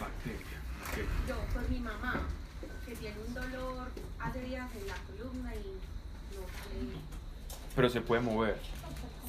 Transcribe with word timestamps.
Bacteria. 0.00 0.58
Yo, 1.28 1.36
por 1.52 1.68
mi 1.68 1.78
mamá, 1.80 2.20
que 2.86 2.94
tiene 2.96 3.16
un 3.26 3.34
dolor 3.34 3.88
hace 4.20 4.40
días 4.42 4.68
en 4.74 4.86
la 4.88 4.94
columna 5.06 5.54
y 5.54 5.58
no 6.34 6.42
sale. 6.42 6.98
Pero 7.76 7.88
se 7.90 8.00
puede 8.00 8.20
mover. 8.22 8.58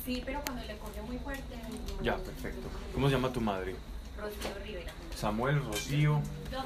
Sí, 0.06 0.22
pero 0.26 0.42
cuando 0.42 0.64
le 0.66 0.78
coge 0.78 1.02
muy 1.02 1.18
fuerte. 1.20 1.56
no- 1.98 2.04
Ya, 2.04 2.18
perfecto. 2.18 2.68
¿Cómo 2.94 3.08
se 3.08 3.16
llama 3.16 3.32
tu 3.32 3.40
madre? 3.42 3.76
Rocío 4.20 4.64
Rivera. 4.64 4.92
Samuel, 5.16 5.64
Rocío. 5.66 6.22
Yo. 6.52 6.64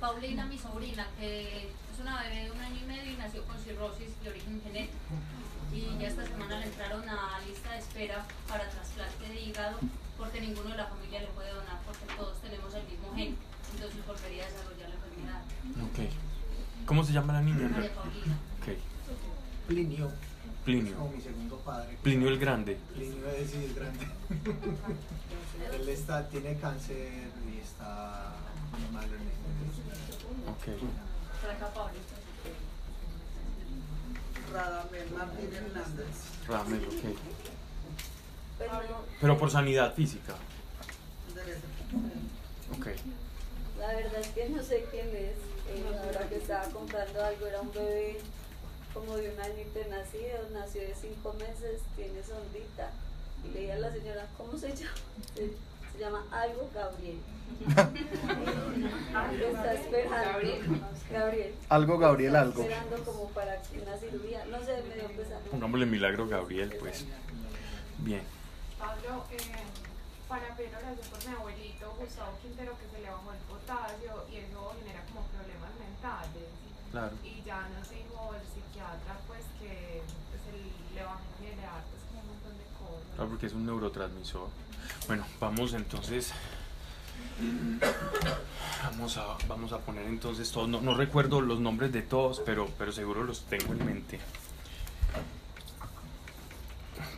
Paulina, 0.00 0.46
mi 0.46 0.58
sobrina, 0.58 1.06
que 1.18 1.70
es 1.98 2.02
una 2.02 2.22
bebé 2.22 2.44
de 2.44 2.50
un 2.52 2.60
año 2.60 2.76
y 2.80 2.86
medio 2.86 3.12
y 3.12 3.16
nació 3.16 3.42
con 3.44 3.58
cirrosis 3.58 4.22
de 4.22 4.30
origen 4.30 4.60
genético. 4.62 4.94
Y 5.74 5.98
ya 5.98 6.08
esta 6.08 6.24
semana 6.24 6.60
le 6.60 6.66
entraron 6.66 7.08
a 7.08 7.40
lista 7.46 7.72
de 7.72 7.78
espera 7.78 8.24
para 8.46 8.68
trasplante 8.70 9.28
de 9.28 9.40
hígado 9.40 9.78
porque 10.16 10.40
ninguno 10.40 10.70
de 10.70 10.76
la 10.76 10.86
familia 10.86 11.20
le 11.20 11.26
puede 11.28 11.50
donar 11.52 11.80
porque 11.84 12.06
todos 12.16 12.40
tenemos 12.40 12.72
el 12.74 12.84
mismo 12.86 13.14
gen. 13.16 13.36
Entonces 13.74 14.06
volvería 14.06 14.44
a 14.44 14.46
desarrollar 14.46 14.88
la 14.88 14.94
enfermedad. 14.94 15.42
Ok. 15.90 16.86
¿Cómo 16.86 17.04
se 17.04 17.12
llama 17.12 17.32
la 17.32 17.42
niña? 17.42 17.68
María 17.68 17.94
Paulina. 17.94 18.38
Ok. 18.60 18.68
Plinio, 19.66 20.06
como 20.06 20.64
Plinio. 20.64 21.10
mi 21.14 21.20
segundo 21.20 21.56
padre. 21.58 21.98
Plinio 22.02 22.28
el 22.28 22.38
Grande. 22.38 22.78
Plinio 22.94 23.28
es, 23.30 23.54
es 23.54 23.74
grande. 23.74 24.06
Él 25.74 25.88
está, 25.88 26.28
tiene 26.28 26.56
cáncer 26.56 27.10
y 27.52 27.58
está 27.58 28.32
mal 28.92 29.04
en 29.04 29.20
este 29.20 30.72
Ok. 30.72 30.78
Radamel 34.52 35.10
Martín 35.10 35.54
Hernández. 35.54 36.16
Ramel, 36.46 36.84
ok. 36.86 37.18
Pero 39.20 39.38
por 39.38 39.50
sanidad 39.50 39.94
física. 39.94 40.34
Ok. 42.76 42.86
la 43.78 43.86
verdad 43.88 44.20
es 44.20 44.28
que 44.28 44.48
no 44.48 44.62
sé 44.62 44.86
quién 44.90 45.08
es. 45.08 45.36
Eh, 45.68 45.84
ahora 46.02 46.28
que 46.28 46.36
estaba 46.36 46.64
contando 46.68 47.24
algo, 47.24 47.46
era 47.46 47.60
un 47.60 47.72
bebé 47.72 48.20
como 48.94 49.16
de 49.16 49.30
un 49.30 49.40
añito 49.40 49.78
de 49.78 49.88
nacido, 49.88 50.48
nació 50.52 50.80
de 50.82 50.94
cinco 50.94 51.34
meses, 51.34 51.82
tiene 51.94 52.22
sondita. 52.22 52.90
Y 53.44 53.48
le 53.52 53.60
dije 53.60 53.72
a 53.72 53.78
la 53.78 53.92
señora, 53.92 54.26
¿cómo 54.36 54.58
se 54.58 54.74
llama? 54.74 54.94
Se, 55.98 56.04
se 56.04 56.10
llama 56.10 56.24
algo 56.30 56.70
Gabriel. 56.72 57.18
Está 59.50 59.74
esperando. 59.74 60.38
Gabriel. 61.10 61.54
Algo, 61.68 61.98
Gabriel, 61.98 62.34
Está 62.34 62.40
algo. 62.40 62.62
Esperando 62.62 63.04
como 63.04 63.28
para 63.30 63.60
una 63.82 63.96
cirugía. 63.96 64.44
No 64.46 64.60
sé, 64.60 64.82
me 64.88 64.94
dio 64.94 65.08
pesar. 65.08 65.40
Pongámosle 65.50 65.86
milagro 65.86 66.28
Gabriel, 66.28 66.72
pues. 66.78 67.04
Bien. 67.98 68.22
Pablo, 68.78 69.24
eh, 69.32 69.38
para 70.28 70.54
pedir 70.54 70.70
oración 70.70 71.10
por 71.10 71.26
mi 71.26 71.34
abuelito 71.34 71.94
Gustavo 71.98 72.38
Quintero 72.42 72.78
que 72.78 72.86
se 72.94 73.02
le 73.02 73.10
bajó 73.10 73.32
el 73.32 73.38
potasio 73.50 74.24
y 74.30 74.36
eso 74.36 74.74
genera 74.78 75.02
como 75.06 75.26
problemas 75.26 75.70
mentales. 75.80 76.48
Claro. 76.92 77.16
Y 77.24 77.42
ya 77.42 77.68
nos 77.74 77.90
dijo 77.90 78.34
el 78.38 78.46
psiquiatra 78.46 79.18
pues 79.26 79.42
que 79.58 80.00
pues, 80.30 80.42
el, 80.54 80.94
le 80.94 81.02
va 81.02 81.14
a 81.14 81.20
generar 81.42 81.82
pues 81.90 82.02
como 82.06 82.22
un 82.22 82.28
montón 82.28 82.54
de 82.54 82.64
cosas. 82.78 83.14
Claro, 83.16 83.30
porque 83.30 83.46
es 83.46 83.52
un 83.52 83.66
neurotransmisor. 83.66 84.48
Bueno, 85.08 85.24
vamos 85.40 85.72
entonces. 85.72 86.32
Vamos 88.84 89.16
a, 89.16 89.38
vamos 89.48 89.72
a 89.72 89.78
poner 89.78 90.04
entonces 90.04 90.52
todos. 90.52 90.68
No, 90.68 90.94
recuerdo 90.94 91.40
los 91.40 91.60
nombres 91.60 91.92
de 91.92 92.02
todos, 92.02 92.42
pero, 92.44 92.68
pero 92.76 92.92
seguro 92.92 93.24
los 93.24 93.46
tengo 93.46 93.72
en 93.72 93.86
mente. 93.86 94.20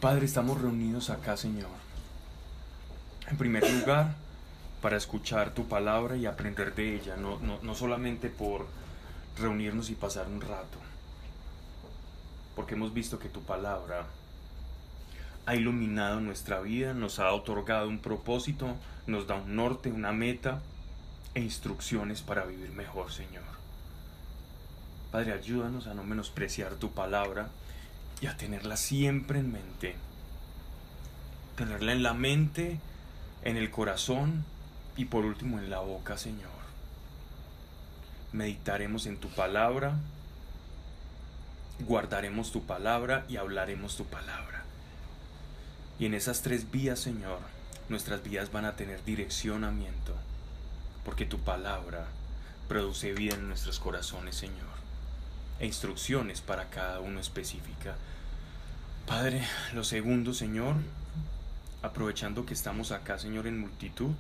Padre, 0.01 0.25
estamos 0.25 0.61
reunidos 0.61 1.11
acá, 1.11 1.37
Señor. 1.37 1.69
En 3.29 3.37
primer 3.37 3.69
lugar, 3.69 4.15
para 4.81 4.97
escuchar 4.97 5.53
tu 5.53 5.67
palabra 5.67 6.17
y 6.17 6.27
aprender 6.27 6.75
de 6.77 6.95
ella, 6.95 7.17
no, 7.17 7.41
no, 7.41 7.59
no 7.61 7.75
solamente 7.75 8.31
por 8.31 8.67
reunirnos 9.37 9.91
y 9.91 9.97
pasar 9.97 10.29
un 10.29 10.41
rato, 10.41 10.79
porque 12.55 12.75
hemos 12.75 12.95
visto 12.95 13.19
que 13.19 13.29
tu 13.29 13.43
palabra 13.43 14.07
ha 15.47 15.55
iluminado 15.55 16.21
nuestra 16.21 16.61
vida, 16.61 16.95
nos 16.95 17.19
ha 17.19 17.33
otorgado 17.33 17.89
un 17.89 17.99
propósito, 17.99 18.77
nos 19.07 19.27
da 19.27 19.37
un 19.37 19.57
norte, 19.57 19.91
una 19.91 20.13
meta 20.13 20.61
e 21.35 21.41
instrucciones 21.41 22.23
para 22.23 22.45
vivir 22.45 22.71
mejor, 22.71 23.13
Señor. 23.13 23.45
Padre, 25.11 25.33
ayúdanos 25.33 25.87
a 25.87 25.95
no 25.95 26.05
menospreciar 26.05 26.75
tu 26.75 26.93
palabra 26.93 27.49
y 28.21 28.27
a 28.27 28.37
tenerla 28.37 28.77
siempre 28.77 29.41
en 29.41 29.51
mente. 29.51 29.97
Tenerla 31.57 31.93
en 31.93 32.03
la 32.03 32.15
mente, 32.15 32.79
en 33.43 33.57
el 33.57 33.71
corazón 33.71 34.45
y 34.97 35.07
por 35.07 35.25
último 35.25 35.59
en 35.59 35.71
la 35.71 35.81
boca, 35.81 36.17
Señor. 36.17 36.51
Meditaremos 38.33 39.07
en 39.07 39.17
tu 39.17 39.29
palabra, 39.31 39.95
guardaremos 41.81 42.53
tu 42.53 42.63
palabra 42.65 43.25
y 43.29 43.37
hablaremos 43.37 43.97
tu 43.97 44.05
palabra. 44.05 44.60
Y 46.01 46.07
en 46.07 46.15
esas 46.15 46.41
tres 46.41 46.71
vías, 46.71 46.99
Señor, 46.99 47.41
nuestras 47.91 48.23
vidas 48.23 48.51
van 48.51 48.65
a 48.65 48.75
tener 48.75 49.05
direccionamiento, 49.05 50.15
porque 51.05 51.27
tu 51.27 51.39
palabra 51.41 52.07
produce 52.69 53.13
vida 53.13 53.35
en 53.35 53.49
nuestros 53.49 53.79
corazones, 53.79 54.35
Señor, 54.35 54.81
e 55.59 55.67
instrucciones 55.67 56.41
para 56.41 56.71
cada 56.71 57.01
uno 57.01 57.21
específica. 57.21 57.97
Padre, 59.07 59.47
lo 59.75 59.85
segundo, 59.85 60.33
Señor, 60.33 60.77
aprovechando 61.83 62.47
que 62.47 62.55
estamos 62.55 62.93
acá, 62.93 63.19
Señor, 63.19 63.47
en 63.47 63.61
multitud, 63.61 64.15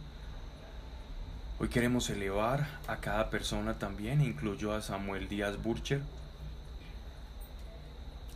hoy 1.60 1.70
queremos 1.70 2.10
elevar 2.10 2.68
a 2.88 2.96
cada 2.98 3.30
persona 3.30 3.78
también, 3.78 4.20
incluyo 4.20 4.74
a 4.74 4.82
Samuel 4.82 5.30
Díaz 5.30 5.56
Burcher, 5.62 6.02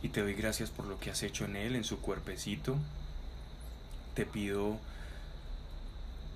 y 0.01 0.09
te 0.09 0.21
doy 0.21 0.33
gracias 0.33 0.71
por 0.71 0.87
lo 0.87 0.99
que 0.99 1.11
has 1.11 1.21
hecho 1.21 1.45
en 1.45 1.55
él, 1.55 1.75
en 1.75 1.83
su 1.83 1.99
cuerpecito. 1.99 2.75
Te 4.15 4.25
pido, 4.25 4.77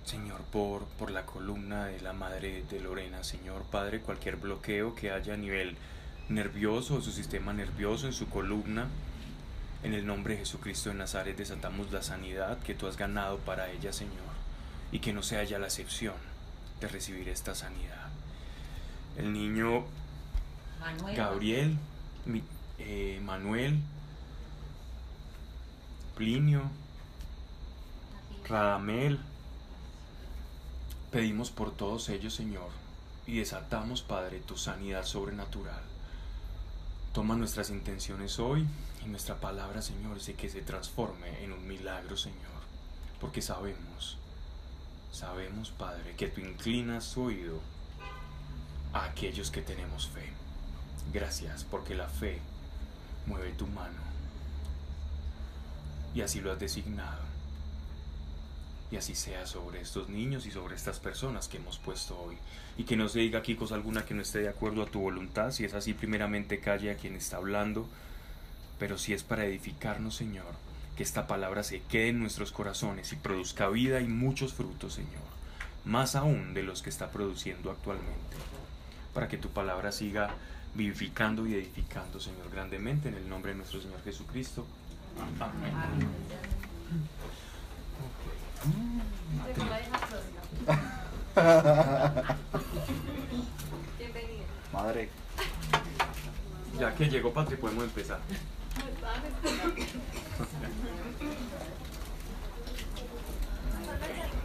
Señor, 0.06 0.42
por, 0.52 0.84
por 0.98 1.12
la 1.12 1.26
columna 1.26 1.86
de 1.86 2.02
la 2.02 2.14
madre 2.14 2.64
de 2.70 2.80
Lorena, 2.82 3.24
Señor 3.24 3.64
Padre, 3.64 4.02
cualquier 4.02 4.36
bloqueo 4.36 4.96
que 4.96 5.12
haya 5.12 5.34
a 5.34 5.38
nivel 5.38 5.78
nervioso 6.28 7.02
su 7.02 7.12
sistema 7.12 7.54
nervioso 7.54 8.06
en 8.08 8.14
su 8.14 8.28
columna. 8.30 8.88
En 9.82 9.94
el 9.94 10.06
nombre 10.06 10.34
de 10.34 10.40
Jesucristo 10.42 10.90
de 10.90 10.96
Nazaret 10.96 11.38
desatamos 11.38 11.92
la 11.94 12.02
sanidad 12.04 12.60
que 12.60 12.76
tú 12.76 12.86
has 12.88 12.98
ganado 12.98 13.38
para 13.38 13.72
ella, 13.72 13.94
Señor, 13.94 14.14
y 14.92 15.00
que 15.00 15.14
no 15.14 15.24
sea 15.24 15.44
ya 15.46 15.58
la 15.58 15.68
excepción 15.68 16.16
de 16.82 16.88
recibir 16.90 17.30
esta 17.30 17.56
sanidad. 17.56 18.10
El 19.18 19.32
niño 19.32 19.86
Manuel. 20.82 21.16
Gabriel, 21.16 21.78
mi- 22.26 22.44
eh, 22.78 23.22
Manuel, 23.24 23.80
Plinio, 26.16 26.64
Radamel. 28.50 29.20
Pedimos 31.12 31.52
por 31.52 31.72
todos 31.72 32.10
ellos, 32.10 32.34
Señor, 32.34 32.70
y 33.28 33.38
desatamos, 33.38 34.02
Padre, 34.02 34.40
tu 34.40 34.58
sanidad 34.58 35.06
sobrenatural. 35.06 35.84
Toma 37.14 37.36
nuestras 37.36 37.70
intenciones 37.70 38.40
hoy 38.40 38.66
y 39.06 39.08
nuestra 39.08 39.36
palabra, 39.36 39.84
Señor, 39.84 40.20
sé 40.20 40.34
que 40.34 40.50
se 40.50 40.62
transforme 40.62 41.44
en 41.44 41.54
un 41.54 41.68
milagro, 41.68 42.18
Señor, 42.18 42.40
porque 43.22 43.44
sabemos, 43.44 44.18
sabemos, 45.12 45.70
Padre, 45.70 46.16
que 46.16 46.28
tú 46.28 46.42
inclinas 46.42 47.14
tu 47.14 47.26
oído 47.26 47.60
a 48.94 49.06
aquellos 49.06 49.52
que 49.52 49.62
tenemos 49.62 50.08
fe. 50.08 50.28
Gracias, 51.14 51.64
porque 51.66 51.94
la 51.94 52.10
fe 52.10 52.40
mueve 53.28 53.52
tu 53.54 53.68
mano 53.68 54.02
y 56.16 56.22
así 56.22 56.42
lo 56.42 56.52
has 56.52 56.60
designado. 56.60 57.29
Y 58.92 58.98
así 58.98 59.14
sea 59.14 59.46
sobre 59.46 59.82
estos 59.82 60.10
niños 60.10 60.46
y 60.48 60.52
sobre 60.52 60.76
estas 60.76 61.00
personas 61.00 61.48
que 61.48 61.58
hemos 61.58 61.78
puesto 61.78 62.20
hoy. 62.20 62.38
Y 62.78 62.86
que 62.86 62.98
no 62.98 63.08
se 63.08 63.20
diga 63.20 63.40
aquí 63.40 63.56
cosa 63.56 63.76
alguna 63.76 64.06
que 64.06 64.16
no 64.16 64.22
esté 64.22 64.40
de 64.40 64.50
acuerdo 64.50 64.82
a 64.82 64.88
tu 64.88 65.00
voluntad. 65.00 65.52
Si 65.52 65.64
es 65.64 65.74
así, 65.74 65.94
primeramente 65.94 66.60
calle 66.60 66.92
a 66.92 66.96
quien 66.96 67.16
está 67.16 67.38
hablando. 67.38 67.88
Pero 68.80 68.98
si 68.98 69.14
es 69.14 69.24
para 69.24 69.46
edificarnos, 69.46 70.16
Señor, 70.16 70.56
que 70.98 71.04
esta 71.04 71.28
palabra 71.28 71.64
se 71.64 71.82
quede 71.84 72.10
en 72.10 72.20
nuestros 72.20 72.52
corazones 72.52 73.14
y 73.14 73.18
produzca 73.18 73.70
vida 73.70 74.02
y 74.02 74.08
muchos 74.08 74.54
frutos, 74.54 74.96
Señor. 74.96 75.30
Más 75.86 76.16
aún 76.16 76.54
de 76.54 76.64
los 76.64 76.82
que 76.82 76.90
está 76.90 77.12
produciendo 77.12 77.72
actualmente. 77.72 78.38
Para 79.14 79.28
que 79.28 79.38
tu 79.38 79.50
palabra 79.50 79.92
siga 79.92 80.34
vivificando 80.74 81.46
y 81.46 81.54
edificando, 81.56 82.20
Señor, 82.20 82.50
grandemente. 82.52 83.10
En 83.10 83.16
el 83.16 83.30
nombre 83.30 83.52
de 83.52 83.58
nuestro 83.58 83.82
Señor 83.82 84.02
Jesucristo. 84.04 84.66
Amén. 85.40 85.74
Llegó 86.90 87.18
la 87.18 87.20
hija 87.20 87.28
Florida. 87.40 88.08
Bienvenida. 88.08 88.40
Madre. 94.74 95.10
Ya 96.80 96.94
que 96.96 97.10
llegó 97.10 97.34
Patri, 97.34 97.56
podemos 97.58 97.84
empezar. 97.84 98.20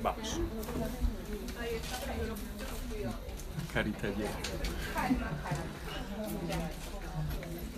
Vamos. 0.03 0.41
Carita 3.73 4.09
llena. 4.09 4.31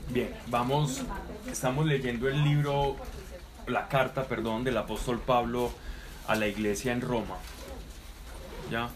Bien, 0.08 0.34
vamos, 0.46 1.02
estamos 1.50 1.84
leyendo 1.86 2.28
el 2.28 2.42
libro, 2.44 2.96
la 3.66 3.88
carta, 3.88 4.24
perdón, 4.24 4.64
del 4.64 4.76
apóstol 4.76 5.20
Pablo 5.20 5.72
a 6.28 6.34
la 6.36 6.46
iglesia 6.46 6.92
en 6.92 7.00
Roma. 7.00 7.36
¿Ya? 8.70 8.90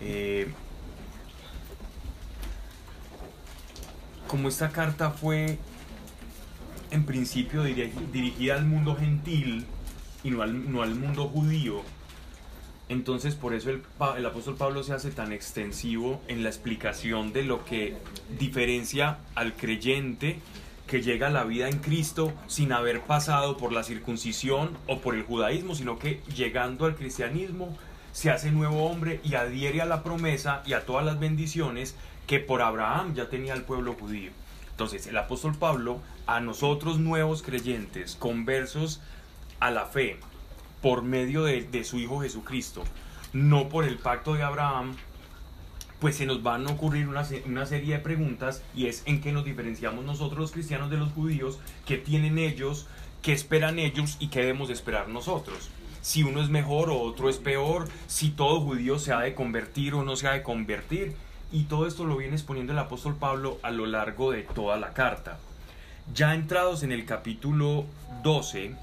Eh, 0.00 0.50
como 4.26 4.48
esta 4.48 4.70
carta 4.70 5.10
fue 5.10 5.58
en 6.90 7.04
principio 7.04 7.64
diri- 7.64 7.92
dirigida 8.12 8.54
al 8.54 8.64
mundo 8.64 8.96
gentil 8.96 9.66
y 10.22 10.30
no 10.30 10.42
al, 10.42 10.72
no 10.72 10.82
al 10.82 10.94
mundo 10.94 11.28
judío, 11.28 11.82
entonces 12.88 13.34
por 13.34 13.54
eso 13.54 13.70
el, 13.70 13.82
el 14.16 14.26
apóstol 14.26 14.56
Pablo 14.56 14.82
se 14.82 14.92
hace 14.92 15.10
tan 15.10 15.32
extensivo 15.32 16.20
en 16.28 16.42
la 16.42 16.48
explicación 16.48 17.32
de 17.32 17.44
lo 17.44 17.64
que 17.64 17.96
diferencia 18.38 19.18
al 19.34 19.54
creyente 19.54 20.40
que 20.86 21.02
llega 21.02 21.28
a 21.28 21.30
la 21.30 21.44
vida 21.44 21.68
en 21.68 21.78
Cristo 21.78 22.32
sin 22.46 22.72
haber 22.72 23.00
pasado 23.00 23.56
por 23.56 23.72
la 23.72 23.82
circuncisión 23.82 24.76
o 24.86 25.00
por 25.00 25.14
el 25.14 25.22
judaísmo, 25.22 25.74
sino 25.74 25.98
que 25.98 26.20
llegando 26.34 26.84
al 26.84 26.94
cristianismo 26.94 27.76
se 28.12 28.30
hace 28.30 28.50
nuevo 28.50 28.86
hombre 28.86 29.20
y 29.24 29.34
adhiere 29.34 29.80
a 29.80 29.86
la 29.86 30.02
promesa 30.02 30.62
y 30.66 30.74
a 30.74 30.84
todas 30.84 31.04
las 31.04 31.18
bendiciones 31.18 31.96
que 32.26 32.38
por 32.38 32.62
Abraham 32.62 33.14
ya 33.14 33.28
tenía 33.28 33.54
el 33.54 33.62
pueblo 33.62 33.94
judío. 33.94 34.30
Entonces 34.70 35.06
el 35.06 35.16
apóstol 35.16 35.56
Pablo 35.56 36.00
a 36.26 36.40
nosotros 36.40 36.98
nuevos 36.98 37.42
creyentes, 37.42 38.16
conversos 38.16 39.00
a 39.60 39.70
la 39.70 39.86
fe, 39.86 40.18
por 40.82 41.02
medio 41.02 41.44
de, 41.44 41.62
de 41.62 41.84
su 41.84 41.98
Hijo 41.98 42.20
Jesucristo, 42.20 42.84
no 43.32 43.68
por 43.68 43.84
el 43.84 43.98
pacto 43.98 44.34
de 44.34 44.42
Abraham, 44.42 44.96
pues 46.04 46.16
se 46.16 46.26
nos 46.26 46.42
van 46.42 46.66
a 46.66 46.70
ocurrir 46.70 47.08
una, 47.08 47.26
una 47.46 47.64
serie 47.64 47.94
de 47.94 47.98
preguntas 47.98 48.62
y 48.76 48.88
es 48.88 49.02
en 49.06 49.22
qué 49.22 49.32
nos 49.32 49.46
diferenciamos 49.46 50.04
nosotros 50.04 50.38
los 50.38 50.52
cristianos 50.52 50.90
de 50.90 50.98
los 50.98 51.10
judíos, 51.12 51.58
qué 51.86 51.96
tienen 51.96 52.36
ellos, 52.36 52.86
qué 53.22 53.32
esperan 53.32 53.78
ellos 53.78 54.18
y 54.20 54.28
qué 54.28 54.40
debemos 54.40 54.68
esperar 54.68 55.08
nosotros. 55.08 55.70
Si 56.02 56.22
uno 56.22 56.42
es 56.42 56.50
mejor 56.50 56.90
o 56.90 57.00
otro 57.00 57.30
es 57.30 57.38
peor, 57.38 57.88
si 58.06 58.28
todo 58.28 58.60
judío 58.60 58.98
se 58.98 59.14
ha 59.14 59.20
de 59.20 59.32
convertir 59.32 59.94
o 59.94 60.04
no 60.04 60.14
se 60.14 60.28
ha 60.28 60.32
de 60.32 60.42
convertir. 60.42 61.14
Y 61.50 61.62
todo 61.62 61.86
esto 61.86 62.04
lo 62.04 62.18
viene 62.18 62.34
exponiendo 62.34 62.74
el 62.74 62.80
apóstol 62.80 63.16
Pablo 63.16 63.58
a 63.62 63.70
lo 63.70 63.86
largo 63.86 64.30
de 64.30 64.42
toda 64.42 64.76
la 64.76 64.92
carta. 64.92 65.38
Ya 66.12 66.34
entrados 66.34 66.82
en 66.82 66.92
el 66.92 67.06
capítulo 67.06 67.86
12, 68.22 68.74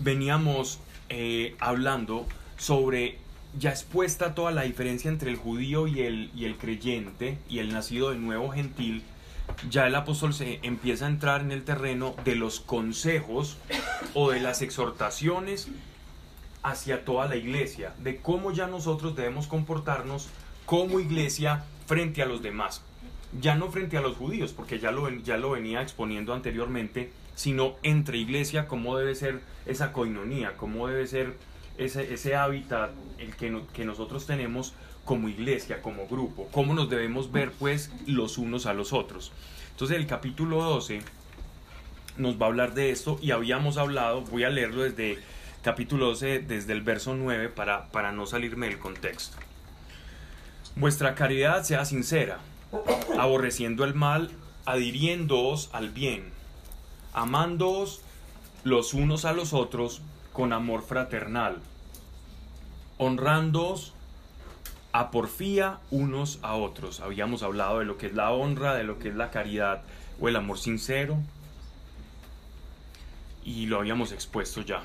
veníamos 0.00 0.80
eh, 1.10 1.54
hablando 1.60 2.26
sobre 2.56 3.22
ya 3.58 3.70
expuesta 3.70 4.34
toda 4.34 4.50
la 4.50 4.62
diferencia 4.62 5.10
entre 5.10 5.30
el 5.30 5.36
judío 5.36 5.86
y 5.86 6.02
el, 6.02 6.30
y 6.34 6.44
el 6.44 6.56
creyente 6.56 7.38
y 7.48 7.58
el 7.58 7.72
nacido 7.72 8.10
de 8.10 8.16
nuevo 8.16 8.50
gentil, 8.50 9.02
ya 9.70 9.86
el 9.86 9.94
apóstol 9.94 10.34
se 10.34 10.58
empieza 10.62 11.06
a 11.06 11.08
entrar 11.08 11.40
en 11.42 11.52
el 11.52 11.64
terreno 11.64 12.14
de 12.24 12.34
los 12.34 12.60
consejos 12.60 13.58
o 14.14 14.30
de 14.30 14.40
las 14.40 14.62
exhortaciones 14.62 15.68
hacia 16.62 17.04
toda 17.04 17.28
la 17.28 17.36
iglesia, 17.36 17.94
de 17.98 18.16
cómo 18.16 18.50
ya 18.52 18.66
nosotros 18.66 19.14
debemos 19.14 19.46
comportarnos 19.46 20.28
como 20.64 20.98
iglesia 20.98 21.64
frente 21.86 22.22
a 22.22 22.26
los 22.26 22.42
demás. 22.42 22.82
Ya 23.40 23.54
no 23.54 23.70
frente 23.70 23.98
a 23.98 24.00
los 24.00 24.16
judíos, 24.16 24.52
porque 24.52 24.78
ya 24.78 24.90
lo, 24.90 25.10
ya 25.10 25.36
lo 25.36 25.50
venía 25.50 25.82
exponiendo 25.82 26.32
anteriormente, 26.32 27.12
sino 27.34 27.74
entre 27.82 28.16
iglesia, 28.16 28.66
cómo 28.66 28.96
debe 28.96 29.14
ser 29.14 29.40
esa 29.66 29.92
coinonía, 29.92 30.56
cómo 30.56 30.86
debe 30.86 31.06
ser 31.06 31.34
ese, 31.78 32.12
ese 32.14 32.36
hábitat 32.36 32.90
el 33.18 33.34
que, 33.36 33.50
no- 33.50 33.66
que 33.72 33.84
nosotros 33.84 34.26
tenemos 34.26 34.74
como 35.04 35.28
iglesia, 35.28 35.82
como 35.82 36.06
grupo, 36.06 36.48
cómo 36.52 36.72
nos 36.74 36.88
debemos 36.88 37.30
ver 37.30 37.52
pues 37.52 37.90
los 38.06 38.38
unos 38.38 38.66
a 38.66 38.72
los 38.74 38.92
otros. 38.92 39.32
Entonces 39.72 39.96
el 39.98 40.06
capítulo 40.06 40.62
12 40.62 41.02
nos 42.16 42.40
va 42.40 42.46
a 42.46 42.48
hablar 42.48 42.74
de 42.74 42.90
esto 42.90 43.18
y 43.20 43.32
habíamos 43.32 43.76
hablado, 43.76 44.22
voy 44.22 44.44
a 44.44 44.50
leerlo 44.50 44.82
desde 44.82 45.18
capítulo 45.62 46.06
12, 46.06 46.40
desde 46.40 46.72
el 46.72 46.82
verso 46.82 47.14
9 47.14 47.48
para, 47.48 47.88
para 47.90 48.12
no 48.12 48.26
salirme 48.26 48.66
del 48.68 48.78
contexto. 48.78 49.36
Vuestra 50.76 51.14
caridad 51.14 51.62
sea 51.64 51.84
sincera, 51.84 52.38
aborreciendo 53.18 53.84
el 53.84 53.94
mal, 53.94 54.30
adhiriéndoos 54.66 55.70
al 55.72 55.90
bien, 55.90 56.24
amándoos 57.12 58.00
los 58.64 58.94
unos 58.94 59.24
a 59.24 59.32
los 59.32 59.52
otros 59.52 60.00
con 60.34 60.52
amor 60.52 60.82
fraternal, 60.82 61.62
honrándoos 62.98 63.94
a 64.92 65.10
porfía 65.10 65.78
unos 65.90 66.38
a 66.42 66.56
otros. 66.56 67.00
Habíamos 67.00 67.42
hablado 67.42 67.78
de 67.78 67.86
lo 67.86 67.96
que 67.96 68.08
es 68.08 68.14
la 68.14 68.30
honra, 68.32 68.74
de 68.74 68.84
lo 68.84 68.98
que 68.98 69.08
es 69.08 69.14
la 69.14 69.30
caridad 69.30 69.82
o 70.20 70.28
el 70.28 70.36
amor 70.36 70.58
sincero, 70.58 71.16
y 73.42 73.64
lo 73.64 73.78
habíamos 73.78 74.12
expuesto 74.12 74.60
ya. 74.60 74.82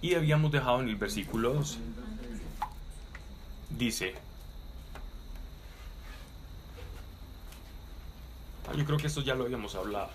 Y 0.00 0.14
habíamos 0.14 0.52
dejado 0.52 0.80
en 0.80 0.88
el 0.88 0.96
versículo 0.96 1.54
12. 1.54 1.78
Dice, 3.70 4.14
Ah, 8.68 8.72
yo 8.76 8.84
creo 8.84 8.98
que 8.98 9.06
esto 9.06 9.20
ya 9.20 9.34
lo 9.34 9.44
habíamos 9.44 9.74
hablado. 9.74 10.08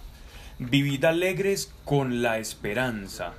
Vivid 0.57 1.05
alegres 1.05 1.71
con 1.85 2.21
la 2.21 2.39
esperanza, 2.39 3.33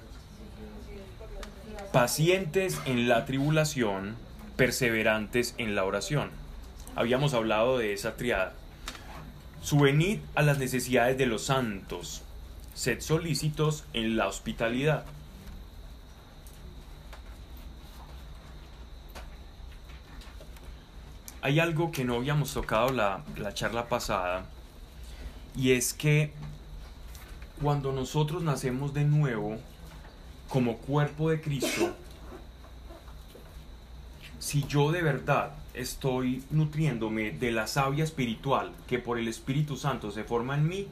pacientes 1.92 2.80
en 2.86 3.08
la 3.08 3.24
tribulación, 3.24 4.14
perseverantes 4.56 5.54
en 5.58 5.74
la 5.74 5.84
oración. 5.84 6.30
Habíamos 6.94 7.34
hablado 7.34 7.78
de 7.78 7.92
esa 7.92 8.16
triada. 8.16 8.52
Subvenid 9.60 10.20
a 10.36 10.42
las 10.42 10.58
necesidades 10.58 11.18
de 11.18 11.26
los 11.26 11.44
santos, 11.46 12.22
sed 12.74 13.00
solícitos 13.00 13.84
en 13.92 14.16
la 14.16 14.28
hospitalidad. 14.28 15.04
Hay 21.42 21.58
algo 21.58 21.90
que 21.90 22.04
no 22.04 22.16
habíamos 22.16 22.52
tocado 22.54 22.92
la, 22.92 23.24
la 23.36 23.52
charla 23.54 23.88
pasada 23.88 24.44
y 25.56 25.72
es 25.72 25.94
que 25.94 26.32
cuando 27.60 27.92
nosotros 27.92 28.42
nacemos 28.42 28.94
de 28.94 29.04
nuevo 29.04 29.58
como 30.50 30.78
cuerpo 30.78 31.30
de 31.30 31.40
Cristo, 31.40 31.94
si 34.40 34.66
yo 34.66 34.90
de 34.90 35.00
verdad 35.00 35.52
estoy 35.74 36.42
nutriéndome 36.50 37.30
de 37.30 37.52
la 37.52 37.68
savia 37.68 38.02
espiritual 38.02 38.72
que 38.88 38.98
por 38.98 39.18
el 39.18 39.28
Espíritu 39.28 39.76
Santo 39.76 40.10
se 40.10 40.24
forma 40.24 40.56
en 40.56 40.68
mí, 40.68 40.88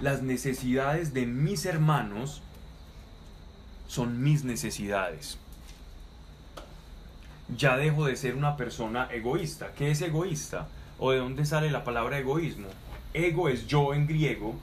las 0.00 0.22
necesidades 0.22 1.12
de 1.12 1.26
mis 1.26 1.66
hermanos 1.66 2.42
son 3.88 4.22
mis 4.22 4.44
necesidades. 4.44 5.36
Ya 7.56 7.76
dejo 7.76 8.06
de 8.06 8.16
ser 8.16 8.36
una 8.36 8.56
persona 8.56 9.08
egoísta. 9.10 9.72
¿Qué 9.76 9.90
es 9.90 10.00
egoísta? 10.00 10.68
¿O 10.98 11.10
de 11.10 11.18
dónde 11.18 11.44
sale 11.44 11.70
la 11.70 11.82
palabra 11.82 12.18
egoísmo? 12.18 12.68
Ego 13.12 13.48
es 13.48 13.66
yo 13.66 13.94
en 13.94 14.06
griego, 14.06 14.54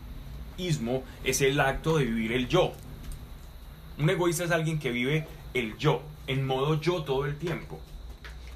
ismo 0.58 1.03
es 1.24 1.41
el 1.41 1.60
acto 1.60 1.98
de 1.98 2.05
vivir 2.05 2.31
el 2.31 2.48
yo. 2.48 2.74
Un 4.00 4.10
egoísta 4.10 4.46
es 4.46 4.51
alguien 4.51 4.79
que 4.79 4.91
vive 4.91 5.27
el 5.53 5.77
yo, 5.77 6.01
en 6.25 6.48
modo 6.48 6.79
yo 6.79 7.03
todo 7.03 7.25
el 7.25 7.38
tiempo. 7.38 7.82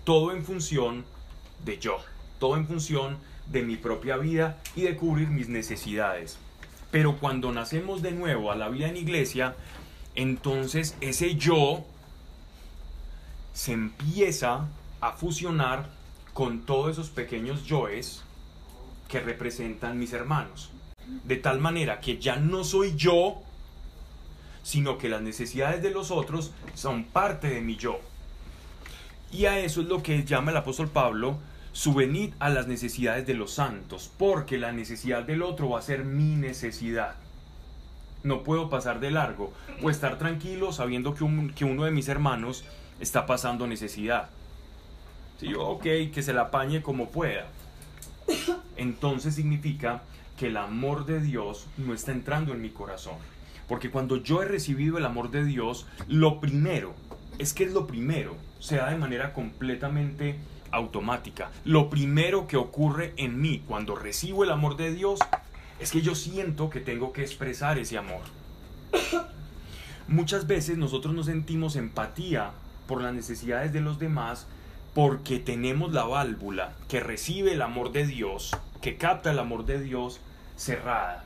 Todo 0.05 0.31
en 0.31 0.45
función 0.45 1.03
de 1.65 1.77
yo, 1.79 1.97
todo 2.39 2.55
en 2.55 2.65
función 2.65 3.17
de 3.47 3.61
mi 3.61 3.75
propia 3.75 4.15
vida 4.15 4.61
y 4.73 4.83
de 4.83 4.95
cubrir 4.95 5.27
mis 5.27 5.49
necesidades. 5.49 6.37
Pero 6.91 7.17
cuando 7.17 7.51
nacemos 7.51 8.01
de 8.01 8.13
nuevo 8.13 8.53
a 8.53 8.55
la 8.55 8.69
vida 8.69 8.87
en 8.87 8.95
iglesia, 8.95 9.55
entonces 10.15 10.95
ese 11.01 11.35
yo 11.35 11.83
se 13.51 13.73
empieza 13.73 14.69
a 15.01 15.11
fusionar 15.11 15.89
con 16.33 16.61
todos 16.61 16.91
esos 16.91 17.09
pequeños 17.09 17.65
yoes 17.65 18.23
que 19.09 19.19
representan 19.19 19.99
mis 19.99 20.13
hermanos. 20.13 20.71
De 21.25 21.35
tal 21.35 21.59
manera 21.59 21.99
que 21.99 22.17
ya 22.17 22.37
no 22.37 22.63
soy 22.63 22.95
yo, 22.95 23.41
sino 24.63 24.97
que 24.97 25.09
las 25.09 25.21
necesidades 25.21 25.83
de 25.83 25.91
los 25.91 26.09
otros 26.09 26.51
son 26.73 27.03
parte 27.03 27.49
de 27.49 27.61
mi 27.61 27.75
yo. 27.75 27.99
Y 29.31 29.45
a 29.45 29.59
eso 29.59 29.81
es 29.81 29.87
lo 29.87 30.01
que 30.01 30.23
llama 30.23 30.51
el 30.51 30.57
apóstol 30.57 30.89
Pablo, 30.89 31.37
subvenid 31.73 32.33
a 32.39 32.49
las 32.49 32.67
necesidades 32.67 33.25
de 33.27 33.33
los 33.33 33.51
santos, 33.51 34.09
porque 34.17 34.57
la 34.57 34.71
necesidad 34.71 35.23
del 35.23 35.41
otro 35.43 35.69
va 35.69 35.79
a 35.79 35.83
ser 35.83 36.05
mi 36.05 36.35
necesidad. 36.35 37.15
No 38.23 38.43
puedo 38.43 38.69
pasar 38.69 38.99
de 38.99 39.11
largo 39.11 39.51
o 39.81 39.89
estar 39.89 40.17
tranquilo 40.17 40.71
sabiendo 40.71 41.13
que, 41.13 41.23
un- 41.23 41.49
que 41.53 41.65
uno 41.65 41.83
de 41.83 41.91
mis 41.91 42.07
hermanos 42.07 42.63
está 42.99 43.25
pasando 43.25 43.67
necesidad. 43.67 44.29
Si 45.39 45.49
yo, 45.49 45.61
ok, 45.67 45.83
que 46.13 46.21
se 46.21 46.31
la 46.31 46.43
apañe 46.43 46.81
como 46.81 47.09
pueda. 47.09 47.47
Entonces 48.77 49.35
significa 49.35 50.03
que 50.37 50.47
el 50.47 50.57
amor 50.57 51.05
de 51.05 51.19
Dios 51.19 51.67
no 51.77 51.93
está 51.93 52.11
entrando 52.11 52.53
en 52.53 52.61
mi 52.61 52.69
corazón. 52.69 53.15
Porque 53.73 53.89
cuando 53.89 54.17
yo 54.17 54.43
he 54.43 54.45
recibido 54.45 54.99
el 54.99 55.05
amor 55.05 55.31
de 55.31 55.43
Dios, 55.43 55.87
lo 56.07 56.39
primero, 56.39 56.93
es 57.39 57.55
que 57.55 57.63
es 57.63 57.71
lo 57.71 57.87
primero, 57.87 58.37
se 58.59 58.75
da 58.75 58.91
de 58.91 58.97
manera 58.97 59.33
completamente 59.33 60.37
automática. 60.69 61.49
Lo 61.65 61.89
primero 61.89 62.45
que 62.45 62.55
ocurre 62.55 63.13
en 63.17 63.41
mí 63.41 63.63
cuando 63.67 63.95
recibo 63.95 64.43
el 64.43 64.51
amor 64.51 64.77
de 64.77 64.93
Dios 64.93 65.19
es 65.79 65.91
que 65.91 66.03
yo 66.03 66.13
siento 66.13 66.69
que 66.69 66.81
tengo 66.81 67.13
que 67.13 67.23
expresar 67.23 67.79
ese 67.79 67.97
amor. 67.97 68.21
Muchas 70.07 70.45
veces 70.45 70.77
nosotros 70.77 71.15
no 71.15 71.23
sentimos 71.23 71.75
empatía 71.75 72.51
por 72.85 73.01
las 73.01 73.15
necesidades 73.15 73.73
de 73.73 73.81
los 73.81 73.97
demás 73.97 74.45
porque 74.93 75.39
tenemos 75.39 75.93
la 75.93 76.03
válvula 76.03 76.75
que 76.87 76.99
recibe 76.99 77.53
el 77.53 77.63
amor 77.63 77.91
de 77.91 78.05
Dios, 78.05 78.55
que 78.83 78.97
capta 78.97 79.31
el 79.31 79.39
amor 79.39 79.65
de 79.65 79.81
Dios 79.81 80.19
cerrada. 80.57 81.25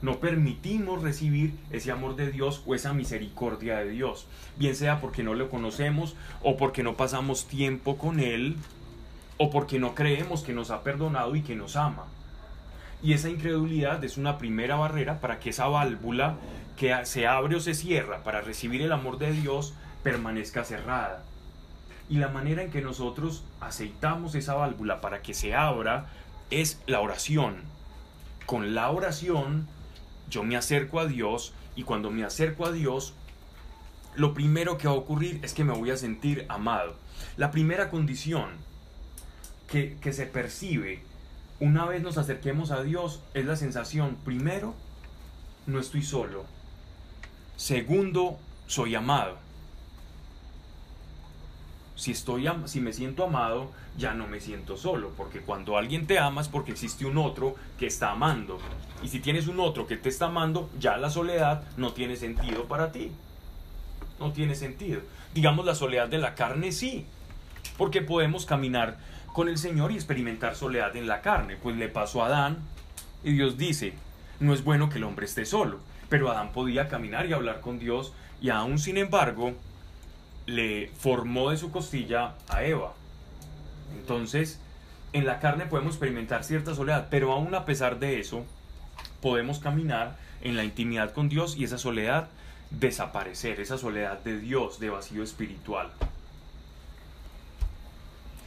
No 0.00 0.20
permitimos 0.20 1.02
recibir 1.02 1.54
ese 1.70 1.90
amor 1.90 2.14
de 2.14 2.30
Dios 2.30 2.62
o 2.66 2.74
esa 2.74 2.92
misericordia 2.92 3.78
de 3.78 3.90
Dios, 3.90 4.26
bien 4.56 4.76
sea 4.76 5.00
porque 5.00 5.24
no 5.24 5.34
lo 5.34 5.50
conocemos 5.50 6.14
o 6.42 6.56
porque 6.56 6.84
no 6.84 6.96
pasamos 6.96 7.48
tiempo 7.48 7.98
con 7.98 8.20
Él 8.20 8.56
o 9.38 9.50
porque 9.50 9.78
no 9.78 9.94
creemos 9.94 10.42
que 10.42 10.52
nos 10.52 10.70
ha 10.70 10.84
perdonado 10.84 11.34
y 11.34 11.42
que 11.42 11.56
nos 11.56 11.74
ama. 11.74 12.04
Y 13.02 13.12
esa 13.12 13.28
incredulidad 13.28 14.02
es 14.04 14.18
una 14.18 14.38
primera 14.38 14.76
barrera 14.76 15.20
para 15.20 15.38
que 15.40 15.50
esa 15.50 15.68
válvula 15.68 16.36
que 16.76 16.94
se 17.04 17.26
abre 17.26 17.56
o 17.56 17.60
se 17.60 17.74
cierra 17.74 18.22
para 18.22 18.40
recibir 18.40 18.82
el 18.82 18.92
amor 18.92 19.18
de 19.18 19.32
Dios 19.32 19.74
permanezca 20.02 20.64
cerrada. 20.64 21.24
Y 22.08 22.18
la 22.18 22.28
manera 22.28 22.62
en 22.62 22.70
que 22.70 22.82
nosotros 22.82 23.44
aceitamos 23.60 24.34
esa 24.34 24.54
válvula 24.54 25.00
para 25.00 25.22
que 25.22 25.34
se 25.34 25.54
abra 25.54 26.06
es 26.50 26.80
la 26.86 27.00
oración. 27.00 27.62
Con 28.46 28.74
la 28.74 28.90
oración 28.90 29.68
yo 30.28 30.42
me 30.42 30.56
acerco 30.56 31.00
a 31.00 31.06
Dios 31.06 31.52
y 31.76 31.84
cuando 31.84 32.10
me 32.10 32.24
acerco 32.24 32.66
a 32.66 32.72
Dios, 32.72 33.14
lo 34.14 34.34
primero 34.34 34.78
que 34.78 34.88
va 34.88 34.94
a 34.94 34.96
ocurrir 34.96 35.40
es 35.42 35.54
que 35.54 35.64
me 35.64 35.72
voy 35.72 35.90
a 35.90 35.96
sentir 35.96 36.46
amado. 36.48 36.96
La 37.36 37.50
primera 37.50 37.90
condición 37.90 38.50
que, 39.68 39.96
que 40.00 40.12
se 40.12 40.26
percibe 40.26 41.02
una 41.60 41.86
vez 41.86 42.02
nos 42.02 42.18
acerquemos 42.18 42.70
a 42.70 42.82
Dios 42.82 43.20
es 43.34 43.44
la 43.44 43.56
sensación, 43.56 44.16
primero, 44.24 44.74
no 45.66 45.80
estoy 45.80 46.02
solo. 46.02 46.44
Segundo, 47.56 48.38
soy 48.68 48.94
amado. 48.94 49.38
Si, 51.98 52.12
estoy, 52.12 52.48
si 52.66 52.80
me 52.80 52.92
siento 52.92 53.24
amado, 53.24 53.72
ya 53.96 54.14
no 54.14 54.28
me 54.28 54.38
siento 54.38 54.76
solo, 54.76 55.10
porque 55.16 55.40
cuando 55.40 55.76
alguien 55.76 56.06
te 56.06 56.20
ama 56.20 56.40
es 56.40 56.46
porque 56.46 56.70
existe 56.70 57.04
un 57.04 57.18
otro 57.18 57.56
que 57.76 57.88
está 57.88 58.12
amando. 58.12 58.60
Y 59.02 59.08
si 59.08 59.18
tienes 59.18 59.48
un 59.48 59.58
otro 59.58 59.88
que 59.88 59.96
te 59.96 60.08
está 60.08 60.26
amando, 60.26 60.70
ya 60.78 60.96
la 60.96 61.10
soledad 61.10 61.64
no 61.76 61.92
tiene 61.92 62.14
sentido 62.14 62.66
para 62.66 62.92
ti. 62.92 63.10
No 64.20 64.30
tiene 64.30 64.54
sentido. 64.54 65.00
Digamos 65.34 65.66
la 65.66 65.74
soledad 65.74 66.06
de 66.06 66.18
la 66.18 66.36
carne 66.36 66.70
sí, 66.70 67.04
porque 67.76 68.00
podemos 68.00 68.46
caminar 68.46 68.98
con 69.32 69.48
el 69.48 69.58
Señor 69.58 69.90
y 69.90 69.96
experimentar 69.96 70.54
soledad 70.54 70.94
en 70.94 71.08
la 71.08 71.20
carne. 71.20 71.56
Pues 71.56 71.74
le 71.76 71.88
pasó 71.88 72.22
a 72.22 72.26
Adán 72.26 72.58
y 73.24 73.32
Dios 73.32 73.58
dice, 73.58 73.94
no 74.38 74.54
es 74.54 74.62
bueno 74.62 74.88
que 74.88 74.98
el 74.98 75.04
hombre 75.04 75.26
esté 75.26 75.44
solo. 75.44 75.80
Pero 76.08 76.30
Adán 76.30 76.52
podía 76.52 76.86
caminar 76.86 77.26
y 77.26 77.32
hablar 77.32 77.60
con 77.60 77.80
Dios 77.80 78.12
y 78.40 78.50
aún 78.50 78.78
sin 78.78 78.98
embargo 78.98 79.54
le 80.48 80.90
formó 80.98 81.50
de 81.50 81.58
su 81.58 81.70
costilla 81.70 82.34
a 82.48 82.64
Eva. 82.64 82.94
Entonces, 83.98 84.58
en 85.12 85.26
la 85.26 85.40
carne 85.40 85.66
podemos 85.66 85.92
experimentar 85.92 86.42
cierta 86.42 86.74
soledad, 86.74 87.08
pero 87.10 87.32
aún 87.32 87.54
a 87.54 87.66
pesar 87.66 87.98
de 87.98 88.18
eso, 88.18 88.46
podemos 89.20 89.58
caminar 89.58 90.16
en 90.40 90.56
la 90.56 90.64
intimidad 90.64 91.12
con 91.12 91.28
Dios 91.28 91.54
y 91.58 91.64
esa 91.64 91.76
soledad 91.76 92.28
desaparecer, 92.70 93.60
esa 93.60 93.76
soledad 93.76 94.20
de 94.20 94.38
Dios, 94.38 94.80
de 94.80 94.88
vacío 94.88 95.22
espiritual. 95.22 95.90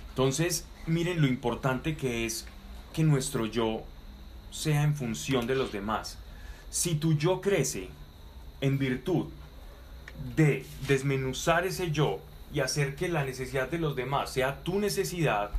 Entonces, 0.09 0.65
miren 0.87 1.21
lo 1.21 1.27
importante 1.27 1.95
que 1.95 2.25
es 2.25 2.47
que 2.93 3.03
nuestro 3.03 3.45
yo 3.45 3.83
sea 4.49 4.81
en 4.81 4.95
función 4.95 5.45
de 5.45 5.53
los 5.53 5.71
demás. 5.71 6.17
Si 6.71 6.95
tu 6.95 7.13
yo 7.13 7.41
crece 7.41 7.89
en 8.59 8.79
virtud 8.79 9.27
de 10.35 10.65
desmenuzar 10.87 11.65
ese 11.65 11.91
yo 11.91 12.19
y 12.53 12.59
hacer 12.59 12.95
que 12.95 13.07
la 13.07 13.23
necesidad 13.23 13.69
de 13.69 13.79
los 13.79 13.95
demás 13.95 14.31
sea 14.31 14.63
tu 14.63 14.79
necesidad, 14.79 15.51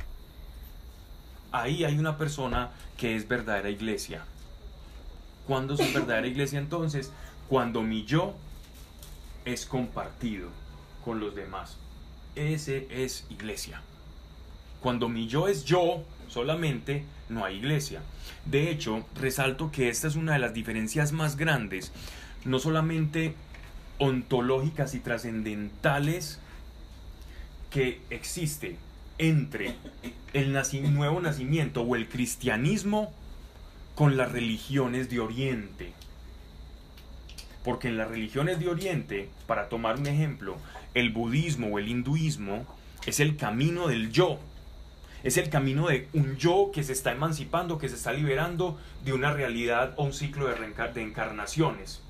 ahí 1.51 1.83
hay 1.83 1.97
una 1.97 2.17
persona 2.17 2.71
que 2.97 3.15
es 3.15 3.27
verdadera 3.27 3.69
iglesia. 3.69 4.25
¿Cuándo 5.47 5.73
es 5.73 5.93
verdadera 5.93 6.27
iglesia 6.27 6.59
entonces? 6.59 7.11
Cuando 7.49 7.81
mi 7.81 8.05
yo 8.05 8.35
es 9.45 9.65
compartido 9.65 10.49
con 11.03 11.19
los 11.19 11.35
demás. 11.35 11.77
Ese 12.35 12.87
es 12.89 13.25
iglesia. 13.29 13.81
Cuando 14.81 15.09
mi 15.09 15.27
yo 15.27 15.47
es 15.47 15.65
yo 15.65 16.03
solamente, 16.27 17.05
no 17.29 17.45
hay 17.45 17.57
iglesia. 17.57 18.01
De 18.45 18.69
hecho, 18.69 19.05
resalto 19.15 19.71
que 19.71 19.89
esta 19.89 20.07
es 20.07 20.15
una 20.15 20.33
de 20.33 20.39
las 20.39 20.53
diferencias 20.53 21.11
más 21.11 21.37
grandes, 21.37 21.91
no 22.45 22.59
solamente 22.59 23.35
ontológicas 24.03 24.95
y 24.95 24.99
trascendentales 24.99 26.39
que 27.69 28.01
existe 28.09 28.75
entre 29.17 29.75
el 30.33 30.53
nuevo 30.93 31.21
nacimiento 31.21 31.83
o 31.83 31.95
el 31.95 32.09
cristianismo 32.09 33.13
con 33.95 34.17
las 34.17 34.31
religiones 34.31 35.09
de 35.09 35.21
Oriente. 35.21 35.93
Porque 37.63 37.87
en 37.87 37.97
las 37.97 38.09
religiones 38.09 38.59
de 38.59 38.67
Oriente, 38.67 39.29
para 39.47 39.69
tomar 39.69 39.97
un 39.97 40.07
ejemplo, 40.07 40.57
el 40.93 41.11
budismo 41.11 41.67
o 41.67 41.79
el 41.79 41.87
hinduismo 41.87 42.65
es 43.05 43.21
el 43.21 43.37
camino 43.37 43.87
del 43.87 44.11
yo. 44.11 44.37
Es 45.23 45.37
el 45.37 45.49
camino 45.49 45.87
de 45.87 46.09
un 46.11 46.35
yo 46.35 46.71
que 46.73 46.83
se 46.83 46.91
está 46.91 47.13
emancipando, 47.13 47.77
que 47.77 47.87
se 47.87 47.95
está 47.95 48.11
liberando 48.11 48.77
de 49.05 49.13
una 49.13 49.31
realidad 49.31 49.93
o 49.95 50.03
un 50.03 50.13
ciclo 50.13 50.47
de, 50.47 50.55
de 50.93 51.01
encarnaciones. 51.01 52.02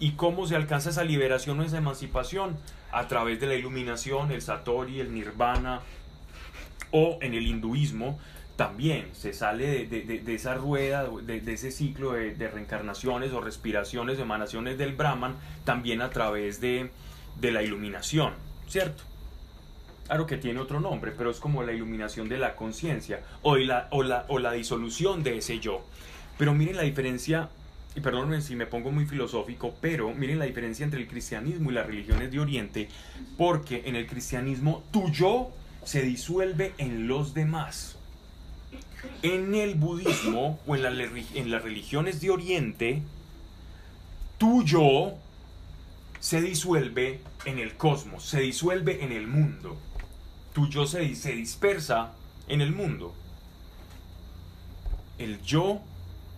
¿Y 0.00 0.12
cómo 0.12 0.46
se 0.46 0.56
alcanza 0.56 0.90
esa 0.90 1.04
liberación 1.04 1.60
o 1.60 1.62
esa 1.62 1.78
emancipación? 1.78 2.56
A 2.90 3.06
través 3.06 3.38
de 3.38 3.46
la 3.46 3.54
iluminación, 3.54 4.32
el 4.32 4.42
satori, 4.42 4.98
el 4.98 5.14
nirvana, 5.14 5.80
o 6.90 7.18
en 7.20 7.34
el 7.34 7.46
hinduismo 7.46 8.18
también 8.56 9.08
se 9.12 9.32
sale 9.32 9.86
de, 9.86 10.02
de- 10.02 10.18
de- 10.20 10.34
esa 10.34 10.54
rueda, 10.54 11.08
de, 11.22 11.52
ese 11.52 11.70
ciclo 11.70 12.12
de, 12.12 12.34
reencarnaciones 12.48 13.32
o 13.32 13.40
respiraciones, 13.40 14.18
emanaciones 14.18 14.76
del 14.76 14.94
Brahman, 14.94 15.36
también 15.64 16.02
a 16.02 16.10
través 16.10 16.60
de, 16.60 16.90
la 17.40 17.62
iluminación, 17.62 18.34
¿cierto? 18.68 19.02
Claro 20.06 20.26
que 20.26 20.36
tiene 20.36 20.60
otro 20.60 20.80
nombre, 20.80 21.12
pero 21.16 21.30
es 21.30 21.38
como 21.38 21.62
la 21.62 21.72
iluminación 21.72 22.28
de 22.28 22.36
la 22.38 22.54
conciencia 22.56 23.22
o, 23.42 23.52
o, 23.52 24.02
la, 24.02 24.24
o 24.28 24.38
la 24.38 24.52
disolución 24.52 25.22
de 25.22 25.38
ese 25.38 25.58
yo. 25.60 25.82
Pero 26.36 26.52
miren 26.52 26.76
la 26.76 26.82
diferencia, 26.82 27.48
y 27.94 28.00
perdónenme 28.00 28.40
si 28.40 28.54
me 28.54 28.66
pongo 28.66 28.92
muy 28.92 29.04
filosófico, 29.04 29.74
pero 29.80 30.14
miren 30.14 30.38
la 30.38 30.44
diferencia 30.44 30.84
entre 30.84 31.00
el 31.00 31.08
cristianismo 31.08 31.70
y 31.70 31.74
las 31.74 31.86
religiones 31.86 32.30
de 32.30 32.38
Oriente, 32.38 32.88
porque 33.36 33.82
en 33.86 33.96
el 33.96 34.06
cristianismo 34.06 34.84
tu 34.92 35.10
yo 35.10 35.50
se 35.84 36.02
disuelve 36.02 36.72
en 36.78 37.08
los 37.08 37.34
demás. 37.34 37.96
En 39.22 39.54
el 39.54 39.74
budismo 39.74 40.60
o 40.66 40.76
en, 40.76 40.82
las 41.50 41.62
religiones 41.62 42.20
de 42.20 42.30
Oriente, 42.30 43.02
tu 44.38 44.62
yo 44.62 45.14
se 46.20 46.40
disuelve 46.40 47.20
en 47.44 47.58
el 47.58 47.76
cosmos, 47.76 48.24
se 48.24 48.40
disuelve 48.40 49.04
en 49.04 49.10
el 49.10 49.26
mundo. 49.26 49.76
Tu 50.52 50.68
yo 50.68 50.86
se, 50.86 51.14
se 51.16 51.32
dispersa 51.32 52.12
en 52.46 52.60
el 52.60 52.72
mundo. 52.72 53.14
El 55.18 55.40
yo 55.42 55.80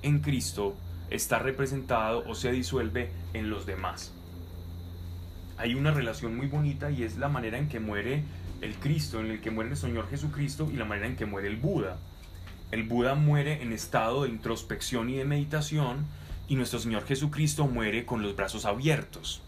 en 0.02 0.20
Cristo 0.20 0.76
está 1.14 1.38
representado 1.38 2.24
o 2.26 2.34
se 2.34 2.50
disuelve 2.52 3.10
en 3.34 3.50
los 3.50 3.66
demás. 3.66 4.12
Hay 5.58 5.74
una 5.74 5.90
relación 5.90 6.36
muy 6.36 6.46
bonita 6.46 6.90
y 6.90 7.02
es 7.02 7.18
la 7.18 7.28
manera 7.28 7.58
en 7.58 7.68
que 7.68 7.80
muere 7.80 8.24
el 8.62 8.74
Cristo, 8.76 9.20
en 9.20 9.30
el 9.30 9.40
que 9.40 9.50
muere 9.50 9.70
el 9.70 9.76
Señor 9.76 10.08
Jesucristo 10.08 10.68
y 10.72 10.76
la 10.76 10.84
manera 10.84 11.06
en 11.08 11.16
que 11.16 11.26
muere 11.26 11.48
el 11.48 11.56
Buda. 11.56 11.98
El 12.70 12.84
Buda 12.84 13.14
muere 13.14 13.62
en 13.62 13.72
estado 13.72 14.22
de 14.22 14.30
introspección 14.30 15.10
y 15.10 15.16
de 15.16 15.24
meditación 15.24 16.06
y 16.48 16.56
nuestro 16.56 16.78
Señor 16.78 17.04
Jesucristo 17.04 17.66
muere 17.66 18.06
con 18.06 18.22
los 18.22 18.34
brazos 18.34 18.64
abiertos. 18.64 19.42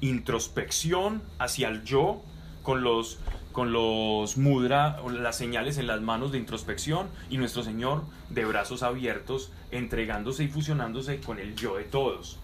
Introspección 0.00 1.22
hacia 1.38 1.68
el 1.68 1.84
yo 1.84 2.22
con 2.62 2.82
los 2.82 3.18
con 3.56 3.72
los 3.72 4.36
mudra 4.36 5.00
las 5.10 5.38
señales 5.38 5.78
en 5.78 5.86
las 5.86 6.02
manos 6.02 6.30
de 6.30 6.36
introspección 6.36 7.08
y 7.30 7.38
nuestro 7.38 7.62
Señor 7.62 8.02
de 8.28 8.44
brazos 8.44 8.82
abiertos 8.82 9.50
entregándose 9.70 10.44
y 10.44 10.48
fusionándose 10.48 11.20
con 11.20 11.38
el 11.38 11.56
yo 11.56 11.78
de 11.78 11.84
todos, 11.84 12.38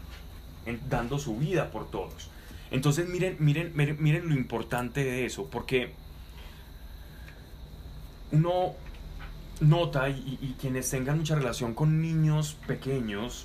dando 0.88 1.18
su 1.18 1.36
vida 1.36 1.70
por 1.70 1.90
todos. 1.90 2.30
Entonces 2.70 3.10
miren, 3.10 3.36
miren, 3.40 3.74
miren, 3.74 4.26
lo 4.26 4.34
importante 4.34 5.04
de 5.04 5.26
eso, 5.26 5.50
porque 5.50 5.92
uno 8.30 8.72
nota 9.60 10.08
y, 10.08 10.56
quienes 10.58 10.88
tengan 10.88 11.18
mucha 11.18 11.34
relación 11.34 11.74
con 11.74 12.00
niños 12.00 12.56
pequeños, 12.66 13.44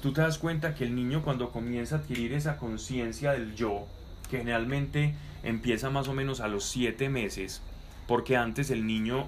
tú 0.00 0.14
te 0.14 0.22
das 0.22 0.38
cuenta 0.38 0.74
que 0.74 0.84
el 0.84 0.94
niño 0.94 1.22
cuando 1.22 1.50
comienza 1.50 1.96
a 1.96 1.98
adquirir 1.98 2.32
esa 2.32 2.56
conciencia 2.56 3.32
del 3.32 3.54
yo, 3.54 3.86
generalmente 4.30 5.14
empieza 5.48 5.90
más 5.90 6.08
o 6.08 6.14
menos 6.14 6.40
a 6.40 6.48
los 6.48 6.64
siete 6.64 7.08
meses, 7.08 7.62
porque 8.06 8.36
antes 8.36 8.70
el 8.70 8.86
niño 8.86 9.26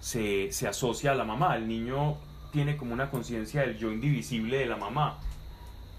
se, 0.00 0.52
se 0.52 0.68
asocia 0.68 1.12
a 1.12 1.14
la 1.14 1.24
mamá, 1.24 1.56
el 1.56 1.68
niño 1.68 2.16
tiene 2.52 2.76
como 2.76 2.94
una 2.94 3.10
conciencia 3.10 3.62
del 3.62 3.76
yo 3.76 3.92
indivisible 3.92 4.58
de 4.58 4.66
la 4.66 4.76
mamá, 4.76 5.18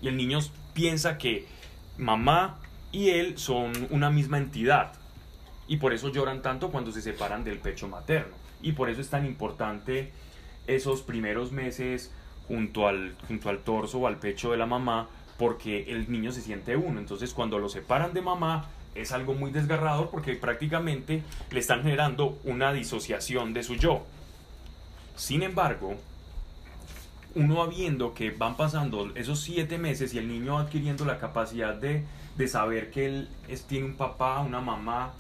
y 0.02 0.08
el 0.08 0.18
niño 0.18 0.40
piensa 0.74 1.18
que 1.18 1.46
mamá 1.98 2.58
y 2.92 3.10
él 3.10 3.38
son 3.38 3.74
una 3.90 4.10
misma 4.10 4.38
entidad, 4.38 4.94
y 5.68 5.78
por 5.78 5.94
eso 5.94 6.10
lloran 6.10 6.42
tanto 6.42 6.72
cuando 6.72 6.92
se 6.92 7.02
separan 7.02 7.44
del 7.44 7.60
pecho 7.60 7.88
materno, 7.88 8.36
y 8.62 8.72
por 8.72 8.90
eso 8.90 9.02
es 9.02 9.10
tan 9.10 9.26
importante 9.26 10.12
esos 10.68 11.02
primeros 11.02 11.52
meses 11.52 12.12
junto 12.48 12.88
al, 12.88 13.16
junto 13.28 13.50
al 13.50 13.60
torso 13.60 14.00
o 14.00 14.08
al 14.08 14.18
pecho 14.18 14.52
de 14.52 14.58
la 14.58 14.66
mamá, 14.66 15.10
porque 15.38 15.92
el 15.92 16.12
niño 16.12 16.32
se 16.32 16.42
siente 16.42 16.76
uno. 16.76 17.00
Entonces 17.00 17.34
cuando 17.34 17.60
lo 17.60 17.70
separan 17.70 18.14
de 18.14 18.22
mamá 18.22 18.68
es 18.96 19.12
algo 19.12 19.34
muy 19.34 19.52
desgarrador 19.52 20.10
porque 20.10 20.34
prácticamente 20.34 21.24
le 21.52 21.60
están 21.60 21.84
generando 21.84 22.40
una 22.44 22.74
disociación 22.74 23.54
de 23.54 23.64
su 23.64 23.76
yo. 23.76 24.06
Sin 25.16 25.44
embargo, 25.44 25.96
uno 27.36 27.58
va 27.58 27.68
viendo 27.68 28.14
que 28.14 28.32
van 28.32 28.58
pasando 28.58 29.12
esos 29.16 29.42
siete 29.42 29.78
meses 29.78 30.14
y 30.14 30.18
el 30.18 30.28
niño 30.28 30.58
adquiriendo 30.58 31.06
la 31.06 31.20
capacidad 31.20 31.76
de, 31.76 32.06
de 32.38 32.48
saber 32.48 32.92
que 32.92 33.06
él 33.06 33.30
tiene 33.68 33.86
un 33.86 33.96
papá, 33.96 34.40
una 34.40 34.62
mamá 34.62 35.14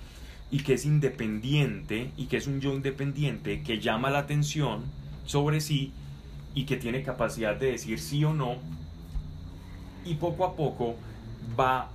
y 0.51 0.63
que 0.63 0.73
es 0.73 0.85
independiente 0.85 2.11
y 2.17 2.25
que 2.25 2.38
es 2.38 2.47
un 2.47 2.59
yo 2.59 2.73
independiente 2.73 3.61
que 3.61 3.79
llama 3.79 4.09
la 4.09 4.19
atención 4.19 4.83
sobre 5.25 5.61
sí 5.61 5.93
y 6.55 6.65
que 6.65 6.77
tiene 6.77 7.03
capacidad 7.03 7.55
de 7.55 7.71
decir 7.71 7.99
sí 7.99 8.23
o 8.25 8.33
no 8.33 8.55
y 10.05 10.15
poco 10.15 10.45
a 10.45 10.55
poco 10.55 10.95
va 11.59 11.89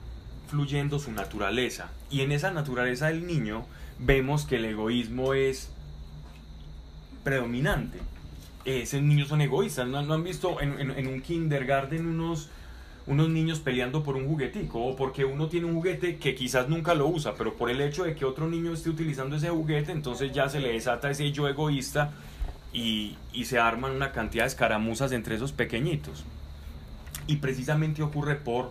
fluyendo 0.46 0.98
su 0.98 1.12
naturaleza. 1.12 1.90
Y 2.10 2.20
en 2.20 2.32
esa 2.32 2.50
naturaleza 2.50 3.08
del 3.08 3.26
niño 3.26 3.66
vemos 3.98 4.44
que 4.44 4.56
el 4.56 4.64
egoísmo 4.64 5.34
es 5.34 5.70
predominante. 7.22 7.98
Esos 8.64 9.02
niños 9.02 9.28
son 9.28 9.40
egoístas. 9.40 9.86
¿No, 9.86 9.98
han 9.98 10.24
visto 10.24 10.60
en, 10.60 11.06
un 11.06 11.20
kindergarten 11.20 12.06
unos, 12.06 12.48
unos 13.06 13.28
niños 13.28 13.58
peleando 13.60 14.02
por 14.02 14.16
un 14.16 14.26
juguetico? 14.26 14.84
O 14.84 14.96
porque 14.96 15.24
uno 15.24 15.48
tiene 15.48 15.66
un 15.66 15.74
juguete 15.74 16.16
que 16.16 16.34
quizás 16.34 16.68
nunca 16.68 16.94
lo 16.94 17.06
usa, 17.06 17.34
pero 17.36 17.54
por 17.54 17.70
el 17.70 17.80
hecho 17.80 18.04
de 18.04 18.14
que 18.14 18.24
otro 18.24 18.48
niño 18.48 18.72
esté 18.72 18.90
utilizando 18.90 19.36
ese 19.36 19.50
juguete, 19.50 19.92
entonces 19.92 20.32
ya 20.32 20.48
se 20.48 20.60
le 20.60 20.72
desata 20.72 21.10
ese 21.10 21.30
yo 21.32 21.48
egoísta 21.48 22.12
y, 22.72 23.16
y 23.32 23.44
se 23.44 23.58
arman 23.58 23.92
una 23.92 24.12
cantidad 24.12 24.44
de 24.44 24.48
escaramuzas 24.48 25.12
entre 25.12 25.36
esos 25.36 25.52
pequeñitos. 25.52 26.24
Y 27.26 27.36
precisamente 27.36 28.02
ocurre 28.02 28.34
por, 28.36 28.70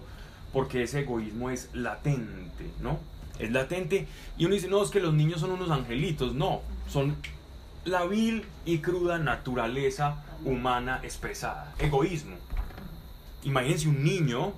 porque 0.54 0.84
ese 0.84 1.02
egoísmo 1.02 1.50
es 1.50 1.70
latente, 1.74 2.72
¿no? 2.80 3.00
Es 3.40 3.52
latente. 3.52 4.08
Y 4.38 4.46
uno 4.46 4.54
dice, 4.54 4.68
no, 4.68 4.82
es 4.84 4.92
que 4.92 5.00
los 5.00 5.14
niños 5.14 5.42
son 5.42 5.52
unos 5.52 5.72
angelitos, 5.72 6.36
no, 6.36 6.62
son 6.88 7.18
la 7.84 8.06
vil 8.06 8.46
y 8.64 8.78
cruda 8.78 9.18
naturaleza 9.18 10.24
humana 10.46 11.02
expresada, 11.04 11.74
egoísmo. 11.80 12.36
Imagínense 13.44 13.90
un 13.90 14.04
niño 14.04 14.54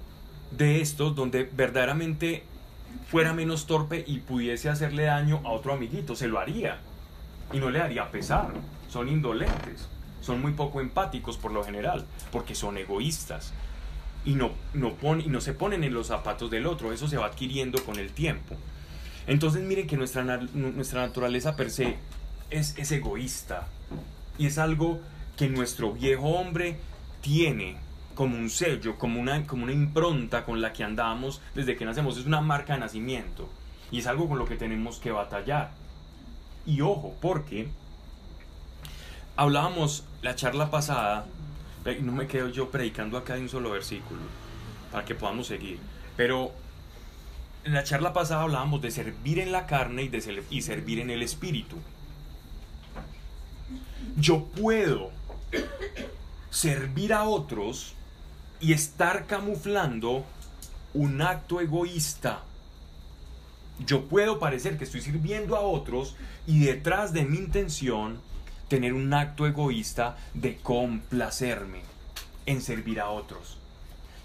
de 0.51 0.81
estos 0.81 1.15
donde 1.15 1.43
verdaderamente 1.43 2.43
fuera 3.07 3.33
menos 3.33 3.65
torpe 3.65 4.03
y 4.05 4.19
pudiese 4.19 4.69
hacerle 4.69 5.05
daño 5.05 5.41
a 5.43 5.49
otro 5.49 5.73
amiguito, 5.73 6.15
se 6.15 6.27
lo 6.27 6.39
haría. 6.39 6.79
Y 7.53 7.59
no 7.59 7.69
le 7.69 7.79
haría 7.79 8.11
pesar, 8.11 8.51
son 8.89 9.07
indolentes, 9.07 9.87
son 10.21 10.41
muy 10.41 10.53
poco 10.53 10.81
empáticos 10.81 11.37
por 11.37 11.51
lo 11.51 11.63
general, 11.63 12.05
porque 12.31 12.53
son 12.53 12.77
egoístas 12.77 13.53
y 14.25 14.33
no, 14.33 14.51
no, 14.73 14.95
y 15.19 15.27
no 15.27 15.39
se 15.39 15.53
ponen 15.53 15.83
en 15.83 15.93
los 15.93 16.07
zapatos 16.07 16.49
del 16.49 16.65
otro, 16.65 16.91
eso 16.91 17.07
se 17.07 17.17
va 17.17 17.27
adquiriendo 17.27 17.83
con 17.85 17.99
el 17.99 18.11
tiempo. 18.11 18.55
Entonces 19.27 19.63
miren 19.63 19.87
que 19.87 19.97
nuestra, 19.97 20.23
nuestra 20.23 21.01
naturaleza 21.01 21.55
per 21.55 21.69
se 21.69 21.95
es, 22.49 22.77
es 22.77 22.91
egoísta 22.91 23.67
y 24.37 24.47
es 24.47 24.57
algo 24.57 24.99
que 25.37 25.47
nuestro 25.47 25.93
viejo 25.93 26.27
hombre 26.29 26.77
tiene 27.21 27.77
como 28.15 28.37
un 28.37 28.49
sello, 28.49 28.97
como 28.97 29.19
una, 29.19 29.45
como 29.45 29.63
una 29.63 29.73
impronta 29.73 30.45
con 30.45 30.61
la 30.61 30.73
que 30.73 30.83
andamos 30.83 31.41
desde 31.53 31.75
que 31.75 31.85
nacemos, 31.85 32.17
es 32.17 32.25
una 32.25 32.41
marca 32.41 32.73
de 32.73 32.79
nacimiento 32.79 33.49
y 33.91 33.99
es 33.99 34.07
algo 34.07 34.27
con 34.27 34.39
lo 34.39 34.45
que 34.45 34.55
tenemos 34.55 34.99
que 34.99 35.11
batallar. 35.11 35.71
Y 36.65 36.81
ojo, 36.81 37.15
porque 37.21 37.67
hablábamos 39.35 40.05
la 40.21 40.35
charla 40.35 40.71
pasada 40.71 41.25
no 42.01 42.11
me 42.11 42.27
quedo 42.27 42.49
yo 42.49 42.71
predicando 42.71 43.17
acá 43.17 43.35
de 43.35 43.41
un 43.41 43.49
solo 43.49 43.71
versículo, 43.71 44.21
para 44.91 45.05
que 45.05 45.15
podamos 45.15 45.47
seguir. 45.47 45.79
Pero 46.17 46.51
en 47.63 47.73
la 47.73 47.83
charla 47.83 48.13
pasada 48.13 48.43
hablábamos 48.43 48.81
de 48.81 48.91
servir 48.91 49.39
en 49.39 49.51
la 49.51 49.65
carne 49.67 50.03
y, 50.03 50.07
de 50.07 50.43
y 50.49 50.61
servir 50.61 50.99
en 50.99 51.09
el 51.09 51.21
espíritu. 51.21 51.77
Yo 54.17 54.45
puedo 54.45 55.11
servir 56.49 57.13
a 57.13 57.23
otros 57.23 57.93
y 58.59 58.73
estar 58.73 59.27
camuflando 59.27 60.25
un 60.93 61.21
acto 61.21 61.59
egoísta. 61.59 62.43
Yo 63.85 64.05
puedo 64.05 64.39
parecer 64.39 64.77
que 64.77 64.85
estoy 64.85 65.01
sirviendo 65.01 65.55
a 65.55 65.59
otros 65.59 66.15
y 66.47 66.63
detrás 66.63 67.11
de 67.13 67.25
mi 67.25 67.37
intención 67.37 68.21
tener 68.67 68.93
un 68.93 69.13
acto 69.13 69.45
egoísta 69.45 70.17
de 70.33 70.57
complacerme 70.57 71.81
en 72.45 72.61
servir 72.61 72.99
a 72.99 73.09
otros. 73.09 73.57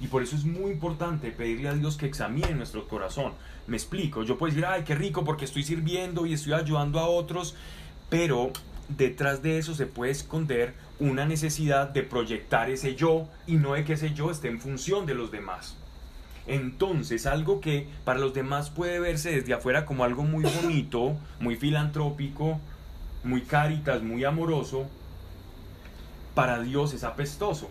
Y 0.00 0.06
por 0.06 0.22
eso 0.22 0.34
es 0.34 0.44
muy 0.44 0.72
importante 0.72 1.30
pedirle 1.30 1.68
a 1.68 1.74
Dios 1.74 1.96
que 1.96 2.06
examine 2.06 2.54
nuestro 2.54 2.88
corazón. 2.88 3.32
Me 3.66 3.76
explico, 3.76 4.22
yo 4.22 4.38
puedo 4.38 4.50
decir, 4.50 4.66
ay, 4.66 4.82
qué 4.84 4.94
rico 4.94 5.24
porque 5.24 5.44
estoy 5.44 5.62
sirviendo 5.62 6.24
y 6.24 6.32
estoy 6.32 6.54
ayudando 6.54 6.98
a 7.00 7.06
otros, 7.06 7.54
pero 8.08 8.50
detrás 8.88 9.42
de 9.42 9.58
eso 9.58 9.74
se 9.74 9.86
puede 9.86 10.10
esconder 10.12 10.74
una 10.98 11.26
necesidad 11.26 11.88
de 11.88 12.02
proyectar 12.02 12.70
ese 12.70 12.94
yo 12.94 13.28
y 13.46 13.56
no 13.56 13.74
de 13.74 13.84
que 13.84 13.92
ese 13.92 14.12
yo 14.14 14.30
esté 14.30 14.48
en 14.48 14.60
función 14.60 15.06
de 15.06 15.14
los 15.14 15.30
demás. 15.30 15.76
Entonces, 16.46 17.26
algo 17.26 17.60
que 17.60 17.86
para 18.04 18.18
los 18.18 18.34
demás 18.34 18.70
puede 18.70 18.98
verse 18.98 19.30
desde 19.30 19.52
afuera 19.52 19.84
como 19.84 20.04
algo 20.04 20.24
muy 20.24 20.44
bonito, 20.62 21.16
muy 21.38 21.56
filantrópico, 21.56 22.58
muy 23.22 23.42
caritas, 23.42 24.02
muy 24.02 24.24
amoroso, 24.24 24.86
para 26.34 26.60
Dios 26.60 26.94
es 26.94 27.04
apestoso, 27.04 27.68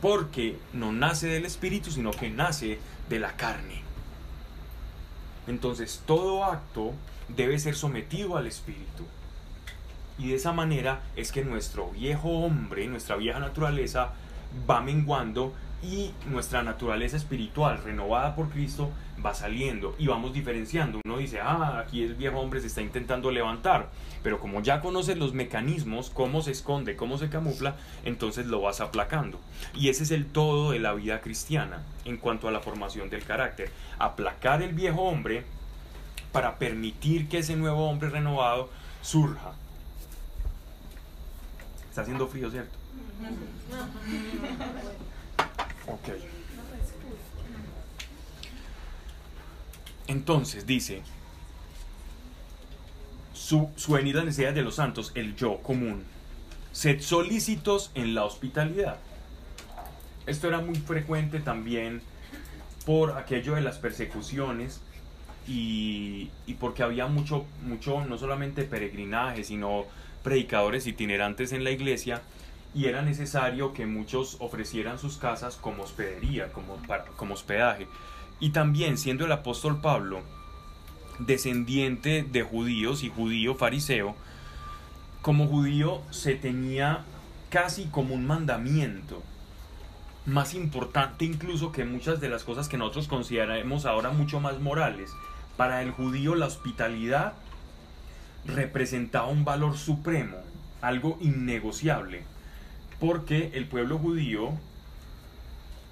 porque 0.00 0.58
no 0.72 0.92
nace 0.92 1.26
del 1.26 1.44
espíritu, 1.44 1.90
sino 1.90 2.10
que 2.10 2.30
nace 2.30 2.78
de 3.08 3.18
la 3.18 3.32
carne. 3.32 3.82
Entonces 5.46 6.02
todo 6.06 6.44
acto 6.44 6.92
debe 7.28 7.58
ser 7.58 7.74
sometido 7.74 8.36
al 8.36 8.46
espíritu. 8.46 9.04
Y 10.18 10.28
de 10.28 10.36
esa 10.36 10.52
manera 10.52 11.02
es 11.16 11.32
que 11.32 11.44
nuestro 11.44 11.90
viejo 11.90 12.28
hombre, 12.28 12.86
nuestra 12.86 13.16
vieja 13.16 13.38
naturaleza, 13.38 14.12
va 14.68 14.80
menguando 14.80 15.54
y 15.82 16.12
nuestra 16.26 16.62
naturaleza 16.62 17.16
espiritual 17.16 17.82
renovada 17.84 18.34
por 18.34 18.50
Cristo 18.50 18.90
va 19.24 19.34
saliendo 19.34 19.94
y 19.98 20.06
vamos 20.06 20.32
diferenciando. 20.32 21.00
Uno 21.04 21.18
dice, 21.18 21.40
ah, 21.40 21.78
aquí 21.78 22.02
el 22.02 22.14
viejo 22.14 22.38
hombre 22.38 22.60
se 22.60 22.66
está 22.66 22.82
intentando 22.82 23.30
levantar, 23.30 23.90
pero 24.22 24.40
como 24.40 24.62
ya 24.62 24.80
conoces 24.80 25.18
los 25.18 25.34
mecanismos, 25.34 26.10
cómo 26.10 26.42
se 26.42 26.50
esconde, 26.50 26.96
cómo 26.96 27.18
se 27.18 27.28
camufla, 27.28 27.76
entonces 28.04 28.46
lo 28.46 28.60
vas 28.60 28.80
aplacando. 28.80 29.38
Y 29.74 29.88
ese 29.88 30.02
es 30.02 30.10
el 30.10 30.26
todo 30.26 30.72
de 30.72 30.80
la 30.80 30.94
vida 30.94 31.20
cristiana 31.20 31.82
en 32.04 32.16
cuanto 32.16 32.48
a 32.48 32.52
la 32.52 32.60
formación 32.60 33.10
del 33.10 33.24
carácter. 33.24 33.70
Aplacar 33.98 34.62
el 34.62 34.74
viejo 34.74 35.02
hombre 35.02 35.44
para 36.32 36.58
permitir 36.58 37.28
que 37.28 37.38
ese 37.38 37.56
nuevo 37.56 37.88
hombre 37.88 38.10
renovado 38.10 38.68
surja. 39.02 39.52
Está 41.88 42.02
haciendo 42.02 42.26
frío, 42.26 42.50
¿cierto? 42.50 42.76
Ok. 45.88 46.08
Entonces 50.06 50.66
dice, 50.66 51.02
su, 53.34 53.70
su 53.76 53.92
venida 53.92 54.24
necesidad 54.24 54.52
de 54.52 54.62
los 54.62 54.74
santos, 54.76 55.12
el 55.14 55.36
yo 55.36 55.58
común. 55.58 56.04
Sed 56.72 57.00
solícitos 57.00 57.90
en 57.94 58.14
la 58.14 58.24
hospitalidad. 58.24 58.98
Esto 60.26 60.48
era 60.48 60.60
muy 60.60 60.76
frecuente 60.76 61.40
también 61.40 62.02
por 62.84 63.16
aquello 63.18 63.54
de 63.54 63.62
las 63.62 63.78
persecuciones 63.78 64.80
y, 65.46 66.30
y, 66.46 66.54
porque 66.54 66.82
había 66.82 67.06
mucho, 67.06 67.46
mucho, 67.62 68.04
no 68.04 68.18
solamente 68.18 68.64
peregrinaje, 68.64 69.44
sino 69.44 69.86
predicadores 70.22 70.86
itinerantes 70.86 71.52
en 71.52 71.64
la 71.64 71.70
iglesia 71.70 72.22
y 72.74 72.86
era 72.86 73.02
necesario 73.02 73.72
que 73.72 73.86
muchos 73.86 74.36
ofrecieran 74.40 74.98
sus 74.98 75.16
casas 75.16 75.56
como 75.56 75.82
hospedería, 75.82 76.52
como, 76.52 76.76
como 77.16 77.34
hospedaje. 77.34 77.88
Y 78.40 78.50
también 78.50 78.98
siendo 78.98 79.24
el 79.24 79.32
apóstol 79.32 79.80
Pablo 79.80 80.22
descendiente 81.18 82.22
de 82.22 82.42
judíos 82.42 83.02
y 83.02 83.08
judío 83.08 83.54
fariseo, 83.54 84.14
como 85.22 85.46
judío 85.46 86.02
se 86.10 86.34
tenía 86.34 87.04
casi 87.50 87.86
como 87.86 88.14
un 88.14 88.26
mandamiento 88.26 89.22
más 90.28 90.54
importante 90.54 91.24
incluso 91.24 91.72
que 91.72 91.84
muchas 91.84 92.20
de 92.20 92.28
las 92.28 92.44
cosas 92.44 92.68
que 92.68 92.76
nosotros 92.76 93.08
consideramos 93.08 93.86
ahora 93.86 94.10
mucho 94.10 94.40
más 94.40 94.60
morales. 94.60 95.10
Para 95.56 95.82
el 95.82 95.90
judío 95.90 96.34
la 96.34 96.46
hospitalidad 96.46 97.32
representaba 98.44 99.26
un 99.26 99.44
valor 99.44 99.76
supremo, 99.76 100.36
algo 100.80 101.18
innegociable, 101.20 102.22
porque 103.00 103.50
el 103.54 103.66
pueblo 103.66 103.98
judío 103.98 104.52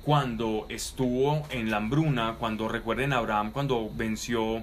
cuando 0.05 0.66
estuvo 0.69 1.47
en 1.51 1.71
la 1.71 1.79
hambruna, 1.79 2.37
cuando 2.38 2.69
recuerden 2.69 3.12
Abraham 3.12 3.51
cuando 3.51 3.90
venció 3.92 4.62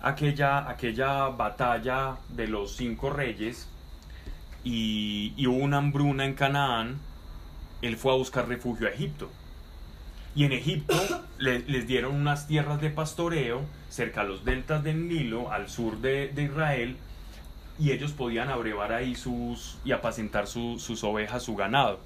aquella, 0.00 0.68
aquella 0.68 1.28
batalla 1.28 2.16
de 2.30 2.48
los 2.48 2.76
cinco 2.76 3.10
reyes 3.10 3.68
y, 4.64 5.32
y 5.36 5.46
hubo 5.46 5.58
una 5.58 5.78
hambruna 5.78 6.24
en 6.24 6.34
Canaán, 6.34 6.98
él 7.80 7.96
fue 7.96 8.12
a 8.12 8.16
buscar 8.16 8.48
refugio 8.48 8.86
a 8.86 8.90
Egipto. 8.90 9.30
Y 10.34 10.44
en 10.44 10.52
Egipto 10.52 10.94
le- 11.38 11.60
les 11.60 11.86
dieron 11.86 12.14
unas 12.14 12.46
tierras 12.46 12.80
de 12.80 12.90
pastoreo 12.90 13.62
cerca 13.90 14.22
a 14.22 14.24
los 14.24 14.44
deltas 14.44 14.82
del 14.82 15.08
Nilo, 15.08 15.50
al 15.52 15.68
sur 15.68 15.98
de, 16.00 16.28
de 16.28 16.44
Israel, 16.44 16.96
y 17.78 17.92
ellos 17.92 18.12
podían 18.12 18.48
abrevar 18.50 18.92
ahí 18.92 19.14
sus 19.14 19.78
y 19.84 19.92
apacentar 19.92 20.46
su- 20.46 20.78
sus 20.78 21.02
ovejas, 21.04 21.42
su 21.42 21.56
ganado. 21.56 22.00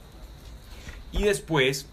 Y 1.13 1.25
después 1.25 1.89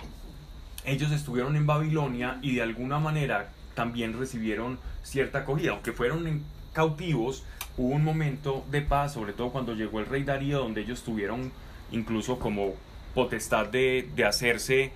ellos 0.86 1.12
estuvieron 1.12 1.56
en 1.56 1.66
Babilonia 1.66 2.40
y 2.42 2.56
de 2.56 2.62
alguna 2.62 3.00
manera 3.00 3.50
también 3.76 4.18
recibieron 4.18 4.80
cierta 5.02 5.40
acogida, 5.40 5.72
aunque 5.72 5.92
fueron 5.94 6.44
cautivos, 6.74 7.44
hubo 7.78 7.94
un 7.96 8.04
momento 8.04 8.66
de 8.70 8.82
paz, 8.82 9.14
sobre 9.14 9.34
todo 9.34 9.50
cuando 9.52 9.74
llegó 9.74 10.00
el 10.00 10.06
rey 10.06 10.24
Darío, 10.24 10.60
donde 10.60 10.82
ellos 10.82 11.04
tuvieron 11.04 11.52
incluso 11.92 12.40
como 12.40 12.74
potestad 13.14 13.68
de, 13.68 14.10
de 14.16 14.26
hacerse 14.26 14.92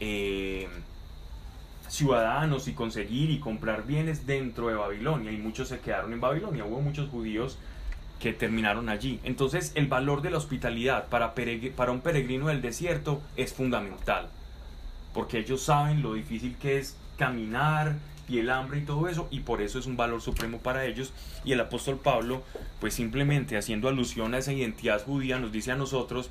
eh, 0.00 0.68
ciudadanos 1.88 2.68
y 2.68 2.72
conseguir 2.72 3.30
y 3.30 3.38
comprar 3.38 3.86
bienes 3.86 4.26
dentro 4.26 4.68
de 4.68 4.74
Babilonia, 4.74 5.32
y 5.32 5.38
muchos 5.38 5.68
se 5.68 5.80
quedaron 5.80 6.12
en 6.12 6.20
Babilonia, 6.20 6.64
hubo 6.64 6.80
muchos 6.80 7.08
judíos 7.08 7.58
que 8.20 8.32
terminaron 8.32 8.88
allí. 8.88 9.20
Entonces 9.24 9.72
el 9.74 9.86
valor 9.86 10.22
de 10.22 10.30
la 10.30 10.38
hospitalidad 10.38 11.08
para, 11.08 11.34
para 11.76 11.92
un 11.92 12.00
peregrino 12.00 12.48
del 12.48 12.62
desierto 12.62 13.20
es 13.36 13.52
fundamental 13.52 14.28
porque 15.16 15.38
ellos 15.38 15.62
saben 15.62 16.02
lo 16.02 16.12
difícil 16.12 16.56
que 16.56 16.78
es 16.78 16.94
caminar 17.16 17.96
y 18.28 18.38
el 18.38 18.50
hambre 18.50 18.80
y 18.80 18.82
todo 18.82 19.08
eso, 19.08 19.28
y 19.30 19.40
por 19.40 19.62
eso 19.62 19.78
es 19.78 19.86
un 19.86 19.96
valor 19.96 20.20
supremo 20.20 20.58
para 20.58 20.84
ellos. 20.84 21.14
Y 21.42 21.52
el 21.52 21.60
apóstol 21.60 21.98
Pablo, 21.98 22.42
pues 22.80 22.92
simplemente 22.92 23.56
haciendo 23.56 23.88
alusión 23.88 24.34
a 24.34 24.38
esa 24.38 24.52
identidad 24.52 25.02
judía, 25.02 25.38
nos 25.38 25.52
dice 25.52 25.72
a 25.72 25.76
nosotros, 25.76 26.28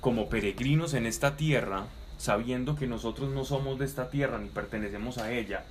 como 0.00 0.30
peregrinos 0.30 0.94
en 0.94 1.04
esta 1.04 1.36
tierra, 1.36 1.84
sabiendo 2.16 2.74
que 2.74 2.86
nosotros 2.86 3.30
no 3.30 3.44
somos 3.44 3.78
de 3.78 3.84
esta 3.84 4.08
tierra 4.08 4.38
ni 4.38 4.48
pertenecemos 4.48 5.18
a 5.18 5.30
ella, 5.30 5.64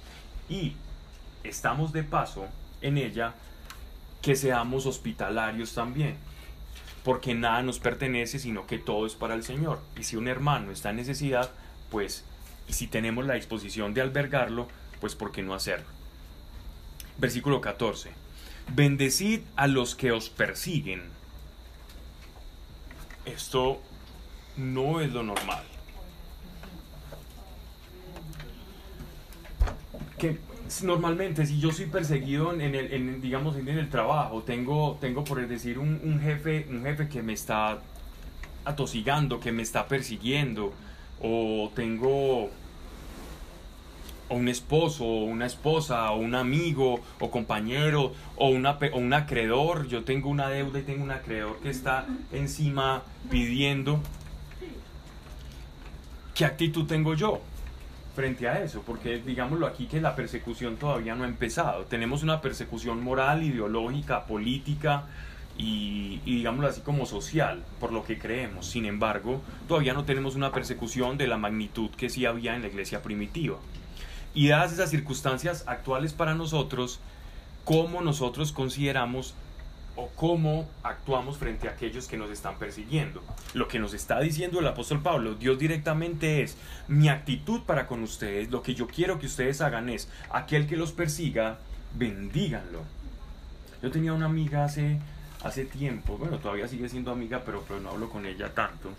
y 0.48 0.74
estamos 1.44 1.94
de 1.94 2.04
paso 2.04 2.46
en 2.82 3.00
ella, 3.00 3.34
que 4.22 4.36
seamos 4.36 4.86
hospitalarios 4.86 5.74
también. 5.74 6.18
Porque 7.04 7.34
nada 7.34 7.64
nos 7.64 7.80
pertenece, 7.80 8.38
sino 8.38 8.68
que 8.68 8.78
todo 8.78 9.06
es 9.06 9.16
para 9.16 9.34
el 9.34 9.44
Señor. 9.44 9.82
Y 10.00 10.04
si 10.04 10.16
un 10.16 10.28
hermano 10.28 10.72
está 10.72 10.92
en 10.92 10.98
necesidad, 10.98 11.52
pues 11.90 12.24
y 12.68 12.74
si 12.74 12.88
tenemos 12.88 13.26
la 13.26 13.34
disposición 13.34 13.94
de 13.94 14.02
albergarlo, 14.02 14.68
pues 15.00 15.16
¿por 15.16 15.32
qué 15.32 15.42
no 15.42 15.54
hacerlo? 15.54 15.88
Versículo 17.18 17.60
14. 17.60 18.12
Bendecid 18.74 19.42
a 19.56 19.68
los 19.68 19.96
que 19.96 20.12
os 20.12 20.30
persiguen. 20.30 21.04
Esto 23.26 23.82
no 24.56 25.02
es 25.02 25.12
lo 25.12 25.24
normal. 25.24 25.64
Que 30.18 30.40
normalmente 30.84 31.46
si 31.46 31.60
yo 31.60 31.72
soy 31.72 31.88
perseguido 31.88 32.54
en 32.54 32.76
el, 32.76 33.22
digamos 33.22 33.58
en 33.58 33.68
el 33.68 33.90
trabajo, 33.90 34.44
tengo, 34.44 34.98
tengo 35.02 35.24
por 35.24 35.46
decir 35.46 35.78
un, 35.78 36.00
un 36.04 36.20
jefe, 36.20 36.66
un 36.70 36.84
jefe 36.84 37.10
que 37.10 37.22
me 37.22 37.34
está 37.34 37.80
atosigando, 38.64 39.40
que 39.40 39.52
me 39.52 39.64
está 39.64 39.88
persiguiendo, 39.88 40.74
o 41.22 41.72
tengo 41.76 42.50
un 44.30 44.48
esposo, 44.48 45.04
o 45.04 45.24
una 45.26 45.46
esposa, 45.46 46.10
o 46.12 46.20
un 46.20 46.36
amigo, 46.36 47.02
o 47.20 47.30
compañero, 47.30 48.14
o, 48.38 48.48
una, 48.48 48.78
o 48.94 48.98
un 48.98 49.14
acreedor. 49.14 49.88
Yo 49.88 50.04
tengo 50.04 50.30
una 50.30 50.48
deuda 50.50 50.80
y 50.80 50.84
tengo 50.84 51.04
un 51.04 51.12
acreedor 51.12 51.60
que 51.60 51.70
está 51.70 52.08
encima 52.32 53.04
pidiendo. 53.30 54.00
¿Qué 56.34 56.46
actitud 56.46 56.86
tengo 56.86 57.14
yo 57.14 57.42
frente 58.22 58.48
a 58.48 58.62
eso? 58.62 58.84
Porque 58.86 59.18
digámoslo 59.18 59.66
aquí 59.66 59.88
que 59.88 60.00
la 60.00 60.16
persecución 60.16 60.78
todavía 60.78 61.16
no 61.16 61.24
ha 61.24 61.28
empezado. 61.28 61.86
Tenemos 61.86 62.22
una 62.22 62.40
persecución 62.40 63.04
moral, 63.04 63.42
ideológica, 63.42 64.28
política, 64.28 65.06
y, 65.58 66.20
digámoslo 66.24 66.68
así 66.68 66.82
como 66.82 67.08
social, 67.08 67.64
por 67.80 67.92
lo 67.92 68.04
que 68.04 68.20
creemos. 68.20 68.68
Sin 68.68 68.86
embargo, 68.86 69.42
todavía 69.68 69.94
no 69.94 70.06
tenemos 70.06 70.36
una 70.36 70.52
persecución 70.52 71.18
de 71.18 71.26
la 71.26 71.38
magnitud 71.38 71.90
que 71.90 72.10
sí 72.10 72.28
había 72.28 72.56
en 72.56 72.62
la 72.62 72.68
iglesia 72.68 73.02
primitiva. 73.02 73.58
Y 74.36 74.50
dadas 74.50 74.74
esas 74.74 74.92
circunstancias 74.92 75.64
actuales 75.66 76.14
para 76.14 76.36
nosotros, 76.36 77.00
¿cómo 77.66 78.02
nosotros 78.02 78.52
consideramos 78.52 79.34
o 79.96 80.10
cómo 80.16 80.70
actuamos 80.84 81.38
frente 81.38 81.68
a 81.68 81.72
aquellos 81.72 82.08
que 82.08 82.18
nos 82.18 82.30
están 82.30 82.58
persiguiendo? 82.58 83.22
Lo 83.54 83.68
que 83.68 83.80
nos 83.80 83.94
está 83.94 84.20
diciendo 84.20 84.60
el 84.60 84.68
apóstol 84.68 85.02
Pablo, 85.02 85.36
Dios 85.36 85.60
directamente 85.60 86.42
es, 86.42 86.58
mi 86.88 87.10
actitud 87.10 87.62
para 87.62 87.88
con 87.88 88.04
ustedes, 88.04 88.52
lo 88.52 88.62
que 88.62 88.74
yo 88.74 88.88
quiero 88.88 89.20
que 89.20 89.26
ustedes 89.26 89.62
hagan 89.62 89.90
es, 89.90 90.10
aquel 90.30 90.68
que 90.68 90.78
los 90.78 90.92
persiga, 90.92 91.60
bendíganlo. 91.96 92.82
Yo 93.82 93.92
tenía 93.92 94.14
una 94.14 94.28
amiga 94.28 94.64
hace, 94.64 95.00
hace 95.44 95.66
tiempo, 95.66 96.18
bueno, 96.18 96.38
todavía 96.40 96.68
sigue 96.68 96.88
siendo 96.88 97.12
amiga, 97.12 97.44
pero, 97.46 97.64
pero 97.68 97.80
no 97.80 97.90
hablo 97.90 98.10
con 98.10 98.26
ella 98.26 98.54
tanto. 98.54 98.90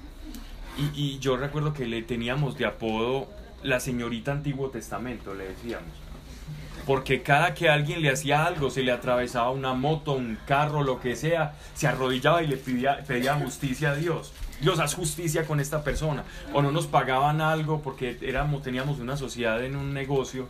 Y, 0.77 1.01
y 1.01 1.19
yo 1.19 1.37
recuerdo 1.37 1.73
que 1.73 1.87
le 1.87 2.03
teníamos 2.03 2.57
de 2.59 2.67
apodo 2.67 3.29
la 3.63 3.79
señorita 3.79 4.33
Antiguo 4.33 4.71
Testamento, 4.71 5.35
le 5.35 5.49
decíamos. 5.49 6.02
Porque 6.87 7.23
cada 7.23 7.55
que 7.55 7.69
alguien 7.69 8.03
le 8.03 8.11
hacía 8.11 8.45
algo, 8.45 8.71
se 8.71 8.83
le 8.83 8.91
atravesaba 8.91 9.51
una 9.51 9.73
moto, 9.73 10.13
un 10.13 10.39
carro, 10.47 10.83
lo 10.83 11.01
que 11.01 11.15
sea, 11.15 11.55
se 11.75 11.87
arrodillaba 11.87 12.43
y 12.43 12.49
le 12.49 12.57
pedía, 12.57 13.05
pedía 13.05 13.35
justicia 13.35 13.93
a 13.93 13.95
Dios. 13.95 14.33
Dios, 14.61 14.79
haz 14.79 14.95
justicia 14.95 15.45
con 15.45 15.61
esta 15.61 15.85
persona. 15.85 16.25
O 16.53 16.63
no 16.63 16.71
nos 16.73 16.87
pagaban 16.87 17.41
algo 17.41 17.83
porque 17.83 18.17
éramos, 18.23 18.63
teníamos 18.63 18.99
una 19.01 19.17
sociedad 19.17 19.65
en 19.65 19.77
un 19.77 19.93
negocio. 19.93 20.49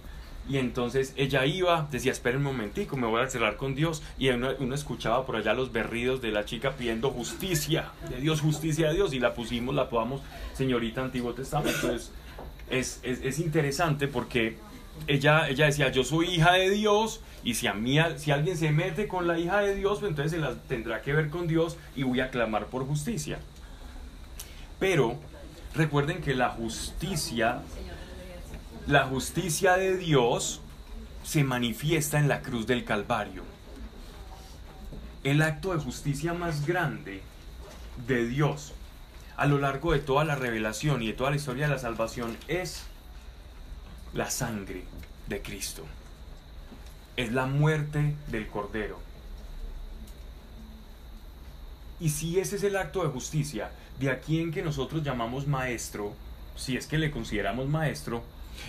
Y 0.49 0.59
entonces 0.59 1.15
ella 1.17 1.47
iba, 1.47 1.89
decía, 1.91 2.13
espera 2.13 2.37
un 2.37 2.43
momentico, 2.43 2.97
me 2.97 3.07
voy 3.07 3.23
a 3.23 3.29
cerrar 3.29 3.57
con 3.57 3.75
Dios. 3.75 4.03
Y 4.19 4.29
uno, 4.31 4.51
uno 4.59 4.75
escuchaba 4.75 5.25
por 5.25 5.37
allá 5.37 5.55
los 5.55 5.73
berridos 5.73 6.21
de 6.21 6.31
la 6.31 6.45
chica 6.45 6.73
pidiendo 6.73 7.11
justicia, 7.11 7.91
de 8.11 8.21
Dios, 8.21 8.41
justicia 8.41 8.89
a 8.89 8.93
Dios. 8.93 9.15
Y 9.15 9.21
la 9.21 9.35
pusimos, 9.35 9.75
la 9.75 9.89
podamos, 9.89 10.21
señorita 10.55 11.03
Antiguo 11.03 11.33
Testamento. 11.33 11.93
Es, 11.93 12.11
es, 12.71 13.01
es, 13.03 13.21
es 13.23 13.39
interesante 13.39 14.09
porque 14.09 14.57
ella, 15.07 15.49
ella 15.49 15.67
decía, 15.67 15.91
yo 15.91 16.05
soy 16.05 16.29
hija 16.29 16.53
de 16.53 16.71
Dios 16.71 17.21
y 17.45 17.55
si, 17.55 17.67
a 17.67 17.75
mí, 17.75 17.99
si 18.17 18.31
alguien 18.31 18.57
se 18.57 18.71
mete 18.71 19.09
con 19.09 19.27
la 19.27 19.39
hija 19.39 19.61
de 19.61 19.75
Dios, 19.75 19.99
pues 19.99 20.11
entonces 20.11 20.33
se 20.33 20.39
la 20.39 20.55
tendrá 20.55 21.03
que 21.03 21.13
ver 21.13 21.29
con 21.29 21.49
Dios 21.49 21.77
y 21.97 22.05
voy 22.05 22.21
a 22.21 22.31
clamar 22.31 22.67
por 22.67 22.87
justicia. 22.87 23.39
Pero 24.79 25.19
recuerden 25.75 26.21
que 26.21 26.35
la 26.35 26.51
justicia, 26.51 27.63
la 28.87 29.05
justicia 29.07 29.77
de 29.77 29.97
Dios 29.97 30.61
se 31.25 31.45
manifiesta 31.45 32.19
en 32.19 32.29
la 32.29 32.43
cruz 32.43 32.67
del 32.67 32.85
Calvario. 32.85 33.43
El 35.25 35.43
acto 35.43 35.73
de 35.73 35.81
justicia 35.81 36.35
más 36.35 36.67
grande 36.67 37.23
de 38.07 38.27
Dios 38.27 38.73
a 39.37 39.47
lo 39.47 39.59
largo 39.59 39.93
de 39.93 39.99
toda 39.99 40.25
la 40.25 40.35
revelación 40.35 41.03
y 41.03 41.09
de 41.09 41.13
toda 41.15 41.31
la 41.31 41.37
historia 41.37 41.67
de 41.67 41.73
la 41.73 41.79
salvación 41.79 42.37
es 42.49 42.85
la 44.15 44.31
sangre 44.31 44.85
de 45.29 45.43
Cristo. 45.43 45.85
Es 47.17 47.33
la 47.33 47.47
muerte 47.47 48.15
del 48.29 48.47
Cordero. 48.49 48.99
Y 52.01 52.11
si 52.11 52.41
ese 52.41 52.57
es 52.57 52.65
el 52.65 52.77
acto 52.77 53.03
de 53.05 53.11
justicia 53.11 53.71
de 54.01 54.11
a 54.11 54.21
quien 54.21 54.51
que 54.51 54.63
nosotros 54.63 55.03
llamamos 55.03 55.47
maestro, 55.47 56.15
si 56.57 56.77
es 56.77 56.87
que 56.87 56.99
le 56.99 57.11
consideramos 57.11 57.69
maestro, 57.69 58.23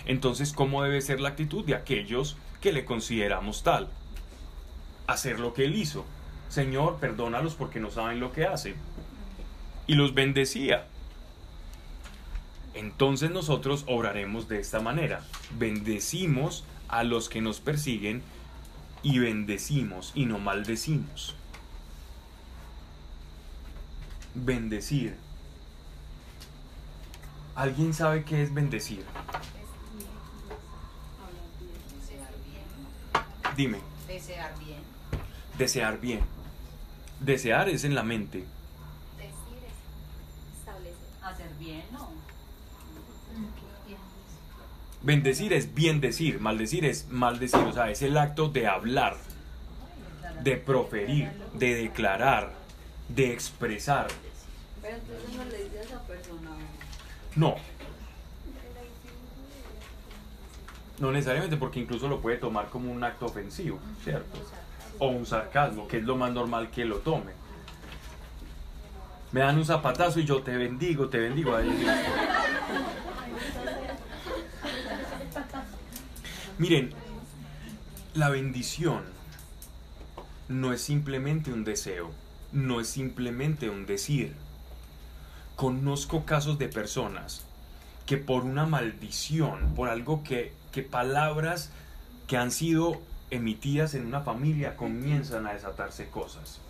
entonces 0.06 0.52
¿cómo 0.52 0.82
debe 0.82 1.00
ser 1.00 1.20
la 1.20 1.30
actitud 1.30 1.64
de 1.64 1.74
aquellos 1.74 2.36
que 2.60 2.72
le 2.72 2.84
consideramos 2.84 3.62
tal? 3.62 3.88
Hacer 5.06 5.40
lo 5.40 5.52
que 5.52 5.64
él 5.64 5.74
hizo. 5.74 6.04
Señor, 6.48 6.98
perdónalos 7.00 7.54
porque 7.54 7.80
no 7.80 7.90
saben 7.90 8.20
lo 8.20 8.32
que 8.32 8.46
hacen 8.46 8.76
y 9.86 9.94
los 9.94 10.14
bendecía. 10.14 10.86
Entonces 12.74 13.30
nosotros 13.30 13.84
obraremos 13.86 14.48
de 14.48 14.60
esta 14.60 14.80
manera. 14.80 15.24
Bendecimos 15.58 16.64
a 16.88 17.04
los 17.04 17.28
que 17.28 17.40
nos 17.40 17.60
persiguen 17.60 18.22
y 19.02 19.18
bendecimos 19.18 20.12
y 20.14 20.26
no 20.26 20.38
maldecimos. 20.38 21.36
Bendecir. 24.34 25.16
¿Alguien 27.54 27.94
sabe 27.94 28.24
qué 28.24 28.42
es 28.42 28.52
bendecir? 28.52 29.04
Desear 31.94 32.34
bien. 32.44 33.56
Dime, 33.56 33.78
Desear 34.08 34.58
bien. 34.58 34.80
desear 35.56 36.00
bien. 36.00 36.20
Desear 37.20 37.68
es 37.68 37.84
en 37.84 37.94
la 37.94 38.02
mente. 38.02 38.38
Decir 39.16 39.62
es 39.64 40.58
establecer. 40.58 40.96
Hacer 41.22 41.54
bien, 41.60 41.84
¿no? 41.92 42.08
Bendecir 45.04 45.52
es 45.52 45.74
bien 45.74 46.00
decir, 46.00 46.40
maldecir 46.40 46.86
es 46.86 47.08
maldecir, 47.08 47.60
o 47.60 47.74
sea, 47.74 47.90
es 47.90 48.00
el 48.00 48.16
acto 48.16 48.48
de 48.48 48.66
hablar, 48.66 49.18
de 50.42 50.56
proferir, 50.56 51.30
de 51.52 51.74
declarar, 51.74 52.52
de 53.10 53.30
expresar. 53.30 54.06
Pero 54.80 54.96
entonces 54.96 55.36
no 55.36 55.44
le 55.44 55.64
dice 55.64 55.78
a 55.78 55.82
esa 55.82 56.02
persona. 56.04 56.50
No. 57.36 57.56
No 60.98 61.12
necesariamente 61.12 61.58
porque 61.58 61.80
incluso 61.80 62.08
lo 62.08 62.22
puede 62.22 62.38
tomar 62.38 62.70
como 62.70 62.90
un 62.90 63.04
acto 63.04 63.26
ofensivo, 63.26 63.78
¿cierto? 64.02 64.38
O 64.98 65.08
un 65.08 65.26
sarcasmo, 65.26 65.86
que 65.86 65.98
es 65.98 66.04
lo 66.04 66.16
más 66.16 66.32
normal 66.32 66.70
que 66.70 66.86
lo 66.86 67.00
tome. 67.00 67.32
Me 69.32 69.40
dan 69.40 69.58
un 69.58 69.66
zapatazo 69.66 70.18
y 70.18 70.24
yo 70.24 70.42
te 70.42 70.56
bendigo, 70.56 71.10
te 71.10 71.18
bendigo. 71.18 71.58
Dios. 71.58 71.74
Miren, 76.58 76.90
la 78.14 78.28
bendición 78.28 79.02
no 80.48 80.72
es 80.72 80.80
simplemente 80.80 81.52
un 81.52 81.64
deseo, 81.64 82.10
no 82.52 82.80
es 82.80 82.88
simplemente 82.88 83.70
un 83.70 83.86
decir. 83.86 84.34
Conozco 85.56 86.24
casos 86.24 86.58
de 86.58 86.68
personas 86.68 87.44
que 88.06 88.16
por 88.18 88.44
una 88.44 88.66
maldición, 88.66 89.74
por 89.74 89.88
algo 89.88 90.22
que, 90.22 90.52
que 90.72 90.82
palabras 90.82 91.70
que 92.26 92.36
han 92.36 92.50
sido 92.50 93.00
emitidas 93.30 93.94
en 93.94 94.06
una 94.06 94.20
familia 94.20 94.76
comienzan 94.76 95.46
a 95.46 95.54
desatarse 95.54 96.08
cosas. 96.08 96.60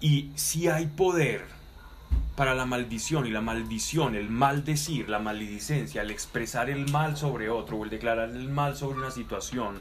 Y 0.00 0.30
si 0.34 0.68
hay 0.68 0.86
poder 0.86 1.46
para 2.36 2.54
la 2.54 2.66
maldición 2.66 3.26
y 3.26 3.30
la 3.30 3.40
maldición, 3.40 4.16
el 4.16 4.28
maldecir, 4.28 5.08
la 5.08 5.18
maledicencia, 5.18 6.02
el 6.02 6.10
expresar 6.10 6.68
el 6.68 6.90
mal 6.90 7.16
sobre 7.16 7.48
otro 7.48 7.78
o 7.78 7.84
el 7.84 7.90
declarar 7.90 8.30
el 8.30 8.48
mal 8.48 8.76
sobre 8.76 8.98
una 8.98 9.10
situación, 9.10 9.80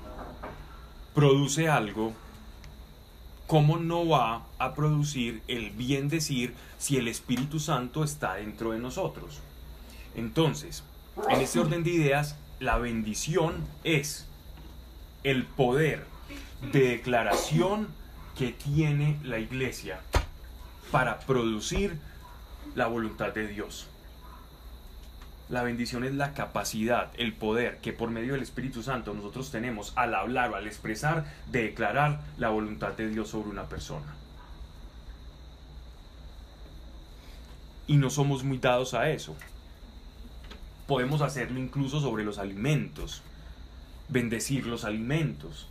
produce 1.15 1.69
algo, 1.69 2.13
¿cómo 3.47 3.77
no 3.77 4.07
va 4.07 4.45
a 4.59 4.73
producir 4.75 5.41
el 5.47 5.71
bien 5.71 6.09
decir 6.09 6.53
si 6.77 6.97
el 6.97 7.07
Espíritu 7.07 7.59
Santo 7.59 8.03
está 8.03 8.35
dentro 8.35 8.71
de 8.71 8.79
nosotros? 8.79 9.39
Entonces, 10.15 10.83
en 11.29 11.41
este 11.41 11.59
orden 11.59 11.83
de 11.83 11.91
ideas, 11.91 12.35
la 12.59 12.77
bendición 12.77 13.55
es 13.83 14.27
el 15.23 15.45
poder 15.45 16.05
de 16.71 16.89
declaración 16.89 17.87
que 18.37 18.51
tiene 18.51 19.19
la 19.23 19.39
iglesia 19.39 19.99
para 20.91 21.19
producir 21.19 21.99
la 22.75 22.87
voluntad 22.87 23.33
de 23.33 23.47
Dios. 23.47 23.87
La 25.49 25.63
bendición 25.63 26.03
es 26.03 26.13
la 26.13 26.33
capacidad, 26.33 27.11
el 27.17 27.33
poder 27.33 27.77
que 27.79 27.93
por 27.93 28.09
medio 28.09 28.33
del 28.33 28.41
Espíritu 28.41 28.81
Santo 28.81 29.13
nosotros 29.13 29.51
tenemos 29.51 29.93
al 29.95 30.15
hablar 30.15 30.51
o 30.51 30.55
al 30.55 30.67
expresar, 30.67 31.25
de 31.51 31.63
declarar 31.63 32.21
la 32.37 32.49
voluntad 32.49 32.93
de 32.93 33.09
Dios 33.09 33.29
sobre 33.29 33.49
una 33.49 33.65
persona. 33.65 34.15
Y 37.85 37.97
no 37.97 38.09
somos 38.09 38.43
muy 38.43 38.57
dados 38.57 38.93
a 38.93 39.09
eso. 39.09 39.35
Podemos 40.87 41.21
hacerlo 41.21 41.59
incluso 41.59 41.99
sobre 41.99 42.23
los 42.23 42.37
alimentos, 42.37 43.21
bendecir 44.09 44.65
los 44.65 44.85
alimentos 44.85 45.67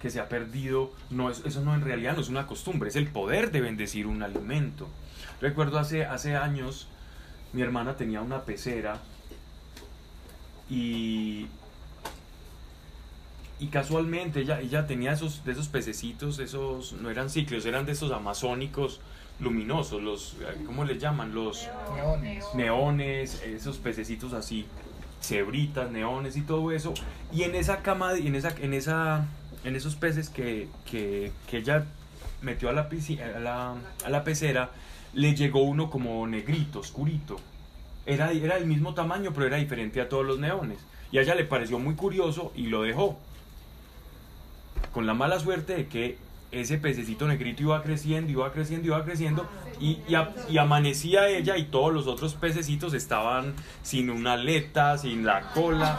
que 0.00 0.10
se 0.10 0.20
ha 0.20 0.28
perdido, 0.28 0.92
no 1.10 1.30
es, 1.30 1.42
eso 1.44 1.62
no 1.62 1.74
en 1.74 1.80
realidad 1.80 2.14
no 2.14 2.20
es 2.20 2.28
una 2.28 2.46
costumbre, 2.46 2.88
es 2.88 2.96
el 2.96 3.08
poder 3.08 3.50
de 3.50 3.60
bendecir 3.60 4.06
un 4.06 4.22
alimento. 4.22 4.88
Recuerdo 5.40 5.78
hace, 5.78 6.04
hace 6.04 6.36
años, 6.36 6.88
mi 7.52 7.62
hermana 7.62 7.96
tenía 7.96 8.20
una 8.20 8.42
pecera 8.42 8.98
y, 10.68 11.46
y 13.58 13.66
casualmente 13.68 14.40
ella, 14.40 14.60
ella 14.60 14.86
tenía 14.86 15.12
esos, 15.12 15.44
de 15.44 15.52
esos 15.52 15.68
pececitos, 15.68 16.38
esos 16.38 16.92
no 16.94 17.10
eran 17.10 17.30
ciclos, 17.30 17.66
eran 17.66 17.86
de 17.86 17.92
esos 17.92 18.12
amazónicos 18.12 19.00
luminosos, 19.38 20.02
los, 20.02 20.36
¿cómo 20.64 20.84
les 20.84 20.98
llaman? 20.98 21.34
Los 21.34 21.68
Neones. 21.94 22.44
neones, 22.54 23.42
esos 23.42 23.76
pececitos 23.76 24.32
así, 24.32 24.66
cebritas, 25.20 25.90
neones 25.90 26.36
y 26.36 26.42
todo 26.42 26.72
eso. 26.72 26.94
Y 27.32 27.42
en 27.42 27.54
esa 27.54 27.82
cama, 27.82 28.14
en 28.14 28.34
esa, 28.34 28.54
en 28.60 28.72
esa, 28.72 29.26
en 29.64 29.76
esos 29.76 29.94
peces 29.94 30.30
que, 30.30 30.68
que, 30.90 31.32
que 31.50 31.58
ella 31.58 31.84
metió 32.40 32.70
a 32.70 32.72
la, 32.72 32.88
a, 32.88 33.38
la, 33.38 33.74
a 34.04 34.08
la 34.08 34.24
pecera, 34.24 34.70
le 35.14 35.34
llegó 35.34 35.62
uno 35.62 35.90
como 35.90 36.26
negrito, 36.26 36.80
oscurito. 36.80 37.36
Era, 38.04 38.32
era 38.32 38.56
del 38.56 38.66
mismo 38.66 38.94
tamaño, 38.94 39.32
pero 39.34 39.46
era 39.46 39.56
diferente 39.56 40.00
a 40.00 40.08
todos 40.08 40.24
los 40.24 40.38
neones. 40.38 40.78
Y 41.12 41.18
a 41.18 41.22
ella 41.22 41.34
le 41.34 41.44
pareció 41.44 41.78
muy 41.78 41.94
curioso 41.94 42.52
y 42.54 42.66
lo 42.66 42.82
dejó. 42.82 43.18
Con 44.92 45.06
la 45.06 45.14
mala 45.14 45.38
suerte 45.40 45.74
de 45.74 45.86
que 45.88 46.18
ese 46.52 46.78
pececito 46.78 47.26
negrito 47.26 47.62
iba 47.62 47.82
creciendo, 47.82 48.30
iba 48.30 48.52
creciendo, 48.52 48.86
iba 48.86 49.04
creciendo, 49.04 49.46
y, 49.80 49.98
y, 50.08 50.14
a- 50.14 50.32
y 50.48 50.58
amanecía 50.58 51.28
ella 51.28 51.56
y 51.56 51.64
todos 51.64 51.92
los 51.92 52.06
otros 52.06 52.34
pececitos 52.34 52.94
estaban 52.94 53.54
sin 53.82 54.08
una 54.10 54.34
aleta, 54.34 54.96
sin 54.96 55.26
la 55.26 55.50
cola, 55.52 55.96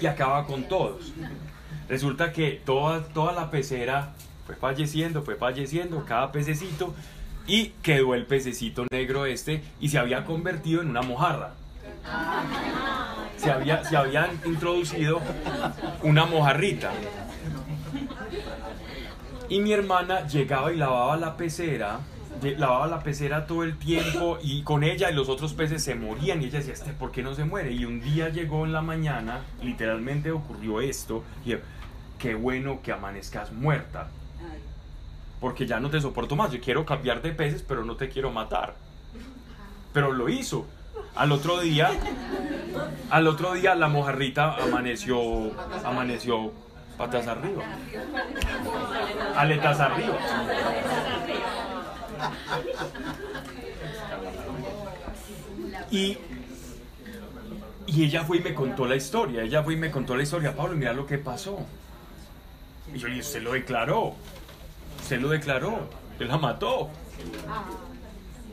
y 0.00 0.06
acaba 0.06 0.46
con 0.46 0.64
todos. 0.64 1.12
Resulta 1.88 2.32
que 2.32 2.60
toda, 2.64 3.04
toda 3.08 3.32
la 3.32 3.50
pecera 3.50 4.14
fue 4.46 4.56
falleciendo, 4.56 5.22
fue 5.22 5.36
falleciendo, 5.36 6.04
cada 6.04 6.32
pececito, 6.32 6.94
y 7.46 7.68
quedó 7.82 8.14
el 8.14 8.26
pececito 8.26 8.86
negro 8.90 9.26
este 9.26 9.62
y 9.80 9.88
se 9.88 9.98
había 9.98 10.24
convertido 10.24 10.82
en 10.82 10.90
una 10.90 11.02
mojarra. 11.02 11.54
Se, 13.36 13.50
había, 13.50 13.84
se 13.84 13.96
habían 13.96 14.30
introducido 14.44 15.20
una 16.02 16.26
mojarrita. 16.26 16.92
Y 19.48 19.60
mi 19.60 19.72
hermana 19.72 20.26
llegaba 20.26 20.72
y 20.72 20.76
lavaba 20.76 21.16
la 21.16 21.36
pecera, 21.36 22.00
lavaba 22.56 22.86
la 22.86 23.02
pecera 23.02 23.46
todo 23.46 23.64
el 23.64 23.76
tiempo 23.76 24.38
y 24.42 24.62
con 24.62 24.82
ella 24.82 25.10
y 25.10 25.14
los 25.14 25.28
otros 25.28 25.52
peces 25.52 25.82
se 25.84 25.94
morían 25.94 26.42
y 26.42 26.46
ella 26.46 26.58
decía, 26.58 26.74
"Este, 26.74 26.92
¿por 26.92 27.12
qué 27.12 27.22
no 27.22 27.34
se 27.34 27.44
muere? 27.44 27.72
Y 27.72 27.84
un 27.84 28.00
día 28.00 28.30
llegó 28.30 28.64
en 28.64 28.72
la 28.72 28.82
mañana, 28.82 29.40
literalmente 29.62 30.30
ocurrió 30.30 30.80
esto, 30.80 31.22
y 31.44 31.54
qué 32.18 32.34
bueno 32.34 32.80
que 32.82 32.92
amanezcas 32.92 33.52
muerta, 33.52 34.08
porque 35.42 35.66
ya 35.66 35.80
no 35.80 35.90
te 35.90 36.00
soporto 36.00 36.36
más, 36.36 36.52
yo 36.52 36.60
quiero 36.60 36.86
cambiar 36.86 37.20
de 37.20 37.32
peces, 37.32 37.64
pero 37.66 37.84
no 37.84 37.96
te 37.96 38.08
quiero 38.08 38.30
matar. 38.30 38.76
Pero 39.92 40.12
lo 40.12 40.28
hizo. 40.28 40.66
Al 41.16 41.32
otro 41.32 41.60
día, 41.60 41.90
al 43.10 43.26
otro 43.26 43.54
día 43.54 43.74
la 43.74 43.88
mojarrita 43.88 44.54
amaneció, 44.54 45.50
amaneció 45.84 46.52
patas 46.96 47.26
arriba, 47.26 47.64
aletas 49.36 49.80
arriba. 49.80 50.16
Y, 55.90 56.18
y 57.88 58.04
ella 58.04 58.22
fue 58.22 58.36
y 58.36 58.40
me 58.42 58.54
contó 58.54 58.86
la 58.86 58.94
historia, 58.94 59.42
ella 59.42 59.64
fue 59.64 59.74
y 59.74 59.76
me 59.76 59.90
contó 59.90 60.14
la 60.14 60.22
historia, 60.22 60.54
Pablo, 60.54 60.76
mira 60.76 60.92
lo 60.92 61.04
que 61.04 61.18
pasó. 61.18 61.58
Y 62.94 62.98
yo 62.98 63.08
dije, 63.08 63.20
usted 63.20 63.42
lo 63.42 63.54
declaró, 63.54 64.14
usted 65.02 65.20
lo 65.20 65.28
declaró, 65.30 65.88
él 66.18 66.28
la 66.28 66.38
mató. 66.38 66.88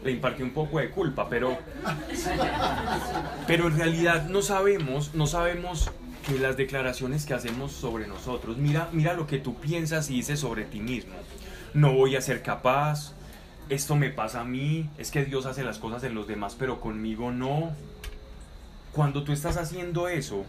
Le 0.04 0.12
impartió 0.12 0.46
un 0.46 0.52
poco 0.52 0.80
de 0.80 0.90
culpa, 0.90 1.28
pero, 1.30 1.58
pero 3.48 3.68
en 3.68 3.78
realidad 3.78 4.28
no 4.30 4.42
sabemos, 4.42 5.14
no 5.14 5.28
sabemos 5.28 5.92
que 6.26 6.40
las 6.40 6.58
declaraciones 6.58 7.26
que 7.26 7.34
hacemos 7.34 7.72
sobre 7.72 8.08
nosotros, 8.08 8.58
mira, 8.58 8.90
mira 8.94 9.14
lo 9.14 9.28
que 9.28 9.40
tú 9.40 9.56
piensas 9.56 10.10
y 10.10 10.16
dices 10.16 10.40
sobre 10.40 10.64
ti 10.64 10.80
mismo. 10.80 11.14
No 11.74 11.94
voy 11.94 12.16
a 12.16 12.22
ser 12.22 12.42
capaz, 12.42 13.14
esto 13.68 13.96
me 13.96 14.10
pasa 14.10 14.42
a 14.42 14.46
mí, 14.46 14.90
es 14.98 15.12
que 15.12 15.26
Dios 15.26 15.46
hace 15.46 15.64
las 15.64 15.80
cosas 15.80 16.04
en 16.04 16.16
los 16.16 16.28
demás, 16.28 16.56
pero 16.58 16.80
conmigo 16.80 17.32
no. 17.32 17.74
Cuando 18.94 19.24
tú 19.24 19.34
estás 19.34 19.58
haciendo 19.58 20.08
eso, 20.08 20.46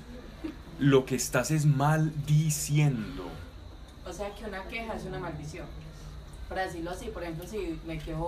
lo 0.78 1.04
que 1.04 1.16
estás 1.16 1.50
es 1.50 1.66
maldiciendo. 1.66 3.28
O 4.06 4.12
sea 4.12 4.34
que 4.34 4.44
una 4.44 4.62
queja 4.64 4.94
es 4.94 5.04
una 5.04 5.18
maldición. 5.18 5.66
Por 6.50 6.58
decirlo 6.58 6.90
así, 6.90 7.06
por 7.06 7.22
ejemplo, 7.22 7.46
si 7.46 7.78
me 7.86 7.96
quejo 7.96 8.26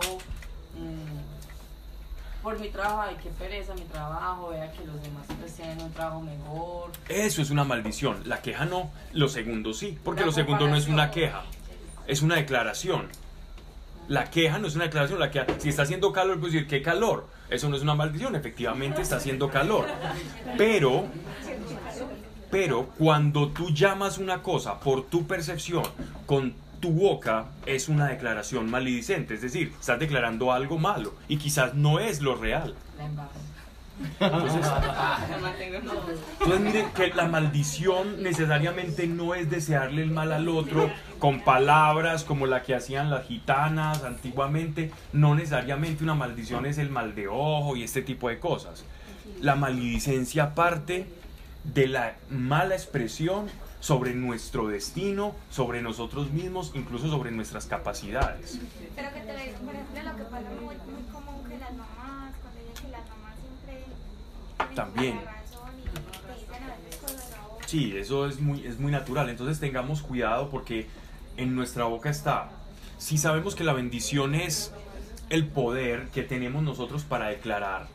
mm, 0.79 2.41
por 2.41 2.57
mi 2.61 2.69
trabajo, 2.69 3.01
ay, 3.03 3.17
qué 3.21 3.31
pereza 3.31 3.75
mi 3.75 3.81
trabajo, 3.81 4.51
vea 4.51 4.71
que 4.71 4.85
los 4.87 5.03
demás 5.03 5.27
pues 5.41 5.55
tienen 5.55 5.81
un 5.83 5.93
trabajo 5.93 6.21
mejor. 6.21 6.93
Eso 7.09 7.43
es 7.43 7.51
una 7.51 7.65
maldición. 7.65 8.23
La 8.27 8.41
queja 8.41 8.65
no, 8.65 8.93
lo 9.13 9.29
segundo 9.29 9.75
sí, 9.75 9.99
porque 10.05 10.25
lo 10.25 10.31
segundo 10.31 10.69
no 10.69 10.77
es 10.77 10.87
una 10.87 11.11
queja, 11.11 11.43
es 12.07 12.23
una 12.23 12.37
declaración. 12.37 13.09
La 14.07 14.31
queja 14.31 14.59
no 14.59 14.69
es 14.69 14.77
una 14.77 14.85
declaración, 14.85 15.19
la 15.19 15.33
queja, 15.33 15.47
si 15.59 15.71
está 15.71 15.83
haciendo 15.83 16.13
calor, 16.13 16.39
pues 16.39 16.53
decir, 16.53 16.69
qué 16.69 16.81
calor. 16.81 17.27
Eso 17.51 17.69
no 17.69 17.75
es 17.75 17.83
una 17.83 17.97
maldición, 17.97 18.37
efectivamente 18.37 19.03
está 19.03 19.17
haciendo 19.17 19.51
calor. 19.51 19.89
Pero, 20.57 21.07
pero 22.53 22.87
cuando 22.97 23.49
tú 23.49 23.71
llamas 23.71 24.19
una 24.19 24.43
cosa 24.45 24.79
por 24.79 25.07
tu 25.07 25.27
percepción, 25.27 25.83
con 26.25 26.55
tu 26.83 26.91
boca, 26.91 27.47
es 27.65 27.89
una 27.89 28.09
declaración 28.09 28.69
maledicente. 28.69 29.35
Es 29.35 29.41
decir, 29.41 29.73
estás 29.79 30.01
declarando 30.01 30.53
algo 30.53 30.79
malo 30.79 31.15
y 31.29 31.37
quizás 31.39 31.75
no 31.75 32.01
es 32.01 32.21
lo 32.21 32.35
real. 32.35 32.75
Entonces. 32.99 33.41
Entonces 36.41 36.61
miren 36.61 36.91
que 36.91 37.09
la 37.15 37.29
maldición 37.29 38.21
necesariamente 38.21 39.07
no 39.07 39.37
es 39.37 39.49
desearle 39.49 40.03
el 40.03 40.11
mal 40.11 40.33
al 40.33 40.49
otro 40.49 40.91
con 41.21 41.43
palabras 41.43 42.25
como 42.25 42.47
la 42.47 42.65
que 42.65 42.75
hacían 42.75 43.11
las 43.11 43.27
gitanas 43.27 44.03
antiguamente. 44.03 44.91
No 45.13 45.37
necesariamente 45.37 46.03
una 46.03 46.15
maldición 46.15 46.67
es 46.67 46.79
el 46.79 46.91
mal 46.91 47.15
de 47.15 47.29
ojo 47.29 47.77
y 47.77 47.85
este 47.85 48.03
tipo 48.03 48.29
de 48.29 48.41
cosas. 48.41 48.85
La 49.41 49.55
maledicencia 49.55 50.55
parte 50.57 51.07
de 51.63 51.87
la 51.87 52.17
mala 52.29 52.75
expresión 52.75 53.47
sobre 53.83 54.15
nuestro 54.15 54.69
destino, 54.69 55.35
sobre 55.51 55.83
nosotros 55.83 56.31
mismos, 56.31 56.71
incluso 56.75 57.09
sobre 57.09 57.33
nuestras 57.33 57.67
capacidades. 57.67 58.61
Pero 58.95 59.13
que 59.13 59.21
te 59.21 59.33
digo, 59.33 59.59
por 59.59 59.75
ejemplo, 59.75 60.03
lo 60.05 60.17
que 60.17 60.23
pasa 60.23 60.51
muy, 60.61 60.77
muy 60.77 61.03
común 61.13 61.45
que 61.49 61.59
las 61.59 61.73
mamás, 61.73 62.33
cuando 62.41 62.61
dicen 62.61 62.85
que 62.87 62.93
las 62.93 63.09
mamás 63.09 63.35
siempre 63.41 63.85
tienen 64.57 64.75
También. 64.77 65.21
Sí, 67.67 67.97
eso 67.97 68.29
es 68.29 68.41
muy, 68.41 68.65
es 68.65 68.79
muy 68.79 68.93
natural. 68.93 69.29
Entonces 69.29 69.59
tengamos 69.59 70.01
cuidado 70.03 70.49
porque 70.49 70.87
en 71.37 71.57
nuestra 71.57 71.83
boca 71.83 72.09
está. 72.09 72.51
Si 72.99 73.19
sabemos 73.19 73.57
que 73.57 73.65
la 73.65 73.73
bendición 73.73 74.37
es 74.37 74.73
el 75.29 75.49
poder 75.49 76.07
que 76.15 76.23
tenemos 76.23 76.63
nosotros 76.63 77.03
para 77.03 77.31
declarar, 77.31 77.89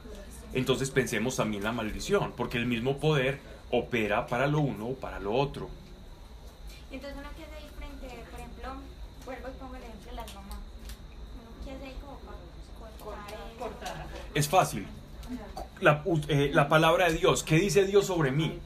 entonces 0.53 0.91
pensemos 0.91 1.37
también 1.37 1.63
la 1.63 1.71
maldición, 1.71 2.33
porque 2.35 2.57
el 2.57 2.65
mismo 2.65 2.97
poder 2.97 3.39
opera 3.71 4.27
para 4.27 4.47
lo 4.47 4.59
uno 4.59 4.87
o 4.89 4.93
para 4.95 5.19
lo 5.19 5.33
otro. 5.33 5.69
Entonces 6.91 7.17
uno 7.19 7.29
que 7.35 7.43
hace 7.43 7.55
ahí 7.55 7.69
frente, 7.77 8.23
por 8.31 8.39
ejemplo, 8.39 8.69
vuelvo 9.25 9.47
y 9.49 9.59
pongo 9.59 9.75
el 9.75 9.83
ejemplo 9.83 10.09
de 10.11 10.15
las 10.15 10.35
mamás. 10.35 10.57
Uno 11.41 11.65
que 11.65 11.71
hace 11.71 11.85
ahí 11.85 11.95
como 12.01 12.17
para 12.19 13.59
cortar. 13.59 14.07
Es 14.33 14.47
fácil. 14.47 14.87
La, 15.81 16.03
eh, 16.29 16.51
la 16.53 16.69
palabra 16.69 17.09
de 17.09 17.17
Dios, 17.17 17.43
¿qué 17.43 17.55
dice 17.55 17.85
Dios 17.85 18.05
sobre 18.05 18.31
mí? 18.31 18.59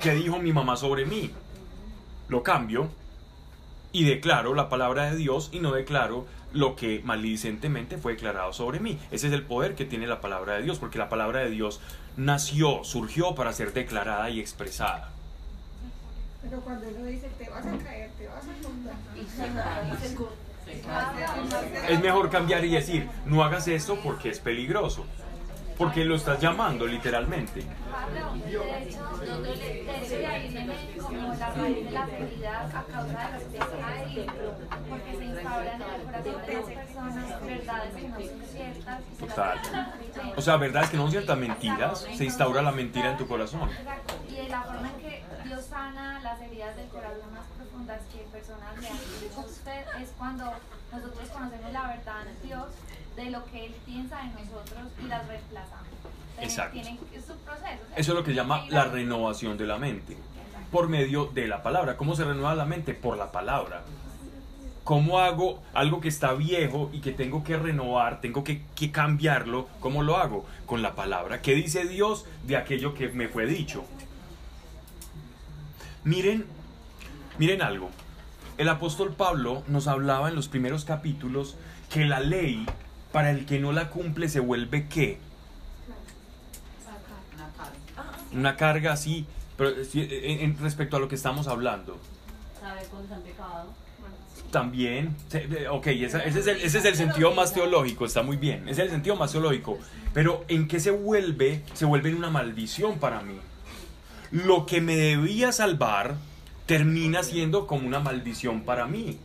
¿Qué 0.00 0.14
dijo 0.14 0.38
mi 0.38 0.52
mamá 0.52 0.76
sobre 0.76 1.04
mí? 1.04 1.32
Lo 2.28 2.42
cambio 2.42 2.88
y 3.92 4.04
declaro 4.04 4.54
la 4.54 4.68
palabra 4.68 5.10
de 5.10 5.16
Dios 5.16 5.50
y 5.52 5.60
no 5.60 5.72
declaro 5.72 6.26
lo 6.52 6.76
que 6.76 7.00
maldicentemente 7.04 7.98
fue 7.98 8.12
declarado 8.12 8.52
sobre 8.52 8.80
mí. 8.80 8.98
Ese 9.10 9.26
es 9.26 9.32
el 9.32 9.42
poder 9.42 9.74
que 9.74 9.84
tiene 9.84 10.06
la 10.06 10.20
palabra 10.20 10.54
de 10.54 10.62
Dios, 10.62 10.78
porque 10.78 10.98
la 10.98 11.08
palabra 11.08 11.40
de 11.40 11.50
Dios 11.50 11.80
nació, 12.16 12.84
surgió 12.84 13.34
para 13.34 13.52
ser 13.52 13.72
declarada 13.72 14.30
y 14.30 14.40
expresada. 14.40 15.10
Pero 16.42 16.60
cuando 16.60 16.86
uno 16.88 17.06
dice, 17.06 17.28
te 17.38 17.48
vas 17.48 17.66
a 17.66 17.78
caer, 17.78 18.10
te 18.18 18.28
vas 18.28 18.44
a 18.44 18.52
contar. 18.62 18.94
Es 21.88 22.00
mejor 22.00 22.30
cambiar 22.30 22.64
y 22.64 22.70
decir, 22.70 23.08
no 23.26 23.42
hagas 23.44 23.68
esto 23.68 23.98
porque 24.02 24.30
es 24.30 24.38
peligroso, 24.40 25.04
porque 25.76 26.04
lo 26.04 26.16
estás 26.16 26.40
llamando 26.40 26.86
literalmente. 26.86 27.64
Pablo, 27.90 28.34
de 40.34 40.40
hecho, 40.40 40.50
de 40.50 40.64
ahí 40.64 40.80
viene 40.80 40.84
como 40.84 40.84
la 40.84 40.84
raíz 40.84 40.84
de 40.84 40.84
la 40.84 40.84
felicidad 40.84 40.84
a 40.84 40.84
causa 40.84 40.84
de 40.84 40.84
los 40.84 40.84
pecados 40.84 40.84
y 40.84 40.84
porque 40.84 40.84
se 40.84 40.84
instauran 40.84 40.84
en 40.84 40.84
el 40.84 40.84
corazón 40.84 40.84
de 40.84 40.84
las 40.84 40.84
personas 40.84 40.84
verdades 40.84 40.90
que 40.90 40.96
no 40.96 41.02
son 41.02 41.10
ciertas. 41.10 41.36
O 41.36 41.40
sea, 41.40 41.48
mentiras, 41.48 41.98
se 42.18 42.24
instaura 42.24 42.62
la 42.62 42.72
mentira 42.72 43.10
en 43.10 43.16
tu 43.16 43.28
corazón. 43.28 43.70
Exacto. 43.70 44.14
Y 44.28 44.34
de 44.34 44.48
la 44.48 44.62
forma 44.62 44.90
en 44.90 44.96
que 44.96 45.24
Dios 45.44 45.64
sana 45.66 46.20
las 46.20 46.40
heridas 46.40 46.76
del 46.76 46.88
corazón 46.88 47.32
más 47.32 47.44
profundas 47.56 48.00
que 48.12 48.18
personas 48.32 48.78
le 48.80 48.88
han 48.88 48.94
a 48.94 49.40
usted 49.40 49.84
es 50.02 50.08
cuando 50.18 50.44
nosotros 50.92 51.28
conocemos 51.30 51.72
la 51.72 51.86
verdad 51.88 52.26
en 52.28 52.48
Dios 52.48 52.66
de 53.16 53.30
lo 53.30 53.44
que 53.46 53.66
Él 53.66 53.74
piensa 53.86 54.18
de 54.18 54.28
nosotros 54.30 54.82
y 55.02 55.06
las 55.06 55.26
reemplazamos. 55.28 55.88
Exacto. 56.40 56.72
tienen- 56.72 56.98
es 57.14 57.24
su 57.24 57.36
proceso. 57.38 57.64
¿cierto? 57.66 57.94
Eso 57.96 58.12
es 58.12 58.18
lo 58.18 58.24
que 58.24 58.34
llama 58.34 58.64
la 58.68 58.84
renovación 58.84 59.56
de 59.56 59.66
la 59.66 59.78
mente, 59.78 60.16
por 60.72 60.88
medio 60.88 61.26
de 61.26 61.46
la 61.46 61.62
palabra. 61.62 61.96
¿Cómo 61.96 62.16
se 62.16 62.24
renueva 62.24 62.54
la 62.56 62.64
mente? 62.64 62.92
Por 62.94 63.16
la 63.16 63.30
palabra. 63.30 63.82
¿Cómo 64.84 65.18
hago 65.18 65.62
algo 65.72 66.00
que 66.02 66.08
está 66.08 66.34
viejo 66.34 66.90
y 66.92 67.00
que 67.00 67.12
tengo 67.12 67.42
que 67.42 67.56
renovar, 67.56 68.20
tengo 68.20 68.44
que, 68.44 68.62
que 68.76 68.92
cambiarlo? 68.92 69.66
¿Cómo 69.80 70.02
lo 70.02 70.18
hago? 70.18 70.44
Con 70.66 70.82
la 70.82 70.94
palabra. 70.94 71.40
¿Qué 71.40 71.54
dice 71.54 71.86
Dios 71.86 72.26
de 72.46 72.58
aquello 72.58 72.94
que 72.94 73.08
me 73.08 73.28
fue 73.28 73.46
dicho? 73.46 73.84
Miren, 76.04 76.44
miren 77.38 77.62
algo. 77.62 77.88
El 78.58 78.68
apóstol 78.68 79.14
Pablo 79.14 79.62
nos 79.68 79.88
hablaba 79.88 80.28
en 80.28 80.36
los 80.36 80.48
primeros 80.48 80.84
capítulos 80.84 81.56
que 81.90 82.04
la 82.04 82.20
ley, 82.20 82.66
para 83.10 83.30
el 83.30 83.46
que 83.46 83.58
no 83.58 83.72
la 83.72 83.88
cumple, 83.88 84.28
se 84.28 84.40
vuelve 84.40 84.86
qué? 84.86 85.18
Una 88.32 88.56
carga. 88.56 88.92
Así, 88.92 89.26
pero 89.56 89.70
en, 89.94 90.58
respecto 90.58 90.96
a 90.96 91.00
lo 91.00 91.08
que 91.08 91.14
estamos 91.14 91.48
hablando. 91.48 91.98
Pecado. 93.24 93.83
También, 94.54 95.16
ok, 95.68 95.88
esa- 95.88 96.22
ese, 96.22 96.38
es 96.38 96.46
el, 96.46 96.60
ese 96.60 96.78
es 96.78 96.84
el 96.84 96.94
sentido 96.94 97.34
más 97.34 97.52
teológico, 97.52 98.06
está 98.06 98.22
muy 98.22 98.36
bien, 98.36 98.68
ese 98.68 98.82
es 98.82 98.86
el 98.86 98.90
sentido 98.90 99.16
más 99.16 99.32
teológico, 99.32 99.80
pero 100.12 100.44
¿en 100.46 100.68
qué 100.68 100.78
se 100.78 100.92
vuelve? 100.92 101.62
Se 101.72 101.84
vuelve 101.86 102.10
en 102.10 102.14
una 102.18 102.30
maldición 102.30 103.00
para 103.00 103.20
mí. 103.20 103.34
Lo 104.30 104.64
que 104.64 104.80
me 104.80 104.94
debía 104.94 105.50
salvar 105.50 106.14
termina 106.66 107.24
siendo 107.24 107.66
como 107.66 107.84
una 107.84 107.98
maldición 107.98 108.60
para 108.62 108.86
mí. 108.86 109.18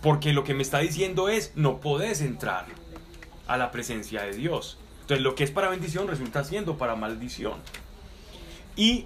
Porque 0.00 0.32
lo 0.32 0.42
que 0.42 0.54
me 0.54 0.62
está 0.62 0.78
diciendo 0.78 1.28
es, 1.28 1.52
no 1.56 1.80
podés 1.80 2.22
entrar 2.22 2.64
a 3.46 3.58
la 3.58 3.70
presencia 3.70 4.22
de 4.22 4.32
Dios. 4.32 4.78
Entonces 5.02 5.22
lo 5.22 5.34
que 5.34 5.44
es 5.44 5.50
para 5.50 5.68
bendición 5.68 6.08
resulta 6.08 6.42
siendo 6.42 6.78
para 6.78 6.96
maldición. 6.96 7.60
Y 8.76 9.04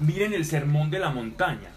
miren 0.00 0.34
el 0.34 0.44
sermón 0.44 0.90
de 0.90 0.98
la 0.98 1.10
montaña 1.10 1.70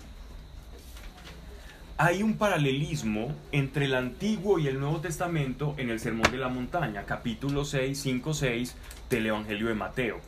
hay 2.03 2.23
un 2.23 2.33
paralelismo 2.33 3.31
entre 3.51 3.85
el 3.85 3.93
Antiguo 3.93 4.57
y 4.57 4.65
el 4.65 4.79
Nuevo 4.79 5.01
Testamento 5.01 5.75
en 5.77 5.91
el 5.91 5.99
Sermón 5.99 6.31
de 6.31 6.39
la 6.39 6.49
Montaña, 6.49 7.03
capítulo 7.05 7.63
6, 7.63 7.95
5, 8.01 8.33
6 8.33 8.75
del 9.07 9.27
Evangelio 9.27 9.67
de 9.67 9.75
Mateo. 9.75 10.19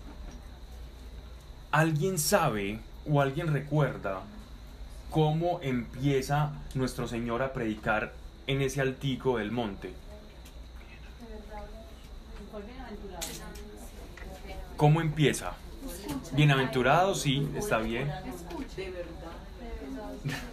¿Alguien 1.71 2.19
sabe 2.19 2.79
o 3.09 3.21
alguien 3.21 3.51
recuerda 3.51 4.21
cómo 5.09 5.61
empieza 5.63 6.51
nuestro 6.75 7.07
Señor 7.07 7.41
a 7.41 7.53
predicar 7.53 8.13
en 8.45 8.61
ese 8.61 8.79
altico 8.79 9.39
del 9.39 9.51
monte? 9.51 9.93
¿Cómo 14.77 15.01
empieza? 15.01 15.53
Bienaventurado, 16.33 17.15
sí, 17.15 17.49
está 17.57 17.79
bien. 17.79 18.11
De 18.75 18.91
verdad. 18.91 20.52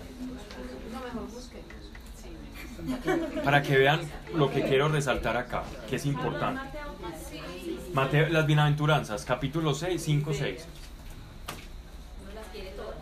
Para 3.45 3.63
que 3.63 3.77
vean 3.77 4.01
lo 4.35 4.51
que 4.51 4.63
quiero 4.63 4.89
resaltar 4.89 5.37
acá, 5.37 5.63
que 5.89 5.97
es 5.97 6.07
importante. 6.07 6.61
Mateo, 7.93 8.29
las 8.29 8.47
bienaventuranzas, 8.47 9.25
capítulo 9.25 9.75
6, 9.75 10.01
5, 10.03 10.33
6. 10.33 10.65
Uno 12.23 12.35
las 12.35 12.47
quiere 12.53 12.71
todas. 12.71 12.95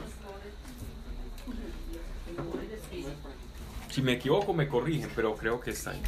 Si 3.90 4.02
me 4.02 4.12
equivoco 4.12 4.52
me 4.54 4.68
corrigen, 4.68 5.10
pero 5.14 5.34
creo 5.34 5.60
que 5.60 5.70
está 5.70 5.90
ahí. 5.90 6.02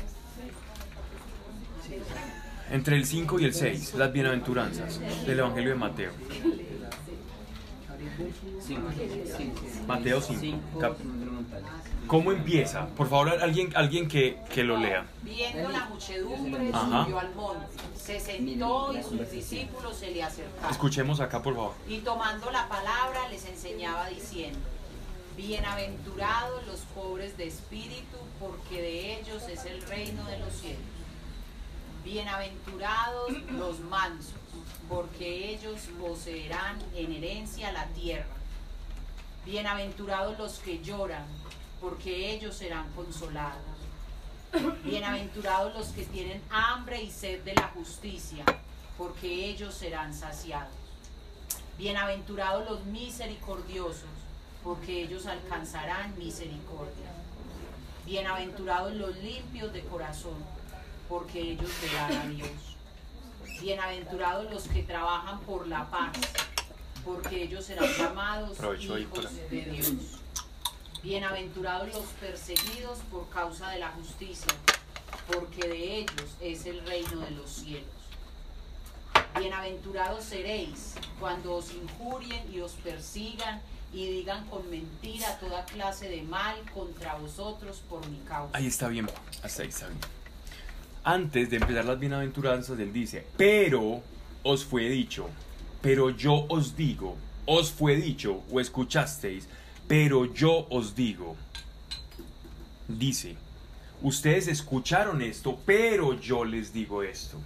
Entre 2.70 2.96
el 2.96 3.04
5 3.04 3.40
y 3.40 3.44
el 3.46 3.52
6, 3.54 3.94
las 3.94 4.12
bienaventuranzas 4.12 5.00
del 5.26 5.38
Evangelio 5.40 5.70
de 5.70 5.76
Mateo. 5.76 6.12
Mateo 9.86 10.20
5. 10.20 10.58
cap- 10.78 10.96
¿Cómo 12.10 12.32
empieza? 12.32 12.88
Por 12.88 13.08
favor, 13.08 13.28
alguien, 13.28 13.70
alguien 13.76 14.08
que, 14.08 14.36
que 14.52 14.64
lo 14.64 14.76
lea. 14.76 15.06
Viendo 15.22 15.68
la 15.68 15.84
muchedumbre, 15.84 16.68
Ajá. 16.74 17.04
subió 17.04 17.20
al 17.20 17.32
monte. 17.36 17.66
Se 17.96 18.18
sentó 18.18 18.92
y 18.92 19.00
sus 19.00 19.30
discípulos 19.30 19.96
se 19.96 20.10
le 20.10 20.20
acercaron. 20.20 20.72
Escuchemos 20.72 21.20
acá, 21.20 21.40
por 21.40 21.54
favor. 21.54 21.74
Y 21.86 21.98
tomando 21.98 22.50
la 22.50 22.68
palabra 22.68 23.28
les 23.28 23.44
enseñaba 23.44 24.08
diciendo, 24.08 24.58
Bienaventurados 25.36 26.66
los 26.66 26.80
pobres 26.96 27.36
de 27.36 27.46
espíritu, 27.46 28.16
porque 28.40 28.82
de 28.82 29.20
ellos 29.20 29.44
es 29.48 29.64
el 29.66 29.80
reino 29.82 30.24
de 30.24 30.38
los 30.40 30.52
cielos. 30.52 30.82
Bienaventurados 32.02 33.30
los 33.52 33.78
mansos, 33.78 34.34
porque 34.88 35.50
ellos 35.50 35.82
poseerán 36.00 36.76
en 36.96 37.12
herencia 37.12 37.70
la 37.70 37.86
tierra. 37.86 38.34
Bienaventurados 39.46 40.36
los 40.38 40.58
que 40.58 40.82
lloran, 40.82 41.24
porque 41.80 42.34
ellos 42.34 42.56
serán 42.56 42.90
consolados. 42.92 43.62
Bienaventurados 44.84 45.74
los 45.74 45.88
que 45.88 46.04
tienen 46.04 46.42
hambre 46.50 47.02
y 47.02 47.10
sed 47.10 47.42
de 47.42 47.54
la 47.54 47.68
justicia, 47.68 48.44
porque 48.98 49.46
ellos 49.46 49.74
serán 49.74 50.12
saciados. 50.12 50.74
Bienaventurados 51.78 52.68
los 52.68 52.84
misericordiosos, 52.86 54.10
porque 54.62 55.04
ellos 55.04 55.26
alcanzarán 55.26 56.18
misericordia. 56.18 57.10
Bienaventurados 58.04 58.92
los 58.94 59.16
limpios 59.18 59.72
de 59.72 59.82
corazón, 59.84 60.36
porque 61.08 61.40
ellos 61.52 61.70
verán 61.80 62.12
a 62.12 62.26
Dios. 62.26 62.50
Bienaventurados 63.62 64.50
los 64.50 64.64
que 64.64 64.82
trabajan 64.82 65.40
por 65.40 65.66
la 65.68 65.88
paz, 65.88 66.12
porque 67.04 67.44
ellos 67.44 67.64
serán 67.64 67.88
llamados 67.96 68.58
hijos 68.80 69.28
de 69.48 69.60
Dios. 69.62 70.20
Bienaventurados 71.02 71.94
los 71.94 72.04
perseguidos 72.20 72.98
por 73.10 73.26
causa 73.30 73.70
de 73.70 73.78
la 73.78 73.88
justicia, 73.92 74.52
porque 75.32 75.66
de 75.66 75.96
ellos 76.00 76.36
es 76.42 76.66
el 76.66 76.84
reino 76.84 77.20
de 77.20 77.30
los 77.30 77.50
cielos. 77.50 77.88
Bienaventurados 79.38 80.24
seréis 80.24 80.96
cuando 81.18 81.54
os 81.54 81.72
injurien 81.72 82.52
y 82.52 82.60
os 82.60 82.72
persigan 82.72 83.62
y 83.94 84.10
digan 84.10 84.46
con 84.48 84.68
mentira 84.68 85.38
toda 85.38 85.64
clase 85.64 86.10
de 86.10 86.22
mal 86.22 86.56
contra 86.74 87.14
vosotros 87.14 87.82
por 87.88 88.06
mi 88.10 88.18
causa. 88.18 88.54
Ahí 88.54 88.66
está 88.66 88.88
bien, 88.88 89.08
ahí 89.42 89.68
está 89.68 89.86
bien. 89.86 90.00
Antes 91.02 91.48
de 91.48 91.56
empezar 91.56 91.86
las 91.86 91.98
bienaventuranzas, 91.98 92.78
él 92.78 92.92
dice, 92.92 93.26
pero 93.38 94.02
os 94.42 94.66
fue 94.66 94.90
dicho, 94.90 95.30
pero 95.80 96.10
yo 96.10 96.44
os 96.50 96.76
digo, 96.76 97.16
os 97.46 97.70
fue 97.70 97.96
dicho 97.96 98.42
o 98.52 98.60
escuchasteis, 98.60 99.48
pero 99.90 100.32
yo 100.32 100.68
os 100.70 100.94
digo. 100.94 101.34
Dice, 102.86 103.34
ustedes 104.02 104.46
escucharon 104.46 105.20
esto, 105.20 105.58
pero 105.66 106.14
yo 106.20 106.44
les 106.44 106.72
digo 106.72 107.02
esto. 107.02 107.38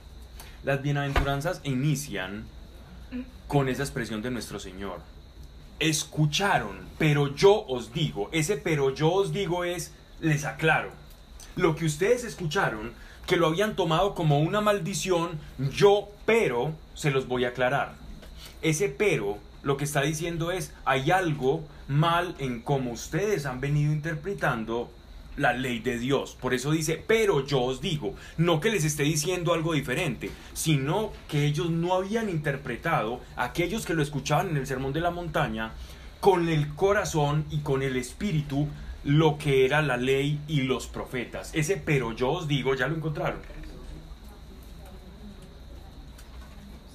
Las 0.62 0.82
bienaventuranzas 0.82 1.62
inician 1.64 2.44
con 3.48 3.70
esa 3.70 3.82
expresión 3.82 4.20
de 4.20 4.30
nuestro 4.30 4.60
Señor. 4.60 5.00
Escucharon, 5.78 6.80
pero 6.98 7.34
yo 7.34 7.64
os 7.66 7.94
digo. 7.94 8.28
Ese 8.30 8.58
pero 8.58 8.94
yo 8.94 9.10
os 9.10 9.32
digo 9.32 9.64
es, 9.64 9.94
les 10.20 10.44
aclaro. 10.44 10.90
Lo 11.56 11.74
que 11.74 11.86
ustedes 11.86 12.24
escucharon, 12.24 12.92
que 13.26 13.38
lo 13.38 13.46
habían 13.46 13.74
tomado 13.74 14.14
como 14.14 14.40
una 14.40 14.60
maldición, 14.60 15.40
yo 15.72 16.10
pero 16.26 16.74
se 16.92 17.10
los 17.10 17.26
voy 17.26 17.46
a 17.46 17.48
aclarar. 17.48 17.94
Ese 18.60 18.90
pero 18.90 19.38
lo 19.64 19.76
que 19.76 19.84
está 19.84 20.02
diciendo 20.02 20.52
es, 20.52 20.72
hay 20.84 21.10
algo 21.10 21.64
mal 21.88 22.34
en 22.38 22.60
cómo 22.60 22.92
ustedes 22.92 23.46
han 23.46 23.60
venido 23.60 23.92
interpretando 23.92 24.90
la 25.36 25.52
ley 25.52 25.80
de 25.80 25.98
Dios. 25.98 26.36
Por 26.40 26.54
eso 26.54 26.70
dice, 26.70 27.02
pero 27.06 27.44
yo 27.44 27.62
os 27.62 27.80
digo, 27.80 28.14
no 28.36 28.60
que 28.60 28.70
les 28.70 28.84
esté 28.84 29.02
diciendo 29.02 29.52
algo 29.52 29.72
diferente, 29.72 30.30
sino 30.52 31.12
que 31.28 31.46
ellos 31.46 31.70
no 31.70 31.94
habían 31.94 32.28
interpretado, 32.28 33.20
aquellos 33.36 33.84
que 33.86 33.94
lo 33.94 34.02
escuchaban 34.02 34.50
en 34.50 34.58
el 34.58 34.66
Sermón 34.66 34.92
de 34.92 35.00
la 35.00 35.10
Montaña, 35.10 35.72
con 36.20 36.48
el 36.48 36.74
corazón 36.74 37.44
y 37.50 37.58
con 37.60 37.82
el 37.82 37.96
espíritu, 37.96 38.68
lo 39.02 39.36
que 39.36 39.66
era 39.66 39.82
la 39.82 39.96
ley 39.96 40.40
y 40.46 40.62
los 40.62 40.86
profetas. 40.86 41.50
Ese 41.54 41.76
pero 41.76 42.12
yo 42.12 42.30
os 42.30 42.48
digo, 42.48 42.74
ya 42.74 42.86
lo 42.86 42.96
encontraron. 42.96 43.40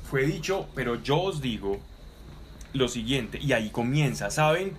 Fue 0.09 0.25
dicho, 0.25 0.67
pero 0.73 0.95
yo 1.03 1.21
os 1.21 1.39
digo 1.39 1.79
lo 2.73 2.87
siguiente, 2.87 3.39
y 3.41 3.53
ahí 3.53 3.69
comienza, 3.69 4.29
¿saben? 4.29 4.73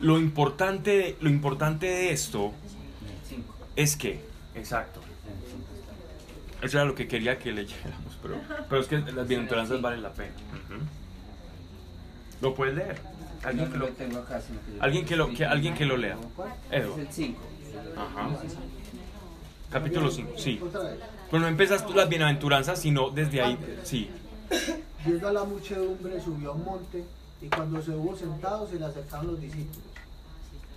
Lo 0.00 0.18
importante, 0.18 1.16
lo 1.20 1.28
importante 1.28 1.86
de 1.86 2.12
esto 2.12 2.52
es 3.76 3.96
que, 3.96 4.20
exacto, 4.54 5.00
eso 6.62 6.78
era 6.78 6.86
lo 6.86 6.94
que 6.94 7.08
quería 7.08 7.38
que 7.38 7.52
leyéramos, 7.52 8.18
pero, 8.22 8.36
pero 8.68 8.80
es 8.80 8.86
que 8.86 8.98
las 8.98 9.26
bienaventuranzas 9.26 9.80
valen 9.80 10.02
la 10.02 10.12
pena. 10.12 10.32
¿Lo 12.40 12.54
puedes 12.54 12.74
leer? 12.74 12.98
¿Alguien 13.42 13.66
No 13.66 13.72
que 13.72 13.78
lo 13.78 13.86
lo, 13.86 13.92
tengo 13.92 14.18
acá, 14.18 14.40
sino 14.40 14.60
que 14.60 14.76
yo 14.76 14.82
alguien 14.82 15.04
que 15.06 15.16
lo, 15.16 15.32
que, 15.32 15.44
alguien 15.46 15.74
que 15.74 15.86
lo 15.86 15.96
lea? 15.96 16.16
¿Cuál? 16.36 16.52
Edo. 16.70 16.92
Es 16.94 16.98
el 16.98 17.12
5. 17.12 17.40
Ajá. 17.96 18.30
Capítulo 19.70 20.10
5, 20.10 20.32
sí. 20.36 20.60
Pero 21.30 21.40
no 21.40 21.48
empezas 21.48 21.86
tú 21.86 21.94
las 21.94 22.08
bienaventuranzas, 22.08 22.80
sino 22.80 23.10
desde 23.10 23.40
ahí, 23.40 23.58
sí. 23.84 24.10
Viendo 25.04 25.28
a 25.28 25.32
la 25.32 25.44
muchedumbre, 25.44 26.20
subió 26.20 26.50
a 26.50 26.54
un 26.54 26.64
monte 26.64 27.04
y 27.42 27.48
cuando 27.48 27.82
se 27.82 27.92
hubo 27.92 28.16
sentado 28.16 28.68
se 28.68 28.78
le 28.78 28.84
acercaron 28.84 29.28
los 29.28 29.40
discípulos. 29.40 29.88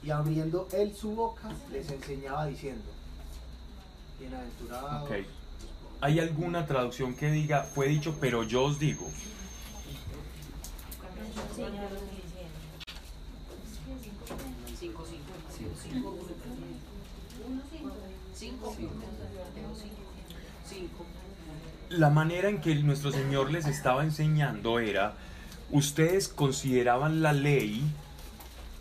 Y 0.01 0.11
abriendo 0.11 0.68
él 0.74 0.93
su 0.95 1.11
boca, 1.11 1.49
les 1.72 1.89
enseñaba 1.89 2.45
diciendo: 2.45 2.84
Bienaventurados. 4.20 5.09
Ok. 5.09 5.18
¿Hay 6.01 6.20
alguna 6.20 6.66
traducción 6.66 7.16
que 7.16 7.32
diga, 7.32 7.64
fue 7.64 7.88
dicho, 7.88 8.18
pero 8.20 8.43
yo 8.43 8.64
os 8.64 8.78
digo? 8.80 9.07
La 21.89 22.09
manera 22.09 22.49
en 22.49 22.59
que 22.59 22.76
nuestro 22.76 23.11
Señor 23.11 23.51
les 23.51 23.66
estaba 23.68 24.03
enseñando 24.03 24.80
era, 24.80 25.16
ustedes 25.74 26.28
consideraban 26.28 27.24
la 27.24 27.34
ley 27.34 27.84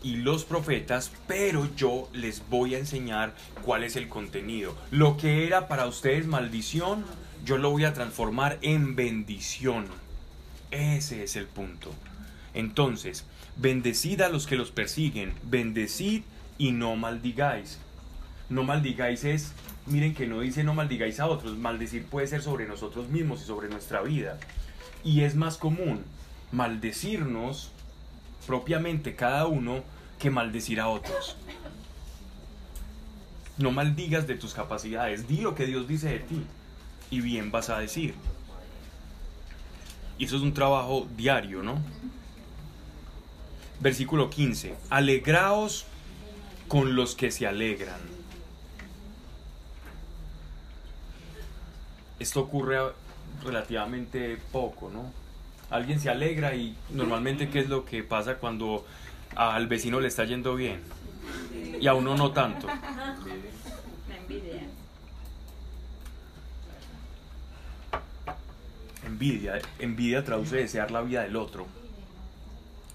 y 0.03 0.17
los 0.17 0.45
profetas, 0.45 1.11
pero 1.27 1.67
yo 1.75 2.07
les 2.13 2.47
voy 2.49 2.75
a 2.75 2.77
enseñar 2.77 3.33
cuál 3.63 3.83
es 3.83 3.95
el 3.95 4.07
contenido. 4.07 4.77
Lo 4.91 5.17
que 5.17 5.47
era 5.47 5.67
para 5.67 5.87
ustedes 5.87 6.27
maldición, 6.27 7.03
yo 7.43 7.57
lo 7.57 7.71
voy 7.71 7.85
a 7.85 7.93
transformar 7.93 8.59
en 8.61 8.95
bendición. 8.95 9.87
Ese 10.69 11.23
es 11.23 11.35
el 11.35 11.47
punto. 11.47 11.91
Entonces, 12.53 13.25
bendecid 13.57 14.21
a 14.21 14.29
los 14.29 14.45
que 14.45 14.55
los 14.55 14.69
persiguen, 14.69 15.33
bendecid 15.41 16.21
y 16.59 16.73
no 16.73 16.95
maldigáis. 16.95 17.79
No 18.49 18.63
maldigáis 18.63 19.23
es, 19.23 19.53
miren 19.87 20.13
que 20.13 20.27
no 20.27 20.41
dice 20.41 20.63
no 20.63 20.75
maldigáis 20.75 21.19
a 21.19 21.25
otros, 21.25 21.57
maldecir 21.57 22.05
puede 22.05 22.27
ser 22.27 22.43
sobre 22.43 22.67
nosotros 22.67 23.09
mismos 23.09 23.41
y 23.41 23.45
sobre 23.45 23.67
nuestra 23.67 24.03
vida. 24.03 24.37
Y 25.03 25.21
es 25.21 25.33
más 25.33 25.57
común 25.57 26.03
maldecirnos 26.53 27.71
propiamente 28.45 29.15
cada 29.15 29.47
uno 29.47 29.83
que 30.19 30.29
maldecir 30.29 30.79
a 30.79 30.87
otros. 30.87 31.35
No 33.57 33.71
maldigas 33.71 34.27
de 34.27 34.35
tus 34.35 34.53
capacidades, 34.53 35.27
di 35.27 35.37
lo 35.37 35.55
que 35.55 35.65
Dios 35.65 35.87
dice 35.87 36.09
de 36.09 36.19
ti 36.19 36.45
y 37.09 37.21
bien 37.21 37.51
vas 37.51 37.69
a 37.69 37.79
decir. 37.79 38.13
Y 40.17 40.25
eso 40.25 40.37
es 40.37 40.43
un 40.43 40.53
trabajo 40.53 41.07
diario, 41.17 41.63
¿no? 41.63 41.79
Versículo 43.79 44.29
15. 44.29 44.75
Alegraos 44.89 45.85
con 46.67 46.95
los 46.95 47.15
que 47.15 47.31
se 47.31 47.47
alegran. 47.47 47.99
Esto 52.19 52.41
ocurre 52.41 52.77
relativamente 53.43 54.37
poco, 54.51 54.89
¿no? 54.89 55.22
Alguien 55.69 55.99
se 55.99 56.09
alegra 56.09 56.55
y 56.55 56.75
normalmente 56.91 57.49
¿qué 57.49 57.59
es 57.59 57.69
lo 57.69 57.85
que 57.85 58.03
pasa 58.03 58.35
cuando 58.35 58.85
al 59.35 59.67
vecino 59.67 59.99
le 59.99 60.07
está 60.07 60.25
yendo 60.25 60.55
bien? 60.55 60.81
Y 61.79 61.87
a 61.87 61.93
uno 61.93 62.15
no 62.15 62.31
tanto. 62.31 62.67
La 62.67 64.17
envidia. 64.17 64.61
Envidia. 69.05 69.61
Envidia 69.79 70.23
traduce 70.23 70.57
desear 70.57 70.91
la 70.91 71.01
vida 71.01 71.23
del 71.23 71.35
otro. 71.35 71.67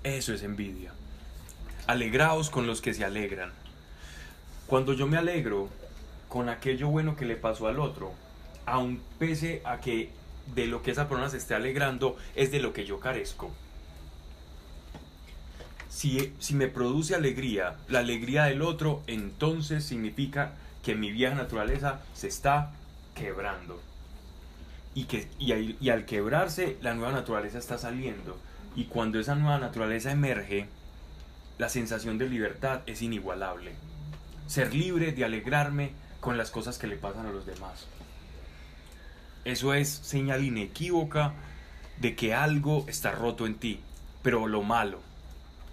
Eso 0.04 0.32
es 0.32 0.42
envidia. 0.42 0.92
Alegraos 1.86 2.50
con 2.50 2.66
los 2.66 2.80
que 2.80 2.94
se 2.94 3.04
alegran. 3.04 3.52
Cuando 4.66 4.92
yo 4.92 5.06
me 5.06 5.16
alegro 5.16 5.68
con 6.28 6.48
aquello 6.48 6.88
bueno 6.88 7.16
que 7.16 7.24
le 7.24 7.36
pasó 7.36 7.66
al 7.66 7.78
otro, 7.78 8.12
aun 8.66 9.00
pese 9.18 9.62
a 9.64 9.80
que 9.80 10.10
de 10.54 10.66
lo 10.66 10.82
que 10.82 10.90
esa 10.90 11.08
persona 11.08 11.28
se 11.30 11.36
esté 11.38 11.54
alegrando 11.54 12.16
es 12.34 12.50
de 12.50 12.60
lo 12.60 12.72
que 12.72 12.84
yo 12.86 13.00
carezco. 13.00 13.50
Si, 15.88 16.32
si 16.38 16.54
me 16.54 16.68
produce 16.68 17.14
alegría, 17.14 17.76
la 17.88 18.00
alegría 18.00 18.44
del 18.44 18.62
otro, 18.62 19.02
entonces 19.06 19.84
significa 19.84 20.52
que 20.84 20.94
mi 20.94 21.10
vieja 21.10 21.34
naturaleza 21.34 22.00
se 22.14 22.28
está 22.28 22.72
quebrando. 23.14 23.80
Y, 24.94 25.04
que, 25.04 25.28
al- 25.52 25.76
y 25.80 25.90
al 25.90 26.04
quebrarse, 26.06 26.76
la 26.82 26.94
nueva 26.94 27.12
naturaleza 27.12 27.58
está 27.58 27.78
saliendo. 27.78 28.38
Y 28.76 28.84
cuando 28.84 29.18
esa 29.18 29.34
nueva 29.34 29.58
naturaleza 29.58 30.12
emerge, 30.12 30.68
la 31.58 31.68
sensación 31.68 32.18
de 32.18 32.28
libertad 32.28 32.82
es 32.86 33.02
inigualable. 33.02 33.72
Ser 34.46 34.74
libre 34.74 35.12
de 35.12 35.24
alegrarme 35.24 35.92
con 36.20 36.36
las 36.36 36.50
cosas 36.50 36.78
que 36.78 36.86
le 36.86 36.96
pasan 36.96 37.26
a 37.26 37.32
los 37.32 37.46
demás. 37.46 37.86
Eso 39.44 39.74
es 39.74 39.88
señal 39.88 40.44
inequívoca 40.44 41.32
de 41.98 42.14
que 42.14 42.34
algo 42.34 42.84
está 42.88 43.12
roto 43.12 43.46
en 43.46 43.54
ti, 43.56 43.80
pero 44.22 44.46
lo 44.46 44.62
malo. 44.62 45.00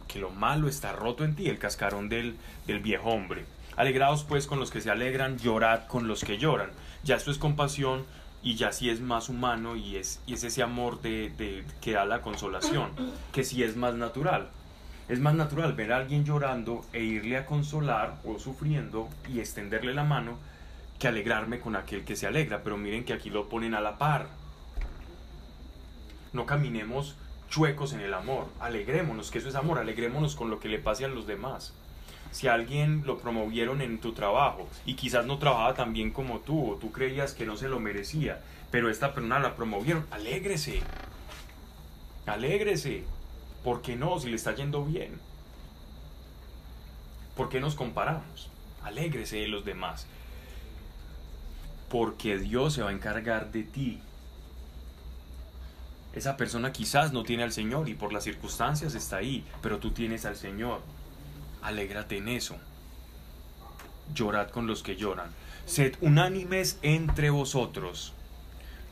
que 0.08 0.20
lo 0.20 0.30
malo 0.30 0.68
está 0.70 0.94
roto 0.94 1.26
en 1.26 1.36
ti, 1.36 1.50
el 1.50 1.58
cascarón 1.60 2.08
del, 2.10 2.36
del 2.68 2.80
viejo 2.80 3.10
hombre. 3.10 3.44
Alegraos 3.76 4.24
pues 4.24 4.48
con 4.48 4.60
los 4.60 4.72
que 4.72 4.80
se 4.80 4.90
alegran, 4.92 5.38
llorad 5.40 5.88
con 5.88 6.08
los 6.08 6.24
que 6.24 6.38
lloran. 6.38 6.70
Ya 7.04 7.16
esto 7.16 7.32
es 7.32 7.38
compasión 7.38 8.06
y 8.42 8.56
ya 8.56 8.72
sí 8.72 8.90
es 8.90 9.02
más 9.02 9.28
humano 9.30 9.76
y 9.76 9.98
es, 9.98 10.22
y 10.28 10.36
es 10.36 10.44
ese 10.44 10.62
amor 10.64 11.02
de, 11.02 11.32
de- 11.38 11.66
que 11.82 11.94
da 11.94 12.06
la 12.06 12.22
consolación, 12.22 12.92
que 13.34 13.44
sí 13.44 13.64
es 13.64 13.76
más 13.76 13.96
natural. 13.96 14.48
Es 15.10 15.20
más 15.20 15.34
natural 15.36 15.74
ver 15.74 15.92
a 15.92 15.98
alguien 15.98 16.24
llorando 16.24 16.86
e 16.94 17.04
irle 17.04 17.38
a 17.38 17.46
consolar 17.46 18.16
o 18.24 18.40
sufriendo 18.40 19.10
y 19.28 19.40
extenderle 19.40 19.94
la 19.94 20.04
mano 20.04 20.38
que 21.00 21.08
alegrarme 21.08 21.60
con 21.60 21.76
aquel 21.76 22.06
que 22.06 22.16
se 22.16 22.28
alegra. 22.28 22.64
Pero 22.64 22.78
miren 22.78 23.04
que 23.04 23.14
aquí 23.14 23.30
lo 23.30 23.50
ponen 23.50 23.74
a 23.74 23.82
la 23.82 23.98
par. 23.98 24.28
No 26.34 26.46
caminemos 26.46 27.16
chuecos 27.50 27.94
en 27.94 28.02
el 28.02 28.14
amor. 28.14 28.48
Alegrémonos, 28.60 29.32
que 29.32 29.40
eso 29.40 29.50
es 29.50 29.56
amor. 29.56 29.80
Alegrémonos 29.80 30.36
con 30.36 30.50
lo 30.50 30.60
que 30.60 30.70
le 30.70 30.80
pase 30.80 31.06
a 31.06 31.10
los 31.10 31.28
demás. 31.28 31.74
Si 32.32 32.48
alguien 32.48 33.04
lo 33.06 33.18
promovieron 33.18 33.82
en 33.82 34.00
tu 34.00 34.12
trabajo 34.12 34.68
y 34.86 34.96
quizás 34.96 35.26
no 35.26 35.38
trabajaba 35.38 35.74
tan 35.74 35.94
bien 35.94 36.12
como 36.12 36.40
tú 36.40 36.72
o 36.72 36.76
tú 36.76 36.92
creías 36.92 37.34
que 37.34 37.46
no 37.46 37.56
se 37.56 37.70
lo 37.70 37.80
merecía, 37.80 38.42
pero 38.72 38.90
esta 38.90 39.14
persona 39.14 39.40
la 39.40 39.56
promovieron, 39.56 40.06
alégrese. 40.12 40.82
Alégrese. 42.26 43.06
¿Por 43.64 43.82
qué 43.82 43.96
no? 43.96 44.20
Si 44.20 44.30
le 44.30 44.36
está 44.36 44.54
yendo 44.54 44.84
bien. 44.84 45.18
¿Por 47.38 47.50
qué 47.50 47.60
nos 47.60 47.76
comparamos? 47.76 48.50
Alégrese 48.84 49.38
de 49.38 49.48
los 49.48 49.64
demás. 49.64 50.08
Porque 51.96 52.38
Dios 52.38 52.74
se 52.74 52.82
va 52.82 52.90
a 52.90 52.92
encargar 52.92 53.54
de 53.54 53.64
ti. 53.64 54.02
Esa 56.12 56.36
persona 56.36 56.74
quizás 56.74 57.14
no 57.14 57.24
tiene 57.24 57.44
al 57.44 57.54
Señor 57.54 57.88
y 57.88 57.94
por 57.94 58.12
las 58.12 58.26
circunstancias 58.26 58.96
está 58.96 59.16
ahí, 59.16 59.46
pero 59.62 59.80
tú 59.80 59.92
tienes 59.92 60.26
al 60.26 60.36
Señor. 60.36 60.82
Alégrate 61.62 62.18
en 62.18 62.28
eso. 62.28 62.58
Llorad 64.14 64.50
con 64.50 64.68
los 64.68 64.84
que 64.84 64.98
lloran. 64.98 65.30
Sed 65.66 65.96
unánimes 66.02 66.80
entre 66.82 67.30
vosotros. 67.30 68.12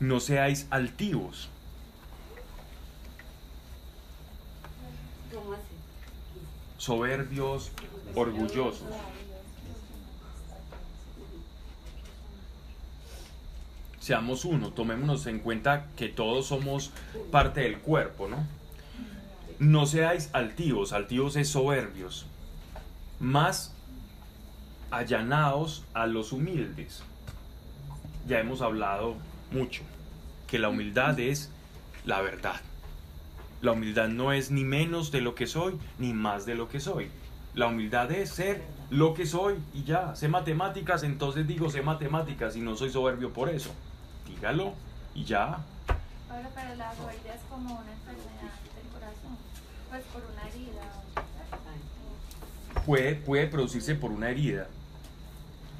No 0.00 0.18
seáis 0.18 0.66
altivos. 0.70 1.50
Soberbios, 6.78 7.70
orgullosos. 8.14 8.88
Seamos 14.04 14.44
uno, 14.44 14.68
tomémonos 14.68 15.26
en 15.28 15.38
cuenta 15.38 15.86
que 15.96 16.10
todos 16.10 16.48
somos 16.48 16.90
parte 17.30 17.62
del 17.62 17.78
cuerpo, 17.78 18.28
¿no? 18.28 18.36
No 19.58 19.86
seáis 19.86 20.28
altivos, 20.34 20.92
altivos 20.92 21.36
es 21.36 21.48
soberbios, 21.48 22.26
más 23.18 23.72
allanaos 24.90 25.86
a 25.94 26.06
los 26.06 26.32
humildes. 26.32 27.02
Ya 28.28 28.40
hemos 28.40 28.60
hablado 28.60 29.16
mucho 29.50 29.80
que 30.48 30.58
la 30.58 30.68
humildad 30.68 31.18
es 31.18 31.50
la 32.04 32.20
verdad. 32.20 32.60
La 33.62 33.72
humildad 33.72 34.08
no 34.08 34.34
es 34.34 34.50
ni 34.50 34.64
menos 34.64 35.12
de 35.12 35.22
lo 35.22 35.34
que 35.34 35.46
soy, 35.46 35.78
ni 35.98 36.12
más 36.12 36.44
de 36.44 36.56
lo 36.56 36.68
que 36.68 36.78
soy. 36.78 37.08
La 37.54 37.68
humildad 37.68 38.12
es 38.12 38.28
ser 38.28 38.64
lo 38.90 39.14
que 39.14 39.24
soy 39.24 39.54
y 39.72 39.84
ya. 39.84 40.14
Sé 40.14 40.28
matemáticas, 40.28 41.04
entonces 41.04 41.46
digo 41.46 41.70
sé 41.70 41.80
matemáticas 41.80 42.54
y 42.54 42.60
no 42.60 42.76
soy 42.76 42.90
soberbio 42.90 43.32
por 43.32 43.48
eso. 43.48 43.70
Dígalo 44.26 44.72
y 45.14 45.24
ya. 45.24 45.58
Pablo, 46.28 46.48
pero 46.54 46.74
la 46.76 46.94
soberbia 46.94 47.34
es 47.34 47.40
como 47.50 47.74
una 47.74 47.92
enfermedad 47.92 48.52
del 48.74 48.92
corazón, 48.92 49.36
pues 49.90 50.02
por 50.12 50.22
una 50.32 50.48
herida. 50.48 50.82
Puede, 52.86 53.14
puede 53.14 53.46
producirse 53.46 53.94
por 53.94 54.10
una 54.10 54.30
herida, 54.30 54.66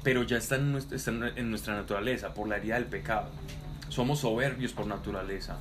pero 0.03 0.23
ya 0.23 0.37
está 0.37 0.55
en, 0.55 0.71
nuestra, 0.71 0.95
está 0.95 1.11
en 1.11 1.49
nuestra 1.49 1.75
naturaleza, 1.75 2.33
por 2.33 2.47
la 2.47 2.57
herida 2.57 2.75
del 2.75 2.85
pecado. 2.85 3.27
Somos 3.89 4.19
soberbios 4.19 4.71
por 4.73 4.87
naturaleza. 4.87 5.57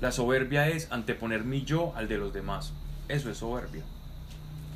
La 0.00 0.10
soberbia 0.12 0.68
es 0.68 0.90
anteponer 0.90 1.44
mi 1.44 1.62
yo 1.64 1.92
al 1.96 2.08
de 2.08 2.18
los 2.18 2.32
demás. 2.32 2.72
Eso 3.08 3.30
es 3.30 3.38
soberbia. 3.38 3.82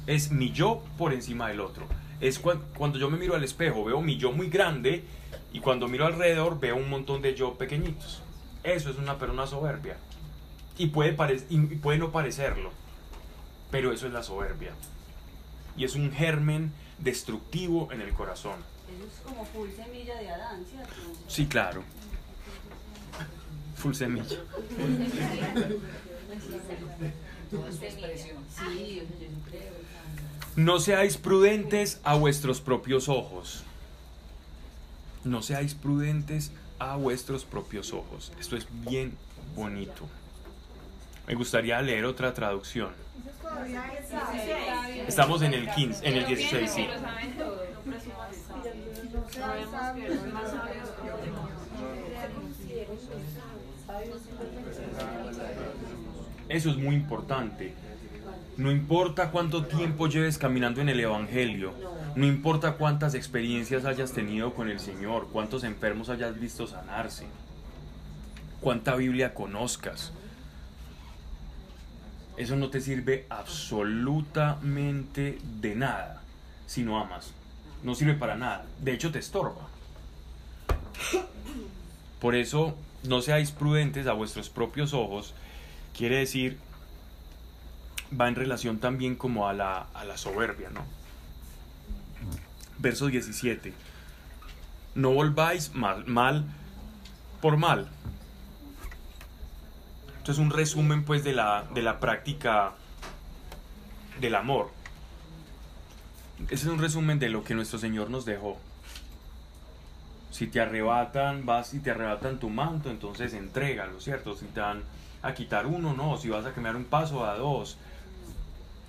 Es 0.06 0.30
mi 0.30 0.52
yo 0.52 0.82
por 0.96 1.12
encima 1.12 1.48
del 1.48 1.60
otro. 1.60 1.86
Es 2.20 2.42
cua- 2.42 2.60
cuando 2.78 2.98
yo 2.98 3.10
me 3.10 3.18
miro 3.18 3.34
al 3.34 3.42
espejo, 3.44 3.84
veo 3.84 4.00
mi 4.00 4.16
yo 4.16 4.32
muy 4.32 4.48
grande 4.48 5.04
y 5.56 5.60
cuando 5.60 5.88
miro 5.88 6.04
alrededor 6.04 6.60
veo 6.60 6.76
un 6.76 6.90
montón 6.90 7.22
de 7.22 7.34
yo 7.34 7.54
pequeñitos. 7.54 8.20
Eso 8.62 8.90
es 8.90 8.98
una 8.98 9.18
persona 9.18 9.46
soberbia. 9.46 9.96
Y 10.76 10.88
puede, 10.88 11.16
y 11.48 11.58
puede 11.76 11.96
no 11.96 12.12
parecerlo, 12.12 12.72
pero 13.70 13.90
eso 13.90 14.06
es 14.06 14.12
la 14.12 14.22
soberbia. 14.22 14.72
Y 15.74 15.86
es 15.86 15.94
un 15.94 16.12
germen 16.12 16.74
destructivo 16.98 17.90
en 17.90 18.02
el 18.02 18.12
corazón. 18.12 18.56
Eso 18.86 19.06
es 19.06 19.20
como 19.24 19.46
full 19.46 19.70
semilla 19.74 20.16
de 20.16 20.28
Adán, 20.28 20.62
¿cierto? 20.66 20.92
Sí, 21.26 21.46
claro. 21.46 21.82
Full 23.76 23.94
semilla. 23.94 24.36
No 30.54 30.80
seáis 30.80 31.16
prudentes 31.16 31.98
a 32.04 32.14
vuestros 32.14 32.60
propios 32.60 33.08
ojos. 33.08 33.64
No 35.26 35.42
seáis 35.42 35.74
prudentes 35.74 36.52
a 36.78 36.94
vuestros 36.94 37.44
propios 37.44 37.92
ojos. 37.92 38.32
Esto 38.38 38.56
es 38.56 38.68
bien 38.88 39.12
bonito. 39.56 40.06
Me 41.26 41.34
gustaría 41.34 41.82
leer 41.82 42.04
otra 42.04 42.32
traducción. 42.32 42.90
Estamos 45.08 45.42
en 45.42 45.54
el 45.54 45.68
15, 45.68 46.06
en 46.06 46.14
el 46.14 46.26
16, 46.26 46.70
sí. 46.70 46.86
Lo 46.86 47.00
saben 47.00 47.32
todo. 47.36 47.66
No 47.84 47.90
presumas 47.90 48.36
Sabemos 49.34 49.90
que 49.94 50.06
eres 50.06 50.32
más 50.32 50.50
sabio 50.50 50.84
que 51.02 51.10
los 51.10 51.20
demás. 51.24 51.50
Eso 56.48 56.70
es 56.70 56.76
muy 56.76 56.94
importante. 56.94 57.74
No 58.56 58.70
importa 58.70 59.32
cuánto 59.32 59.64
tiempo 59.64 60.06
lleves 60.06 60.38
caminando 60.38 60.80
en 60.80 60.88
el 60.88 61.00
Evangelio, 61.00 61.72
no 62.16 62.26
importa 62.26 62.72
cuántas 62.72 63.14
experiencias 63.14 63.84
hayas 63.84 64.12
tenido 64.12 64.54
con 64.54 64.70
el 64.70 64.80
Señor, 64.80 65.28
cuántos 65.30 65.64
enfermos 65.64 66.08
hayas 66.08 66.40
visto 66.40 66.66
sanarse, 66.66 67.26
cuánta 68.62 68.96
Biblia 68.96 69.34
conozcas. 69.34 70.14
Eso 72.38 72.56
no 72.56 72.70
te 72.70 72.80
sirve 72.80 73.26
absolutamente 73.28 75.38
de 75.60 75.74
nada 75.74 76.22
si 76.66 76.82
no 76.82 76.98
amas. 76.98 77.32
No 77.82 77.94
sirve 77.94 78.14
para 78.14 78.34
nada. 78.34 78.64
De 78.80 78.94
hecho, 78.94 79.12
te 79.12 79.18
estorba. 79.18 79.68
Por 82.18 82.34
eso, 82.34 82.74
no 83.04 83.20
seáis 83.20 83.50
prudentes 83.50 84.06
a 84.06 84.14
vuestros 84.14 84.48
propios 84.48 84.94
ojos. 84.94 85.34
Quiere 85.94 86.16
decir, 86.16 86.58
va 88.18 88.28
en 88.28 88.36
relación 88.36 88.78
también 88.78 89.16
como 89.16 89.48
a 89.48 89.52
la, 89.52 89.86
a 89.92 90.04
la 90.04 90.16
soberbia, 90.16 90.70
¿no? 90.70 90.95
Verso 92.86 93.08
17. 93.08 93.74
No 94.94 95.10
volváis 95.10 95.74
mal, 95.74 96.06
mal 96.06 96.44
por 97.40 97.56
mal. 97.56 97.88
Esto 100.18 100.30
es 100.30 100.38
un 100.38 100.50
resumen 100.50 101.04
pues 101.04 101.24
de 101.24 101.32
la, 101.32 101.64
de 101.74 101.82
la 101.82 101.98
práctica 101.98 102.74
del 104.20 104.36
amor. 104.36 104.70
Ese 106.44 106.54
es 106.54 106.66
un 106.66 106.78
resumen 106.78 107.18
de 107.18 107.28
lo 107.28 107.42
que 107.42 107.56
nuestro 107.56 107.80
Señor 107.80 108.08
nos 108.08 108.24
dejó. 108.24 108.56
Si 110.30 110.46
te 110.46 110.60
arrebatan, 110.60 111.44
vas 111.44 111.74
y 111.74 111.80
te 111.80 111.90
arrebatan 111.90 112.38
tu 112.38 112.50
manto, 112.50 112.88
entonces 112.88 113.34
entrégalo, 113.34 114.00
¿cierto? 114.00 114.36
Si 114.36 114.44
te 114.46 114.60
dan 114.60 114.84
a 115.22 115.34
quitar 115.34 115.66
uno, 115.66 115.92
no. 115.92 116.18
Si 116.18 116.28
vas 116.28 116.46
a 116.46 116.52
cambiar 116.52 116.76
un 116.76 116.84
paso, 116.84 117.26
a 117.26 117.36
dos. 117.36 117.78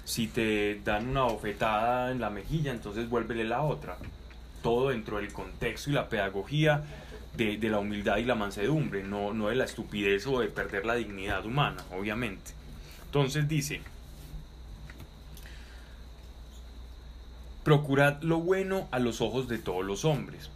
Si 0.08 0.28
te 0.28 0.80
dan 0.86 1.10
una 1.10 1.24
bofetada 1.24 2.12
en 2.14 2.22
la 2.22 2.30
mejilla, 2.30 2.72
entonces 2.72 3.10
vuélvele 3.10 3.44
la 3.44 3.62
otra. 3.62 3.98
Todo 4.64 4.88
dentro 4.88 5.18
del 5.18 5.34
contexto 5.34 5.90
y 5.90 5.94
la 5.94 6.08
pedagogía 6.08 6.82
de, 7.36 7.58
de 7.58 7.70
la 7.70 7.80
humildad 7.80 8.16
y 8.16 8.24
la 8.24 8.34
mansedumbre, 8.34 9.04
no, 9.04 9.34
no 9.34 9.50
de 9.50 9.56
la 9.56 9.66
estupidez 9.66 10.26
o 10.26 10.40
de 10.40 10.48
perder 10.48 10.86
la 10.86 10.96
dignidad 10.96 11.46
humana, 11.46 11.84
obviamente. 11.92 12.52
Entonces 13.04 13.50
dice, 13.50 13.82
procurad 17.66 18.22
lo 18.22 18.40
bueno 18.40 18.88
a 18.92 19.00
los 19.00 19.20
ojos 19.20 19.50
de 19.50 19.58
todos 19.58 19.84
los 19.84 20.06
hombres. 20.06 20.50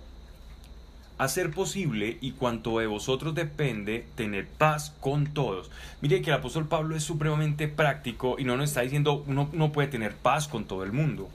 Hacer 1.22 1.52
posible 1.52 2.18
y 2.20 2.32
cuanto 2.32 2.80
de 2.80 2.88
vosotros 2.88 3.36
depende, 3.36 4.08
tener 4.16 4.48
paz 4.48 4.96
con 5.00 5.28
todos. 5.36 5.70
Mire 6.02 6.24
que 6.24 6.32
el 6.32 6.38
apóstol 6.38 6.68
Pablo 6.68 6.96
es 6.96 7.04
supremamente 7.04 7.68
práctico 7.68 8.38
y 8.40 8.44
no 8.44 8.58
nos 8.58 8.70
está 8.70 8.82
diciendo 8.82 9.24
uno 9.28 9.48
no 9.54 9.72
puede 9.72 9.88
tener 9.88 10.16
paz 10.16 10.48
con 10.48 10.66
todo 10.66 10.84
el 10.84 10.94
mundo. 10.94 11.30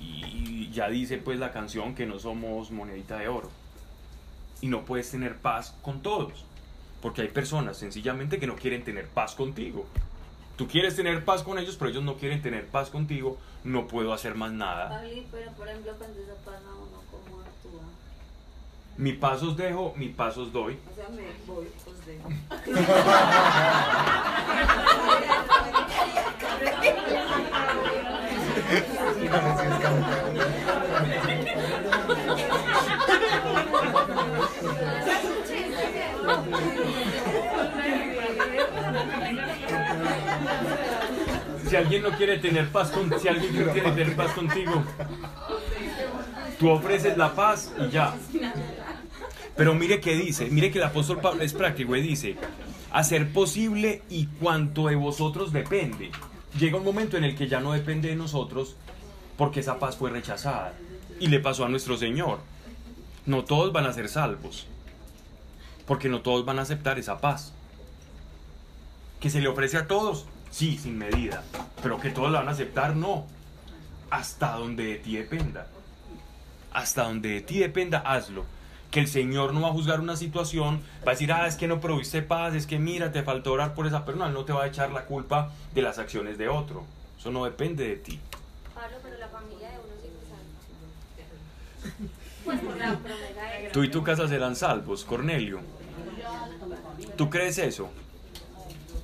Y 0.00 0.70
ya 0.70 0.88
dice 0.88 1.18
pues 1.18 1.38
la 1.38 1.52
canción 1.52 1.94
que 1.94 2.06
no 2.06 2.18
somos 2.18 2.70
monedita 2.70 3.18
de 3.18 3.28
oro. 3.28 3.50
Y 4.62 4.68
no 4.68 4.86
puedes 4.86 5.10
tener 5.10 5.36
paz 5.36 5.76
con 5.82 6.00
todos. 6.00 6.46
Porque 7.02 7.20
hay 7.20 7.28
personas 7.28 7.76
sencillamente 7.76 8.38
que 8.38 8.46
no 8.46 8.56
quieren 8.56 8.84
tener 8.84 9.06
paz 9.06 9.34
contigo. 9.34 9.84
Tú 10.56 10.66
quieres 10.66 10.96
tener 10.96 11.26
paz 11.26 11.42
con 11.42 11.58
ellos, 11.58 11.76
pero 11.76 11.90
ellos 11.90 12.04
no 12.04 12.14
quieren 12.14 12.40
tener 12.40 12.68
paz 12.68 12.88
contigo, 12.88 13.36
no 13.64 13.86
puedo 13.86 14.14
hacer 14.14 14.34
más 14.34 14.52
nada. 14.52 14.88
Pabli, 14.88 15.26
pero 15.30 15.52
por 15.52 15.68
ejemplo, 15.68 15.92
cuando 15.98 16.20
uno. 16.78 16.93
Mi 18.96 19.12
paso 19.12 19.48
os 19.48 19.56
dejo, 19.56 19.92
mi 19.96 20.08
paso 20.08 20.42
os 20.42 20.52
doy. 20.52 20.78
O 20.90 20.94
sea, 20.94 21.08
me 21.08 21.24
voy, 21.46 21.66
os 21.86 22.06
dejo. 22.06 22.28
Si 41.68 41.76
alguien 41.76 42.02
no 42.02 42.10
quiere 42.10 42.38
tener 42.38 42.68
paz 42.70 42.90
con, 42.92 43.18
si 43.18 43.26
alguien 43.26 43.66
no 43.66 43.72
quiere 43.72 43.90
tener 43.90 44.14
paz 44.14 44.32
contigo, 44.32 44.84
tú 46.58 46.70
ofreces 46.70 47.16
la 47.16 47.34
paz 47.34 47.72
y 47.78 47.90
ya. 47.90 48.14
Pero 49.56 49.74
mire 49.74 50.00
que 50.00 50.16
dice, 50.16 50.46
mire 50.50 50.70
que 50.70 50.78
el 50.78 50.84
apóstol 50.84 51.20
Pablo 51.20 51.42
es 51.42 51.52
práctico 51.52 51.94
y 51.96 52.02
dice, 52.02 52.36
hacer 52.92 53.32
posible 53.32 54.02
y 54.08 54.26
cuanto 54.26 54.88
de 54.88 54.96
vosotros 54.96 55.52
depende. 55.52 56.10
Llega 56.58 56.76
un 56.76 56.84
momento 56.84 57.16
en 57.16 57.24
el 57.24 57.36
que 57.36 57.48
ya 57.48 57.60
no 57.60 57.72
depende 57.72 58.08
de 58.08 58.16
nosotros 58.16 58.76
porque 59.36 59.60
esa 59.60 59.78
paz 59.78 59.96
fue 59.96 60.10
rechazada. 60.10 60.74
Y 61.20 61.28
le 61.28 61.40
pasó 61.40 61.64
a 61.64 61.68
nuestro 61.68 61.96
Señor. 61.96 62.38
No 63.26 63.44
todos 63.44 63.72
van 63.72 63.86
a 63.86 63.92
ser 63.92 64.08
salvos. 64.08 64.66
Porque 65.86 66.08
no 66.08 66.20
todos 66.20 66.44
van 66.44 66.58
a 66.58 66.62
aceptar 66.62 66.98
esa 66.98 67.20
paz. 67.20 67.52
Que 69.20 69.30
se 69.30 69.40
le 69.40 69.48
ofrece 69.48 69.76
a 69.76 69.86
todos, 69.86 70.26
sí, 70.50 70.78
sin 70.78 70.98
medida. 70.98 71.42
Pero 71.82 72.00
que 72.00 72.10
todos 72.10 72.30
la 72.30 72.40
van 72.40 72.48
a 72.48 72.52
aceptar, 72.52 72.96
no. 72.96 73.26
Hasta 74.10 74.52
donde 74.52 74.84
de 74.84 74.94
ti 74.96 75.16
dependa. 75.16 75.68
Hasta 76.74 77.04
donde 77.04 77.30
de 77.30 77.40
ti 77.40 77.58
dependa, 77.58 78.00
hazlo. 78.00 78.44
Que 78.90 79.00
el 79.00 79.08
Señor 79.08 79.54
no 79.54 79.62
va 79.62 79.68
a 79.68 79.72
juzgar 79.72 80.00
una 80.00 80.16
situación, 80.16 80.82
va 81.06 81.12
a 81.12 81.14
decir, 81.14 81.32
ah, 81.32 81.46
es 81.46 81.56
que 81.56 81.66
no 81.66 81.80
proviste 81.80 82.20
paz, 82.20 82.54
es 82.54 82.66
que 82.66 82.78
mira, 82.78 83.10
te 83.10 83.22
faltó 83.22 83.52
orar 83.52 83.74
por 83.74 83.86
esa 83.86 84.04
persona. 84.04 84.28
No 84.28 84.44
te 84.44 84.52
va 84.52 84.64
a 84.64 84.66
echar 84.66 84.92
la 84.92 85.06
culpa 85.06 85.50
de 85.74 85.80
las 85.80 85.98
acciones 85.98 86.36
de 86.36 86.48
otro. 86.48 86.84
Eso 87.18 87.30
no 87.30 87.44
depende 87.46 87.88
de 87.88 87.96
ti. 87.96 88.20
Pablo, 88.74 88.98
pero 89.02 89.18
la 89.18 89.28
familia 89.28 89.70
de 89.70 89.78
uno 89.78 89.94
sí. 90.02 90.10
Pues 92.44 92.60
por 92.60 92.76
la 92.76 92.90
de 92.90 93.70
Tú 93.72 93.82
y 93.82 93.90
tu 93.90 94.04
casa 94.04 94.28
serán 94.28 94.54
salvos, 94.54 95.04
Cornelio. 95.04 95.60
¿Tú 97.16 97.30
crees 97.30 97.58
eso? 97.58 97.90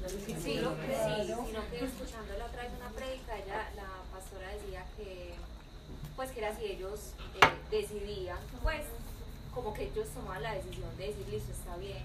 Sí, 0.06 0.34
sí, 0.34 0.60
sino 0.60 0.74
que 0.76 1.84
escuchando 1.84 2.36
la 2.38 2.46
otra 2.46 2.62
vez 2.62 2.72
una 2.76 2.90
prédica, 2.90 3.36
ella, 3.36 3.70
la 3.76 3.88
pastora 4.12 4.48
decía 4.48 4.84
que, 4.96 5.34
pues 6.16 6.30
que 6.32 6.40
era 6.40 6.56
si 6.56 6.64
ellos 6.64 7.14
eh, 7.36 7.46
decidían, 7.70 8.38
pues 8.62 8.82
como 9.54 9.72
que 9.74 9.84
ellos 9.84 10.08
tomaban 10.14 10.42
la 10.42 10.54
decisión 10.54 10.88
de 10.98 11.06
decir, 11.06 11.26
listo, 11.30 11.52
está 11.52 11.76
bien, 11.76 12.02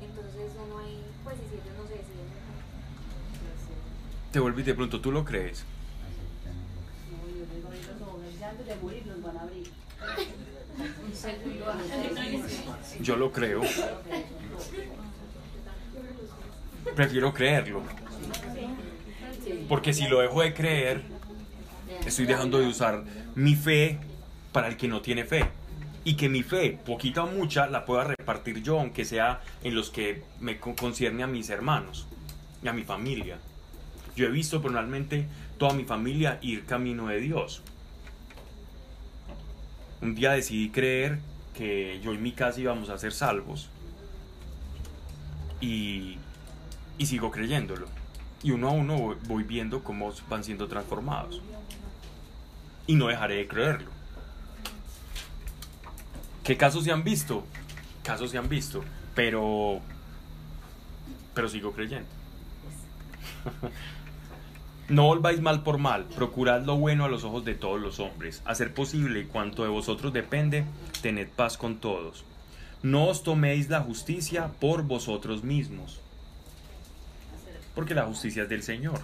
entonces 0.00 0.52
no 0.56 0.78
hay, 0.78 1.02
pues 1.24 1.36
y 1.36 1.48
si 1.48 1.54
ellos 1.54 1.76
no 1.78 1.86
se 1.86 1.94
deciden, 1.94 2.26
Te 4.32 4.40
vuelvo 4.40 4.60
y 4.60 4.64
te 4.64 4.74
pregunto, 4.74 5.00
¿tú 5.00 5.12
lo 5.12 5.24
crees? 5.24 5.64
De 8.52 9.04
nos 9.06 9.22
van 9.22 9.36
a 9.36 9.40
abrir. 9.42 9.70
Yo 13.00 13.16
lo 13.16 13.32
creo. 13.32 13.62
Prefiero 16.94 17.32
creerlo. 17.32 17.82
Porque 19.68 19.92
si 19.92 20.06
lo 20.06 20.20
dejo 20.20 20.42
de 20.42 20.54
creer, 20.54 21.02
estoy 22.06 22.26
dejando 22.26 22.58
de 22.58 22.66
usar 22.66 23.04
mi 23.34 23.54
fe 23.54 23.98
para 24.52 24.68
el 24.68 24.76
que 24.76 24.88
no 24.88 25.00
tiene 25.00 25.24
fe. 25.24 25.46
Y 26.04 26.14
que 26.16 26.28
mi 26.28 26.42
fe, 26.42 26.78
poquita 26.84 27.22
o 27.22 27.28
mucha, 27.28 27.68
la 27.68 27.84
pueda 27.84 28.04
repartir 28.04 28.62
yo, 28.62 28.80
aunque 28.80 29.04
sea 29.04 29.40
en 29.62 29.74
los 29.74 29.90
que 29.90 30.22
me 30.40 30.58
con- 30.58 30.74
concierne 30.74 31.22
a 31.22 31.28
mis 31.28 31.48
hermanos 31.48 32.06
y 32.62 32.68
a 32.68 32.72
mi 32.72 32.82
familia. 32.82 33.38
Yo 34.16 34.26
he 34.26 34.30
visto 34.30 34.60
personalmente 34.60 35.28
toda 35.58 35.74
mi 35.74 35.84
familia 35.84 36.38
ir 36.42 36.64
camino 36.64 37.06
de 37.06 37.20
Dios. 37.20 37.62
Un 40.00 40.16
día 40.16 40.32
decidí 40.32 40.70
creer 40.70 41.20
que 41.56 42.00
yo 42.02 42.12
y 42.12 42.18
mi 42.18 42.32
casa 42.32 42.60
íbamos 42.60 42.90
a 42.90 42.98
ser 42.98 43.12
salvos. 43.12 43.70
Y, 45.60 46.18
y 46.98 47.06
sigo 47.06 47.30
creyéndolo. 47.30 47.86
Y 48.42 48.50
uno 48.50 48.70
a 48.70 48.72
uno 48.72 49.14
voy 49.28 49.44
viendo 49.44 49.84
cómo 49.84 50.12
van 50.28 50.42
siendo 50.42 50.66
transformados. 50.66 51.40
Y 52.88 52.96
no 52.96 53.06
dejaré 53.06 53.36
de 53.36 53.46
creerlo. 53.46 53.91
¿Qué 56.44 56.56
casos 56.56 56.84
se 56.84 56.92
han 56.92 57.04
visto? 57.04 57.44
Casos 58.02 58.30
se 58.30 58.38
han 58.38 58.48
visto. 58.48 58.82
Pero. 59.14 59.80
Pero 61.34 61.48
sigo 61.48 61.72
creyendo. 61.72 62.08
No 64.88 65.04
volváis 65.04 65.40
mal 65.40 65.62
por 65.62 65.78
mal, 65.78 66.04
procurad 66.04 66.64
lo 66.64 66.76
bueno 66.76 67.04
a 67.04 67.08
los 67.08 67.24
ojos 67.24 67.44
de 67.46 67.54
todos 67.54 67.80
los 67.80 68.00
hombres. 68.00 68.42
Hacer 68.44 68.74
posible 68.74 69.26
cuanto 69.26 69.62
de 69.62 69.70
vosotros 69.70 70.12
depende, 70.12 70.66
tened 71.00 71.28
paz 71.28 71.56
con 71.56 71.78
todos. 71.78 72.24
No 72.82 73.06
os 73.06 73.22
toméis 73.22 73.70
la 73.70 73.80
justicia 73.80 74.48
por 74.60 74.82
vosotros 74.82 75.44
mismos, 75.44 76.00
porque 77.74 77.94
la 77.94 78.04
justicia 78.04 78.42
es 78.42 78.48
del 78.48 78.64
Señor. 78.64 79.00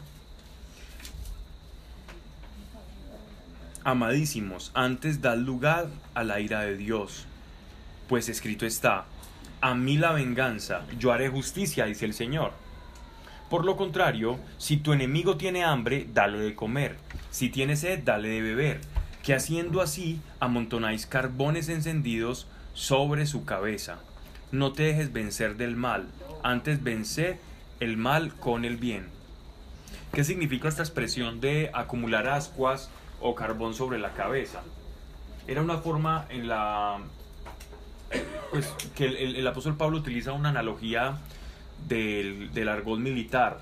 Amadísimos, 3.84 4.72
antes 4.74 5.22
dad 5.22 5.38
lugar 5.38 5.86
a 6.12 6.24
la 6.24 6.40
ira 6.40 6.62
de 6.62 6.76
Dios, 6.76 7.27
pues 8.08 8.28
escrito 8.28 8.66
está, 8.66 9.04
a 9.60 9.74
mí 9.74 9.96
la 9.96 10.12
venganza, 10.12 10.82
yo 10.98 11.12
haré 11.12 11.28
justicia, 11.28 11.84
dice 11.84 12.04
el 12.04 12.14
Señor. 12.14 12.52
Por 13.50 13.64
lo 13.64 13.76
contrario, 13.76 14.38
si 14.58 14.76
tu 14.76 14.92
enemigo 14.92 15.36
tiene 15.36 15.64
hambre, 15.64 16.06
dale 16.12 16.38
de 16.38 16.54
comer, 16.54 16.96
si 17.30 17.48
tiene 17.48 17.76
sed, 17.76 18.00
dale 18.04 18.28
de 18.28 18.42
beber, 18.42 18.80
que 19.22 19.34
haciendo 19.34 19.80
así 19.80 20.20
amontonáis 20.40 21.06
carbones 21.06 21.68
encendidos 21.68 22.46
sobre 22.74 23.26
su 23.26 23.44
cabeza. 23.44 23.98
No 24.52 24.72
te 24.72 24.84
dejes 24.84 25.12
vencer 25.12 25.56
del 25.56 25.76
mal, 25.76 26.08
antes 26.42 26.82
vencer 26.82 27.38
el 27.80 27.96
mal 27.96 28.34
con 28.34 28.64
el 28.64 28.76
bien. 28.76 29.08
¿Qué 30.12 30.24
significa 30.24 30.68
esta 30.68 30.82
expresión 30.82 31.40
de 31.40 31.70
acumular 31.74 32.28
ascuas 32.28 32.90
o 33.20 33.34
carbón 33.34 33.74
sobre 33.74 33.98
la 33.98 34.14
cabeza? 34.14 34.62
Era 35.46 35.62
una 35.62 35.78
forma 35.78 36.26
en 36.30 36.48
la 36.48 36.98
pues 38.50 38.66
que 38.96 39.04
el, 39.06 39.36
el- 39.36 39.46
apóstol 39.46 39.76
Pablo 39.76 39.98
utiliza 39.98 40.32
una 40.32 40.48
analogía 40.48 41.18
del, 41.86 42.52
del 42.52 42.68
argot 42.68 42.98
militar 42.98 43.58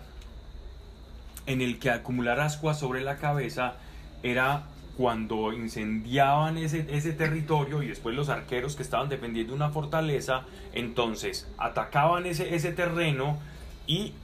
en 1.47 1.61
el 1.61 1.79
que 1.79 1.91
acumular 1.91 2.41
ascuas 2.41 2.79
sobre 2.79 3.03
la 3.03 3.17
cabeza 3.19 3.75
era 4.23 4.65
cuando 4.97 5.53
incendiaban 5.53 6.57
ese, 6.57 6.87
ese 6.91 7.13
territorio 7.13 7.83
y 7.83 7.89
después 7.89 8.17
los 8.17 8.29
arqueros 8.31 8.77
que 8.77 8.83
estaban 8.83 9.09
defendiendo 9.09 9.55
una 9.55 9.69
fortaleza, 9.69 10.43
entonces 10.73 11.47
atacaban 11.59 12.25
ese, 12.27 12.55
ese 12.55 12.73
terreno 12.73 13.39
y 13.87 14.15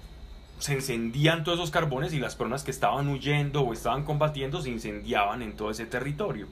se 0.58 0.74
encendían 0.74 1.44
todos 1.44 1.58
esos 1.58 1.70
carbones 1.70 2.14
y 2.14 2.20
las 2.20 2.36
personas 2.36 2.64
que 2.64 2.70
estaban 2.70 3.08
huyendo 3.08 3.62
o 3.62 3.72
estaban 3.72 4.04
combatiendo 4.04 4.62
se 4.62 4.70
incendiaban 4.70 5.42
en 5.42 5.52
todo 5.56 5.70
ese 5.70 5.86
territorio. 5.86 6.46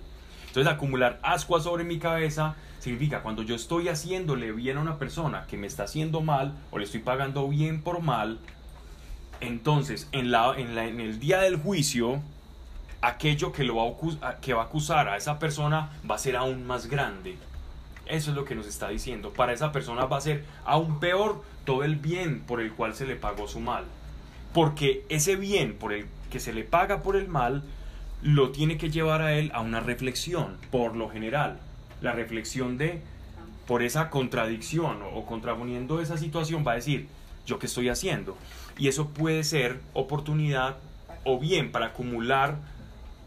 Entonces 0.48 0.70
acumular 0.72 1.18
ascuas 1.22 1.62
sobre 1.62 1.84
mi 1.84 1.98
cabeza 1.98 2.56
significa 2.80 3.22
cuando 3.22 3.42
yo 3.42 3.54
estoy 3.54 3.88
haciéndole 3.88 4.50
bien 4.52 4.76
a 4.78 4.80
una 4.80 4.98
persona 4.98 5.46
que 5.46 5.56
me 5.56 5.68
está 5.68 5.84
haciendo 5.84 6.20
mal 6.22 6.54
o 6.72 6.78
le 6.78 6.84
estoy 6.84 7.00
pagando 7.00 7.46
bien 7.48 7.82
por 7.82 8.00
mal, 8.02 8.38
entonces 9.40 10.08
en, 10.12 10.30
la, 10.30 10.54
en, 10.56 10.74
la- 10.74 10.86
en 10.86 11.00
el 11.00 11.18
día 11.20 11.40
del 11.40 11.56
juicio, 11.56 12.20
aquello 13.00 13.52
que, 13.52 13.64
lo 13.64 13.76
va 13.76 14.28
a, 14.28 14.36
que 14.36 14.52
va 14.52 14.62
a 14.62 14.64
acusar 14.66 15.08
a 15.08 15.16
esa 15.16 15.38
persona 15.38 15.90
va 16.10 16.16
a 16.16 16.18
ser 16.18 16.36
aún 16.36 16.66
más 16.66 16.86
grande. 16.86 17.36
Eso 18.06 18.30
es 18.30 18.36
lo 18.36 18.44
que 18.44 18.54
nos 18.54 18.66
está 18.66 18.88
diciendo. 18.88 19.32
Para 19.32 19.52
esa 19.52 19.70
persona 19.72 20.04
va 20.06 20.16
a 20.18 20.20
ser 20.20 20.44
aún 20.64 20.98
peor 21.00 21.42
todo 21.64 21.84
el 21.84 21.96
bien 21.96 22.40
por 22.40 22.60
el 22.60 22.72
cual 22.72 22.94
se 22.94 23.06
le 23.06 23.14
pagó 23.16 23.46
su 23.46 23.60
mal. 23.60 23.84
Porque 24.52 25.04
ese 25.08 25.36
bien 25.36 25.74
por 25.78 25.92
el 25.92 26.06
que 26.30 26.40
se 26.40 26.52
le 26.52 26.64
paga 26.64 27.02
por 27.02 27.14
el 27.16 27.28
mal 27.28 27.62
lo 28.22 28.50
tiene 28.50 28.76
que 28.78 28.90
llevar 28.90 29.22
a 29.22 29.32
él 29.34 29.50
a 29.54 29.60
una 29.60 29.80
reflexión, 29.80 30.56
por 30.70 30.96
lo 30.96 31.08
general. 31.08 31.58
La 32.00 32.12
reflexión 32.12 32.78
de, 32.78 33.00
por 33.66 33.82
esa 33.82 34.10
contradicción 34.10 35.00
o, 35.14 35.26
contraponiendo 35.26 36.00
esa 36.00 36.16
situación, 36.16 36.64
va 36.66 36.72
a 36.72 36.76
decir, 36.76 37.08
¿yo 37.46 37.58
qué 37.58 37.66
estoy 37.66 37.88
haciendo? 37.88 38.36
Y 38.78 38.88
eso 38.88 39.08
puede 39.08 39.44
ser 39.44 39.80
oportunidad 39.92 40.76
o 41.24 41.38
bien 41.38 41.70
para 41.70 41.86
acumular 41.86 42.56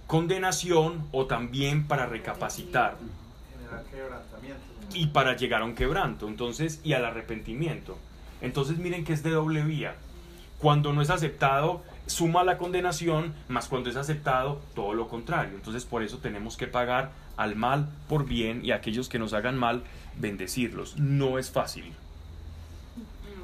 condenación 0.07 1.07
o 1.11 1.25
también 1.25 1.87
para 1.87 2.05
recapacitar 2.05 2.97
y 4.93 5.07
para 5.07 5.35
llegar 5.35 5.61
a 5.61 5.65
un 5.65 5.75
quebranto, 5.75 6.27
entonces, 6.27 6.81
y 6.83 6.93
al 6.93 7.05
arrepentimiento. 7.05 7.97
Entonces 8.41 8.77
miren 8.77 9.05
que 9.05 9.13
es 9.13 9.23
de 9.23 9.31
doble 9.31 9.63
vía. 9.63 9.95
Cuando 10.59 10.93
no 10.93 11.01
es 11.01 11.09
aceptado 11.09 11.83
suma 12.05 12.43
la 12.43 12.57
condenación, 12.57 13.33
más 13.47 13.67
cuando 13.67 13.89
es 13.89 13.95
aceptado, 13.95 14.61
todo 14.75 14.93
lo 14.93 15.07
contrario. 15.07 15.55
Entonces 15.55 15.85
por 15.85 16.03
eso 16.03 16.17
tenemos 16.17 16.57
que 16.57 16.67
pagar 16.67 17.11
al 17.37 17.55
mal 17.55 17.89
por 18.07 18.25
bien 18.25 18.63
y 18.63 18.71
a 18.71 18.75
aquellos 18.75 19.09
que 19.09 19.19
nos 19.19 19.33
hagan 19.33 19.57
mal, 19.57 19.83
bendecirlos. 20.17 20.97
No 20.97 21.39
es 21.39 21.51
fácil. 21.51 21.93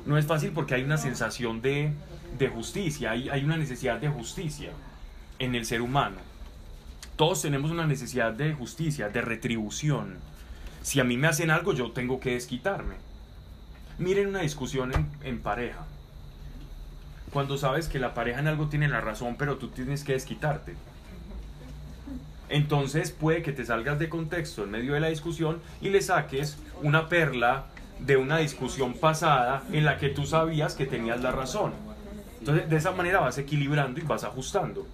No 0.05 0.17
es 0.17 0.25
fácil 0.25 0.51
porque 0.51 0.75
hay 0.75 0.83
una 0.83 0.97
sensación 0.97 1.61
de, 1.61 1.91
de 2.37 2.47
justicia, 2.47 3.11
hay, 3.11 3.29
hay 3.29 3.43
una 3.43 3.57
necesidad 3.57 3.99
de 3.99 4.09
justicia 4.09 4.71
en 5.39 5.55
el 5.55 5.65
ser 5.65 5.81
humano. 5.81 6.17
Todos 7.15 7.41
tenemos 7.41 7.71
una 7.71 7.85
necesidad 7.85 8.31
de 8.31 8.53
justicia, 8.53 9.09
de 9.09 9.21
retribución. 9.21 10.17
Si 10.81 10.99
a 10.99 11.03
mí 11.03 11.17
me 11.17 11.27
hacen 11.27 11.51
algo, 11.51 11.73
yo 11.73 11.91
tengo 11.91 12.19
que 12.19 12.31
desquitarme. 12.31 12.95
Miren 13.97 14.27
una 14.27 14.41
discusión 14.41 14.93
en, 14.93 15.09
en 15.23 15.39
pareja. 15.41 15.85
Cuando 17.31 17.57
sabes 17.57 17.87
que 17.87 17.99
la 17.99 18.13
pareja 18.13 18.39
en 18.39 18.47
algo 18.47 18.67
tiene 18.67 18.87
la 18.87 19.01
razón, 19.01 19.35
pero 19.37 19.57
tú 19.57 19.69
tienes 19.69 20.03
que 20.03 20.13
desquitarte. 20.13 20.75
Entonces 22.49 23.11
puede 23.11 23.43
que 23.43 23.51
te 23.51 23.65
salgas 23.65 23.99
de 23.99 24.09
contexto 24.09 24.63
en 24.63 24.71
medio 24.71 24.93
de 24.93 24.99
la 24.99 25.09
discusión 25.09 25.61
y 25.81 25.89
le 25.89 26.01
saques 26.01 26.57
una 26.81 27.07
perla 27.07 27.65
de 27.99 28.17
una 28.17 28.37
discusión 28.37 28.93
pasada 28.93 29.63
en 29.71 29.85
la 29.85 29.97
que 29.97 30.09
tú 30.09 30.25
sabías 30.25 30.73
que 30.73 30.85
tenías 30.85 31.21
la 31.21 31.31
razón. 31.31 31.73
Entonces 32.39 32.69
de 32.69 32.77
esa 32.77 32.91
manera 32.91 33.19
vas 33.19 33.37
equilibrando 33.37 33.99
y 33.99 34.03
vas 34.03 34.23
ajustando. 34.23 34.87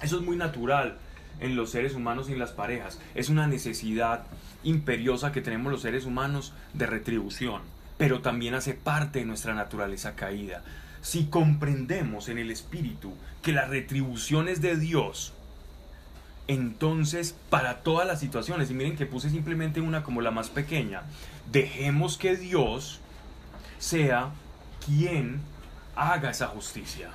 Eso 0.00 0.16
es 0.16 0.22
muy 0.22 0.36
natural 0.36 0.98
en 1.40 1.56
los 1.56 1.70
seres 1.70 1.94
humanos 1.94 2.28
y 2.28 2.34
en 2.34 2.38
las 2.38 2.52
parejas. 2.52 3.00
Es 3.14 3.28
una 3.28 3.48
necesidad 3.48 4.24
imperiosa 4.62 5.32
que 5.32 5.40
tenemos 5.40 5.72
los 5.72 5.82
seres 5.82 6.04
humanos 6.04 6.52
de 6.72 6.86
retribución, 6.86 7.62
pero 7.96 8.20
también 8.20 8.54
hace 8.54 8.74
parte 8.74 9.20
de 9.20 9.24
nuestra 9.24 9.54
naturaleza 9.54 10.14
caída. 10.14 10.62
Si 11.02 11.26
comprendemos 11.26 12.28
en 12.28 12.38
el 12.38 12.50
espíritu 12.50 13.14
que 13.42 13.52
la 13.52 13.66
retribución 13.66 14.48
es 14.48 14.60
de 14.60 14.76
Dios, 14.76 15.32
entonces 16.48 17.34
para 17.50 17.78
todas 17.82 18.06
las 18.06 18.20
situaciones, 18.20 18.70
y 18.70 18.74
miren 18.74 18.96
que 18.96 19.06
puse 19.06 19.30
simplemente 19.30 19.80
una 19.80 20.02
como 20.02 20.20
la 20.20 20.30
más 20.30 20.48
pequeña, 20.48 21.02
dejemos 21.50 22.16
que 22.16 22.36
Dios 22.36 23.00
sea 23.78 24.30
quien 24.84 25.40
haga 25.94 26.30
esa 26.30 26.46
justicia. 26.46 27.10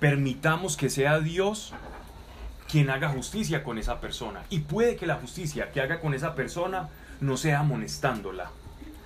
Permitamos 0.00 0.76
que 0.76 0.90
sea 0.90 1.20
Dios 1.20 1.72
quien 2.70 2.90
haga 2.90 3.08
justicia 3.08 3.62
con 3.62 3.78
esa 3.78 4.00
persona. 4.00 4.42
Y 4.50 4.60
puede 4.60 4.96
que 4.96 5.06
la 5.06 5.16
justicia 5.16 5.70
que 5.70 5.80
haga 5.80 6.00
con 6.00 6.14
esa 6.14 6.34
persona 6.34 6.88
no 7.20 7.36
sea 7.36 7.60
amonestándola, 7.60 8.50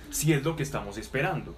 si 0.09 0.33
es 0.33 0.43
lo 0.43 0.55
que 0.55 0.63
estamos 0.63 0.97
esperando. 0.97 1.55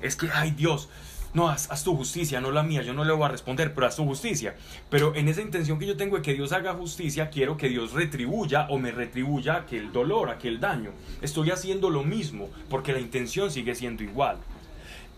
Es 0.00 0.16
que, 0.16 0.30
ay 0.32 0.52
Dios, 0.52 0.88
no, 1.32 1.48
haz, 1.48 1.70
haz, 1.70 1.84
tu 1.84 1.96
justicia, 1.96 2.40
no 2.40 2.50
la 2.50 2.64
mía, 2.64 2.82
yo 2.82 2.92
no 2.92 3.04
le 3.04 3.12
voy 3.12 3.24
a 3.24 3.28
responder, 3.28 3.72
pero 3.72 3.86
haz 3.86 3.96
tu 3.96 4.04
justicia. 4.04 4.56
Pero 4.88 5.14
en 5.14 5.28
esa 5.28 5.42
intención 5.42 5.78
que 5.78 5.86
yo 5.86 5.96
tengo 5.96 6.16
de 6.16 6.22
que 6.22 6.34
Dios 6.34 6.52
haga 6.52 6.74
justicia, 6.74 7.30
quiero 7.30 7.56
que 7.56 7.68
Dios 7.68 7.92
retribuya 7.92 8.66
o 8.68 8.78
me 8.78 8.90
retribuya 8.90 9.56
aquel 9.56 9.92
dolor, 9.92 10.30
aquel 10.30 10.58
daño. 10.58 10.90
Estoy 11.22 11.50
haciendo 11.50 11.88
lo 11.88 12.02
mismo, 12.02 12.48
porque 12.68 12.92
la 12.92 12.98
intención 12.98 13.50
sigue 13.50 13.76
siendo 13.76 14.02
igual. 14.02 14.38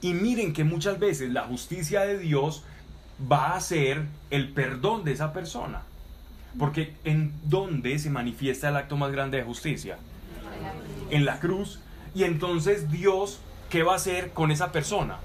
Y 0.03 0.13
miren 0.13 0.53
que 0.53 0.65
muchas 0.65 0.99
veces 0.99 1.31
la 1.31 1.45
justicia 1.45 2.03
de 2.03 2.19
Dios 2.19 2.63
va 3.31 3.55
a 3.55 3.61
ser 3.61 4.03
el 4.31 4.53
perdón 4.53 5.05
de 5.05 5.13
esa 5.13 5.33
persona. 5.33 5.83
Porque 6.59 6.95
¿en 7.05 7.33
dónde 7.45 7.99
se 7.99 8.11
manifiesta 8.11 8.69
el 8.69 8.77
acto 8.77 8.99
más 8.99 9.13
grande 9.13 9.39
de 9.39 9.45
justicia? 9.45 9.97
En 11.09 11.25
la 11.25 11.41
cruz. 11.41 11.81
Y 12.15 12.25
entonces 12.25 12.91
Dios, 12.91 13.41
¿qué 13.71 13.83
va 13.83 13.95
a 13.95 13.97
hacer 13.97 14.33
con 14.33 14.51
esa 14.51 14.73
persona? 14.73 15.17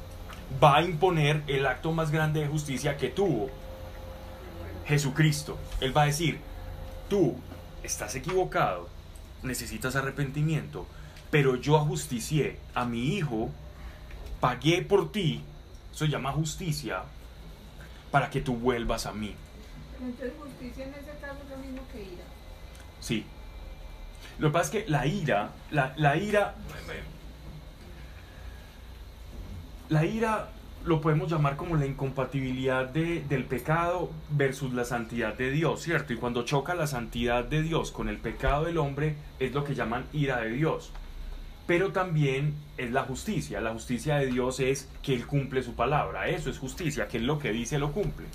Va 0.64 0.78
a 0.78 0.82
imponer 0.82 1.44
el 1.48 1.66
acto 1.66 1.92
más 1.92 2.12
grande 2.12 2.42
de 2.42 2.48
justicia 2.48 2.98
que 2.98 3.10
tuvo 3.10 3.50
Jesucristo. 4.86 5.58
Él 5.82 5.96
va 5.96 6.04
a 6.04 6.06
decir, 6.06 6.40
tú 7.10 7.36
estás 7.84 8.16
equivocado, 8.16 8.88
necesitas 9.44 9.96
arrepentimiento, 9.96 10.88
pero 11.30 11.56
yo 11.56 11.78
ajusticié 11.78 12.60
a 12.74 12.86
mi 12.86 13.16
hijo, 13.16 13.50
pagué 14.40 14.82
por 14.82 15.12
ti, 15.12 15.44
eso 15.92 16.06
se 16.06 16.12
llama 16.12 16.32
justicia, 16.32 17.04
para 18.12 18.30
que 18.30 18.42
tú 18.42 18.56
vuelvas 18.56 19.06
a 19.06 19.14
mí. 19.14 19.36
Entonces 20.02 20.34
justicia 20.40 20.86
en 20.86 20.94
ese 20.94 21.12
caso 21.20 21.38
es 21.44 21.50
lo 21.50 21.58
mismo 21.58 21.82
que 21.92 22.04
ira. 22.04 22.24
Sí. 23.02 23.26
Lo 24.40 24.50
que 24.50 24.54
pasa 24.54 24.66
es 24.78 24.84
que 24.84 24.90
la 24.90 25.06
ira, 25.06 25.50
la, 25.72 25.94
la 25.98 26.16
ira, 26.16 26.56
la 29.90 30.06
ira 30.06 30.50
lo 30.86 31.02
podemos 31.02 31.30
llamar 31.30 31.58
como 31.58 31.76
la 31.76 31.86
incompatibilidad 31.86 32.88
de, 32.88 33.22
del 33.28 33.44
pecado 33.44 34.10
versus 34.30 34.74
la 34.74 34.86
santidad 34.86 35.34
de 35.34 35.52
Dios, 35.52 35.82
¿cierto? 35.82 36.14
Y 36.14 36.18
cuando 36.18 36.44
choca 36.44 36.76
la 36.76 36.88
santidad 36.88 37.44
de 37.44 37.62
Dios 37.62 37.92
con 37.92 38.08
el 38.08 38.18
pecado 38.18 38.66
del 38.66 38.78
hombre, 38.78 39.16
es 39.40 39.54
lo 39.54 39.64
que 39.64 39.76
llaman 39.76 40.06
ira 40.14 40.40
de 40.40 40.52
Dios. 40.52 40.92
Pero 41.66 41.92
también 41.92 42.56
es 42.78 42.92
la 42.92 43.04
justicia. 43.04 43.60
La 43.60 43.74
justicia 43.74 44.16
de 44.16 44.28
Dios 44.28 44.62
es 44.62 44.88
que 45.02 45.14
Él 45.14 45.28
cumple 45.28 45.62
su 45.62 45.76
palabra. 45.76 46.30
Eso 46.30 46.50
es 46.50 46.58
justicia, 46.58 47.10
que 47.10 47.18
Él 47.18 47.28
lo 47.28 47.40
que 47.40 47.52
dice 47.52 47.78
lo 47.78 47.92
cumple. 47.92 48.28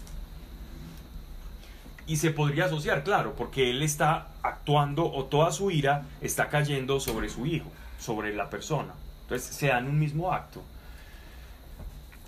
Y 2.06 2.16
se 2.16 2.30
podría 2.30 2.66
asociar, 2.66 3.04
claro, 3.04 3.34
porque 3.34 3.70
Él 3.70 3.82
está 3.82 4.28
actuando 4.42 5.10
o 5.10 5.24
toda 5.24 5.52
su 5.52 5.70
ira 5.70 6.04
está 6.20 6.48
cayendo 6.48 7.00
sobre 7.00 7.30
su 7.30 7.46
hijo, 7.46 7.70
sobre 7.98 8.34
la 8.34 8.50
persona. 8.50 8.92
Entonces 9.22 9.54
se 9.54 9.68
dan 9.68 9.86
un 9.86 9.98
mismo 9.98 10.32
acto. 10.32 10.62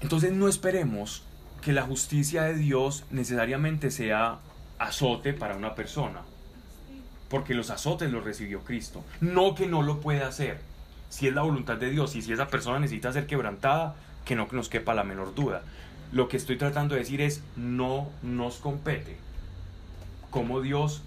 Entonces 0.05 0.33
no 0.33 0.49
esperemos 0.49 1.23
que 1.63 1.73
la 1.73 1.81
justicia 1.81 2.43
de 2.43 2.57
Dios 2.57 3.05
necesariamente 3.11 3.91
sea 3.91 4.39
azote 4.79 5.33
para 5.33 5.57
una 5.57 5.75
persona, 5.75 6.21
porque 7.31 7.55
los 7.55 7.71
azotes 7.71 8.13
los 8.13 8.23
recibió 8.23 8.63
Cristo. 8.65 9.03
No 9.23 9.55
que 9.55 9.67
no 9.67 9.81
lo 9.81 10.01
pueda 10.01 10.29
hacer, 10.29 10.61
si 11.09 11.27
es 11.27 11.33
la 11.33 11.41
voluntad 11.41 11.79
de 11.79 11.89
Dios 11.89 12.17
y 12.17 12.21
si 12.21 12.35
esa 12.35 12.49
persona 12.49 12.81
necesita 12.81 13.15
ser 13.15 13.27
quebrantada, 13.27 13.97
que 14.27 14.37
no 14.37 14.47
nos 14.53 14.69
quepa 14.69 14.93
la 14.93 15.05
menor 15.05 15.35
duda. 15.35 15.63
Lo 16.13 16.29
que 16.29 16.37
estoy 16.37 16.59
tratando 16.59 16.97
de 16.97 17.01
decir 17.01 17.23
es, 17.23 17.43
no 17.57 18.11
nos 18.23 18.57
compete 18.57 19.17
cómo 20.29 20.61
Dios 20.61 21.01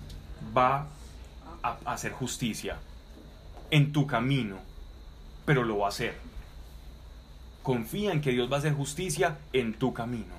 va 0.57 0.87
a 1.61 1.77
hacer 1.85 2.13
justicia 2.13 2.77
en 3.69 3.91
tu 3.93 4.07
camino, 4.07 4.57
pero 5.45 5.63
lo 5.63 5.77
va 5.77 5.85
a 5.85 5.89
hacer 5.89 6.26
confía 7.67 8.13
en 8.13 8.21
que 8.21 8.31
Dios 8.31 8.49
va 8.49 8.55
a 8.55 8.59
hacer 8.59 8.71
justicia 8.71 9.39
en 9.51 9.73
tu 9.73 9.93
camino. 9.93 10.33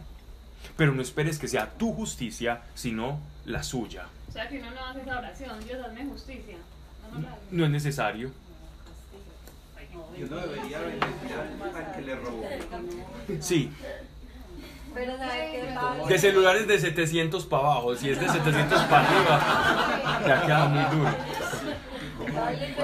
Pero 0.79 0.95
no 0.95 1.03
esperes 1.03 1.39
que 1.39 1.47
sea 1.47 1.68
tu 1.68 1.93
justicia, 1.93 2.62
sino 2.74 3.20
la 3.45 3.62
suya. 3.62 4.07
O 4.31 4.33
sea 4.33 4.49
que 4.49 4.59
uno 4.59 4.70
no 4.70 4.87
hace 4.87 5.03
esa 5.03 5.18
oración, 5.18 5.62
Dios 5.62 5.85
hazme 5.85 6.07
justicia. 6.07 6.57
No, 7.12 7.18
no, 7.18 7.29
no 7.51 7.64
es 7.66 7.70
necesario. 7.70 8.31
Y 10.16 10.22
uno 10.22 10.37
debería 10.39 10.79
bendecir 10.81 11.76
al 11.76 11.93
que 11.95 12.01
le 12.01 12.16
robó. 12.16 12.49
Sí. 13.41 13.70
Pero 14.95 15.18
¿sabes 15.18 15.51
qué 15.51 15.72
pasa? 15.74 16.09
De 16.09 16.18
celulares 16.18 16.66
de 16.66 16.79
700 16.79 17.45
para 17.45 17.62
abajo, 17.62 17.95
si 17.95 18.09
es 18.09 18.18
de 18.18 18.26
700 18.26 18.83
para 18.85 19.07
arriba, 19.07 20.22
ya 20.26 20.47
queda 20.47 20.64
muy 20.68 20.97
duro. 20.97 21.14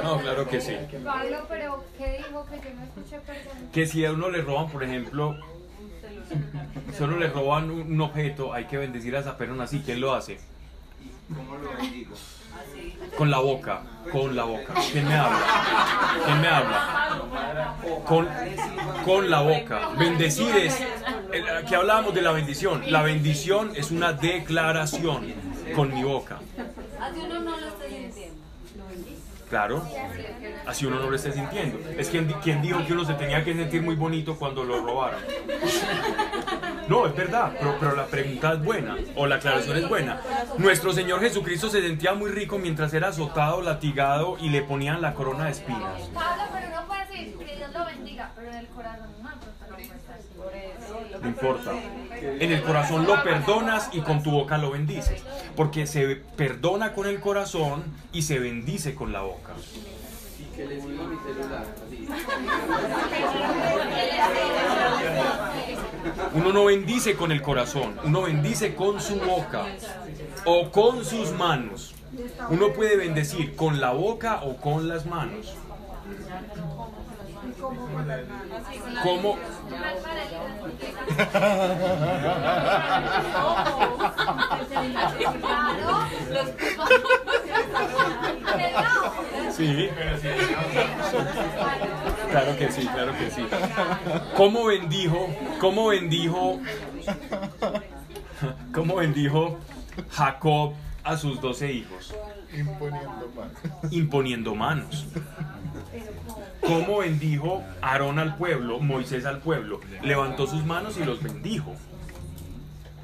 No, 0.03 0.19
claro 0.21 0.49
que 0.49 0.61
sí. 0.61 0.77
Pablo, 1.05 1.47
pero 1.49 1.85
¿qué 1.99 2.19
dijo 2.19 2.47
que 2.47 2.57
yo 2.57 2.75
no 2.75 2.85
escuché 2.85 3.19
perdón? 3.21 3.71
Que 3.73 3.87
si 3.87 4.05
a 4.05 4.13
uno 4.13 4.31
le 4.31 4.43
roban, 4.43 4.69
por 4.71 4.83
ejemplo, 4.83 5.37
si 6.93 7.03
a 7.03 7.07
uno 7.07 7.19
le 7.19 7.29
roban 7.29 7.71
un, 7.71 8.01
objeto, 8.01 8.53
hay 8.53 8.65
que 8.65 8.77
bendecir 8.77 9.17
a 9.17 9.21
esa 9.21 9.37
persona 9.37 9.65
así. 9.65 9.83
¿Quién 9.85 10.01
lo 10.01 10.15
hace? 10.15 10.39
¿Cómo 11.35 11.57
lo 11.57 11.77
bendigo? 11.77 12.15
Con 13.17 13.31
la 13.31 13.39
boca, 13.39 13.83
con 14.13 14.37
la 14.37 14.45
boca. 14.45 14.75
¿Quién 14.93 15.09
me 15.09 15.15
habla? 15.15 15.39
¿Quién 16.25 16.41
me 16.41 16.49
habla? 16.49 17.77
Con, 18.07 18.29
con 19.05 19.31
la 19.31 19.41
boca. 19.41 19.91
Bendecir 19.99 20.55
es, 20.57 20.83
hablábamos 21.75 22.15
de 22.15 22.23
la 22.23 22.33
bendición. 22.33 22.91
La 22.91 23.03
bendición 23.03 23.73
es 23.75 23.91
una 23.91 24.13
declaración 24.13 25.33
con 25.75 25.93
mi 25.95 26.05
boca. 26.05 26.41
Así 27.01 27.21
uno 27.21 27.41
no 27.41 27.59
lo 27.59 27.67
está 27.69 27.89
sintiendo. 27.89 28.45
Claro, 29.55 29.87
así 30.67 30.85
uno 30.85 30.99
no 30.99 31.09
lo 31.09 31.15
esté 31.15 31.31
sintiendo. 31.31 31.79
Es 31.97 32.11
quien, 32.11 32.27
quien 32.43 32.61
dijo 32.61 32.85
que 32.85 32.93
uno 32.93 33.05
se 33.05 33.15
tenía 33.15 33.45
que 33.45 33.55
sentir 33.55 33.83
muy 33.83 33.95
bonito 33.95 34.37
cuando 34.37 34.65
lo 34.65 34.85
robaron. 34.85 35.21
No, 36.89 37.07
es 37.07 37.15
verdad, 37.15 37.53
pero, 37.57 37.77
pero 37.79 37.95
la 37.95 38.07
pregunta 38.07 38.55
es 38.55 38.65
buena, 38.65 38.97
o 39.15 39.29
la 39.29 39.37
aclaración 39.37 39.77
es 39.77 39.89
buena. 39.89 40.21
Nuestro 40.59 40.93
Señor 40.93 41.21
Jesucristo 41.21 41.69
se 41.69 41.83
sentía 41.83 42.15
muy 42.15 42.33
rico 42.33 42.59
mientras 42.59 42.93
era 42.95 43.11
azotado, 43.11 43.63
latigado 43.63 44.37
y 44.41 44.51
le 44.51 44.63
ponían 44.63 45.01
la 45.01 45.15
corona 45.15 45.45
de 45.45 45.53
espinas. 45.53 46.03
Pablo, 46.13 46.43
pero 46.53 46.67
uno 46.73 46.87
puede 46.89 47.07
decir 47.07 47.39
que 47.39 47.57
Dios 47.57 47.73
lo 47.73 47.85
bendiga, 47.85 48.33
pero 48.35 48.51
en 48.51 48.57
el 48.57 48.67
corazón 48.67 49.07
no, 49.23 49.31
pero 49.41 49.71
no 49.71 49.77
puede 49.77 49.85
estar. 49.85 51.14
No 51.25 51.31
importa. 51.31 51.72
En 52.20 52.53
el 52.53 52.62
corazón 52.62 53.07
lo 53.07 53.22
perdonas 53.22 53.89
y 53.93 54.01
con 54.01 54.22
tu 54.22 54.31
boca 54.31 54.59
lo 54.59 54.70
bendices. 54.70 55.22
Porque 55.57 55.87
se 55.87 56.16
perdona 56.16 56.93
con 56.93 57.07
el 57.07 57.18
corazón 57.20 57.83
y 58.12 58.22
se 58.22 58.39
bendice 58.39 58.95
con 58.95 59.11
la 59.11 59.22
boca. 59.22 59.55
Uno 66.35 66.53
no 66.53 66.64
bendice 66.66 67.16
con 67.16 67.33
el 67.33 67.41
corazón, 67.43 67.97
uno 68.05 68.22
bendice 68.22 68.75
con 68.75 69.01
su 69.01 69.18
boca 69.18 69.64
o 70.45 70.70
con 70.70 71.05
sus 71.05 71.33
manos. 71.33 71.95
Uno 72.51 72.72
puede 72.72 72.97
bendecir 72.97 73.57
con 73.57 73.81
la 73.81 73.93
boca 73.93 74.43
o 74.45 74.59
con 74.59 74.89
las 74.89 75.07
manos. 75.07 75.55
¿Cómo? 79.03 79.37
Sí. 89.51 89.89
Claro 92.31 92.57
que 92.57 92.73
sí, 92.73 92.87
claro 92.89 93.12
que 93.17 93.31
sí. 93.31 93.47
¿Cómo 94.37 94.67
bendijo? 94.67 95.29
¿Cómo 95.61 95.89
bendijo? 95.89 96.61
¿Cómo 98.73 98.97
bendijo 98.97 99.59
Jacob 100.11 100.75
a 101.05 101.17
sus 101.17 101.41
doce 101.41 101.73
hijos? 101.73 102.15
Imponiendo 102.55 103.33
manos. 103.35 103.93
Imponiendo 103.93 104.55
manos. 104.55 105.07
¿Cómo 106.61 106.99
bendijo 106.99 107.63
Aarón 107.83 108.19
al 108.19 108.37
pueblo, 108.37 108.81
Moisés 108.81 109.27
al 109.27 109.41
pueblo? 109.41 109.81
Levantó 110.03 110.47
sus 110.47 110.65
manos 110.65 110.97
y 110.97 111.05
los 111.05 111.23
bendijo. 111.23 111.75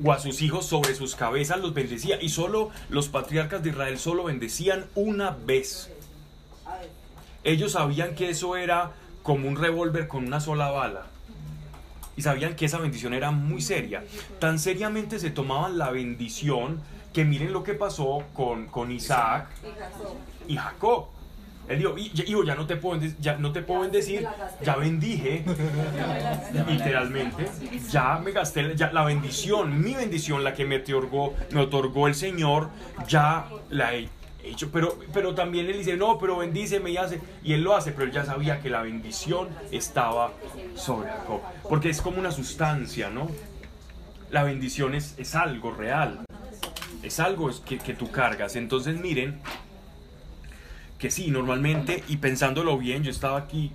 O 0.02 0.12
a 0.12 0.18
sus 0.18 0.40
hijos 0.40 0.64
sobre 0.66 0.94
sus 0.94 1.14
cabezas 1.14 1.60
los 1.60 1.74
bendecía. 1.74 2.20
Y 2.22 2.30
solo 2.30 2.70
los 2.88 3.08
patriarcas 3.08 3.62
de 3.62 3.70
Israel 3.70 3.98
solo 3.98 4.24
bendecían 4.24 4.86
una 4.94 5.30
vez. 5.30 5.90
Ellos 7.44 7.72
sabían 7.72 8.14
que 8.14 8.30
eso 8.30 8.56
era 8.56 8.92
como 9.22 9.48
un 9.48 9.56
revólver 9.56 10.08
con 10.08 10.26
una 10.26 10.40
sola 10.40 10.70
bala. 10.70 11.06
Y 12.16 12.22
sabían 12.22 12.56
que 12.56 12.66
esa 12.66 12.78
bendición 12.78 13.14
era 13.14 13.30
muy 13.30 13.60
seria. 13.60 14.04
Tan 14.38 14.58
seriamente 14.58 15.18
se 15.18 15.30
tomaban 15.30 15.78
la 15.78 15.90
bendición 15.90 16.80
que 17.12 17.24
miren 17.24 17.52
lo 17.52 17.62
que 17.62 17.74
pasó 17.74 18.22
con, 18.32 18.66
con 18.66 18.90
Isaac 18.92 19.48
y 20.48 20.56
Jacob. 20.56 21.06
Él 21.68 21.78
dijo, 21.78 21.96
"Y- 21.96 22.10
hijo, 22.26 22.42
ya 22.42 22.56
no 22.56 22.66
te 22.66 22.74
puedo, 22.76 23.00
ya 23.20 23.36
no 23.36 23.52
te 23.52 23.62
puedo 23.62 23.82
bendecir, 23.82 24.26
ya 24.64 24.74
bendije, 24.76 25.44
literalmente, 26.68 27.46
ya 27.90 28.18
me 28.18 28.32
gasté 28.32 28.74
ya 28.76 28.92
la 28.92 29.04
bendición, 29.04 29.80
mi 29.82 29.94
bendición, 29.94 30.42
la 30.42 30.54
que 30.54 30.64
me 30.64 30.78
otorgó, 30.78 31.34
me 31.52 31.60
otorgó 31.60 32.06
el 32.08 32.14
Señor, 32.14 32.70
ya 33.06 33.46
la 33.70 33.94
he 33.94 34.08
hecho. 34.42 34.70
Pero, 34.72 34.98
pero 35.12 35.34
también 35.34 35.66
él 35.66 35.78
dice, 35.78 35.96
no, 35.96 36.18
pero 36.18 36.38
bendíceme 36.38 36.90
y 36.90 36.96
hace, 36.96 37.20
y 37.44 37.52
él 37.52 37.62
lo 37.62 37.76
hace, 37.76 37.92
pero 37.92 38.04
él 38.06 38.12
ya 38.12 38.24
sabía 38.24 38.60
que 38.60 38.68
la 38.70 38.82
bendición 38.82 39.48
estaba 39.70 40.32
sobre 40.74 41.08
Jacob, 41.10 41.40
porque 41.68 41.90
es 41.90 42.00
como 42.02 42.18
una 42.18 42.32
sustancia, 42.32 43.10
¿no? 43.10 43.28
La 44.30 44.42
bendición 44.44 44.94
es, 44.94 45.14
es 45.18 45.34
algo 45.34 45.72
real, 45.72 46.24
es 47.02 47.20
algo 47.20 47.50
es 47.50 47.60
que, 47.60 47.78
que 47.78 47.94
tú 47.94 48.10
cargas. 48.10 48.56
Entonces 48.56 49.00
miren, 49.00 49.40
que 50.98 51.10
sí, 51.10 51.30
normalmente, 51.30 52.04
y 52.08 52.18
pensándolo 52.18 52.76
bien, 52.78 53.02
yo 53.02 53.10
estaba 53.10 53.38
aquí 53.38 53.72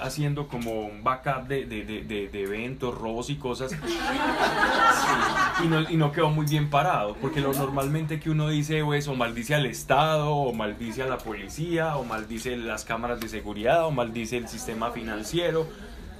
haciendo 0.00 0.48
como 0.48 0.80
un 0.86 1.04
backup 1.04 1.46
de, 1.46 1.64
de, 1.66 1.84
de, 1.84 2.28
de- 2.28 2.42
eventos, 2.42 2.96
robos 2.98 3.30
y 3.30 3.36
cosas, 3.36 3.70
Sí, 5.58 5.64
y, 5.64 5.68
no, 5.68 5.80
y 5.88 5.96
no 5.96 6.10
quedó 6.10 6.30
muy 6.30 6.46
bien 6.46 6.70
parado, 6.70 7.14
porque 7.20 7.40
lo 7.40 7.52
normalmente 7.52 8.18
que 8.18 8.30
uno 8.30 8.48
dice 8.48 8.82
pues, 8.84 9.06
o 9.06 9.14
maldice 9.14 9.54
al 9.54 9.66
Estado, 9.66 10.30
o 10.34 10.52
maldice 10.52 11.02
a 11.02 11.06
la 11.06 11.18
policía, 11.18 11.96
o 11.96 12.04
maldice 12.04 12.56
las 12.56 12.84
cámaras 12.84 13.20
de 13.20 13.28
seguridad, 13.28 13.86
o 13.86 13.90
maldice 13.92 14.38
el 14.38 14.48
sistema 14.48 14.90
financiero, 14.90 15.66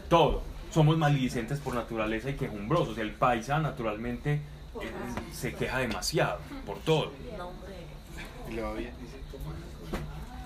todo. 0.09 0.43
Somos 0.71 0.97
maldicentes 0.97 1.59
por 1.59 1.75
naturaleza 1.75 2.31
y 2.31 2.35
quejumbrosos. 2.35 2.97
El 2.99 3.11
paisa 3.11 3.59
naturalmente 3.59 4.41
se 5.33 5.55
queja 5.55 5.79
demasiado 5.79 6.39
por 6.67 6.79
todo. 6.81 7.13
Y 8.49 8.53
le 8.53 8.63
va 8.63 8.73
bien, 8.75 8.93
dice, 9.01 9.17
¿cómo? 9.31 9.53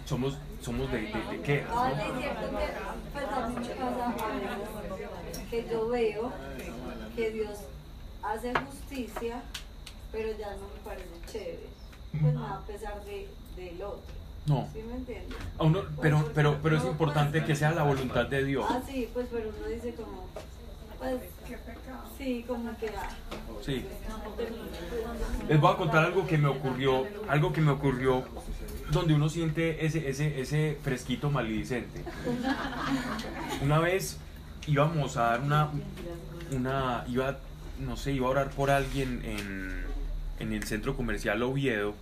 Somos, 0.07 0.39
somos 0.63 0.91
de, 0.93 0.99
de, 1.03 1.07
de 1.13 1.41
quejas, 1.43 1.71
Ah, 1.75 1.91
¿no? 1.97 2.03
es 2.03 2.19
cierto 2.21 2.51
que 2.51 2.67
pues 3.13 3.25
a 3.27 3.49
mí 3.49 3.55
me 3.57 3.75
pasa 3.75 4.07
a 4.07 4.13
veces 5.23 5.49
que 5.51 5.67
yo 5.71 5.89
veo 5.89 6.33
que 7.17 7.31
Dios 7.31 7.59
hace 8.23 8.53
justicia, 8.55 9.43
pero 10.13 10.29
ya 10.39 10.51
no 10.53 10.63
me 10.69 10.81
parece 10.85 11.09
chévere. 11.33 11.67
Pues 12.21 12.35
nada, 12.35 12.55
a 12.57 12.61
pesar 12.61 13.05
de, 13.05 13.29
del 13.57 13.83
otro. 13.83 14.15
No. 14.47 14.69
¿Sí 14.73 14.81
me 14.83 14.95
entiendes? 14.95 15.37
A 15.59 15.65
uno- 15.65 15.83
pero, 16.01 16.31
pero, 16.35 16.59
pero 16.63 16.77
es 16.77 16.85
importante 16.85 17.45
que 17.45 17.57
sea 17.57 17.73
la 17.73 17.83
voluntad 17.83 18.27
de 18.27 18.45
Dios. 18.45 18.65
Ah, 18.69 18.81
sí, 18.87 19.09
pues 19.13 19.27
pero 19.31 19.49
uno 19.59 19.67
dice 19.67 19.93
como, 19.95 20.27
pues, 20.99 21.15
sí, 22.19 22.45
como 22.47 22.77
que, 22.79 22.91
Sí. 23.65 23.85
Les 25.49 25.61
voy 25.61 25.73
a 25.73 25.77
contar 25.77 26.05
algo 26.05 26.27
que 26.27 26.39
me 26.39 26.49
ocurrió, 26.49 27.05
algo 27.29 27.53
que 27.53 27.61
me 27.61 27.73
ocurrió 27.73 28.25
donde 28.91 29.15
uno 29.15 29.29
siente 29.29 29.85
ese, 29.85 30.09
ese, 30.09 30.41
ese 30.41 30.79
fresquito 30.83 31.31
maledicente. 31.31 32.05
Una 33.63 33.79
vez 33.79 34.19
íbamos 34.67 35.17
a 35.17 35.23
dar 35.23 35.41
una, 35.41 35.71
una, 36.53 37.05
iba, 37.09 37.39
no 37.81 37.97
sé, 37.97 38.13
iba 38.13 38.27
a 38.27 38.31
orar 38.31 38.51
por 38.51 38.71
alguien 38.71 39.23
en, 39.25 39.85
en 40.39 40.53
el 40.53 40.65
centro 40.65 40.97
comercial 40.97 41.43
Oviedo. 41.43 41.95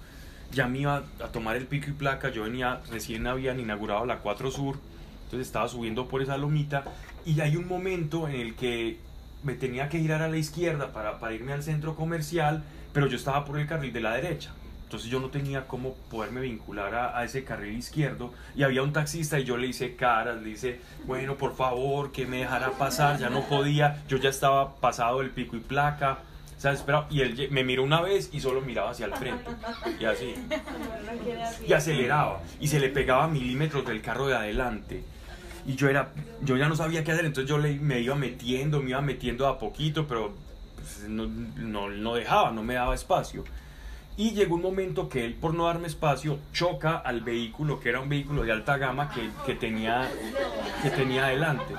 Ya 0.53 0.69
me 0.69 0.81
iba 0.81 1.03
a 1.23 1.29
tomar 1.29 1.57
el 1.57 1.67
pico 1.67 1.91
y 1.91 1.95
placa, 1.95 2.29
yo 2.31 2.45
venía, 2.45 2.81
recién 2.91 3.27
habían 3.27 3.59
inaugurado 3.59 4.07
la 4.07 4.19
4 4.19 4.51
Sur, 4.51 4.79
entonces 5.25 5.47
estaba 5.49 5.69
subiendo 5.69 6.07
por 6.07 6.23
esa 6.23 6.37
lomita 6.37 6.85
y 7.25 7.41
hay 7.41 7.57
un 7.57 7.67
momento 7.67 8.29
en 8.29 8.35
el 8.37 8.55
que 8.55 8.99
me 9.43 9.55
tenía 9.55 9.89
que 9.89 9.99
girar 9.99 10.23
a 10.23 10.29
la 10.29 10.37
izquierda 10.37 10.93
para, 10.93 11.19
para 11.19 11.35
irme 11.35 11.53
al 11.53 11.63
centro 11.63 11.95
comercial, 11.95 12.65
pero 12.93 13.07
yo 13.07 13.17
estaba 13.17 13.45
por 13.45 13.59
el 13.59 13.67
carril 13.67 13.93
de 13.93 14.01
la 14.01 14.15
derecha. 14.15 14.53
Entonces 14.85 15.11
yo 15.11 15.19
no 15.19 15.29
tenía 15.29 15.67
cómo 15.67 15.95
poderme 16.11 16.41
vincular 16.43 16.95
a, 16.95 17.19
a 17.19 17.25
ese 17.25 17.43
carril 17.43 17.77
izquierdo 17.77 18.33
y 18.55 18.63
había 18.63 18.83
un 18.83 18.93
taxista 18.93 19.39
y 19.41 19.45
yo 19.45 19.57
le 19.57 19.67
hice 19.67 19.97
caras, 19.97 20.41
le 20.41 20.51
hice, 20.51 20.81
bueno, 21.05 21.37
por 21.37 21.57
favor, 21.57 22.13
que 22.13 22.27
me 22.27 22.39
dejara 22.39 22.71
pasar, 22.73 23.19
ya 23.19 23.29
no 23.29 23.43
podía, 23.43 24.03
yo 24.09 24.19
ya 24.19 24.31
estaba 24.31 24.77
pasado 24.77 25.21
el 25.21 25.31
pico 25.31 25.57
y 25.57 25.61
placa, 25.61 26.19
¿sabes? 26.59 26.83
Pero, 26.87 27.07
y 27.11 27.23
él 27.23 27.49
me 27.51 27.65
miró 27.65 27.83
una 27.83 28.01
vez 28.03 28.31
y 28.33 28.41
solo 28.41 28.61
miraba 28.61 28.91
hacia 28.91 29.07
el 29.07 29.15
frente 29.15 29.51
y 29.99 30.05
así, 30.05 30.35
y 31.67 31.73
aceleraba 31.73 32.41
y 32.61 32.69
se 32.69 32.79
le 32.79 32.89
pegaba 32.89 33.27
milímetros 33.27 33.85
del 33.85 34.01
carro 34.01 34.29
de 34.29 34.37
adelante 34.37 35.03
y 35.67 35.75
yo 35.77 35.89
era 35.89 36.11
yo 36.43 36.57
ya 36.57 36.69
no 36.69 36.77
sabía 36.77 37.03
qué 37.05 37.13
hacer 37.13 37.25
entonces 37.25 37.49
yo 37.49 37.59
le, 37.59 37.75
me 37.79 38.01
iba 38.01 38.15
metiendo 38.15 38.81
me 38.83 38.91
iba 38.91 39.01
metiendo 39.01 39.47
a 39.47 39.59
poquito 39.59 40.07
pero 40.07 40.33
pues, 40.77 41.09
no, 41.09 41.27
no, 41.27 41.89
no 41.91 42.15
dejaba 42.15 42.51
no 42.51 42.63
me 42.63 42.75
daba 42.75 42.95
espacio 42.95 43.45
y 44.17 44.31
llegó 44.31 44.55
un 44.55 44.63
momento 44.63 45.09
que 45.09 45.25
él 45.25 45.35
por 45.35 45.55
no 45.55 45.67
darme 45.67 45.87
espacio 45.89 46.39
choca 46.53 46.97
al 46.99 47.21
vehículo 47.23 47.81
que 47.81 47.89
era 47.89 48.01
un 48.01 48.09
vehículo 48.09 48.43
de 48.45 48.53
alta 48.53 48.77
gama 48.77 49.09
que, 49.11 49.31
que 49.47 49.55
tenía 49.55 50.09
que 50.83 50.91
tenía 50.91 51.27
adelante 51.27 51.75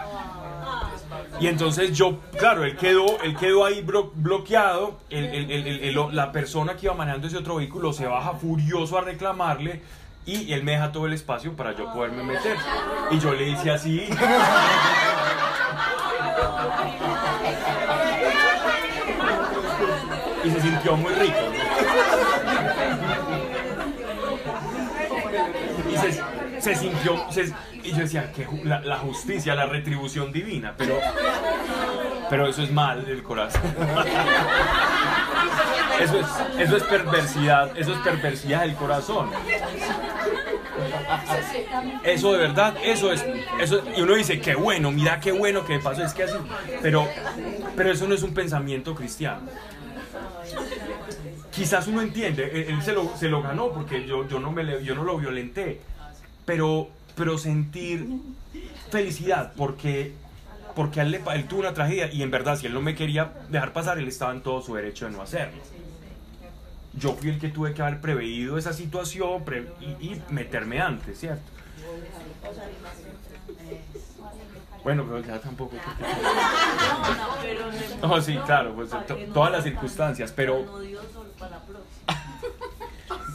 y 1.40 1.48
entonces 1.48 1.96
yo, 1.96 2.20
claro, 2.38 2.64
él 2.64 2.76
quedó, 2.78 3.22
él 3.22 3.36
quedó 3.38 3.66
ahí 3.66 3.84
blo- 3.84 4.12
bloqueado. 4.16 5.00
el- 5.10 5.26
el- 5.52 5.52
el- 5.52 6.16
la 6.16 6.32
persona 6.32 6.76
que 6.76 6.88
iba 6.88 6.96
manejando 6.96 7.28
ese 7.28 7.38
otro 7.38 7.56
vehículo 7.56 7.94
se 7.94 8.06
baja 8.06 8.34
furioso 8.34 8.98
a 8.98 9.02
reclamarle 9.02 9.82
y 10.26 10.54
él 10.54 10.64
me 10.64 10.72
deja 10.74 10.92
todo 10.92 11.06
el 11.06 11.14
espacio 11.14 11.56
para 11.56 11.76
yo 11.76 11.92
poderme 11.94 12.24
meter. 12.24 12.58
Y 13.12 13.20
yo 13.20 13.34
le 13.34 13.50
hice 13.50 13.72
así. 13.72 14.08
Y 20.44 20.50
se 20.52 20.62
sintió 20.62 20.96
muy 20.96 21.14
rico. 21.14 21.38
Y 25.92 25.98
se, 25.98 26.62
se 26.62 26.76
sintió. 26.76 27.26
se- 27.32 27.54
y 27.84 27.92
yo 27.92 27.98
decía, 27.98 28.32
que 28.32 28.48
la, 28.64 28.80
la 28.82 28.98
justicia, 28.98 29.54
la 29.56 29.66
retribución 29.68 30.32
divina. 30.32 30.74
Pero, 30.78 31.00
pero 32.30 32.48
eso 32.48 32.64
es 32.64 32.72
mal 32.72 33.06
del 33.06 33.24
corazón. 33.24 33.62
Eso 35.98 36.20
es, 36.20 36.28
eso 36.60 36.76
es 36.76 36.84
perversidad, 36.84 37.72
eso 37.78 37.94
es 37.94 38.00
perversidad 38.00 38.62
del 38.64 38.76
corazón. 38.76 39.30
Eso 42.04 42.32
de 42.34 42.38
verdad, 42.38 42.76
eso 42.84 43.12
es, 43.12 43.26
eso 43.60 43.84
y 43.96 44.02
uno 44.02 44.16
dice, 44.16 44.40
qué 44.40 44.56
bueno, 44.56 44.92
mira 44.92 45.20
qué 45.20 45.32
bueno 45.32 45.66
que 45.66 45.78
me 45.78 45.80
pasó, 45.80 46.04
es 46.04 46.14
que 46.14 46.24
así, 46.24 46.36
pero, 46.82 47.08
pero 47.76 47.92
eso 47.92 48.08
no 48.08 48.16
es 48.16 48.24
un 48.24 48.34
pensamiento 48.34 48.94
cristiano. 48.96 49.42
Quizás 51.52 51.88
uno 51.88 52.02
entiende, 52.02 52.50
él, 52.54 52.76
él 52.76 52.82
se, 52.82 52.94
lo, 52.94 53.16
se 53.18 53.30
lo 53.30 53.42
ganó 53.42 53.72
porque 53.72 54.06
yo, 54.06 54.28
yo, 54.28 54.40
no 54.40 54.52
me, 54.52 54.84
yo 54.84 54.94
no 54.94 55.04
lo 55.04 55.18
violenté, 55.18 55.82
pero, 56.46 56.90
pero 57.16 57.38
sentir 57.38 58.08
felicidad 58.90 59.54
porque, 59.56 60.14
porque 60.76 61.02
él, 61.02 61.12
le 61.12 61.22
él 61.34 61.48
tuvo 61.48 61.62
una 61.62 61.74
tragedia 61.74 62.12
y 62.12 62.22
en 62.24 62.32
verdad 62.32 62.58
si 62.58 62.68
él 62.68 62.74
no 62.74 62.82
me 62.82 62.96
quería 62.96 63.32
dejar 63.50 63.74
pasar, 63.74 63.98
él 63.98 64.08
estaba 64.08 64.34
en 64.34 64.42
todo 64.42 64.62
su 64.62 64.76
derecho 64.76 65.06
de 65.06 65.12
no 65.12 65.22
hacerlo. 65.22 65.62
Yo 66.98 67.14
fui 67.14 67.30
el 67.30 67.40
que 67.40 67.50
tuve 67.50 67.74
que 67.74 67.82
haber 67.82 68.00
preveído 68.02 68.58
esa 68.58 68.74
situación 68.74 69.44
pre- 69.44 69.68
y, 69.82 69.86
y 70.14 70.22
meterme 70.30 70.80
antes, 70.82 71.20
¿cierto? 71.20 71.44
Bueno, 74.84 75.04
pero 75.06 75.20
ya 75.22 75.40
tampoco. 75.40 75.76
No, 75.76 77.16
no, 77.16 77.36
pero 77.42 77.66
no. 78.02 78.08
No, 78.16 78.22
sí, 78.22 78.38
claro, 78.46 78.76
pues 78.76 78.90
to- 78.92 79.18
todas 79.34 79.52
las 79.52 79.64
circunstancias, 79.64 80.32
pero 80.32 80.64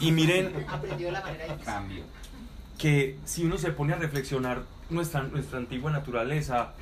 y 0.01 0.13
miren 0.13 0.65
Aprendió 0.69 1.11
la 1.11 1.21
manera 1.21 1.55
de 1.57 1.63
Cambio. 1.65 2.05
que 2.79 3.19
si 3.25 3.45
uno 3.45 3.59
se 3.59 3.73
pone 3.73 3.93
a 3.93 3.97
reflexionar 3.97 4.63
nuestra 4.91 5.23
nuestra 5.23 5.59
antigua 5.59 5.91
naturaleza 5.91 6.73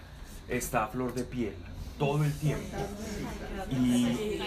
está 0.48 0.84
a 0.84 0.88
flor 0.88 1.14
de 1.14 1.24
piel 1.24 1.54
todo 1.98 2.24
el 2.24 2.32
tiempo. 2.32 2.76
Y, 3.70 4.40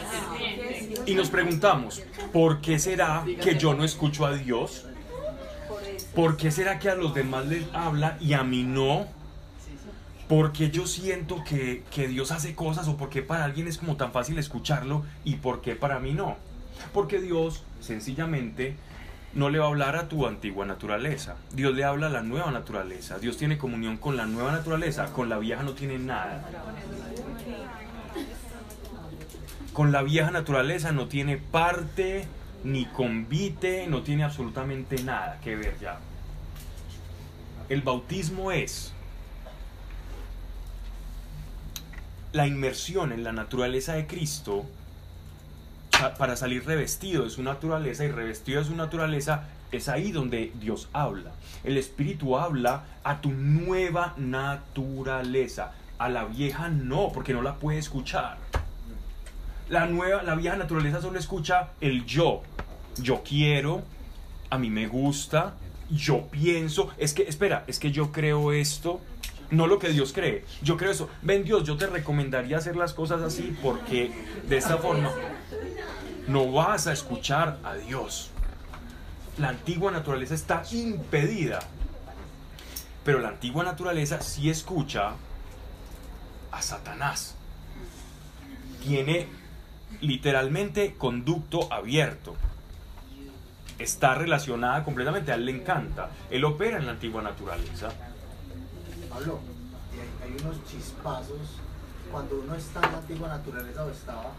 y 1.06 1.16
nos 1.16 1.30
preguntamos, 1.30 2.02
¿por 2.34 2.62
qué 2.62 2.80
será 2.80 3.24
que 3.42 3.58
yo 3.58 3.74
no 3.74 3.84
escucho 3.84 4.26
a 4.26 4.34
Dios? 4.34 4.86
Por 5.68 5.84
eso. 5.84 6.08
¿Por 6.16 6.38
qué 6.38 6.52
será 6.52 6.80
que 6.80 6.90
a 6.90 6.96
los 6.96 7.14
demás 7.14 7.46
les 7.46 7.66
habla 7.74 8.18
y 8.20 8.34
a 8.34 8.44
mí 8.44 8.64
no? 8.64 9.06
¿Por 10.28 10.54
qué 10.54 10.72
yo 10.72 10.88
siento 10.88 11.44
que, 11.44 11.84
que 11.94 12.08
Dios 12.08 12.32
hace 12.32 12.56
cosas 12.56 12.88
o 12.88 12.96
por 12.96 13.10
qué 13.10 13.22
para 13.22 13.44
alguien 13.44 13.68
es 13.68 13.78
como 13.78 13.98
tan 13.98 14.14
fácil 14.14 14.38
escucharlo 14.40 15.04
y 15.26 15.36
por 15.36 15.62
qué 15.62 15.76
para 15.76 16.00
mí 16.00 16.14
no? 16.14 16.38
Porque 16.94 17.20
Dios 17.20 17.64
sencillamente 17.82 18.76
no 19.34 19.50
le 19.50 19.60
va 19.60 19.66
a 19.66 19.70
hablar 19.70 19.96
a 19.96 20.10
tu 20.10 20.28
antigua 20.28 20.66
naturaleza. 20.66 21.38
Dios 21.54 21.74
le 21.74 21.84
habla 21.84 22.08
a 22.08 22.10
la 22.10 22.22
nueva 22.22 22.52
naturaleza. 22.52 23.20
Dios 23.20 23.38
tiene 23.38 23.58
comunión 23.58 23.98
con 23.98 24.18
la 24.18 24.26
nueva 24.26 24.52
naturaleza. 24.52 25.14
Con 25.14 25.30
la 25.30 25.38
vieja 25.38 25.64
no 25.64 25.72
tiene 25.72 25.98
nada. 25.98 26.44
Con 29.74 29.92
la 29.92 30.04
vieja 30.04 30.32
naturaleza 30.32 30.92
no 30.92 31.08
tiene 31.08 31.38
parte, 31.38 32.28
ni 32.66 32.86
convite, 32.86 33.88
no 33.88 34.02
tiene 34.02 34.26
absolutamente 34.26 35.02
nada 35.04 35.40
que 35.42 35.56
ver 35.56 35.78
ya. 35.80 36.00
El 37.70 37.82
bautismo 37.82 38.52
es 38.52 38.92
la 42.34 42.48
inmersión 42.48 43.14
en 43.14 43.24
la 43.24 43.32
naturaleza 43.32 43.94
de 43.94 44.08
Cristo 44.08 44.66
para 46.18 46.36
salir 46.36 46.66
revestido 46.66 47.24
de 47.24 47.30
su 47.30 47.44
naturaleza 47.44 48.06
y 48.06 48.12
revestido 48.12 48.60
de 48.62 48.68
su 48.68 48.76
naturaleza 48.76 49.44
es 49.72 49.88
ahí 49.88 50.12
donde 50.12 50.52
Dios 50.60 50.90
habla. 50.94 51.32
El 51.64 51.78
Espíritu 51.78 52.38
habla 52.38 52.84
a 53.04 53.22
tu 53.22 53.32
nueva 53.32 54.14
naturaleza. 54.18 55.74
A 55.98 56.10
la 56.10 56.26
vieja 56.26 56.70
no, 56.70 57.12
porque 57.14 57.34
no 57.34 57.42
la 57.42 57.56
puede 57.56 57.78
escuchar. 57.78 58.38
La 59.70 59.86
nueva, 59.86 60.24
la 60.24 60.36
vieja 60.36 60.56
naturaleza 60.56 61.02
solo 61.02 61.20
escucha 61.20 61.70
el 61.80 62.06
yo. 62.06 62.42
Yo 62.98 63.22
quiero, 63.24 63.84
a 64.50 64.58
mí 64.58 64.70
me 64.70 64.88
gusta, 64.88 65.54
yo 65.90 66.28
pienso, 66.28 66.90
es 66.98 67.14
que, 67.14 67.24
espera, 67.24 67.64
es 67.68 67.80
que 67.80 67.92
yo 67.92 68.12
creo 68.12 68.52
esto, 68.52 69.00
no 69.50 69.68
lo 69.68 69.80
que 69.80 69.90
Dios 69.90 70.12
cree, 70.12 70.44
yo 70.62 70.76
creo 70.76 70.92
eso. 70.92 71.10
Ven 71.22 71.44
Dios, 71.44 71.64
yo 71.64 71.78
te 71.78 71.88
recomendaría 71.88 72.58
hacer 72.58 72.76
las 72.76 72.94
cosas 72.94 73.22
así 73.22 73.56
porque 73.62 74.12
de 74.48 74.58
esta 74.58 74.78
forma 74.78 75.12
no 76.32 76.52
vas 76.52 76.88
a 76.88 76.94
escuchar 76.94 77.60
a 77.64 77.76
Dios. 77.76 78.30
La 79.38 79.50
antigua 79.50 79.92
naturaleza 79.92 80.34
está 80.34 80.64
impedida, 80.72 81.60
pero 83.04 83.20
la 83.20 83.30
antigua 83.30 83.64
naturaleza 83.64 84.22
sí 84.22 84.50
escucha 84.50 85.14
a 86.52 86.62
Satanás. 86.62 87.36
Tiene 88.82 89.28
literalmente 90.00 90.96
conducto 90.96 91.72
abierto. 91.72 92.36
Está 93.78 94.16
relacionada 94.16 94.84
completamente, 94.84 95.32
a 95.32 95.36
él 95.36 95.46
le 95.46 95.52
encanta. 95.52 96.12
Él 96.30 96.46
opera 96.46 96.78
en 96.78 96.86
la 96.86 96.94
antigua 96.94 97.22
naturaleza. 97.22 97.90
Pablo, 99.10 99.40
hay 100.24 100.42
unos 100.42 100.64
chispazos 100.66 101.58
cuando 102.12 102.40
uno 102.40 102.56
está 102.56 102.80
en 102.86 102.92
la 102.92 102.98
antigua 103.00 103.28
naturaleza 103.28 103.84
o 103.84 103.90
estaba 103.90 104.32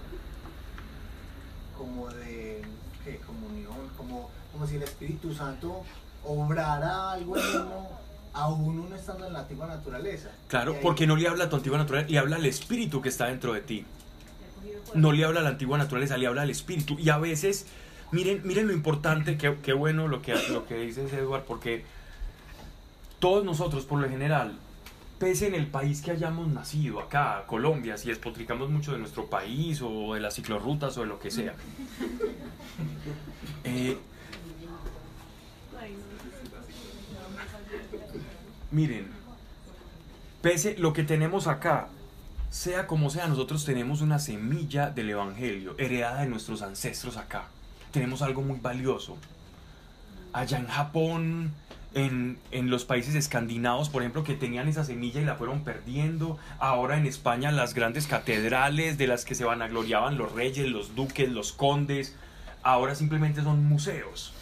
como 1.77 2.09
de 2.09 2.63
¿qué? 3.05 3.19
comunión, 3.27 3.77
como, 3.97 4.31
como 4.53 4.67
si 4.67 4.77
el 4.77 4.83
Espíritu 4.83 5.35
Santo 5.35 5.83
obrara 6.25 7.13
algo 7.13 7.37
en 7.37 7.45
uno, 7.63 7.89
aún 8.33 8.79
uno 8.81 8.95
estando 8.97 9.27
en 9.27 9.33
la 9.33 9.41
antigua 9.41 9.67
naturaleza. 9.67 10.31
Claro, 10.49 10.73
ahí- 10.75 10.79
porque 10.83 11.07
no 11.07 11.17
le 11.17 11.29
habla 11.29 11.45
a 11.45 11.49
tu 11.51 11.57
antigua 11.57 11.79
naturaleza, 11.79 12.11
le 12.11 12.19
habla 12.19 12.37
al 12.37 12.47
espíritu 12.47 13.01
que 13.03 13.09
está 13.09 13.27
dentro 13.27 13.53
de 13.53 13.61
ti. 13.61 13.85
No 14.95 15.13
le 15.13 15.25
habla 15.25 15.41
a 15.41 15.43
la 15.43 15.49
antigua 15.51 15.79
naturaleza, 15.79 16.17
le 16.17 16.27
habla 16.27 16.43
al 16.43 16.51
espíritu. 16.51 16.97
Y 16.99 17.09
a 17.11 17.19
veces, 17.19 17.67
miren, 18.11 18.43
miren 18.45 18.67
lo 18.69 18.73
importante, 18.73 19.37
qué, 19.39 19.57
qué 19.63 19.73
bueno 19.73 20.07
lo 20.09 20.23
que, 20.23 20.35
lo 20.51 20.67
que 20.67 20.77
dices, 20.77 21.13
Eduard, 21.13 21.45
porque 21.45 21.85
todos 23.19 23.45
nosotros, 23.45 23.85
por 23.85 24.01
lo 24.01 24.09
general, 24.09 24.59
pese 25.23 25.47
en 25.47 25.55
el 25.55 25.69
país 25.69 26.03
que 26.03 26.11
hayamos 26.11 26.49
nacido, 26.49 26.99
acá, 26.99 27.45
Colombia, 27.47 27.97
si 27.97 28.09
despotricamos 28.09 28.69
mucho 28.71 28.91
de 28.91 28.99
nuestro 28.99 29.27
país 29.27 29.81
o 29.81 30.15
de 30.15 30.21
las 30.21 30.35
ciclorrutas 30.35 30.99
o 30.99 31.03
de 31.03 31.07
lo 31.07 31.21
que 31.21 31.31
sea, 31.31 31.55
eh, 33.63 33.97
miren, 38.73 39.07
pese 40.41 40.77
lo 40.79 40.93
que 40.93 41.05
tenemos 41.05 41.47
acá, 41.47 41.87
sea 42.51 42.89
como 42.89 43.09
sea, 43.09 43.29
nosotros 43.29 43.65
tenemos 43.65 44.01
una 44.01 44.19
semilla 44.19 44.91
del 44.91 45.11
Evangelio 45.11 45.77
heredada 45.79 46.23
de 46.23 46.27
nuestros 46.27 46.63
ancestros 46.63 47.17
acá. 47.17 47.45
Tenemos 47.93 48.23
algo 48.23 48.43
muy 48.43 48.59
valioso. 48.59 49.17
Allá 50.33 50.59
en 50.59 50.67
Japón, 50.67 51.55
en, 51.95 52.39
en 52.51 52.71
los 52.71 52.85
países 52.85 53.15
escandinavos, 53.15 53.89
por 53.89 54.03
ejemplo, 54.03 54.25
que 54.25 54.35
tenían 54.35 54.69
esa 54.69 54.85
semilla 54.85 55.21
y 55.21 55.25
la 55.25 55.37
fueron 55.37 55.63
perdiendo. 55.65 56.39
Ahora 56.59 56.97
en 56.97 57.07
España, 57.07 57.51
las 57.53 57.75
grandes 57.75 58.07
catedrales 58.07 58.99
de 58.99 59.07
las 59.07 59.25
que 59.25 59.35
se 59.35 59.45
vanagloriaban 59.45 60.17
los 60.19 60.33
reyes, 60.33 60.69
los 60.71 60.95
duques, 60.95 61.29
los 61.31 61.53
condes, 61.53 62.17
ahora 62.63 62.95
simplemente 62.95 63.43
son 63.43 63.65
museos 63.67 64.33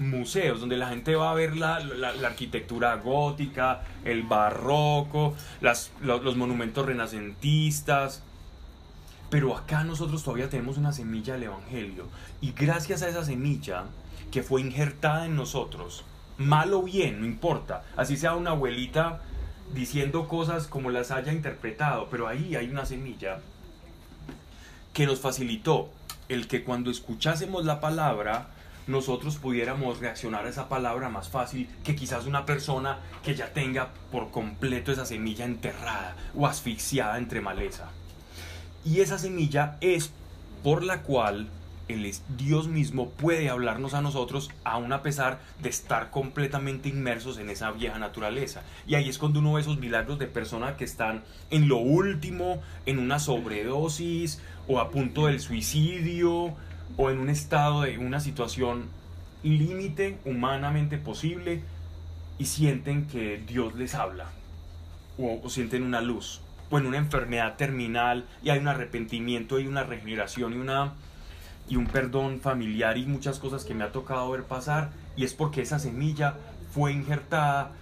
museos 0.00 0.60
donde 0.60 0.76
la 0.76 0.90
gente 0.90 1.16
va 1.16 1.32
a 1.32 1.34
ver 1.34 1.56
la, 1.56 1.80
la- 1.80 2.10
arquitectura 2.26 2.94
gótica, 2.96 3.82
el 4.04 4.22
barroco, 4.22 5.34
las- 5.60 5.90
lo- 6.00 6.22
los 6.22 6.36
monumentos 6.36 6.86
renacentistas. 6.86 8.22
Pero 9.28 9.56
acá 9.56 9.82
nosotros 9.84 10.22
todavía 10.22 10.48
tenemos 10.48 10.78
una 10.78 10.92
semilla 10.92 11.34
del 11.34 11.42
Evangelio. 11.44 12.06
Y 12.40 12.52
gracias 12.52 13.02
a 13.02 13.08
esa 13.08 13.24
semilla 13.24 13.86
que 14.30 14.42
fue 14.42 14.60
injertada 14.60 15.26
en 15.26 15.36
nosotros, 15.36 16.04
mal 16.36 16.72
o 16.74 16.82
bien, 16.82 17.20
no 17.20 17.26
importa, 17.26 17.84
así 17.96 18.16
sea 18.16 18.34
una 18.34 18.50
abuelita 18.50 19.20
diciendo 19.74 20.28
cosas 20.28 20.66
como 20.66 20.90
las 20.90 21.10
haya 21.10 21.32
interpretado, 21.32 22.08
pero 22.10 22.28
ahí 22.28 22.56
hay 22.56 22.68
una 22.68 22.86
semilla 22.86 23.40
que 24.92 25.06
nos 25.06 25.20
facilitó 25.20 25.90
el 26.28 26.48
que 26.48 26.64
cuando 26.64 26.90
escuchásemos 26.90 27.64
la 27.64 27.80
palabra, 27.80 28.48
nosotros 28.86 29.36
pudiéramos 29.36 30.00
reaccionar 30.00 30.46
a 30.46 30.48
esa 30.48 30.68
palabra 30.68 31.08
más 31.08 31.28
fácil 31.28 31.68
que 31.84 31.94
quizás 31.94 32.26
una 32.26 32.46
persona 32.46 32.98
que 33.22 33.34
ya 33.34 33.52
tenga 33.52 33.90
por 34.10 34.30
completo 34.30 34.92
esa 34.92 35.04
semilla 35.04 35.44
enterrada 35.44 36.16
o 36.34 36.46
asfixiada 36.46 37.18
entre 37.18 37.40
maleza. 37.40 37.90
Y 38.84 39.00
esa 39.00 39.18
semilla 39.18 39.76
es 39.80 40.10
por 40.62 40.82
la 40.82 41.02
cual 41.02 41.48
el 41.88 42.12
Dios 42.36 42.68
mismo 42.68 43.10
puede 43.10 43.48
hablarnos 43.48 43.94
a 43.94 44.02
nosotros 44.02 44.50
aun 44.64 44.92
a 44.92 45.02
pesar 45.02 45.40
de 45.62 45.68
estar 45.68 46.10
completamente 46.10 46.88
inmersos 46.88 47.38
en 47.38 47.50
esa 47.50 47.70
vieja 47.72 47.98
naturaleza. 47.98 48.62
Y 48.86 48.94
ahí 48.94 49.08
es 49.08 49.18
cuando 49.18 49.40
uno 49.40 49.54
ve 49.54 49.62
esos 49.62 49.78
milagros 49.78 50.18
de 50.18 50.26
personas 50.26 50.76
que 50.76 50.84
están 50.84 51.22
en 51.50 51.68
lo 51.68 51.78
último, 51.78 52.62
en 52.86 52.98
una 52.98 53.18
sobredosis 53.18 54.40
o 54.68 54.80
a 54.80 54.90
punto 54.90 55.26
del 55.26 55.40
suicidio 55.40 56.54
o 56.96 57.10
en 57.10 57.18
un 57.18 57.30
estado 57.30 57.82
de 57.82 57.98
una 57.98 58.20
situación 58.20 58.84
límite 59.42 60.18
humanamente 60.24 60.98
posible 60.98 61.62
y 62.38 62.46
sienten 62.46 63.06
que 63.06 63.38
Dios 63.38 63.74
les 63.76 63.94
habla 63.94 64.26
o, 65.16 65.40
o 65.42 65.48
sienten 65.48 65.82
una 65.84 66.00
luz 66.00 66.40
o 66.70 66.78
en 66.78 66.86
una 66.86 66.98
enfermedad 66.98 67.56
terminal 67.56 68.26
y 68.42 68.50
hay 68.50 68.58
un 68.58 68.68
arrepentimiento 68.68 69.58
y 69.58 69.66
una 69.66 69.84
regeneración 69.84 70.52
y 70.54 70.56
una 70.56 70.92
y 71.68 71.76
un 71.76 71.86
perdón 71.86 72.40
familiar 72.40 72.96
y 72.96 73.04
muchas 73.06 73.38
cosas 73.38 73.64
que 73.64 73.74
me 73.74 73.84
ha 73.84 73.92
tocado 73.92 74.30
ver 74.30 74.44
pasar 74.44 74.90
y 75.16 75.24
es 75.24 75.34
porque 75.34 75.62
esa 75.62 75.78
semilla 75.78 76.34
fue 76.72 76.92
injertada 76.92 77.72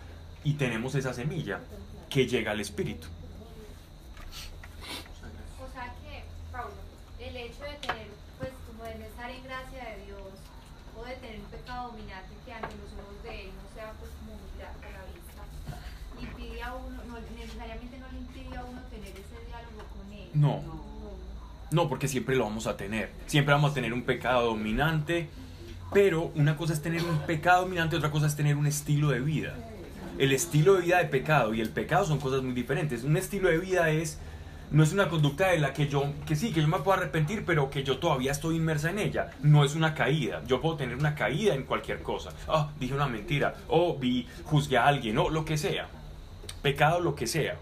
y 0.42 0.54
tenemos 0.54 0.94
esa 0.94 1.12
semilla 1.12 1.60
que 2.08 2.26
llega 2.26 2.52
al 2.52 2.60
espíritu. 2.60 3.08
O 5.60 5.72
sea 5.72 5.92
que, 6.02 6.24
Pablo, 6.52 6.74
el 7.18 7.36
hecho 7.36 7.62
de 7.62 7.74
tener, 7.86 8.08
pues, 8.38 8.50
como 8.66 8.84
de 8.84 9.06
estar 9.06 9.30
en 9.30 9.42
gracia 9.44 9.84
de 9.84 10.04
Dios, 10.06 10.32
o 10.96 11.04
de 11.04 11.14
tener 11.16 11.40
un 11.40 11.46
pecado 11.46 11.88
dominante 11.90 12.32
que 12.44 12.52
ante 12.52 12.74
los 12.76 12.92
ojos 12.94 13.22
de 13.22 13.44
Él 13.44 13.50
no 13.52 13.74
sea, 13.74 13.92
pues, 13.98 14.10
como 14.18 14.32
a 14.32 14.90
la 14.96 15.02
vista, 15.12 15.42
impide 16.20 16.62
a 16.62 16.74
uno, 16.74 17.02
no, 17.04 17.18
necesariamente 17.36 17.98
no 17.98 18.06
le 18.12 18.18
impide 18.18 18.56
a 18.56 18.64
uno 18.64 18.80
tener 18.88 19.10
ese 19.10 19.36
diálogo 19.46 19.82
con 19.92 20.12
Él. 20.12 20.30
No. 20.32 20.62
No, 20.62 20.75
porque 21.88 22.08
siempre 22.08 22.36
lo 22.36 22.44
vamos 22.44 22.66
a 22.66 22.76
tener. 22.76 23.10
Siempre 23.26 23.54
vamos 23.54 23.72
a 23.72 23.74
tener 23.74 23.92
un 23.92 24.02
pecado 24.02 24.46
dominante. 24.46 25.28
Pero 25.92 26.32
una 26.34 26.56
cosa 26.56 26.72
es 26.72 26.82
tener 26.82 27.02
un 27.04 27.18
pecado 27.20 27.62
dominante, 27.62 27.96
otra 27.96 28.10
cosa 28.10 28.26
es 28.26 28.34
tener 28.34 28.56
un 28.56 28.66
estilo 28.66 29.10
de 29.10 29.20
vida. 29.20 29.54
el 30.18 30.32
estilo 30.32 30.74
de 30.74 30.82
vida 30.82 30.98
de 30.98 31.04
pecado 31.04 31.52
y 31.52 31.60
el 31.60 31.68
pecado 31.68 32.04
son 32.06 32.18
cosas 32.18 32.42
muy 32.42 32.54
diferentes. 32.54 33.04
Un 33.04 33.16
estilo 33.16 33.48
de 33.48 33.58
vida 33.58 33.90
es 33.90 34.18
no 34.70 34.82
es 34.82 34.92
una 34.92 35.08
conducta 35.08 35.48
de 35.48 35.58
la 35.58 35.72
que 35.72 35.86
yo, 35.88 36.12
que 36.26 36.34
sí, 36.34 36.52
que 36.52 36.60
yo 36.60 36.68
me 36.68 36.78
puedo 36.78 36.98
arrepentir, 36.98 37.44
pero 37.44 37.70
que 37.70 37.84
yo 37.84 37.98
todavía 37.98 38.32
estoy 38.32 38.56
inmersa 38.56 38.90
en 38.90 38.98
ella. 38.98 39.30
No 39.42 39.64
es 39.64 39.74
una 39.74 39.94
caída. 39.94 40.42
Yo 40.46 40.60
puedo 40.60 40.76
tener 40.76 40.96
una 40.96 41.14
caída 41.14 41.54
en 41.54 41.62
cualquier 41.62 42.02
cosa. 42.02 42.30
Ah, 42.48 42.70
dije 42.80 42.94
una 42.94 43.06
mentira. 43.06 43.54
O 43.68 43.96
vi, 43.96 44.26
juzgué 44.44 44.76
a 44.76 44.86
alguien. 44.86 45.18
O 45.18 45.30
lo 45.30 45.44
que 45.44 45.56
sea. 45.56 45.88
Pecado, 46.62 47.00
lo 47.00 47.14
que 47.14 47.26
sea. 47.26 47.58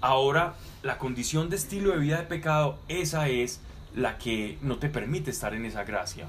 Ahora, 0.00 0.54
la 0.82 0.98
condición 0.98 1.50
de 1.50 1.56
estilo 1.56 1.90
de 1.90 1.98
vida 1.98 2.18
de 2.18 2.24
pecado, 2.24 2.78
esa 2.88 3.28
es 3.28 3.60
la 3.94 4.18
que 4.18 4.58
no 4.62 4.76
te 4.76 4.88
permite 4.88 5.30
estar 5.30 5.54
en 5.54 5.64
esa 5.64 5.84
gracia. 5.84 6.26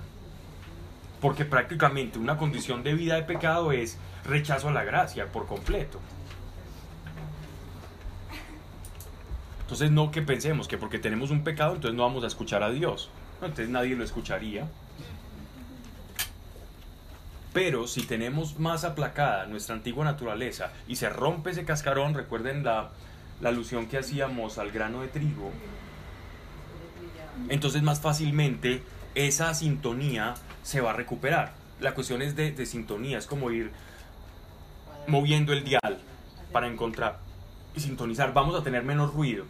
Porque 1.22 1.46
prácticamente 1.46 2.18
una 2.18 2.38
condición 2.38 2.82
de 2.84 2.94
vida 2.94 3.16
de 3.16 3.24
pecado 3.24 3.72
es 3.72 3.98
rechazo 4.26 4.70
a 4.70 4.72
la 4.72 4.84
gracia 4.84 5.28
por 5.32 5.46
completo. 5.46 6.00
Entonces 9.62 9.92
no 9.92 10.10
que 10.10 10.24
pensemos 10.24 10.68
que 10.68 10.80
porque 10.80 10.98
tenemos 10.98 11.30
un 11.30 11.44
pecado 11.44 11.76
entonces 11.76 11.96
no 11.96 12.04
vamos 12.04 12.24
a 12.24 12.28
escuchar 12.28 12.64
a 12.64 12.72
Dios. 12.72 13.12
Entonces 13.36 13.70
nadie 13.70 13.96
lo 13.96 14.04
escucharía. 14.04 14.68
Pero 17.54 17.86
si 17.86 18.02
tenemos 18.04 18.58
más 18.58 18.84
aplacada 18.84 19.46
nuestra 19.46 19.76
antigua 19.76 20.06
naturaleza 20.06 20.72
y 20.88 20.96
se 20.96 21.10
rompe 21.10 21.52
ese 21.52 21.66
cascarón, 21.66 22.14
recuerden 22.16 22.64
la, 22.64 22.90
la 23.42 23.50
alusión 23.50 23.88
que 23.88 23.98
hacíamos 23.98 24.58
al 24.58 24.72
grano 24.72 25.02
de 25.02 25.08
trigo, 25.08 25.52
entonces 27.50 27.82
más 27.82 28.02
fácilmente 28.02 28.84
esa 29.16 29.54
sintonía 29.54 30.36
se 30.64 30.82
va 30.82 30.92
a 30.92 30.94
recuperar. 30.94 31.54
La 31.80 31.94
cuestión 31.94 32.22
es 32.22 32.36
de, 32.36 32.52
de 32.52 32.66
sintonía, 32.66 33.18
es 33.18 33.26
como 33.26 33.52
ir 33.52 33.72
moviendo 35.08 35.54
el 35.54 35.64
dial 35.64 36.00
para 36.52 36.68
encontrar 36.68 37.20
y 37.76 37.80
sintonizar. 37.80 38.34
Vamos 38.34 38.60
a 38.60 38.64
tener 38.64 38.84
menos 38.84 39.14
ruido, 39.14 39.46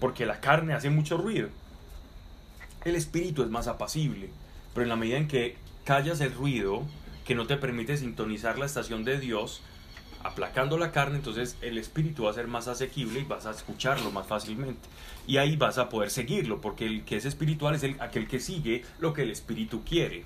porque 0.00 0.26
la 0.26 0.40
carne 0.40 0.74
hace 0.74 0.90
mucho 0.90 1.16
ruido. 1.16 1.48
El 2.84 2.96
espíritu 2.96 3.42
es 3.42 3.50
más 3.50 3.68
apacible, 3.68 4.30
pero 4.74 4.82
en 4.82 4.88
la 4.88 4.96
medida 4.96 5.16
en 5.16 5.28
que 5.28 5.56
callas 5.84 6.20
el 6.20 6.34
ruido 6.34 6.82
que 7.24 7.34
no 7.34 7.46
te 7.46 7.56
permite 7.56 7.96
sintonizar 7.96 8.58
la 8.58 8.66
estación 8.66 9.04
de 9.04 9.18
Dios, 9.18 9.62
aplacando 10.24 10.78
la 10.78 10.90
carne, 10.90 11.16
entonces 11.16 11.56
el 11.60 11.78
espíritu 11.78 12.24
va 12.24 12.30
a 12.30 12.34
ser 12.34 12.48
más 12.48 12.66
asequible 12.66 13.20
y 13.20 13.24
vas 13.24 13.46
a 13.46 13.50
escucharlo 13.50 14.10
más 14.10 14.26
fácilmente. 14.26 14.88
Y 15.26 15.36
ahí 15.36 15.54
vas 15.56 15.78
a 15.78 15.88
poder 15.88 16.10
seguirlo, 16.10 16.60
porque 16.60 16.86
el 16.86 17.04
que 17.04 17.16
es 17.16 17.26
espiritual 17.26 17.74
es 17.74 17.82
el, 17.82 18.00
aquel 18.00 18.26
que 18.26 18.40
sigue 18.40 18.84
lo 18.98 19.12
que 19.12 19.22
el 19.22 19.30
espíritu 19.30 19.84
quiere. 19.84 20.24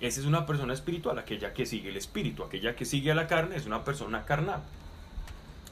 Esa 0.00 0.20
es 0.20 0.26
una 0.26 0.46
persona 0.46 0.72
espiritual, 0.72 1.18
aquella 1.18 1.52
que 1.52 1.66
sigue 1.66 1.90
el 1.90 1.96
espíritu, 1.96 2.42
aquella 2.42 2.74
que 2.74 2.84
sigue 2.84 3.12
a 3.12 3.14
la 3.14 3.26
carne 3.26 3.56
es 3.56 3.66
una 3.66 3.84
persona 3.84 4.24
carnal. 4.24 4.62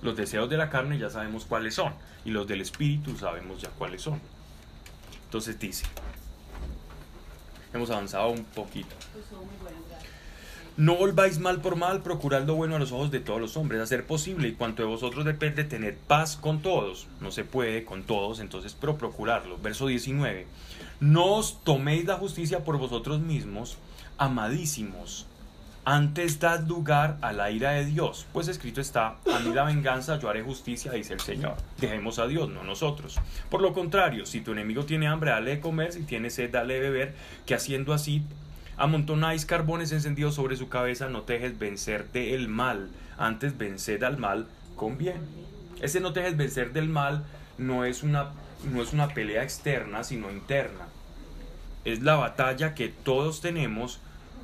Los 0.03 0.17
deseos 0.17 0.51
de 0.51 0.59
la 0.59 0.69
carne 0.69 0.99
ya 0.99 1.11
sabemos 1.11 1.45
cuáles 1.47 1.75
son 1.75 1.95
y 2.25 2.31
los 2.31 2.47
del 2.47 2.61
espíritu 2.61 3.17
sabemos 3.17 3.61
ya 3.63 3.71
cuáles 3.71 4.03
son. 4.03 4.21
Entonces 5.25 5.59
dice, 5.59 5.87
hemos 7.73 7.91
avanzado 7.91 8.29
un 8.29 8.45
poquito. 8.45 8.95
No 10.79 10.97
volváis 10.97 11.39
mal 11.39 11.61
por 11.61 11.77
mal, 11.77 12.03
procurad 12.03 12.45
lo 12.45 12.55
bueno 12.55 12.77
a 12.77 12.79
los 12.79 12.93
ojos 12.93 13.11
de 13.11 13.21
todos 13.21 13.39
los 13.39 13.59
hombres, 13.59 13.83
hacer 13.83 14.07
posible 14.07 14.49
y 14.49 14.53
cuanto 14.53 14.83
de 14.83 14.89
vosotros 14.89 15.27
depende 15.27 15.65
tener 15.65 15.99
paz 15.99 16.37
con 16.37 16.63
todos. 16.63 17.09
No 17.21 17.31
se 17.31 17.45
puede 17.45 17.85
con 17.85 18.05
todos, 18.05 18.41
entonces, 18.41 18.75
pero 18.81 18.97
procurarlo. 18.97 19.59
Verso 19.59 19.87
19. 19.87 20.47
No 21.01 21.35
os 21.35 21.63
toméis 21.63 22.07
la 22.07 22.15
justicia 22.15 22.65
por 22.65 22.79
vosotros 22.79 23.21
mismos, 23.21 23.77
amadísimos. 24.17 25.27
Antes 25.85 26.39
dad 26.39 26.67
lugar 26.67 27.19
a 27.21 27.33
la 27.33 27.51
ira 27.51 27.73
de 27.73 27.85
Dios, 27.85 28.25
pues 28.33 28.49
escrito 28.49 28.81
está, 28.81 29.17
a 29.31 29.41
mí 29.41 29.53
la 29.53 29.65
venganza, 29.65 30.19
yo 30.19 30.31
haré 30.31 30.41
justicia, 30.43 30.93
dice 30.93 31.13
el 31.13 31.21
Señor. 31.21 31.57
Dejemos 31.79 32.19
a 32.19 32.29
Dios, 32.29 32.49
no 32.49 32.63
nosotros. 32.63 33.19
Por 33.51 33.61
lo 33.61 33.75
contrario, 33.75 34.25
si 34.25 34.41
tu 34.41 34.53
enemigo 34.53 34.87
tiene 34.87 35.09
hambre, 35.09 35.33
dale 35.33 35.57
de 35.57 35.61
comer, 35.61 35.93
si 35.93 36.05
tiene 36.05 36.31
sed, 36.31 36.51
dale 36.51 36.75
de 36.75 36.81
beber, 36.81 37.15
que 37.45 37.55
haciendo 37.55 37.93
así 37.93 38.23
amontonáis 38.83 39.47
carbones 39.47 39.93
encendidos 39.93 40.35
sobre 40.35 40.57
su 40.57 40.69
cabeza, 40.69 41.09
no 41.09 41.21
dejes 41.23 41.57
vencer 41.57 42.11
del 42.11 42.49
mal, 42.49 42.91
antes 43.17 43.57
venced 43.57 44.03
al 44.03 44.19
mal 44.19 44.49
con 44.75 44.99
bien. 44.99 45.21
Ese 45.81 46.01
no 46.01 46.13
te 46.13 46.19
dejes 46.19 46.37
vencer 46.37 46.73
del 46.73 46.89
mal 46.89 47.25
no 47.59 47.85
es 47.85 48.03
una, 48.03 48.31
no 48.73 48.83
es 48.83 48.93
una 48.93 49.07
pelea 49.07 49.45
externa, 49.45 50.03
sino 50.03 50.33
interna. 50.33 50.87
Es 51.85 52.03
la 52.03 52.17
batalla 52.17 52.75
que 52.75 52.89
todos 52.89 53.41
tenemos 53.41 54.01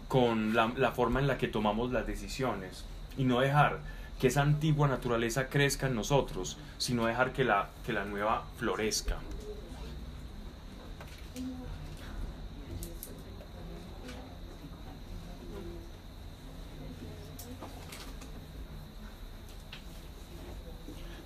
con 0.06 0.54
la, 0.54 0.72
la 0.76 0.92
forma 0.92 1.18
en 1.18 1.26
la 1.26 1.36
que 1.36 1.48
tomamos 1.48 1.90
las 1.90 2.06
decisiones 2.06 2.84
y 3.16 3.24
no 3.24 3.40
dejar 3.40 3.80
que 4.20 4.28
esa 4.28 4.42
antigua 4.42 4.86
naturaleza 4.86 5.48
crezca 5.48 5.88
en 5.88 5.96
nosotros, 5.96 6.58
sino 6.78 7.06
dejar 7.06 7.32
que 7.32 7.42
la, 7.42 7.70
que 7.84 7.92
la 7.92 8.04
nueva 8.04 8.44
florezca. 8.56 9.16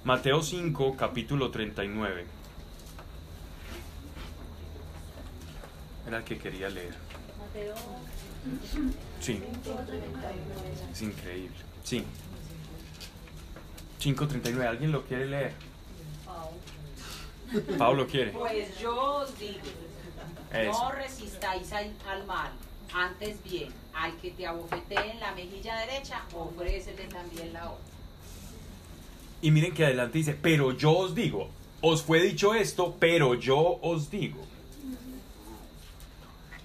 Mateo 0.04 0.42
5, 0.42 0.96
capítulo 0.96 1.50
39. 1.50 2.26
Era 6.06 6.18
el 6.18 6.24
que 6.24 6.38
quería 6.38 6.68
leer. 6.68 6.94
Mateo 7.38 7.74
Sí, 9.20 9.34
5:39. 9.64 10.92
es 10.92 11.02
increíble. 11.02 11.56
Sí. 11.84 12.04
5.39, 14.00 14.66
¿alguien 14.66 14.90
lo 14.90 15.04
quiere 15.04 15.26
leer? 15.26 15.52
Pablo 17.78 18.06
quiere. 18.08 18.32
Pues 18.32 18.76
yo 18.80 18.96
os 19.18 19.38
digo, 19.38 19.60
Eso. 20.52 20.72
no 20.72 20.90
resistáis 20.90 21.72
al, 21.72 21.92
al 22.08 22.26
mal, 22.26 22.50
antes 22.92 23.40
bien, 23.44 23.72
al 23.94 24.16
que 24.16 24.32
te 24.32 24.44
abofetee 24.46 25.12
en 25.12 25.20
la 25.20 25.32
mejilla 25.34 25.76
derecha, 25.76 26.22
ofrécele 26.34 27.04
también 27.06 27.52
la 27.52 27.70
otra. 27.70 27.91
Y 29.42 29.50
miren 29.50 29.74
que 29.74 29.84
adelante 29.84 30.18
dice, 30.18 30.36
pero 30.40 30.70
yo 30.72 30.92
os 30.92 31.14
digo, 31.16 31.50
os 31.80 32.02
fue 32.02 32.22
dicho 32.22 32.54
esto, 32.54 32.96
pero 32.98 33.34
yo 33.34 33.78
os 33.82 34.08
digo. 34.08 34.40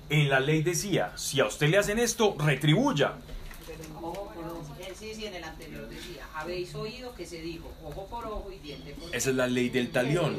En 0.10 0.30
la 0.30 0.40
ley 0.40 0.62
decía, 0.62 1.12
si 1.18 1.40
a 1.40 1.48
usted 1.48 1.70
le 1.70 1.80
hacen 1.80 1.98
esto, 1.98 2.36
retribuya. 2.38 3.16
Ojo 3.96 4.32
por 4.34 4.46
ojo. 4.46 4.76
Sí, 4.98 5.14
sí, 5.16 5.26
en 5.26 5.34
el 5.34 5.44
anterior 5.44 5.90
decía, 5.90 6.28
habéis 6.36 6.74
oído 6.76 7.14
que 7.16 7.26
se 7.26 7.42
dijo, 7.42 7.72
ojo 7.84 8.06
por 8.06 8.26
ojo 8.26 8.52
y 8.52 8.60
diente 8.60 8.94
por 8.94 9.14
Esa 9.14 9.30
es 9.32 9.36
la 9.36 9.48
ley 9.48 9.70
del 9.70 9.90
talión, 9.90 10.38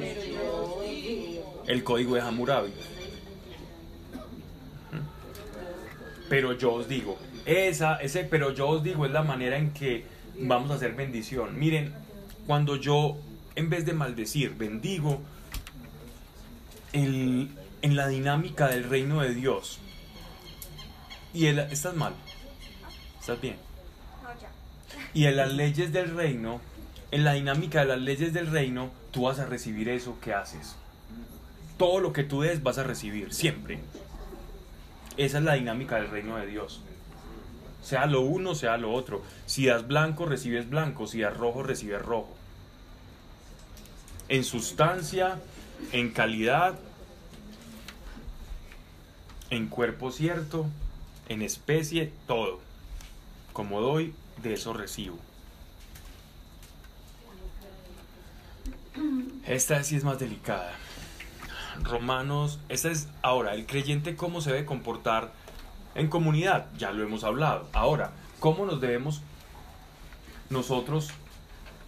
el 1.67 1.85
código 1.85 2.15
de 2.15 2.21
Hammurabi. 2.21 2.73
Pero 6.29 6.53
yo 6.53 6.75
os 6.75 6.89
digo, 6.89 7.19
esa, 7.47 7.97
ese 7.97 8.25
pero 8.25 8.53
yo 8.53 8.69
os 8.69 8.83
digo 8.83 9.07
es 9.07 9.13
la 9.13 9.23
manera 9.23 9.57
en 9.57 9.73
que 9.73 10.05
vamos 10.39 10.71
a 10.71 10.75
hacer 10.75 10.95
bendición. 10.95 11.59
Miren, 11.59 11.95
cuando 12.49 12.77
yo 12.77 13.19
en 13.57 13.69
vez 13.69 13.85
de 13.85 13.93
maldecir, 13.93 14.55
bendigo, 14.57 15.21
el- 16.95 17.51
en 17.83 17.95
la 17.95 18.09
dinámica 18.09 18.69
del 18.69 18.85
reino 18.85 19.21
de 19.21 19.35
Dios. 19.35 19.79
Y 21.35 21.45
el, 21.47 21.59
estás 21.59 21.95
mal, 21.95 22.15
estás 23.21 23.39
bien. 23.43 23.57
Y 25.13 25.27
en 25.27 25.37
las 25.37 25.53
leyes 25.53 25.93
del 25.93 26.17
reino, 26.17 26.63
en 27.11 27.25
la 27.25 27.35
dinámica 27.35 27.81
de 27.81 27.87
las 27.89 27.99
leyes 28.01 28.33
del 28.33 28.47
reino, 28.47 28.91
tú 29.11 29.25
vas 29.25 29.39
a 29.41 29.45
recibir 29.45 29.91
eso 29.91 30.19
que 30.23 30.33
haces. 30.33 30.75
Todo 31.77 32.01
lo 32.01 32.15
que 32.15 32.25
tú 32.25 32.41
des 32.41 32.63
vas 32.63 32.79
a 32.79 32.83
recibir, 32.83 33.35
siempre. 33.35 33.79
Esa 35.19 35.37
es 35.39 35.45
la 35.45 35.53
dinámica 35.55 35.97
del 35.97 36.09
reino 36.09 36.39
de 36.39 36.47
Dios. 36.47 36.81
Sea 37.83 38.07
lo 38.07 38.23
uno, 38.23 38.55
sea 38.55 38.79
lo 38.79 38.91
otro. 38.93 39.23
Si 39.45 39.67
das 39.67 39.87
blanco, 39.87 40.25
recibes 40.25 40.71
blanco. 40.71 41.07
Si 41.07 41.21
das 41.21 41.37
rojo, 41.37 41.63
recibes 41.63 42.01
rojo. 42.01 42.38
En 44.29 44.45
sustancia, 44.45 45.41
en 45.93 46.11
calidad, 46.13 46.79
en 49.51 49.69
cuerpo 49.69 50.11
cierto, 50.11 50.67
en 51.29 51.43
especie, 51.43 52.13
todo. 52.27 52.61
Como 53.53 53.81
doy, 53.81 54.15
de 54.43 54.55
eso 54.55 54.73
recibo. 54.73 55.19
Esta 59.47 59.83
sí 59.83 59.97
es 59.97 60.05
más 60.05 60.19
delicada. 60.19 60.73
Romanos, 61.83 62.59
esta 62.69 62.91
es 62.91 63.09
ahora, 63.23 63.55
el 63.55 63.67
creyente 63.67 64.17
cómo 64.17 64.41
se 64.41 64.51
debe 64.51 64.67
comportar 64.67 65.33
en 65.95 66.09
comunidad, 66.09 66.67
ya 66.77 66.93
lo 66.93 67.03
hemos 67.03 67.25
hablado. 67.25 67.69
Ahora, 67.73 68.13
¿cómo 68.41 68.67
nos 68.67 68.81
debemos 68.81 69.23
nosotros 70.51 71.11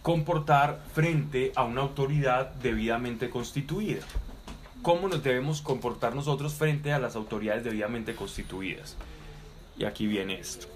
comportar 0.03 0.81
frente 0.95 1.53
a 1.57 1.65
una 1.65 1.83
autoridad 1.83 2.51
debidamente 2.63 3.31
constituida? 3.31 4.03
¿Cómo 4.83 5.09
nos 5.09 5.23
debemos 5.23 5.61
comportar 5.61 6.15
nosotros 6.15 6.55
frente 6.55 6.93
a 6.93 6.99
las 6.99 7.17
autoridades 7.17 7.65
debidamente 7.65 8.15
constituidas? 8.15 8.97
Y 9.79 9.85
aquí 9.85 10.07
viene 10.07 10.39
esto. 10.41 10.67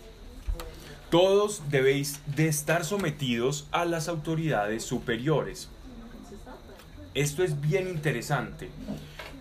Todos 1.10 1.62
debéis 1.70 2.20
de 2.26 2.48
estar 2.48 2.84
sometidos 2.84 3.66
a 3.70 3.84
las 3.84 4.08
autoridades 4.08 4.84
superiores. 4.84 5.68
Esto 7.14 7.44
es 7.44 7.60
bien 7.60 7.88
interesante 7.88 8.68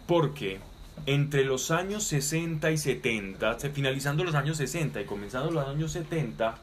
porque 0.08 0.60
entre 1.08 1.44
los 1.44 1.72
años 1.72 2.04
60 2.04 2.72
y 2.72 2.78
70, 2.78 3.60
se- 3.60 3.70
finalizando 3.72 4.24
los 4.24 4.36
años 4.36 4.58
60 4.58 5.02
y 5.02 5.06
comenzando 5.06 5.50
los 5.52 5.68
años 5.68 5.92
70, 5.92 6.56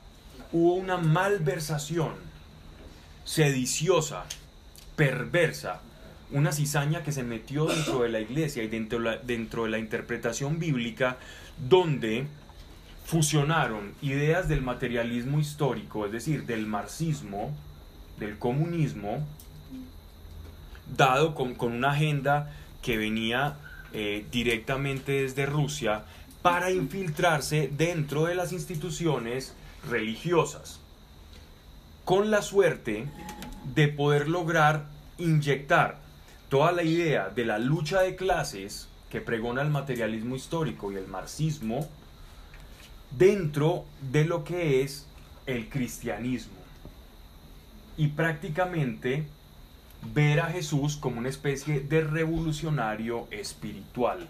hubo 0.53 0.75
una 0.75 0.97
malversación 0.97 2.13
sediciosa, 3.25 4.25
perversa, 4.97 5.81
una 6.33 6.53
cizaña 6.53 7.03
que 7.03 7.13
se 7.13 7.23
metió 7.23 7.67
dentro 7.67 8.03
de 8.03 8.09
la 8.09 8.21
iglesia 8.21 8.63
y 8.63 8.69
dentro 8.69 9.65
de 9.65 9.71
la, 9.71 9.79
interpretación 9.79 10.59
bíblica, 10.59 11.19
donde 11.69 12.27
fusionaron 13.05 13.93
ideas 14.03 14.49
del 14.49 14.63
materialismo 14.63 15.41
histórico, 15.41 16.07
es 16.07 16.13
decir, 16.13 16.47
del 16.47 16.67
marxismo, 16.67 17.57
del 18.19 18.39
comunismo, 18.39 19.27
dado 20.97 21.35
con, 21.35 21.55
con 21.55 21.73
una 21.73 21.91
agenda 21.91 22.53
que 22.83 22.97
venía 22.97 23.57
eh, 23.93 24.25
directamente 24.31 25.23
desde 25.23 25.47
Rusia 25.47 26.05
para 26.43 26.71
infiltrarse 26.71 27.69
dentro 27.77 28.25
de 28.25 28.35
las 28.35 28.53
instituciones 28.53 29.55
religiosas, 29.89 30.81
con 32.05 32.31
la 32.31 32.43
suerte 32.43 33.07
de 33.75 33.89
poder 33.89 34.29
lograr 34.29 34.87
inyectar 35.19 35.99
toda 36.49 36.73
la 36.73 36.83
idea 36.83 37.29
de 37.29 37.45
la 37.45 37.59
lucha 37.59 38.01
de 38.03 38.17
clases 38.17 38.89
que 39.11 39.21
pregona 39.21 39.63
el 39.63 39.71
materialismo 39.71 40.37
histórico 40.37 40.93
y 40.93 40.97
el 40.97 41.07
marxismo 41.07 41.89
dentro 43.11 43.85
de 44.11 44.25
lo 44.25 44.45
que 44.45 44.83
es 44.83 45.07
el 45.47 45.69
cristianismo. 45.69 46.59
Y 47.97 48.09
prácticamente 48.09 49.27
ver 50.15 50.41
a 50.41 50.47
Jesús 50.47 50.97
como 50.97 51.19
una 51.19 51.29
especie 51.29 51.81
de 51.81 52.03
revolucionario 52.03 53.29
espiritual. 53.31 54.29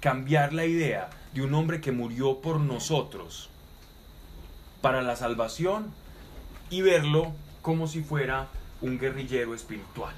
Cambiar 0.00 0.52
la 0.52 0.64
idea 0.64 1.10
de 1.34 1.42
un 1.42 1.54
hombre 1.54 1.80
que 1.80 1.92
murió 1.92 2.40
por 2.40 2.60
nosotros 2.60 3.50
para 4.80 5.02
la 5.02 5.16
salvación 5.16 5.92
y 6.70 6.82
verlo 6.82 7.32
como 7.62 7.86
si 7.86 8.02
fuera 8.02 8.48
un 8.80 8.98
guerrillero 8.98 9.54
espiritual, 9.54 10.14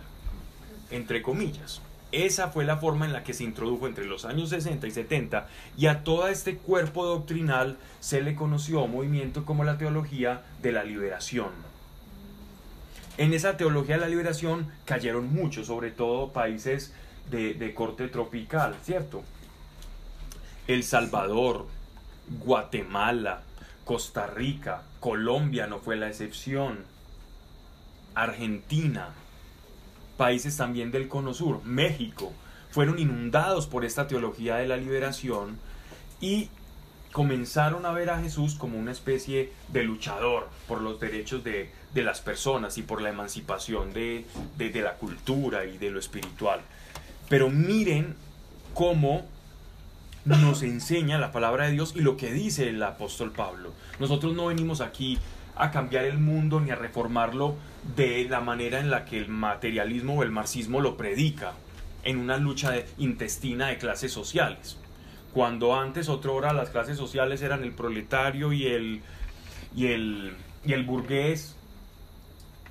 entre 0.91 1.23
comillas. 1.23 1.81
Esa 2.11 2.49
fue 2.49 2.65
la 2.65 2.79
forma 2.79 3.05
en 3.05 3.13
la 3.13 3.23
que 3.23 3.35
se 3.35 3.45
introdujo 3.45 3.87
entre 3.87 4.07
los 4.07 4.25
años 4.25 4.49
60 4.49 4.87
y 4.87 4.91
70 4.91 5.47
y 5.77 5.87
a 5.87 6.05
todo 6.05 6.29
este 6.29 6.57
cuerpo 6.57 7.05
doctrinal 7.05 7.77
se 8.01 8.23
le 8.23 8.35
conoció 8.35 8.87
movimiento 8.87 9.45
como 9.45 9.63
la 9.63 9.77
teología 9.77 10.43
de 10.63 10.73
la 10.73 10.85
liberación. 10.85 11.51
En 13.19 13.35
esa 13.35 13.57
teología 13.57 13.97
de 13.97 14.01
la 14.03 14.09
liberación 14.09 14.73
cayeron 14.87 15.33
muchos, 15.33 15.67
sobre 15.67 15.91
todo 15.91 16.33
países 16.33 16.95
de, 17.31 17.53
de 17.53 17.75
corte 17.75 18.09
tropical, 18.09 18.77
¿cierto? 18.83 19.23
El 20.67 20.85
Salvador, 20.85 21.67
Guatemala, 22.45 23.43
Costa 23.89 24.27
Rica, 24.27 24.83
Colombia 25.01 25.67
no 25.67 25.79
fue 25.79 25.97
la 25.97 26.09
excepción, 26.09 26.85
Argentina, 28.15 29.09
países 30.19 30.59
también 30.59 30.91
del 30.91 31.09
Cono 31.09 31.33
Sur, 31.33 31.65
México, 31.65 32.35
fueron 32.71 32.99
inundados 32.99 33.67
por 33.67 33.87
esta 33.87 34.07
teología 34.07 34.57
de 34.57 34.69
la 34.69 34.77
liberación 34.77 35.59
y 36.21 36.51
comenzaron 37.13 37.87
a 37.87 37.93
ver 37.93 38.11
a 38.11 38.21
Jesús 38.21 38.57
como 38.57 38.79
una 38.79 38.93
especie 38.93 39.55
de 39.69 39.85
luchador 39.85 40.51
por 40.67 40.83
los 40.83 41.01
derechos 41.01 41.43
de, 41.43 41.73
de 41.95 42.03
las 42.03 42.21
personas 42.21 42.77
y 42.77 42.83
por 42.83 43.01
la 43.01 43.09
emancipación 43.09 43.95
de, 43.95 44.27
de, 44.59 44.69
de 44.69 44.83
la 44.83 44.97
cultura 44.97 45.65
y 45.65 45.79
de 45.79 45.91
lo 45.91 45.99
espiritual. 45.99 46.61
Pero 47.31 47.49
miren 47.49 48.17
cómo 48.75 49.27
nos 50.37 50.63
enseña 50.63 51.19
la 51.19 51.33
palabra 51.33 51.67
de 51.67 51.73
Dios 51.73 51.95
y 51.97 52.01
lo 52.01 52.17
que 52.17 52.33
dice 52.33 52.69
el 52.69 52.83
apóstol 52.83 53.33
Pablo. 53.33 53.73
Nosotros 53.99 54.35
no 54.35 54.47
venimos 54.47 54.81
aquí 54.81 55.19
a 55.57 55.71
cambiar 55.71 56.05
el 56.05 56.19
mundo 56.19 56.61
ni 56.61 56.71
a 56.71 56.77
reformarlo 56.77 57.57
de 57.97 58.27
la 58.29 58.41
manera 58.41 58.79
en 58.81 58.91
la 58.91 59.05
que 59.05 59.19
el 59.19 59.29
materialismo 59.29 60.15
o 60.15 60.23
el 60.23 60.31
marxismo 60.31 60.81
lo 60.81 60.97
predica, 60.97 61.55
en 62.05 62.19
una 62.19 62.37
lucha 62.37 62.75
intestina 62.99 63.69
de 63.69 63.79
clases 63.79 64.13
sociales. 64.13 64.79
Cuando 65.33 65.75
antes, 65.75 66.09
otra 66.09 66.31
hora, 66.33 66.53
las 66.53 66.71
clases 66.71 66.97
sociales 66.97 67.43
eran 67.43 67.63
el 67.65 67.73
proletario 67.73 68.53
y 68.53 68.67
el, 68.67 69.01
y 69.75 69.87
el, 69.87 70.33
y 70.65 70.73
el 70.73 70.85
burgués, 70.85 71.55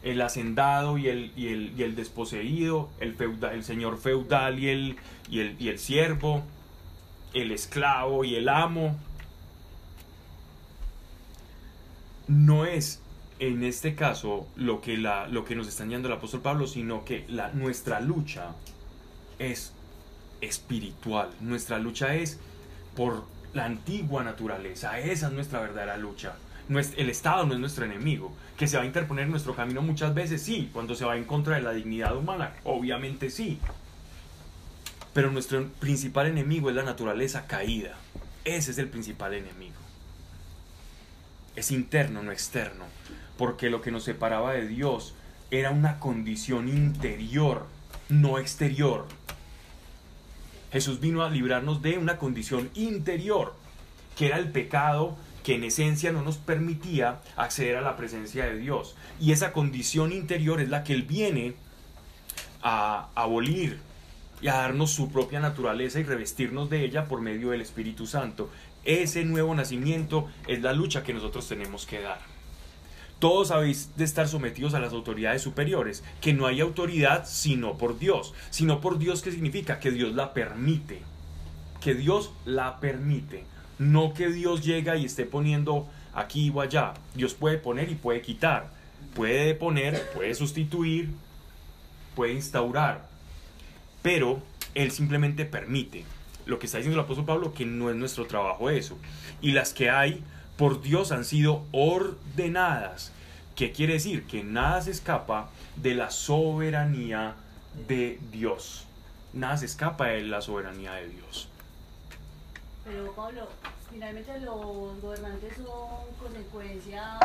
el 0.03 0.21
hacendado 0.21 0.97
y 0.97 1.07
el, 1.09 1.31
y 1.35 1.47
el, 1.47 1.73
y 1.77 1.83
el 1.83 1.95
desposeído, 1.95 2.89
el, 2.99 3.15
feuda- 3.17 3.53
el 3.53 3.63
señor 3.63 3.97
feudal 3.97 4.59
y 4.59 4.69
el, 4.69 4.95
y, 5.29 5.39
el, 5.39 5.55
y 5.59 5.69
el 5.69 5.79
siervo, 5.79 6.43
el 7.41 7.51
esclavo 7.51 8.23
y 8.23 8.35
el 8.35 8.49
amo. 8.49 8.97
No 12.27 12.65
es 12.65 13.01
en 13.39 13.63
este 13.63 13.95
caso 13.95 14.47
lo 14.55 14.81
que, 14.81 14.97
la, 14.97 15.27
lo 15.27 15.45
que 15.45 15.55
nos 15.55 15.67
está 15.67 15.83
enseñando 15.83 16.07
el 16.07 16.15
apóstol 16.15 16.41
Pablo, 16.41 16.67
sino 16.67 17.05
que 17.05 17.25
la, 17.29 17.51
nuestra 17.51 17.99
lucha 17.99 18.51
es 19.39 19.73
espiritual. 20.41 21.29
Nuestra 21.39 21.79
lucha 21.79 22.15
es 22.15 22.39
por 22.95 23.25
la 23.53 23.65
antigua 23.65 24.23
naturaleza. 24.23 24.99
Esa 24.99 25.27
es 25.27 25.33
nuestra 25.33 25.61
verdadera 25.61 25.97
lucha. 25.97 26.35
El 26.69 27.09
Estado 27.09 27.45
no 27.45 27.53
es 27.53 27.59
nuestro 27.59 27.85
enemigo. 27.85 28.33
Que 28.57 28.67
se 28.67 28.77
va 28.77 28.83
a 28.83 28.85
interponer 28.85 29.25
en 29.25 29.31
nuestro 29.31 29.55
camino 29.55 29.81
muchas 29.81 30.13
veces, 30.13 30.41
sí. 30.41 30.69
Cuando 30.73 30.95
se 30.95 31.05
va 31.05 31.15
en 31.15 31.23
contra 31.23 31.55
de 31.55 31.61
la 31.61 31.71
dignidad 31.71 32.15
humana, 32.15 32.53
obviamente 32.63 33.29
sí. 33.29 33.59
Pero 35.17 35.31
nuestro 35.31 35.67
principal 35.79 36.27
enemigo 36.27 36.69
es 36.69 36.75
la 36.75 36.83
naturaleza 36.83 37.47
caída. 37.47 37.97
Ese 38.45 38.69
es 38.69 38.77
el 38.77 38.87
principal 38.87 39.33
enemigo. 39.33 39.73
Es 41.55 41.71
interno, 41.71 42.21
no 42.21 42.31
externo. 42.31 42.85
Porque 43.35 43.71
lo 43.71 43.81
que 43.81 43.89
nos 43.89 44.03
separaba 44.03 44.53
de 44.53 44.67
Dios 44.67 45.15
era 45.49 45.71
una 45.71 45.99
condición 45.99 46.69
interior, 46.69 47.65
no 48.09 48.37
exterior. 48.37 49.07
Jesús 50.71 50.99
vino 50.99 51.23
a 51.23 51.31
librarnos 51.31 51.81
de 51.81 51.97
una 51.97 52.19
condición 52.19 52.69
interior, 52.75 53.55
que 54.15 54.27
era 54.27 54.37
el 54.37 54.51
pecado 54.51 55.17
que 55.43 55.55
en 55.55 55.63
esencia 55.63 56.11
no 56.11 56.21
nos 56.21 56.37
permitía 56.37 57.21
acceder 57.35 57.77
a 57.77 57.81
la 57.81 57.97
presencia 57.97 58.45
de 58.45 58.59
Dios. 58.59 58.95
Y 59.19 59.31
esa 59.31 59.51
condición 59.51 60.11
interior 60.11 60.61
es 60.61 60.69
la 60.69 60.83
que 60.83 60.93
Él 60.93 61.01
viene 61.01 61.55
a 62.61 63.09
abolir 63.15 63.86
y 64.41 64.47
a 64.47 64.55
darnos 64.55 64.91
su 64.91 65.11
propia 65.11 65.39
naturaleza 65.39 65.99
y 65.99 66.03
revestirnos 66.03 66.69
de 66.69 66.83
ella 66.83 67.05
por 67.05 67.21
medio 67.21 67.49
del 67.49 67.61
Espíritu 67.61 68.05
Santo. 68.05 68.49
Ese 68.85 69.25
nuevo 69.25 69.53
nacimiento 69.55 70.27
es 70.47 70.61
la 70.61 70.73
lucha 70.73 71.03
que 71.03 71.13
nosotros 71.13 71.47
tenemos 71.47 71.85
que 71.85 72.01
dar. 72.01 72.19
Todos 73.19 73.49
habéis 73.49 73.95
de 73.97 74.03
estar 74.03 74.27
sometidos 74.27 74.75
a 74.75 74.79
las 74.79 74.93
autoridades 74.93 75.41
superiores, 75.41 76.03
que 76.21 76.33
no 76.33 76.45
hay 76.45 76.61
autoridad 76.61 77.25
sino 77.27 77.77
por 77.77 77.97
Dios. 77.97 78.33
Sino 78.51 78.79
por 78.79 78.99
Dios, 78.99 79.23
¿qué 79.23 79.31
significa? 79.31 79.79
Que 79.79 79.89
Dios 79.91 80.13
la 80.13 80.33
permite. 80.33 81.01
Que 81.81 81.95
Dios 81.95 82.31
la 82.45 82.79
permite. 82.79 83.43
No 83.79 84.13
que 84.13 84.29
Dios 84.29 84.63
llega 84.63 84.97
y 84.97 85.05
esté 85.05 85.25
poniendo 85.25 85.87
aquí 86.13 86.51
o 86.53 86.61
allá. 86.61 86.93
Dios 87.15 87.33
puede 87.33 87.57
poner 87.57 87.89
y 87.89 87.95
puede 87.95 88.21
quitar. 88.21 88.69
Puede 89.15 89.55
poner, 89.55 89.99
puede 90.13 90.35
sustituir, 90.35 91.09
puede 92.15 92.33
instaurar. 92.33 93.06
Pero 94.01 94.41
Él 94.75 94.91
simplemente 94.91 95.45
permite. 95.45 96.05
Lo 96.45 96.59
que 96.59 96.65
está 96.65 96.77
diciendo 96.77 96.99
el 96.99 97.03
apóstol 97.03 97.25
Pablo, 97.25 97.53
que 97.53 97.65
no 97.65 97.89
es 97.89 97.95
nuestro 97.95 98.25
trabajo 98.25 98.69
eso. 98.69 98.97
Y 99.41 99.51
las 99.51 99.73
que 99.73 99.89
hay 99.89 100.23
por 100.57 100.81
Dios 100.81 101.11
han 101.11 101.25
sido 101.25 101.63
ordenadas. 101.71 103.11
¿Qué 103.55 103.71
quiere 103.71 103.93
decir? 103.93 104.25
Que 104.27 104.43
nada 104.43 104.81
se 104.81 104.91
escapa 104.91 105.49
de 105.75 105.95
la 105.95 106.11
soberanía 106.11 107.35
de 107.87 108.19
Dios. 108.31 108.85
Nada 109.33 109.57
se 109.57 109.65
escapa 109.65 110.07
de 110.07 110.21
la 110.21 110.41
soberanía 110.41 110.93
de 110.93 111.09
Dios. 111.09 111.49
Pero 112.85 113.11
Pablo, 113.13 113.47
finalmente 113.91 114.39
los 114.39 115.01
gobernantes 115.01 115.55
son 115.57 116.05
consecuencias 116.19 117.19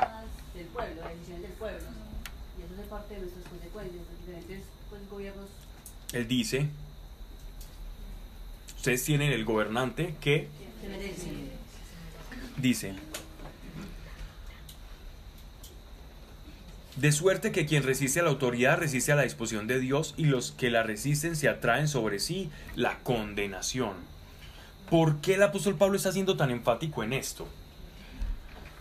del 0.54 0.66
pueblo, 0.66 1.02
decisiones 1.08 1.42
del 1.42 1.52
pueblo. 1.52 1.88
Y 2.58 2.62
eso 2.64 2.82
es 2.82 2.88
parte 2.88 3.14
de 3.14 3.20
nuestras 3.20 3.44
consecuencias. 3.44 4.02
Los 4.10 4.18
diferentes 4.18 4.64
pues, 4.90 5.08
gobiernos 5.08 5.48
Él 6.12 6.28
dice, 6.28 6.68
ustedes 8.76 9.04
tienen 9.04 9.32
el 9.32 9.44
gobernante 9.44 10.14
que 10.20 10.48
dice, 12.58 12.94
de 16.96 17.12
suerte 17.12 17.52
que 17.52 17.64
quien 17.64 17.82
resiste 17.82 18.20
a 18.20 18.24
la 18.24 18.28
autoridad 18.28 18.78
resiste 18.78 19.12
a 19.12 19.16
la 19.16 19.22
disposición 19.22 19.66
de 19.66 19.80
Dios 19.80 20.12
y 20.18 20.24
los 20.26 20.52
que 20.52 20.70
la 20.70 20.82
resisten 20.82 21.34
se 21.34 21.48
atraen 21.48 21.88
sobre 21.88 22.18
sí 22.18 22.50
la 22.76 22.98
condenación. 22.98 23.94
¿Por 24.90 25.22
qué 25.22 25.34
el 25.34 25.42
apóstol 25.42 25.76
Pablo 25.76 25.96
está 25.96 26.12
siendo 26.12 26.36
tan 26.36 26.50
enfático 26.50 27.02
en 27.02 27.14
esto? 27.14 27.48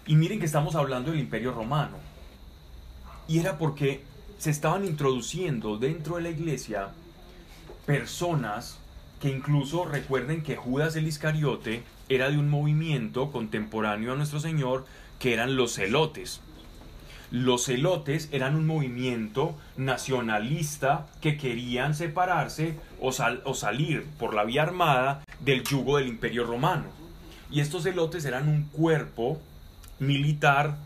Y 0.05 0.15
miren 0.15 0.39
que 0.39 0.45
estamos 0.45 0.75
hablando 0.75 1.11
del 1.11 1.21
imperio 1.21 1.53
romano. 1.53 1.97
Y 3.29 3.39
era 3.39 3.57
porque 3.57 4.03
se 4.37 4.49
estaban 4.49 4.83
introduciendo 4.83 5.77
dentro 5.77 6.17
de 6.17 6.23
la 6.23 6.29
iglesia 6.31 6.89
personas 7.91 8.77
que 9.19 9.29
incluso 9.29 9.83
recuerden 9.83 10.43
que 10.43 10.55
Judas 10.55 10.95
el 10.95 11.07
Iscariote 11.07 11.83
era 12.07 12.29
de 12.29 12.37
un 12.37 12.49
movimiento 12.49 13.31
contemporáneo 13.31 14.13
a 14.13 14.15
nuestro 14.15 14.39
Señor 14.39 14.85
que 15.19 15.33
eran 15.33 15.57
los 15.57 15.73
celotes. 15.75 16.39
Los 17.31 17.65
celotes 17.65 18.29
eran 18.31 18.55
un 18.55 18.65
movimiento 18.65 19.57
nacionalista 19.75 21.07
que 21.19 21.37
querían 21.37 21.93
separarse 21.93 22.75
o, 23.01 23.11
sal- 23.11 23.41
o 23.43 23.53
salir 23.55 24.05
por 24.17 24.33
la 24.33 24.45
vía 24.45 24.63
armada 24.63 25.21
del 25.41 25.63
yugo 25.63 25.97
del 25.97 26.07
imperio 26.07 26.45
romano. 26.45 26.85
Y 27.51 27.59
estos 27.59 27.83
celotes 27.83 28.23
eran 28.23 28.47
un 28.47 28.63
cuerpo 28.63 29.37
militar 29.99 30.77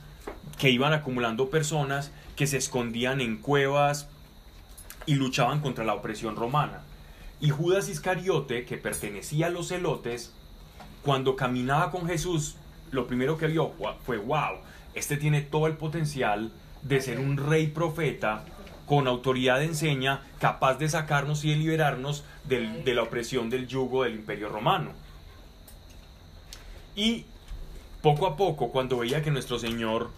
que 0.57 0.71
iban 0.71 0.93
acumulando 0.93 1.51
personas 1.51 2.11
que 2.35 2.47
se 2.47 2.57
escondían 2.57 3.21
en 3.21 3.37
cuevas 3.37 4.09
y 5.05 5.13
luchaban 5.15 5.59
contra 5.61 5.85
la 5.85 5.93
opresión 5.93 6.35
romana. 6.35 6.81
Y 7.41 7.49
Judas 7.49 7.89
Iscariote, 7.89 8.65
que 8.65 8.77
pertenecía 8.77 9.47
a 9.47 9.49
los 9.49 9.67
celotes, 9.69 10.33
cuando 11.03 11.35
caminaba 11.35 11.91
con 11.91 12.07
Jesús, 12.07 12.55
lo 12.91 13.07
primero 13.07 13.37
que 13.37 13.47
vio 13.47 13.73
fue, 14.05 14.17
wow, 14.17 14.57
este 14.93 15.17
tiene 15.17 15.41
todo 15.41 15.67
el 15.67 15.73
potencial 15.73 16.51
de 16.81 17.01
ser 17.01 17.19
un 17.19 17.37
rey 17.37 17.67
profeta 17.67 18.45
con 18.85 19.07
autoridad 19.07 19.59
de 19.59 19.65
enseña, 19.65 20.21
capaz 20.39 20.75
de 20.75 20.87
sacarnos 20.87 21.43
y 21.43 21.49
de 21.49 21.55
liberarnos 21.57 22.23
del- 22.43 22.83
de 22.83 22.93
la 22.93 23.03
opresión 23.03 23.49
del 23.49 23.67
yugo 23.67 24.03
del 24.03 24.15
imperio 24.15 24.49
romano. 24.49 24.91
Y 26.95 27.25
poco 28.01 28.27
a 28.27 28.37
poco, 28.37 28.71
cuando 28.71 28.99
veía 28.99 29.23
que 29.23 29.31
nuestro 29.31 29.59
Señor 29.59 30.11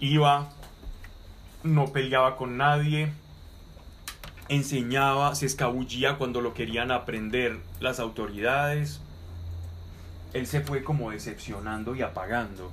iba, 0.00 0.50
no 1.62 1.92
peleaba 1.92 2.36
con 2.36 2.56
nadie, 2.56 3.12
enseñaba, 4.48 5.34
se 5.34 5.46
escabullía 5.46 6.18
cuando 6.18 6.40
lo 6.40 6.54
querían 6.54 6.90
aprender 6.90 7.58
las 7.80 8.00
autoridades, 8.00 9.00
él 10.32 10.46
se 10.46 10.60
fue 10.60 10.84
como 10.84 11.10
decepcionando 11.10 11.94
y 11.94 12.02
apagando. 12.02 12.70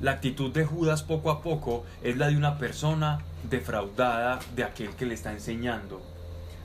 La 0.00 0.12
actitud 0.12 0.52
de 0.52 0.64
Judas 0.64 1.02
poco 1.02 1.30
a 1.30 1.42
poco 1.42 1.84
es 2.02 2.16
la 2.18 2.28
de 2.28 2.36
una 2.36 2.58
persona 2.58 3.20
defraudada 3.48 4.38
de 4.54 4.64
aquel 4.64 4.90
que 4.90 5.06
le 5.06 5.14
está 5.14 5.32
enseñando, 5.32 6.02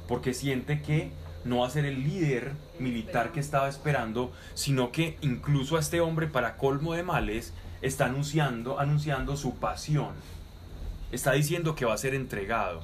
porque 0.07 0.33
siente 0.33 0.81
que 0.81 1.11
no 1.45 1.59
va 1.59 1.67
a 1.67 1.71
ser 1.71 1.85
el 1.85 2.03
líder 2.03 2.51
militar 2.79 3.31
que 3.31 3.39
estaba 3.39 3.69
esperando, 3.69 4.31
sino 4.53 4.91
que 4.91 5.17
incluso 5.21 5.77
a 5.77 5.79
este 5.79 6.01
hombre 6.01 6.27
para 6.27 6.57
colmo 6.57 6.93
de 6.93 7.03
males 7.03 7.53
está 7.81 8.05
anunciando, 8.05 8.79
anunciando 8.79 9.37
su 9.37 9.55
pasión. 9.55 10.13
Está 11.11 11.31
diciendo 11.31 11.75
que 11.75 11.85
va 11.85 11.93
a 11.93 11.97
ser 11.97 12.13
entregado. 12.13 12.83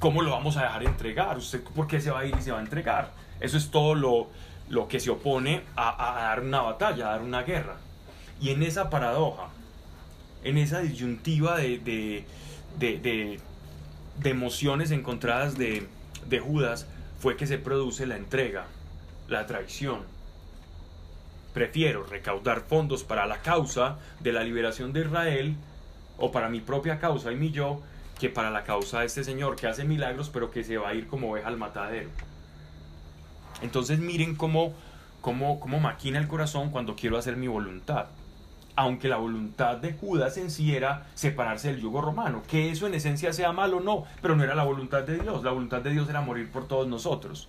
¿Cómo 0.00 0.22
lo 0.22 0.30
vamos 0.32 0.56
a 0.56 0.62
dejar 0.62 0.82
entregar? 0.82 1.36
¿Usted 1.38 1.62
por 1.62 1.86
qué 1.86 2.00
se 2.00 2.10
va 2.10 2.20
a 2.20 2.24
ir 2.24 2.34
y 2.36 2.42
se 2.42 2.50
va 2.50 2.58
a 2.58 2.62
entregar? 2.62 3.12
Eso 3.38 3.56
es 3.56 3.70
todo 3.70 3.94
lo, 3.94 4.28
lo 4.68 4.88
que 4.88 4.98
se 4.98 5.10
opone 5.10 5.62
a, 5.76 6.14
dar 6.20 6.40
una 6.40 6.62
batalla, 6.62 7.06
a 7.08 7.10
dar 7.12 7.22
una 7.22 7.42
guerra. 7.42 7.76
Y 8.40 8.48
en 8.50 8.62
esa 8.62 8.90
paradoja, 8.90 9.48
en 10.42 10.56
esa 10.58 10.80
disyuntiva 10.80 11.56
de, 11.58 11.78
de, 11.78 12.24
de, 12.78 12.98
de- 12.98 13.40
de 14.18 14.30
emociones 14.30 14.90
encontradas 14.90 15.56
de, 15.56 15.86
de 16.26 16.40
Judas, 16.40 16.86
fue 17.20 17.36
que 17.36 17.46
se 17.46 17.56
produce 17.58 18.06
la 18.06 18.16
entrega, 18.16 18.66
la 19.28 19.46
traición. 19.46 20.00
Prefiero 21.54 22.04
recaudar 22.04 22.60
fondos 22.62 23.02
para 23.04 23.26
la 23.26 23.42
causa 23.42 23.98
de 24.20 24.32
la 24.32 24.44
liberación 24.44 24.92
de 24.92 25.00
Israel 25.00 25.56
o 26.18 26.32
para 26.32 26.48
mi 26.48 26.60
propia 26.60 26.98
causa 26.98 27.32
y 27.32 27.36
mi 27.36 27.50
yo 27.50 27.80
que 28.20 28.28
para 28.28 28.50
la 28.50 28.64
causa 28.64 29.00
de 29.00 29.06
este 29.06 29.24
señor 29.24 29.56
que 29.56 29.66
hace 29.66 29.84
milagros 29.84 30.28
pero 30.28 30.50
que 30.50 30.62
se 30.62 30.76
va 30.76 30.90
a 30.90 30.94
ir 30.94 31.08
como 31.08 31.32
oveja 31.32 31.48
al 31.48 31.56
matadero. 31.56 32.10
Entonces 33.62 33.98
miren 33.98 34.36
cómo, 34.36 34.74
cómo, 35.22 35.58
cómo 35.58 35.80
maquina 35.80 36.18
el 36.18 36.28
corazón 36.28 36.70
cuando 36.70 36.94
quiero 36.94 37.16
hacer 37.16 37.36
mi 37.36 37.48
voluntad. 37.48 38.06
Aunque 38.76 39.08
la 39.08 39.16
voluntad 39.16 39.78
de 39.78 39.94
Judas 39.94 40.36
en 40.36 40.50
sí 40.50 40.74
era 40.76 41.06
separarse 41.14 41.68
del 41.68 41.80
yugo 41.80 42.02
romano, 42.02 42.42
que 42.46 42.70
eso 42.70 42.86
en 42.86 42.94
esencia 42.94 43.32
sea 43.32 43.52
malo 43.52 43.80
no, 43.80 44.04
pero 44.20 44.36
no 44.36 44.44
era 44.44 44.54
la 44.54 44.64
voluntad 44.64 45.02
de 45.02 45.18
Dios, 45.18 45.42
la 45.42 45.50
voluntad 45.50 45.80
de 45.80 45.90
Dios 45.90 46.08
era 46.08 46.20
morir 46.20 46.50
por 46.50 46.68
todos 46.68 46.86
nosotros. 46.86 47.48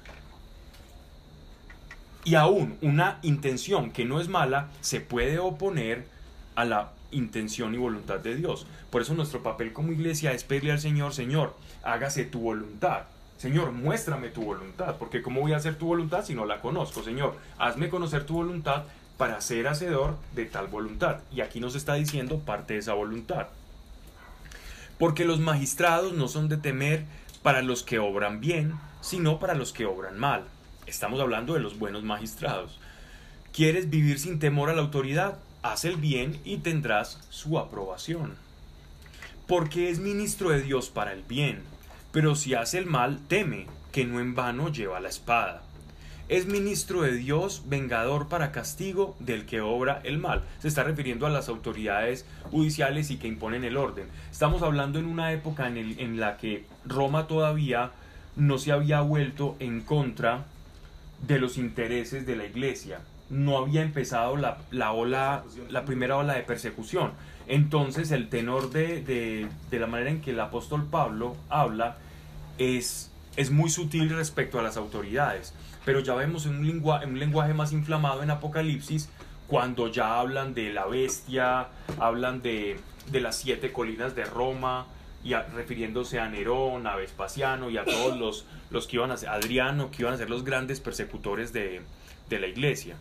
Y 2.23 2.35
aún 2.35 2.77
una 2.81 3.19
intención 3.23 3.91
que 3.91 4.05
no 4.05 4.21
es 4.21 4.29
mala 4.29 4.69
se 4.79 5.01
puede 5.01 5.37
oponer 5.39 6.07
a 6.55 6.65
la 6.65 6.91
intención 7.11 7.73
y 7.73 7.77
voluntad 7.77 8.19
de 8.19 8.35
Dios. 8.35 8.65
Por 8.89 9.01
eso 9.01 9.13
nuestro 9.13 9.43
papel 9.43 9.73
como 9.73 9.91
iglesia 9.91 10.31
es 10.31 10.43
pedirle 10.43 10.71
al 10.71 10.79
Señor, 10.79 11.13
Señor, 11.13 11.55
hágase 11.83 12.25
tu 12.25 12.39
voluntad. 12.39 13.03
Señor, 13.37 13.71
muéstrame 13.71 14.29
tu 14.29 14.43
voluntad, 14.43 14.97
porque 14.97 15.21
¿cómo 15.21 15.41
voy 15.41 15.53
a 15.53 15.57
hacer 15.57 15.75
tu 15.75 15.87
voluntad 15.87 16.23
si 16.23 16.35
no 16.35 16.45
la 16.45 16.61
conozco? 16.61 17.03
Señor, 17.03 17.37
hazme 17.57 17.89
conocer 17.89 18.25
tu 18.25 18.35
voluntad 18.35 18.83
para 19.17 19.41
ser 19.41 19.67
hacedor 19.67 20.15
de 20.35 20.45
tal 20.45 20.67
voluntad. 20.67 21.21
Y 21.31 21.41
aquí 21.41 21.59
nos 21.59 21.75
está 21.75 21.95
diciendo 21.95 22.39
parte 22.39 22.73
de 22.73 22.79
esa 22.79 22.93
voluntad. 22.93 23.47
Porque 24.99 25.25
los 25.25 25.39
magistrados 25.39 26.13
no 26.13 26.27
son 26.27 26.49
de 26.49 26.57
temer 26.57 27.05
para 27.41 27.63
los 27.63 27.83
que 27.83 27.97
obran 27.97 28.39
bien, 28.39 28.73
sino 29.01 29.39
para 29.39 29.55
los 29.55 29.73
que 29.73 29.85
obran 29.85 30.19
mal. 30.19 30.43
Estamos 30.85 31.19
hablando 31.19 31.55
de 31.55 31.59
los 31.59 31.79
buenos 31.79 32.03
magistrados. 32.03 32.79
¿Quieres 33.53 33.89
vivir 33.89 34.19
sin 34.19 34.39
temor 34.39 34.69
a 34.69 34.73
la 34.73 34.81
autoridad? 34.81 35.39
Haz 35.63 35.85
el 35.85 35.97
bien 35.97 36.39
y 36.43 36.57
tendrás 36.57 37.19
su 37.29 37.59
aprobación. 37.59 38.33
Porque 39.47 39.91
es 39.91 39.99
ministro 39.99 40.49
de 40.49 40.61
Dios 40.61 40.89
para 40.89 41.13
el 41.13 41.21
bien, 41.21 41.61
pero 42.11 42.35
si 42.35 42.55
hace 42.55 42.79
el 42.79 42.87
mal, 42.87 43.19
teme, 43.27 43.67
que 43.91 44.03
no 44.05 44.19
en 44.19 44.33
vano 44.33 44.69
lleva 44.71 44.99
la 44.99 45.09
espada. 45.09 45.61
Es 46.29 46.47
ministro 46.47 47.01
de 47.01 47.11
Dios, 47.11 47.63
vengador 47.67 48.27
para 48.27 48.51
castigo 48.51 49.15
del 49.19 49.45
que 49.45 49.61
obra 49.61 50.01
el 50.03 50.17
mal. 50.17 50.43
Se 50.59 50.67
está 50.67 50.83
refiriendo 50.83 51.27
a 51.27 51.29
las 51.29 51.47
autoridades 51.47 52.25
judiciales 52.49 53.11
y 53.11 53.17
que 53.17 53.27
imponen 53.27 53.63
el 53.63 53.77
orden. 53.77 54.07
Estamos 54.31 54.63
hablando 54.63 54.97
en 54.97 55.05
una 55.05 55.31
época 55.31 55.67
en, 55.67 55.77
en 55.77 56.19
la 56.19 56.37
que 56.37 56.65
Roma 56.85 57.27
todavía 57.27 57.91
no 58.35 58.57
se 58.57 58.71
había 58.71 59.01
vuelto 59.01 59.57
en 59.59 59.81
contra 59.81 60.45
de 61.27 61.37
los 61.37 61.57
intereses 61.59 62.25
de 62.25 62.35
la 62.35 62.45
iglesia. 62.45 63.01
No 63.31 63.57
había 63.57 63.81
empezado 63.81 64.35
la, 64.37 64.59
la 64.69 64.91
ola, 64.91 65.43
la 65.69 65.85
primera 65.85 66.17
ola 66.17 66.33
de 66.33 66.43
persecución. 66.43 67.13
Entonces 67.47 68.11
el 68.11 68.29
tenor 68.29 68.69
de, 68.69 69.01
de- 69.01 69.47
de 69.71 69.79
la 69.79 69.87
manera 69.87 70.11
en 70.11 70.21
que 70.21 70.31
el 70.31 70.39
apóstol 70.39 70.85
Pablo 70.91 71.35
habla 71.49 71.97
es, 72.57 73.09
es 73.37 73.49
muy 73.49 73.69
sutil 73.69 74.09
respecto 74.09 74.59
a 74.59 74.63
las 74.63 74.77
autoridades. 74.77 75.53
Pero 75.85 76.01
ya 76.01 76.13
vemos 76.13 76.45
en 76.45 76.57
un, 76.57 76.67
lengua- 76.67 77.01
en 77.03 77.11
un 77.11 77.19
lenguaje 77.19 77.53
más 77.53 77.71
inflamado 77.71 78.21
en 78.21 78.29
Apocalipsis 78.31 79.09
cuando 79.47 79.87
ya 79.87 80.19
hablan 80.19 80.53
de 80.53 80.71
la 80.71 80.85
bestia, 80.85 81.67
hablan 81.99 82.41
de, 82.41 82.79
de 83.11 83.19
las 83.21 83.37
siete 83.37 83.71
colinas 83.73 84.15
de 84.15 84.23
Roma, 84.25 84.85
y 85.23 85.33
refiriéndose 85.35 86.19
a 86.19 86.27
Nerón, 86.29 86.87
a 86.87 86.95
Vespasiano 86.95 87.69
y 87.69 87.77
a 87.77 87.85
todos 87.85 88.17
los, 88.17 88.45
los 88.71 88.87
que 88.87 88.95
iban 88.95 89.11
a 89.11 89.17
ser, 89.17 89.29
Adriano, 89.29 89.91
que 89.91 90.01
iban 90.03 90.13
a 90.13 90.17
ser 90.17 90.29
los 90.29 90.43
grandes 90.43 90.79
persecutores 90.79 91.53
de, 91.53 91.81
de 92.29 92.39
la 92.39 92.47
iglesia. 92.47 92.95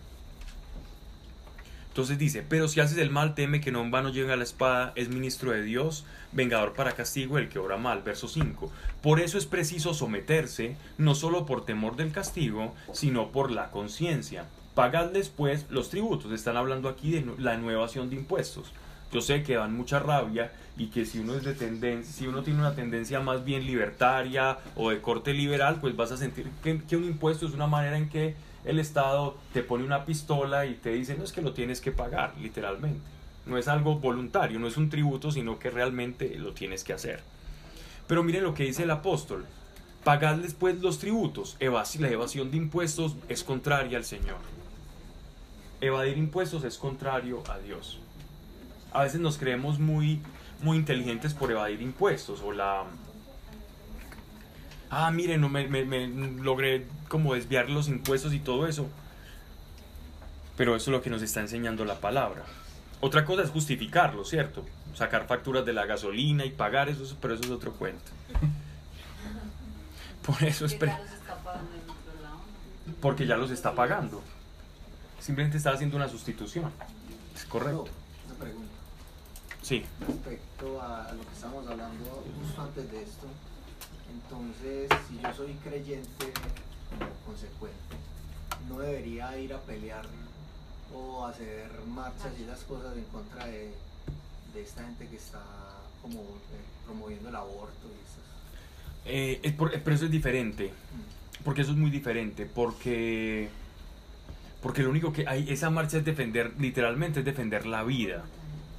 Entonces 1.91 2.19
dice, 2.19 2.45
pero 2.49 2.69
si 2.69 2.79
haces 2.79 2.99
el 2.99 3.11
mal, 3.11 3.35
teme 3.35 3.61
que 3.61 3.73
no 3.73 3.83
en 3.83 3.91
vano 3.91 4.11
llegue 4.11 4.33
a 4.33 4.37
la 4.37 4.45
espada, 4.45 4.93
es 4.95 5.09
ministro 5.09 5.51
de 5.51 5.63
Dios, 5.63 6.05
vengador 6.31 6.73
para 6.73 6.93
castigo 6.93 7.37
el 7.37 7.49
que 7.49 7.59
obra 7.59 7.79
mal. 7.79 8.03
Verso 8.03 8.29
5. 8.29 8.71
Por 9.03 9.19
eso 9.19 9.39
es 9.39 9.47
preciso 9.47 9.93
someterse, 9.93 10.77
no 10.99 11.17
solo 11.17 11.47
por 11.47 11.65
temor 11.65 11.97
del 11.97 12.13
castigo, 12.13 12.75
sino 12.93 13.33
por 13.33 13.51
la 13.51 13.73
conciencia. 13.73 14.47
Pagad 14.77 15.11
después 15.11 15.67
los 15.69 15.91
tributos. 15.91 16.31
Están 16.31 16.57
hablando 16.57 16.89
aquí 16.89 17.11
de 17.11 17.27
la 17.39 17.57
nuevación 17.57 18.09
de 18.09 18.17
impuestos. 18.17 18.73
Yo 19.13 19.21
sé 19.21 19.43
que 19.43 19.57
dan 19.57 19.77
mucha 19.77 19.99
rabia 19.99 20.53
y 20.77 20.87
que 20.87 21.05
si 21.05 21.19
uno 21.19 21.35
es 21.35 21.45
de 21.45 21.55
tendencia, 21.55 22.13
si 22.13 22.27
uno 22.27 22.43
tiene 22.43 22.61
una 22.61 22.75
tendencia 22.75 23.21
más 23.21 23.45
bien 23.45 23.67
libertaria 23.67 24.59
o 24.77 24.91
de 24.91 25.01
corte 25.01 25.35
liberal, 25.35 25.79
pues 25.81 25.97
vas 25.97 26.13
a 26.13 26.17
sentir 26.17 26.49
que, 26.63 26.83
que 26.83 26.97
un 26.97 27.05
impuesto 27.05 27.47
es 27.47 27.53
una 27.53 27.67
manera 27.67 27.99
en 27.99 28.09
que 28.09 28.37
el 28.65 28.79
Estado 28.79 29.37
te 29.53 29.63
pone 29.63 29.85
una 29.85 30.05
pistola 30.05 30.67
y 30.67 30.75
te 30.75 30.91
dice, 30.91 31.17
no 31.17 31.25
es 31.25 31.33
que 31.33 31.43
lo 31.43 31.53
tienes 31.53 31.81
que 31.81 31.93
pagar, 31.93 32.35
literalmente. 32.41 33.01
No 33.47 33.59
es 33.59 33.69
algo 33.69 33.99
voluntario, 33.99 34.59
no 34.59 34.67
es 34.67 34.77
un 34.77 34.91
tributo, 34.91 35.33
sino 35.33 35.59
que 35.59 35.71
realmente 35.71 36.37
lo 36.37 36.53
tienes 36.53 36.85
que 36.85 36.93
hacer. 36.93 37.21
Pero 38.07 38.23
miren 38.23 38.45
lo 38.45 38.55
que 38.55 38.65
dice 38.65 38.83
el 38.83 38.91
apóstol. 38.91 39.47
Pagad 40.05 40.37
después 40.37 40.81
los 40.81 40.99
tributos. 40.99 41.57
La 41.61 42.09
evasión 42.09 42.51
de 42.51 42.57
impuestos 42.57 43.17
es 43.29 43.43
contraria 43.43 43.99
al 43.99 44.05
Señor. 44.05 44.39
Evadir 45.81 46.19
impuestos 46.19 46.65
es 46.65 46.77
contrario 46.77 47.43
a 47.49 47.59
Dios. 47.59 47.99
A 48.93 49.03
veces 49.03 49.21
nos 49.21 49.39
creemos 49.39 49.79
muy, 49.79 50.21
muy 50.63 50.77
inteligentes 50.77 51.35
por 51.35 51.51
evadir 51.51 51.81
impuestos 51.83 52.41
o 52.43 52.53
la... 52.53 52.85
Ah, 54.91 55.11
miren, 55.13 55.41
no, 55.41 55.49
me, 55.49 55.69
me- 55.69 55.85
me 55.85 56.09
logré 56.43 56.87
como 57.09 57.35
desviar 57.35 57.71
los 57.71 57.89
impuestos 57.89 58.33
y 58.35 58.41
todo 58.41 58.67
eso. 58.67 58.89
Pero 60.57 60.75
eso 60.77 60.91
es 60.91 60.97
lo 60.97 61.03
que 61.03 61.11
nos 61.11 61.23
está 61.23 61.41
enseñando 61.41 61.85
la 61.85 62.01
palabra. 62.01 62.43
Otra 63.01 63.25
cosa 63.25 63.43
es 63.43 63.51
justificarlo, 63.51 64.25
¿cierto? 64.25 64.67
Sacar 64.95 65.27
facturas 65.29 65.65
de 65.65 65.73
la 65.73 65.87
gasolina 65.87 66.45
y 66.45 66.51
pagar 66.51 66.89
eso, 66.89 67.05
es- 67.05 67.15
pero 67.21 67.35
eso 67.35 67.45
es 67.45 67.51
otro 67.51 67.73
cuento. 67.73 68.11
Por 70.27 70.43
eso 70.43 70.67
es... 70.67 70.75
Porque 73.01 73.27
ya 73.27 73.37
los 73.37 73.51
está 73.53 73.75
pagando. 73.75 74.23
Simplemente 75.21 75.57
está 75.57 75.71
haciendo 75.71 75.97
una 75.97 76.09
sustitución. 76.09 76.71
Es 77.35 77.45
correcto. 77.45 77.87
Sí. 79.63 79.85
Respecto 80.07 80.81
a, 80.81 81.05
a 81.07 81.13
lo 81.13 81.23
que 81.23 81.33
estábamos 81.35 81.67
hablando 81.69 82.25
justo 82.43 82.63
antes 82.63 82.91
de 82.91 83.03
esto, 83.03 83.27
entonces, 84.13 84.89
si 85.09 85.21
yo 85.23 85.35
soy 85.35 85.53
creyente 85.63 86.33
consecuente, 87.27 87.77
no 88.69 88.79
debería 88.81 89.37
ir 89.39 89.53
a 89.55 89.59
pelear 89.61 90.07
o 90.95 91.25
hacer 91.27 91.71
marchas 91.89 92.33
y 92.39 92.43
esas 92.43 92.61
cosas 92.65 92.97
en 92.97 93.05
contra 93.05 93.47
de, 93.47 93.73
de 94.55 94.63
esta 94.63 94.83
gente 94.85 95.07
que 95.07 95.17
está 95.17 95.41
como 96.03 96.21
eh, 96.21 96.65
promoviendo 96.87 97.29
el 97.29 97.37
aborto 97.37 97.87
y 97.87 98.05
esas. 98.05 98.25
Eh, 99.07 99.41
es 99.43 99.53
por- 99.53 99.71
pero 99.83 99.95
eso 99.97 100.07
es 100.07 100.11
diferente. 100.11 100.73
Porque 101.45 101.63
eso 101.63 101.71
es 101.71 101.77
muy 101.79 101.91
diferente. 101.91 102.45
Porque. 102.45 103.49
Porque 104.63 104.83
lo 104.83 104.91
único 104.91 105.13
que 105.13 105.27
hay. 105.27 105.49
Esa 105.51 105.71
marcha 105.71 105.99
es 105.99 106.05
defender. 106.05 106.53
Literalmente 106.59 107.21
es 107.21 107.25
defender 107.25 107.67
la 107.67 107.83
vida. 107.85 108.25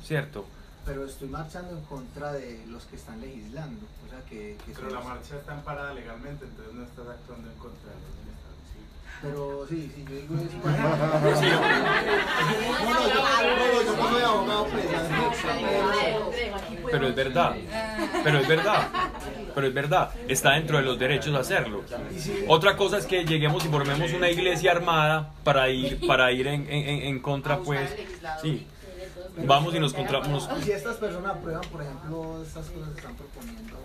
¿Cierto? 0.05 0.45
Pero 0.85 1.05
estoy 1.05 1.27
marchando 1.29 1.77
en 1.77 1.83
contra 1.85 2.33
de 2.33 2.63
los 2.67 2.83
que 2.85 2.95
están 2.95 3.21
legislando. 3.21 3.85
O 4.05 4.09
sea, 4.09 4.19
que, 4.29 4.57
que 4.65 4.71
Pero 4.75 4.89
la 4.89 4.99
marcha 5.01 5.35
está 5.37 5.53
amparada 5.53 5.93
legalmente, 5.93 6.45
entonces 6.45 6.73
no 6.73 6.83
estás 6.83 7.07
actuando 7.07 7.49
en 7.51 7.57
contra 7.57 7.91
del 7.91 8.01
orden 8.09 8.27
establecido. 8.33 8.85
Pero 9.21 9.67
sí, 9.69 9.91
sí, 9.95 10.03
yo 10.09 10.15
digo 10.15 10.35
eso. 10.35 10.57
pues, 11.21 11.39
Pero 16.91 17.07
es 17.07 17.15
verdad. 17.15 17.55
Pero 18.23 18.39
es 18.39 18.47
verdad. 18.47 18.87
Pero 19.55 19.67
es 19.67 19.73
verdad. 19.73 20.09
Está 20.27 20.51
dentro 20.53 20.77
de 20.77 20.83
los 20.83 20.97
derechos 20.99 21.33
hacerlo. 21.35 21.83
Otra 22.47 22.75
cosa 22.75 22.97
es 22.97 23.05
que 23.05 23.23
lleguemos 23.25 23.63
y 23.65 23.69
formemos 23.69 24.11
una 24.13 24.29
iglesia 24.29 24.71
armada 24.71 25.31
para 25.43 25.69
ir, 25.69 26.05
para 26.07 26.31
ir 26.31 26.47
en, 26.47 26.67
en- 26.71 27.03
en 27.03 27.19
contra, 27.19 27.57
pues. 27.59 27.95
Sí. 28.41 28.67
Vamos 29.37 29.73
y 29.73 29.79
nos 29.79 29.93
encontramos. 29.93 30.49
Si 30.63 30.71
estas 30.71 30.97
personas 30.97 31.35
aprueban, 31.35 31.61
por 31.71 31.81
ejemplo, 31.81 32.43
estas 32.43 32.67
cosas 32.67 32.89
que 32.89 32.99
están 32.99 33.15
proponiendo, 33.15 33.77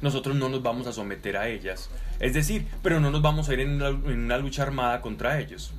nosotros 0.00 0.36
no 0.36 0.48
nos 0.48 0.62
vamos 0.62 0.86
a 0.86 0.92
someter 0.92 1.36
a 1.36 1.48
ellas. 1.48 1.90
Es 2.18 2.34
decir, 2.34 2.66
pero 2.82 3.00
no 3.00 3.10
nos 3.10 3.22
vamos 3.22 3.48
a 3.48 3.54
ir 3.54 3.60
en 3.60 3.70
una, 3.70 3.88
en 3.88 4.24
una 4.24 4.38
lucha 4.38 4.62
armada 4.62 5.00
contra 5.00 5.38
ellos. 5.40 5.72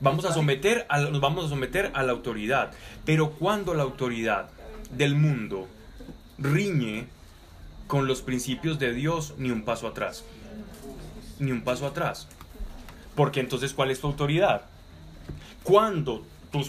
Vamos 0.00 0.24
a 0.24 0.32
someter 0.32 0.86
a, 0.88 1.00
nos 1.00 1.20
vamos 1.20 1.46
a 1.46 1.48
someter 1.48 1.90
a 1.94 2.02
la 2.02 2.12
autoridad. 2.12 2.72
Pero 3.04 3.30
cuando 3.30 3.74
la 3.74 3.82
autoridad 3.82 4.48
del 4.90 5.14
mundo 5.14 5.68
riñe 6.38 7.06
con 7.86 8.06
los 8.06 8.22
principios 8.22 8.78
de 8.78 8.92
Dios, 8.92 9.34
ni 9.38 9.50
un 9.50 9.62
paso 9.62 9.86
atrás. 9.86 10.24
Ni 11.38 11.52
un 11.52 11.62
paso 11.62 11.86
atrás. 11.86 12.28
Porque 13.14 13.40
entonces, 13.40 13.72
¿cuál 13.72 13.90
es 13.90 14.00
tu 14.00 14.06
autoridad? 14.06 14.62
Cuando 15.62 16.26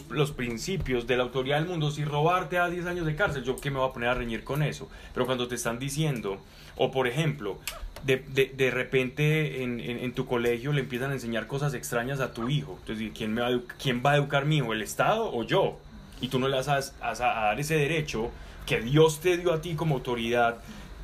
los 0.09 0.31
principios 0.31 1.07
de 1.07 1.17
la 1.17 1.23
autoridad 1.23 1.59
del 1.59 1.67
mundo, 1.67 1.91
si 1.91 2.03
robarte 2.05 2.57
a 2.57 2.69
10 2.69 2.85
años 2.85 3.05
de 3.05 3.15
cárcel, 3.15 3.43
yo 3.43 3.55
que 3.55 3.71
me 3.71 3.79
voy 3.79 3.89
a 3.89 3.93
poner 3.93 4.09
a 4.09 4.13
reñir 4.13 4.43
con 4.43 4.63
eso. 4.63 4.89
Pero 5.13 5.25
cuando 5.25 5.47
te 5.47 5.55
están 5.55 5.79
diciendo, 5.79 6.37
o 6.77 6.91
por 6.91 7.07
ejemplo, 7.07 7.59
de, 8.03 8.17
de, 8.17 8.53
de 8.55 8.71
repente 8.71 9.63
en, 9.63 9.79
en- 9.79 10.13
tu 10.13 10.25
colegio 10.27 10.71
le 10.73 10.81
empiezan 10.81 11.11
a 11.11 11.13
enseñar 11.13 11.47
cosas 11.47 11.73
extrañas 11.73 12.19
a 12.19 12.33
tu 12.33 12.49
hijo. 12.49 12.77
Entonces, 12.81 13.11
¿quién, 13.15 13.33
me 13.33 13.41
va, 13.41 13.47
a 13.47 13.59
¿quién 13.81 14.01
va 14.05 14.11
a 14.11 14.15
educar 14.17 14.45
mi 14.45 14.57
hijo? 14.57 14.73
¿El 14.73 14.81
Estado 14.81 15.31
o 15.33 15.43
yo? 15.43 15.77
Y 16.21 16.27
tú 16.27 16.37
no 16.39 16.47
le 16.47 16.55
vas 16.57 16.67
a- 16.67 17.09
a 17.09 17.13
dar 17.15 17.59
ese 17.59 17.75
derecho 17.75 18.31
que 18.65 18.81
Dios 18.81 19.19
te 19.21 19.37
dio 19.37 19.53
a 19.53 19.61
ti 19.61 19.75
como 19.75 19.95
autoridad 19.95 20.57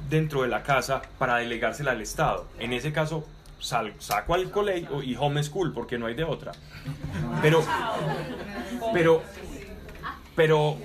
dentro 0.09 0.41
de 0.43 0.47
la 0.47 0.63
casa 0.63 1.01
para 1.17 1.37
delegársela 1.37 1.91
al 1.91 2.01
Estado. 2.01 2.45
En 2.59 2.73
ese 2.73 2.91
caso, 2.91 3.25
sal- 3.61 3.93
saco 3.99 4.33
al 4.33 4.51
colegio 4.51 5.01
y 5.03 5.15
homeschool 5.15 5.71
porque 5.73 5.97
no 5.97 6.07
hay 6.07 6.15
de 6.15 6.23
otra. 6.25 6.51
Pero, 7.41 7.63
pero, 8.93 9.21
pero, 10.35 10.77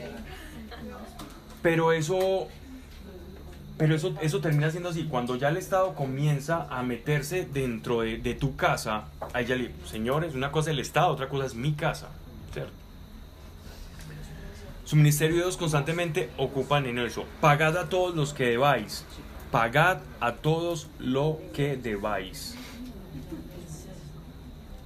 pero 1.62 1.92
eso, 1.92 2.48
pero 3.78 3.94
eso, 3.94 4.14
eso 4.20 4.40
termina 4.40 4.70
siendo 4.70 4.90
así. 4.90 5.04
Cuando 5.04 5.36
ya 5.36 5.48
el 5.48 5.56
Estado 5.56 5.94
comienza 5.94 6.66
a 6.70 6.82
meterse 6.82 7.46
dentro 7.52 8.00
de, 8.02 8.18
de 8.18 8.34
tu 8.34 8.56
casa, 8.56 9.04
ahí 9.32 9.46
ya 9.46 9.56
le 9.56 9.72
señores, 9.90 10.34
una 10.34 10.52
cosa 10.52 10.70
es 10.70 10.74
el 10.74 10.80
Estado, 10.80 11.08
otra 11.08 11.28
cosa 11.28 11.46
es 11.46 11.54
mi 11.54 11.72
casa, 11.74 12.08
¿cierto? 12.52 12.72
Su 14.84 14.94
ministerio 14.94 15.36
y 15.36 15.38
Dios 15.40 15.56
constantemente 15.56 16.30
ocupan 16.36 16.86
en 16.86 16.98
eso. 17.00 17.24
Pagad 17.40 17.76
a 17.76 17.88
todos 17.88 18.14
los 18.14 18.32
que 18.32 18.44
debáis. 18.46 19.04
Pagad 19.50 19.98
a 20.20 20.32
todos 20.34 20.86
lo 21.00 21.40
que 21.52 21.76
debáis. 21.76 22.56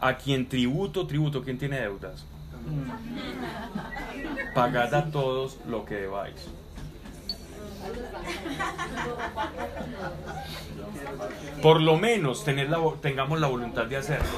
A 0.01 0.17
quien 0.17 0.49
tributo, 0.49 1.07
tributo. 1.07 1.43
¿Quién 1.43 1.59
tiene 1.59 1.81
deudas? 1.81 2.25
Pagad 4.55 4.95
a 4.95 5.11
todos 5.11 5.59
lo 5.67 5.85
que 5.85 5.95
debáis. 5.95 6.49
Por 11.63 11.81
lo 11.81 11.97
menos 11.97 12.45
tener 12.45 12.71
la 12.71 12.79
tengamos 13.01 13.41
la 13.41 13.49
voluntad 13.49 13.87
de 13.87 13.97
hacerlo. 13.97 14.29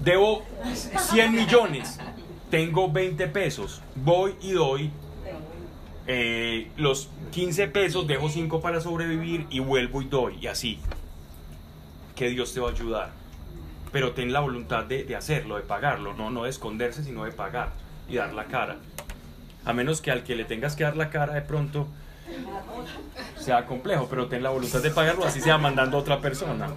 Debo 0.00 0.42
100 0.74 1.32
millones, 1.32 1.98
tengo 2.50 2.90
20 2.90 3.28
pesos, 3.28 3.80
voy 3.94 4.34
y 4.40 4.52
doy 4.52 4.90
eh, 6.08 6.70
los 6.76 7.08
15 7.30 7.68
pesos, 7.68 8.06
dejo 8.06 8.28
5 8.28 8.60
para 8.60 8.80
sobrevivir 8.80 9.46
y 9.48 9.60
vuelvo 9.60 10.02
y 10.02 10.06
doy, 10.06 10.38
y 10.40 10.48
así. 10.48 10.78
Que 12.16 12.30
Dios 12.30 12.52
te 12.52 12.60
va 12.60 12.70
a 12.70 12.72
ayudar. 12.72 13.21
Pero 13.92 14.12
ten 14.12 14.32
la 14.32 14.40
voluntad 14.40 14.84
de, 14.84 15.04
de 15.04 15.14
hacerlo, 15.14 15.56
de 15.56 15.62
pagarlo, 15.62 16.14
no, 16.14 16.30
no 16.30 16.44
de 16.44 16.50
esconderse, 16.50 17.04
sino 17.04 17.24
de 17.24 17.32
pagar 17.32 17.70
y 18.08 18.16
dar 18.16 18.32
la 18.32 18.46
cara. 18.46 18.78
A 19.64 19.72
menos 19.72 20.00
que 20.00 20.10
al 20.10 20.24
que 20.24 20.34
le 20.34 20.44
tengas 20.44 20.74
que 20.74 20.84
dar 20.84 20.96
la 20.96 21.10
cara 21.10 21.34
de 21.34 21.42
pronto 21.42 21.86
sea 23.38 23.66
complejo, 23.66 24.06
pero 24.08 24.26
ten 24.26 24.42
la 24.42 24.50
voluntad 24.50 24.80
de 24.82 24.90
pagarlo, 24.90 25.24
así 25.24 25.40
sea 25.40 25.58
mandando 25.58 25.96
a 25.96 26.00
otra 26.00 26.20
persona. 26.20 26.68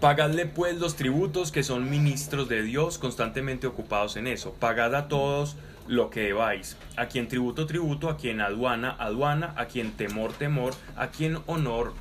Pagadle 0.00 0.46
pues 0.46 0.78
los 0.78 0.96
tributos 0.96 1.50
que 1.50 1.62
son 1.62 1.88
ministros 1.88 2.48
de 2.48 2.62
Dios 2.62 2.98
constantemente 2.98 3.66
ocupados 3.66 4.16
en 4.16 4.26
eso. 4.26 4.52
Pagad 4.52 4.94
a 4.94 5.08
todos 5.08 5.56
lo 5.86 6.10
que 6.10 6.20
debáis. 6.20 6.76
A 6.96 7.06
quien 7.06 7.28
tributo, 7.28 7.66
tributo, 7.66 8.08
a 8.08 8.16
quien 8.16 8.40
aduana, 8.40 8.90
aduana, 8.98 9.52
a 9.56 9.66
quien 9.66 9.92
temor, 9.92 10.32
temor, 10.32 10.74
a 10.96 11.08
quien 11.08 11.38
honor, 11.46 11.92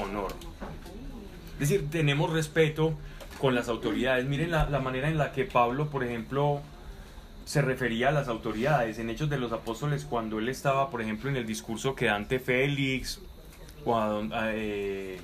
honor. 0.00 0.32
Es 1.54 1.68
decir, 1.70 1.88
tenemos 1.90 2.30
respeto 2.32 2.94
con 3.40 3.54
las 3.54 3.68
autoridades. 3.68 4.26
Miren 4.26 4.50
la, 4.50 4.68
la 4.70 4.78
manera 4.80 5.08
en 5.08 5.18
la 5.18 5.32
que 5.32 5.44
Pablo, 5.44 5.88
por 5.90 6.04
ejemplo, 6.04 6.60
se 7.44 7.62
refería 7.62 8.08
a 8.08 8.12
las 8.12 8.28
autoridades 8.28 8.98
en 8.98 9.08
Hechos 9.10 9.30
de 9.30 9.38
los 9.38 9.52
Apóstoles 9.52 10.04
cuando 10.04 10.38
él 10.38 10.48
estaba, 10.48 10.90
por 10.90 11.00
ejemplo, 11.02 11.30
en 11.30 11.36
el 11.36 11.46
discurso 11.46 11.94
que 11.94 12.06
da 12.06 12.16
ante 12.16 12.38
Félix 12.40 13.20
o, 13.84 13.96
a 13.96 14.10
eh, 14.52 15.20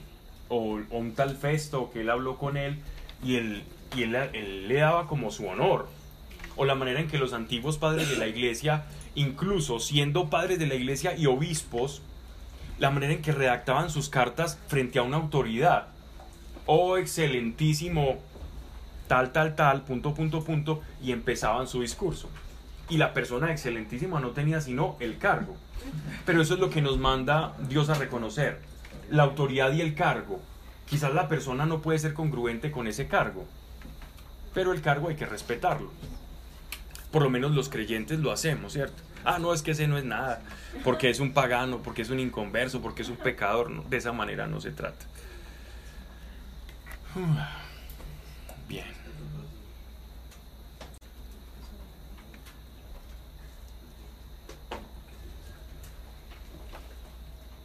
o- 0.49 0.79
o 0.91 0.99
un 0.99 1.15
tal 1.15 1.37
Festo 1.37 1.91
que 1.91 2.03
él 2.03 2.11
habló 2.11 2.39
con 2.39 2.57
él 2.57 2.79
y, 3.25 3.37
él, 3.37 3.65
y 3.97 4.05
él, 4.05 4.15
él 4.15 4.69
le 4.69 4.75
daba 4.77 5.07
como 5.09 5.31
su 5.31 5.47
honor. 5.47 5.89
O 6.57 6.65
la 6.65 6.75
manera 6.75 7.01
en 7.01 7.09
que 7.09 7.19
los 7.19 7.33
antiguos 7.33 7.79
padres 7.79 8.09
de 8.09 8.17
la 8.17 8.27
iglesia, 8.27 8.85
incluso 9.15 9.81
siendo 9.81 10.31
padres 10.31 10.59
de 10.59 10.67
la 10.67 10.75
iglesia 10.75 11.17
y 11.17 11.27
obispos, 11.27 12.03
la 12.79 12.91
manera 12.91 13.13
en 13.13 13.23
que 13.23 13.33
redactaban 13.33 13.91
sus 13.91 14.09
cartas 14.09 14.59
frente 14.67 14.99
a 14.99 15.03
una 15.03 15.17
autoridad. 15.17 15.89
Oh, 16.67 16.97
excelentísimo 16.97 18.19
tal, 19.13 19.31
tal, 19.31 19.55
tal, 19.55 19.83
punto, 19.83 20.15
punto, 20.15 20.43
punto, 20.43 20.81
y 21.03 21.13
empezaban 21.13 21.67
su 21.69 21.83
discurso. 21.83 22.31
Y 22.89 22.97
la 22.97 23.13
persona 23.13 23.53
excelentísima 23.53 24.21
no 24.21 24.31
tenía 24.31 24.61
sino 24.61 24.97
el 25.01 25.19
cargo. 25.19 25.55
Pero 26.25 26.41
eso 26.41 26.55
es 26.55 26.61
lo 26.61 26.71
que 26.71 26.81
nos 26.81 26.99
manda 26.99 27.53
Dios 27.69 27.91
a 27.91 27.95
reconocer, 27.95 28.61
la 29.11 29.25
autoridad 29.25 29.73
y 29.73 29.81
el 29.81 29.95
cargo. 29.95 30.41
Quizás 30.89 31.13
la 31.13 31.29
persona 31.29 31.67
no 31.67 31.83
puede 31.83 31.99
ser 31.99 32.15
congruente 32.15 32.71
con 32.71 32.87
ese 32.87 33.07
cargo, 33.07 33.45
pero 34.55 34.73
el 34.73 34.81
cargo 34.81 35.09
hay 35.09 35.17
que 35.17 35.27
respetarlo. 35.27 35.91
Por 37.13 37.23
lo 37.23 37.31
menos 37.31 37.53
los 37.53 37.69
creyentes 37.69 38.19
lo 38.19 38.33
hacemos, 38.33 38.73
¿cierto? 38.73 39.03
Ah, 39.25 39.39
no, 39.39 39.53
es 39.53 39.63
que 39.63 39.73
ese 39.73 39.87
no 39.87 39.99
es 39.99 40.05
nada, 40.05 40.43
porque 40.83 41.11
es 41.11 41.21
un 41.21 41.33
pagano, 41.33 41.83
porque 41.83 42.03
es 42.03 42.11
un 42.11 42.19
inconverso, 42.19 42.81
porque 42.81 43.03
es 43.03 43.09
un 43.09 43.17
pecador. 43.17 43.71
No, 43.71 43.83
de 43.83 43.99
esa 43.99 44.13
manera 44.13 44.47
no 44.47 44.61
se 44.61 44.73
trata. 44.73 45.05
Bien. 48.69 48.87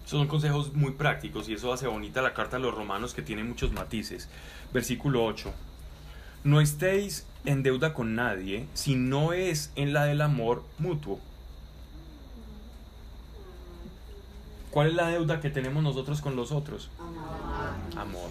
Son 0.05 0.27
consejos 0.27 0.73
muy 0.73 0.91
prácticos 0.91 1.49
y 1.49 1.53
eso 1.53 1.73
hace 1.73 1.87
bonita 1.87 2.21
la 2.21 2.33
carta 2.33 2.57
a 2.57 2.59
los 2.59 2.73
romanos 2.73 3.13
que 3.13 3.21
tiene 3.21 3.43
muchos 3.43 3.71
matices. 3.71 4.29
Versículo 4.73 5.25
8. 5.25 5.53
No 6.43 6.61
estéis 6.61 7.25
en 7.47 7.63
deuda 7.63 7.93
con 7.93 8.13
nadie 8.13 8.67
si 8.73 8.95
no 8.95 9.33
es 9.33 9.71
en 9.75 9.93
la 9.93 10.03
del 10.05 10.21
amor 10.21 10.63
mutuo. 10.77 11.19
¿Cuál 14.71 14.89
es 14.89 14.93
la 14.93 15.07
deuda 15.07 15.39
que 15.41 15.49
tenemos 15.49 15.81
nosotros 15.81 16.21
con 16.21 16.35
los 16.35 16.51
otros? 16.51 16.89
Amor. 17.97 18.29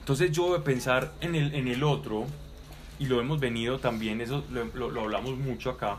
Entonces 0.00 0.32
yo 0.32 0.62
pensar 0.64 1.12
en 1.20 1.34
el, 1.34 1.54
en 1.54 1.68
el 1.68 1.82
otro, 1.84 2.24
y 2.98 3.06
lo 3.06 3.20
hemos 3.20 3.38
venido 3.40 3.78
también, 3.78 4.20
eso 4.20 4.44
lo, 4.50 4.64
lo- 4.74 4.90
lo 4.90 5.00
hablamos 5.02 5.36
mucho 5.36 5.70
acá, 5.70 5.98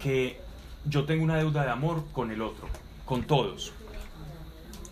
que 0.00 0.40
yo 0.86 1.04
tengo 1.04 1.22
una 1.22 1.36
deuda 1.36 1.62
de 1.64 1.70
amor 1.70 2.04
con 2.12 2.30
el 2.32 2.42
otro, 2.42 2.66
con 3.04 3.22
todos. 3.22 3.72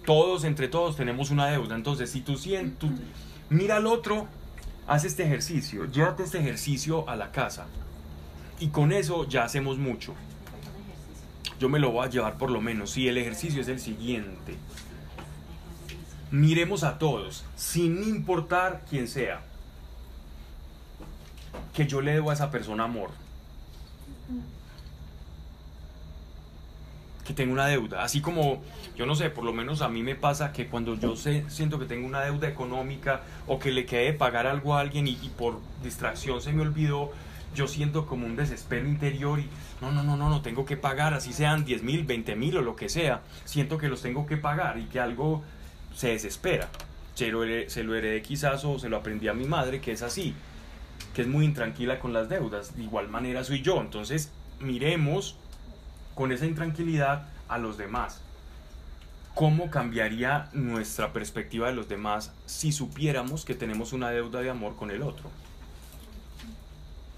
Todos, 0.05 0.45
entre 0.45 0.69
todos, 0.69 0.95
tenemos 0.97 1.31
una 1.31 1.47
deuda. 1.49 1.75
Entonces, 1.75 2.11
si 2.11 2.21
tú 2.21 2.37
sientes, 2.37 2.89
mira 3.51 3.77
al 3.77 3.87
otro, 3.89 4.29
haz 4.87 5.05
este 5.05 5.25
ejercicio, 5.25 5.87
llévate 5.87 6.23
este 6.23 6.39
ejercicio 6.39 7.09
a 7.09 7.17
la 7.17 7.33
casa. 7.33 7.67
Y 8.59 8.69
con 8.69 8.93
eso 8.93 9.29
ya 9.29 9.45
hacemos 9.45 9.79
mucho. 9.79 10.15
Yo 11.59 11.69
me 11.69 11.79
lo 11.79 11.91
voy 11.91 12.07
a 12.07 12.11
llevar 12.11 12.39
por 12.39 12.51
lo 12.51 12.61
menos. 12.61 12.91
Si 12.91 13.09
el 13.09 13.19
ejercicio 13.19 13.61
es 13.61 13.69
el 13.69 13.81
siguiente. 13.81 14.57
Miremos 16.31 16.83
a 16.83 16.99
todos, 16.99 17.45
sin 17.55 18.03
importar 18.03 18.85
quién 18.91 19.09
sea, 19.09 19.43
que 21.73 21.87
yo 21.87 22.01
le 22.01 22.13
debo 22.13 22.31
a 22.31 22.35
esa 22.35 22.51
persona 22.51 22.85
amor. 22.85 23.11
Que 27.27 27.35
tengo 27.35 27.53
una 27.53 27.67
deuda. 27.67 28.03
Así 28.03 28.21
como, 28.21 28.63
yo 28.97 29.05
no 29.07 29.15
sé, 29.15 29.31
por 29.31 29.45
lo 29.45 29.53
menos 29.53 29.83
a 29.83 29.89
mí 29.89 30.03
me 30.03 30.15
pasa 30.15 30.53
que 30.53 30.69
cuando 30.69 30.95
yo 30.95 31.17
sé, 31.17 31.45
siento 31.49 31.79
que 31.79 31.87
tengo 31.87 32.07
una 32.07 32.21
deuda 32.21 32.49
económica 32.49 33.23
o 33.47 33.59
que 33.59 33.73
le 33.73 33.85
quede 33.85 34.05
de 34.05 34.13
pagar 34.13 34.47
algo 34.47 34.75
a 34.75 34.81
alguien 34.81 35.09
y, 35.09 35.19
y 35.23 35.33
por 35.37 35.61
distracción 35.83 36.41
se 36.41 36.53
me 36.53 36.63
olvidó, 36.63 37.11
yo 37.57 37.67
siento 37.67 38.07
como 38.07 38.27
un 38.27 38.37
desespero 38.37 38.87
interior 38.87 39.41
y 39.41 39.49
no, 39.81 39.91
no, 39.91 40.03
no, 40.03 40.17
no, 40.17 40.29
no, 40.29 40.43
tengo 40.43 40.65
que 40.65 40.77
pagar, 40.77 41.15
así 41.15 41.33
sean 41.33 41.65
10 41.65 41.83
mil, 41.83 42.05
20 42.05 42.37
mil 42.37 42.57
o 42.59 42.63
lo 42.63 42.77
que 42.77 42.89
sea, 42.89 43.23
siento 43.45 43.79
que 43.79 43.89
los 43.89 44.03
tengo 44.03 44.27
que 44.27 44.37
pagar 44.37 44.79
y 44.79 44.85
que 44.85 45.01
algo 45.01 45.43
se 45.95 46.09
desespera. 46.09 46.69
Se 47.15 47.29
lo, 47.29 47.45
heredé, 47.45 47.71
se 47.71 47.83
lo 47.83 47.95
heredé 47.95 48.21
quizás 48.21 48.65
o 48.65 48.79
se 48.79 48.91
lo 48.91 48.99
aprendí 48.99 49.27
a 49.29 49.33
mi 49.33 49.47
madre 49.47 49.81
que 49.81 49.93
es 49.93 50.03
así, 50.03 50.35
que 51.15 51.23
es 51.23 51.29
muy 51.29 51.47
intranquila 51.47 51.99
con 51.99 52.13
las 52.13 52.29
deudas. 52.29 52.77
De 52.77 52.83
igual 52.83 53.09
manera 53.09 53.43
soy 53.43 53.63
yo. 53.63 53.81
Entonces 53.81 54.31
miremos 54.61 55.37
con 56.17 56.33
esa 56.33 56.47
intranquilidad 56.47 57.29
a 57.47 57.59
los 57.59 57.77
demás. 57.77 58.21
¿Cómo 59.35 59.71
cambiaría 59.71 60.49
nuestra 60.55 61.13
perspectiva 61.13 61.69
de 61.69 61.75
los 61.75 61.89
demás 61.91 62.33
si 62.47 62.73
supiéramos 62.73 63.45
que 63.45 63.55
tenemos 63.55 63.93
una 63.93 64.09
deuda 64.11 64.41
de 64.41 64.49
amor 64.49 64.77
con 64.77 64.91
el 64.91 65.03
otro? 65.03 65.31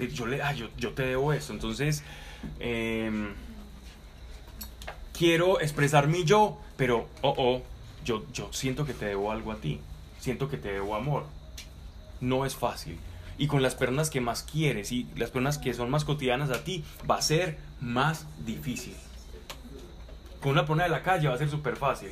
Eh, 0.01 0.09
Yo, 0.09 0.27
le, 0.27 0.43
ah, 0.43 0.53
yo, 0.53 0.69
yo 0.77 0.93
te 0.95 1.03
debo 1.05 1.33
esto. 1.33 1.53
Entonces, 1.53 2.03
em, 2.59 3.35
quiero 5.17 5.61
expresar 5.61 6.09
mi 6.09 6.25
yo, 6.25 6.59
pero, 6.77 7.09
oh, 7.23 7.35
oh, 7.39 7.63
yo, 8.05 8.25
yo 8.33 8.53
siento 8.53 8.85
que 8.85 8.95
te 8.95 9.07
debo 9.07 9.31
algo 9.31 9.53
a 9.53 9.57
ti. 9.57 9.81
Siento 10.19 10.49
que 10.49 10.57
te 10.57 10.73
debo 10.73 10.97
amor. 10.97 11.25
No 12.21 12.45
es 12.45 12.57
fácil. 12.57 12.99
Y 13.39 13.47
con 13.47 13.63
las 13.63 13.75
personas 13.77 14.11
que 14.11 14.21
más 14.21 14.43
quieres 14.43 14.91
y 14.93 15.07
las 15.17 15.31
personas 15.31 15.59
que 15.59 15.73
son 15.73 15.91
más 15.91 16.05
cotidianas 16.05 16.51
a 16.51 16.65
ti, 16.65 16.85
va 17.09 17.17
a 17.19 17.23
ser 17.23 17.57
más 17.81 18.27
difícil. 18.45 18.95
Con 20.41 20.53
una 20.53 20.63
persona 20.63 20.83
de 20.85 20.91
la 20.91 21.03
calle 21.03 21.29
va 21.29 21.35
a 21.35 21.39
ser 21.39 21.49
súper 21.49 21.77
fácil. 21.77 22.11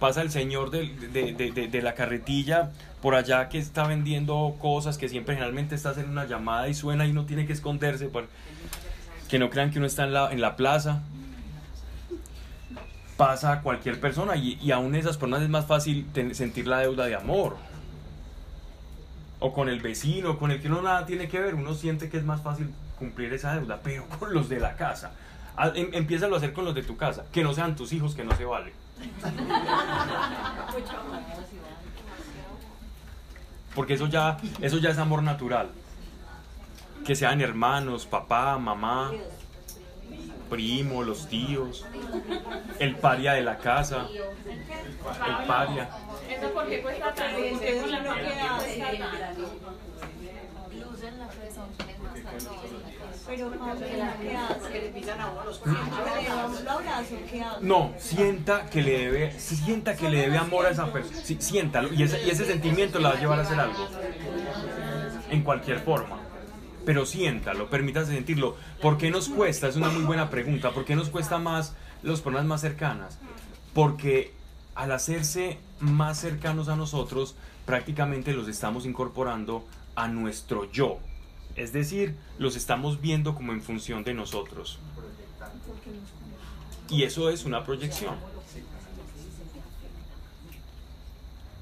Pasa 0.00 0.22
el 0.22 0.30
señor 0.30 0.70
de, 0.70 0.88
de- 1.12 1.32
de- 1.52 1.68
de 1.68 1.82
la 1.82 1.94
carretilla 1.94 2.72
por 3.00 3.14
allá 3.14 3.48
que 3.48 3.58
está 3.58 3.86
vendiendo 3.86 4.56
cosas 4.60 4.98
que 4.98 5.08
siempre 5.08 5.34
generalmente 5.36 5.76
está 5.76 5.90
haciendo 5.90 6.10
una 6.10 6.24
llamada 6.24 6.68
y 6.68 6.74
suena 6.74 7.06
y 7.06 7.10
uno 7.12 7.24
tiene 7.26 7.46
que 7.46 7.52
esconderse 7.52 8.06
para 8.06 8.26
que 9.28 9.38
no 9.38 9.50
crean 9.50 9.70
que 9.70 9.78
uno 9.78 9.86
está 9.86 10.04
en 10.04 10.12
la, 10.12 10.32
en 10.32 10.40
la 10.40 10.56
plaza. 10.56 11.02
Pasa 13.16 13.52
a 13.52 13.60
cualquier 13.62 14.00
persona 14.00 14.34
y, 14.34 14.58
y 14.60 14.72
aún 14.72 14.94
esas 14.96 15.16
personas 15.16 15.42
es 15.42 15.48
más 15.48 15.66
fácil 15.66 16.06
ten- 16.12 16.34
sentir 16.34 16.66
la 16.66 16.80
deuda 16.80 17.06
de 17.06 17.14
amor. 17.14 17.56
O 19.46 19.52
con 19.52 19.68
el 19.68 19.78
vecino, 19.80 20.38
con 20.38 20.50
el 20.52 20.62
que 20.62 20.68
uno 20.68 20.80
nada 20.80 21.04
tiene 21.04 21.28
que 21.28 21.38
ver, 21.38 21.54
uno 21.54 21.74
siente 21.74 22.08
que 22.08 22.16
es 22.16 22.24
más 22.24 22.40
fácil 22.40 22.72
cumplir 22.98 23.30
esa 23.34 23.54
deuda, 23.54 23.78
pero 23.84 24.06
con 24.18 24.32
los 24.32 24.48
de 24.48 24.58
la 24.58 24.74
casa. 24.74 25.12
Ah, 25.54 25.70
em- 25.74 25.90
Empiézalo 25.92 26.34
a 26.36 26.38
hacer 26.38 26.54
con 26.54 26.64
los 26.64 26.74
de 26.74 26.82
tu 26.82 26.96
casa, 26.96 27.26
que 27.30 27.44
no 27.44 27.52
sean 27.52 27.76
tus 27.76 27.92
hijos, 27.92 28.14
que 28.14 28.24
no 28.24 28.34
se 28.34 28.46
vale. 28.46 28.72
Porque 33.74 33.92
eso 33.94 34.06
ya, 34.06 34.38
eso 34.62 34.78
ya 34.78 34.88
es 34.88 34.96
amor 34.98 35.22
natural. 35.22 35.68
Que 37.04 37.14
sean 37.14 37.42
hermanos, 37.42 38.06
papá, 38.06 38.56
mamá, 38.56 39.12
primo, 40.48 41.02
los 41.02 41.28
tíos, 41.28 41.84
el 42.78 42.96
paria 42.96 43.32
de 43.32 43.42
la 43.42 43.58
casa, 43.58 44.06
el 44.10 45.46
paria. 45.46 45.88
Eso 46.30 46.50
porque 46.54 46.82
cuesta 46.82 47.14
tanto, 47.14 47.36
porque 47.36 47.80
con 47.80 47.90
la 47.90 48.04
familia 48.04 48.58
cuesta 48.58 49.10
tanto. 49.18 49.42
Luz 50.72 51.02
en 51.02 51.18
la 51.18 51.26
presión 51.28 51.66
es 51.78 51.98
más 52.00 52.14
tanto. 52.14 52.84
Pero 53.26 53.50
Paulina, 53.52 54.14
¿qué 54.20 54.36
hace? 54.36 54.70
Que 54.70 54.80
le 54.80 54.88
pisan 54.88 55.20
a 55.20 55.30
uno 55.30 55.44
los 55.44 55.62
A 55.62 55.64
ver, 56.04 56.22
le 56.22 56.28
da 56.28 56.46
un 56.46 56.68
abrazo, 56.68 57.16
¿qué 57.30 57.42
hace? 57.42 57.64
No, 57.64 57.94
sienta 57.98 58.66
que 58.66 58.82
le 58.82 58.98
debe, 58.98 59.32
sienta 59.38 59.96
que 59.96 60.10
le 60.10 60.18
debe 60.18 60.36
amor 60.36 60.66
a 60.66 60.70
esa 60.70 60.92
persona. 60.92 61.16
Sí, 61.22 61.38
siéntalo. 61.40 61.92
Y 61.92 62.02
ese, 62.02 62.22
y 62.22 62.30
ese 62.30 62.44
sentimiento 62.44 62.98
la 62.98 63.10
va 63.10 63.14
a 63.14 63.18
llevar 63.18 63.38
a 63.38 63.42
hacer 63.42 63.58
algo. 63.58 63.88
En 65.30 65.42
cualquier 65.42 65.80
forma. 65.80 66.23
Pero 66.84 67.06
siéntalo, 67.06 67.70
permítase 67.70 68.12
sentirlo. 68.12 68.56
¿Por 68.82 68.98
qué 68.98 69.10
nos 69.10 69.28
cuesta? 69.28 69.68
Es 69.68 69.76
una 69.76 69.88
muy 69.88 70.02
buena 70.02 70.30
pregunta. 70.30 70.72
¿Por 70.72 70.84
qué 70.84 70.94
nos 70.96 71.08
cuesta 71.08 71.38
más 71.38 71.74
las 72.02 72.20
personas 72.20 72.46
más 72.46 72.60
cercanas? 72.60 73.18
Porque 73.72 74.34
al 74.74 74.92
hacerse 74.92 75.58
más 75.80 76.18
cercanos 76.20 76.68
a 76.68 76.76
nosotros, 76.76 77.36
prácticamente 77.64 78.32
los 78.32 78.48
estamos 78.48 78.84
incorporando 78.86 79.64
a 79.94 80.08
nuestro 80.08 80.70
yo. 80.70 80.98
Es 81.56 81.72
decir, 81.72 82.16
los 82.38 82.56
estamos 82.56 83.00
viendo 83.00 83.34
como 83.34 83.52
en 83.52 83.62
función 83.62 84.04
de 84.04 84.14
nosotros. 84.14 84.78
Y 86.90 87.04
eso 87.04 87.30
es 87.30 87.44
una 87.44 87.64
proyección. 87.64 88.16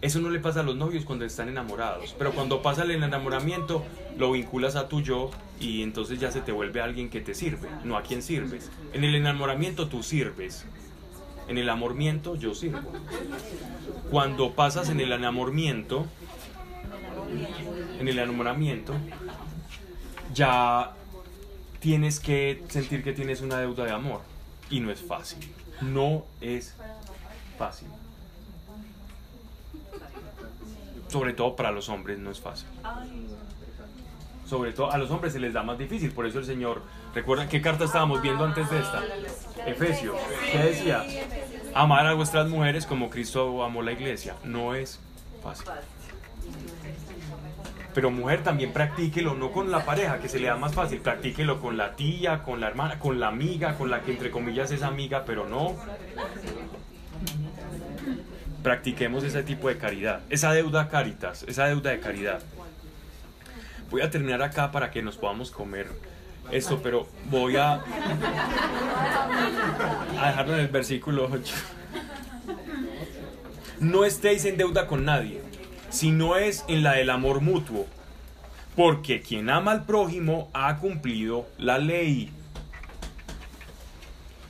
Eso 0.03 0.20
no 0.20 0.31
le 0.31 0.41
pasa 0.41 0.61
a 0.61 0.62
los 0.65 0.74
novios 0.74 1.05
cuando 1.05 1.24
están 1.24 1.49
enamorados, 1.49 2.16
pero 2.19 2.33
cuando 2.33 2.61
pasa 2.61 2.83
el 2.83 2.91
enamoramiento 2.91 3.85
lo 4.19 4.33
vinculas 4.33 4.74
a 4.74 4.89
tu 4.89 5.01
yo 5.01 5.31
y 5.61 5.83
entonces 5.83 6.19
ya 6.19 6.33
se 6.33 6.41
te 6.41 6.51
vuelve 6.51 6.81
alguien 6.81 7.09
que 7.09 7.20
te 7.20 7.35
sirve, 7.35 7.69
no 7.85 7.97
a 7.97 8.03
quien 8.03 8.20
sirves. 8.20 8.69
En 8.93 9.05
el 9.05 9.15
enamoramiento 9.15 9.87
tú 9.87 10.03
sirves, 10.03 10.66
en 11.47 11.57
el 11.57 11.70
amormiento 11.70 12.35
yo 12.35 12.53
sirvo. 12.53 12.93
Cuando 14.11 14.55
pasas 14.55 14.89
en 14.89 14.99
el 14.99 15.12
enamoramiento, 15.12 16.05
en 18.01 18.09
el 18.09 18.19
enamoramiento, 18.19 18.95
ya 20.35 20.95
tienes 21.79 22.19
que 22.19 22.65
sentir 22.69 23.05
que 23.05 23.12
tienes 23.12 23.41
una 23.41 23.59
deuda 23.59 23.85
de 23.85 23.93
amor 23.93 24.23
y 24.69 24.81
no 24.81 24.91
es 24.91 25.01
fácil. 25.01 25.49
No 25.81 26.24
es 26.41 26.74
fácil. 27.57 27.87
Sobre 31.12 31.34
todo 31.34 31.55
para 31.55 31.70
los 31.70 31.90
hombres 31.90 32.18
no 32.18 32.30
es 32.30 32.40
fácil. 32.40 32.66
Sobre 34.47 34.72
todo 34.72 34.90
a 34.90 34.97
los 34.97 35.10
hombres 35.10 35.34
se 35.34 35.39
les 35.39 35.52
da 35.52 35.62
más 35.62 35.76
difícil, 35.76 36.10
por 36.10 36.26
eso 36.26 36.39
el 36.39 36.47
Señor, 36.47 36.82
¿recuerdan 37.14 37.51
qué 37.51 37.60
carta 37.60 37.84
estábamos 37.84 38.22
viendo 38.22 38.47
antes 38.47 38.70
de 38.70 38.80
esta? 38.80 39.02
Efesios. 39.66 40.16
¿Qué 40.51 40.59
decía? 40.59 41.05
Amar 41.74 42.06
a 42.06 42.14
vuestras 42.14 42.48
mujeres 42.48 42.86
como 42.86 43.10
Cristo 43.10 43.62
amó 43.62 43.82
la 43.82 43.93
iglesia. 43.93 44.36
No 44.43 44.74
es 44.74 45.01
fácil. 45.43 45.66
Pero 47.94 48.10
mujer 48.10 48.43
también 48.43 48.72
practíquelo, 48.72 49.34
no 49.34 49.52
con 49.52 49.70
la 49.70 49.84
pareja, 49.84 50.18
que 50.18 50.30
se 50.30 50.39
le 50.39 50.48
da 50.48 50.56
más 50.56 50.74
fácil, 50.74 51.01
practíquelo 51.01 51.60
con 51.60 51.76
la 51.76 51.94
tía, 51.94 52.43
con 52.43 52.59
la 52.59 52.68
hermana, 52.68 52.98
con 52.98 53.20
la 53.20 53.28
amiga, 53.28 53.76
con 53.76 53.90
la 53.90 54.01
que 54.01 54.12
entre 54.12 54.30
comillas 54.30 54.70
es 54.70 54.82
amiga, 54.82 55.24
pero 55.26 55.47
no. 55.47 55.76
Practiquemos 58.62 59.24
ese 59.24 59.43
tipo 59.43 59.68
de 59.68 59.76
caridad, 59.76 60.20
esa 60.30 60.52
deuda 60.52 60.89
caritas, 60.89 61.44
esa 61.48 61.66
deuda 61.66 61.90
de 61.90 62.01
caridad. 62.01 62.40
Voy 63.90 64.02
a 64.02 64.10
terminar 64.10 64.43
acá 64.43 64.70
para 64.70 64.90
que 64.90 65.02
nos 65.02 65.16
podamos 65.16 65.51
comer 65.51 65.89
esto, 66.51 66.80
pero 66.82 67.09
voy 67.30 67.56
a, 67.56 67.74
a 70.20 70.26
dejarlo 70.26 70.55
en 70.55 70.60
el 70.60 70.68
versículo 70.68 71.28
8. 71.30 71.55
No 73.80 74.05
estéis 74.05 74.44
en 74.44 74.56
deuda 74.56 74.86
con 74.86 75.05
nadie, 75.05 75.43
si 75.90 76.12
no 76.12 76.36
es 76.36 76.64
en 76.68 76.82
la 76.82 76.93
del 76.93 77.10
amor 77.10 77.40
mutuo, 77.40 77.86
porque 78.76 79.20
quien 79.20 79.51
ama 79.51 79.72
al 79.72 79.84
prójimo 79.84 80.51
ha 80.55 80.78
cumplido 80.78 81.48
la 81.59 81.78
ley. 81.78 82.30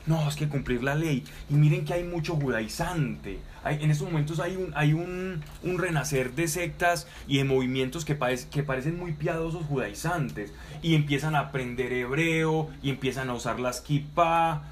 No, 0.07 0.29
es 0.29 0.37
que 0.37 0.49
cumplir 0.49 0.83
la 0.83 0.95
ley. 0.95 1.25
Y 1.49 1.55
miren 1.55 1.85
que 1.85 1.95
hay 1.95 2.05
mucho 2.05 2.35
judaizante. 2.35 3.39
Hay, 3.65 3.83
en 3.83 3.91
estos 3.91 4.09
momentos 4.09 4.41
hay, 4.41 4.57
un, 4.57 4.73
hay 4.75 4.93
un, 4.93 5.43
un 5.63 5.79
renacer 5.79 6.33
de 6.35 6.49
sectas 6.49 7.07
y 7.27 7.39
de 7.39 7.45
movimientos 7.45 8.05
que, 8.05 8.19
que 8.51 8.63
parecen 8.63 8.99
muy 8.99 9.13
piadosos 9.13 9.65
judaizantes. 9.67 10.53
Y 10.83 10.95
empiezan 10.95 11.35
a 11.35 11.41
aprender 11.41 11.93
hebreo, 11.93 12.69
y 12.83 12.91
empiezan 12.91 13.31
a 13.31 13.35
usar 13.35 13.61
las 13.61 13.81
kippah, 13.81 14.63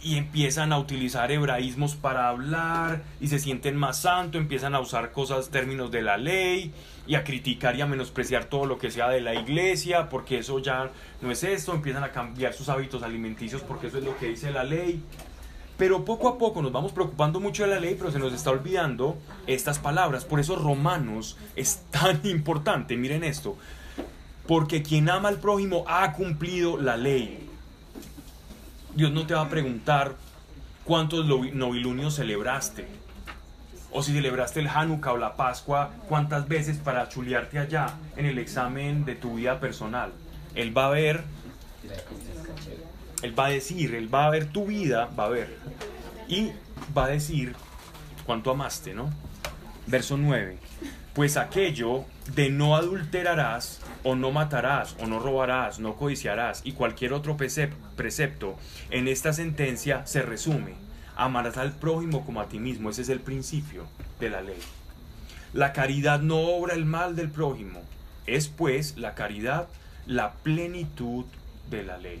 y 0.00 0.16
empiezan 0.16 0.72
a 0.72 0.78
utilizar 0.78 1.30
hebraísmos 1.32 1.96
para 1.96 2.28
hablar, 2.28 3.02
y 3.20 3.28
se 3.28 3.38
sienten 3.38 3.76
más 3.76 4.00
santos, 4.00 4.40
empiezan 4.40 4.74
a 4.74 4.80
usar 4.80 5.12
cosas, 5.12 5.50
términos 5.50 5.90
de 5.90 6.02
la 6.02 6.16
ley, 6.16 6.72
y 7.06 7.14
a 7.14 7.24
criticar 7.24 7.74
y 7.74 7.80
a 7.80 7.86
menospreciar 7.86 8.44
todo 8.44 8.66
lo 8.66 8.78
que 8.78 8.90
sea 8.90 9.08
de 9.08 9.20
la 9.20 9.34
iglesia, 9.34 10.08
porque 10.08 10.38
eso 10.38 10.58
ya 10.58 10.90
no 11.20 11.30
es 11.30 11.42
esto, 11.42 11.74
empiezan 11.74 12.04
a 12.04 12.12
cambiar 12.12 12.52
sus 12.52 12.68
hábitos 12.68 13.02
alimenticios 13.02 13.62
porque 13.62 13.86
eso 13.86 13.98
es 13.98 14.04
lo 14.04 14.16
que 14.18 14.28
dice 14.28 14.50
la 14.50 14.62
ley. 14.62 15.02
Pero 15.78 16.04
poco 16.04 16.28
a 16.28 16.38
poco 16.38 16.60
nos 16.60 16.72
vamos 16.72 16.92
preocupando 16.92 17.38
mucho 17.38 17.62
de 17.62 17.70
la 17.70 17.80
ley, 17.80 17.94
pero 17.96 18.10
se 18.10 18.18
nos 18.18 18.32
está 18.32 18.50
olvidando 18.50 19.16
estas 19.46 19.78
palabras. 19.78 20.24
Por 20.24 20.40
eso 20.40 20.56
Romanos 20.56 21.38
es 21.54 21.82
tan 21.90 22.20
importante. 22.24 22.96
Miren 22.96 23.24
esto. 23.24 23.56
Porque 24.46 24.82
quien 24.82 25.08
ama 25.08 25.28
al 25.28 25.38
prójimo 25.38 25.84
ha 25.86 26.12
cumplido 26.12 26.76
la 26.78 26.96
ley. 26.96 27.48
Dios 28.94 29.12
no 29.12 29.26
te 29.26 29.34
va 29.34 29.42
a 29.42 29.48
preguntar 29.48 30.16
cuántos 30.82 31.26
novilunios 31.26 32.16
celebraste. 32.16 32.88
O 33.92 34.02
si 34.02 34.12
celebraste 34.12 34.58
el 34.60 34.68
Hanukkah 34.68 35.12
o 35.12 35.16
la 35.16 35.36
Pascua, 35.36 35.90
cuántas 36.08 36.48
veces 36.48 36.78
para 36.78 37.08
chulearte 37.08 37.58
allá 37.58 37.94
en 38.16 38.26
el 38.26 38.38
examen 38.38 39.04
de 39.04 39.14
tu 39.14 39.36
vida 39.36 39.60
personal. 39.60 40.12
Él 40.54 40.76
va 40.76 40.86
a 40.86 40.90
ver, 40.90 41.22
él 43.22 43.38
va 43.38 43.46
a 43.46 43.50
decir, 43.50 43.94
él 43.94 44.12
va 44.12 44.26
a 44.26 44.30
ver 44.30 44.46
tu 44.46 44.66
vida, 44.66 45.08
va 45.18 45.24
a 45.26 45.28
ver. 45.28 45.56
Y 46.28 46.52
va 46.96 47.06
a 47.06 47.08
decir 47.08 47.54
cuánto 48.26 48.50
amaste, 48.50 48.94
¿no? 48.94 49.10
Verso 49.86 50.16
9. 50.16 50.58
Pues 51.14 51.36
aquello 51.36 52.04
de 52.34 52.50
no 52.50 52.76
adulterarás, 52.76 53.80
o 54.04 54.14
no 54.14 54.30
matarás, 54.30 54.94
o 55.00 55.06
no 55.06 55.18
robarás, 55.18 55.80
no 55.80 55.96
codiciarás, 55.96 56.60
y 56.64 56.72
cualquier 56.72 57.12
otro 57.12 57.36
precep- 57.36 57.72
precepto 57.96 58.56
en 58.90 59.08
esta 59.08 59.32
sentencia 59.32 60.06
se 60.06 60.22
resume. 60.22 60.74
Amarás 61.16 61.56
al 61.56 61.72
prójimo 61.72 62.24
como 62.24 62.40
a 62.40 62.48
ti 62.48 62.60
mismo. 62.60 62.90
Ese 62.90 63.02
es 63.02 63.08
el 63.08 63.20
principio 63.20 63.86
de 64.20 64.30
la 64.30 64.40
ley. 64.42 64.58
La 65.52 65.72
caridad 65.72 66.20
no 66.20 66.38
obra 66.38 66.74
el 66.74 66.84
mal 66.84 67.16
del 67.16 67.30
prójimo. 67.30 67.80
Es 68.26 68.46
pues 68.48 68.96
la 68.98 69.14
caridad 69.14 69.66
la 70.06 70.34
plenitud 70.34 71.24
de 71.70 71.82
la 71.82 71.98
ley. 71.98 72.20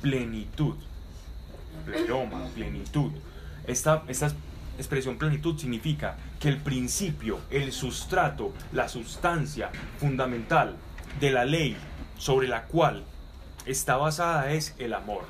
Plenitud. 0.00 0.76
Pleroma, 1.84 2.46
plenitud. 2.54 3.12
Esta, 3.66 4.04
esta 4.08 4.32
expresión 4.78 5.18
plenitud 5.18 5.58
significa 5.58 6.16
que 6.38 6.48
el 6.48 6.58
principio, 6.58 7.40
el 7.50 7.72
sustrato, 7.72 8.52
la 8.72 8.88
sustancia 8.88 9.70
fundamental 9.98 10.76
de 11.20 11.30
la 11.32 11.44
ley 11.44 11.76
sobre 12.16 12.48
la 12.48 12.64
cual 12.64 13.04
está 13.66 13.96
basada 13.96 14.52
es 14.52 14.74
el 14.78 14.94
amor. 14.94 15.24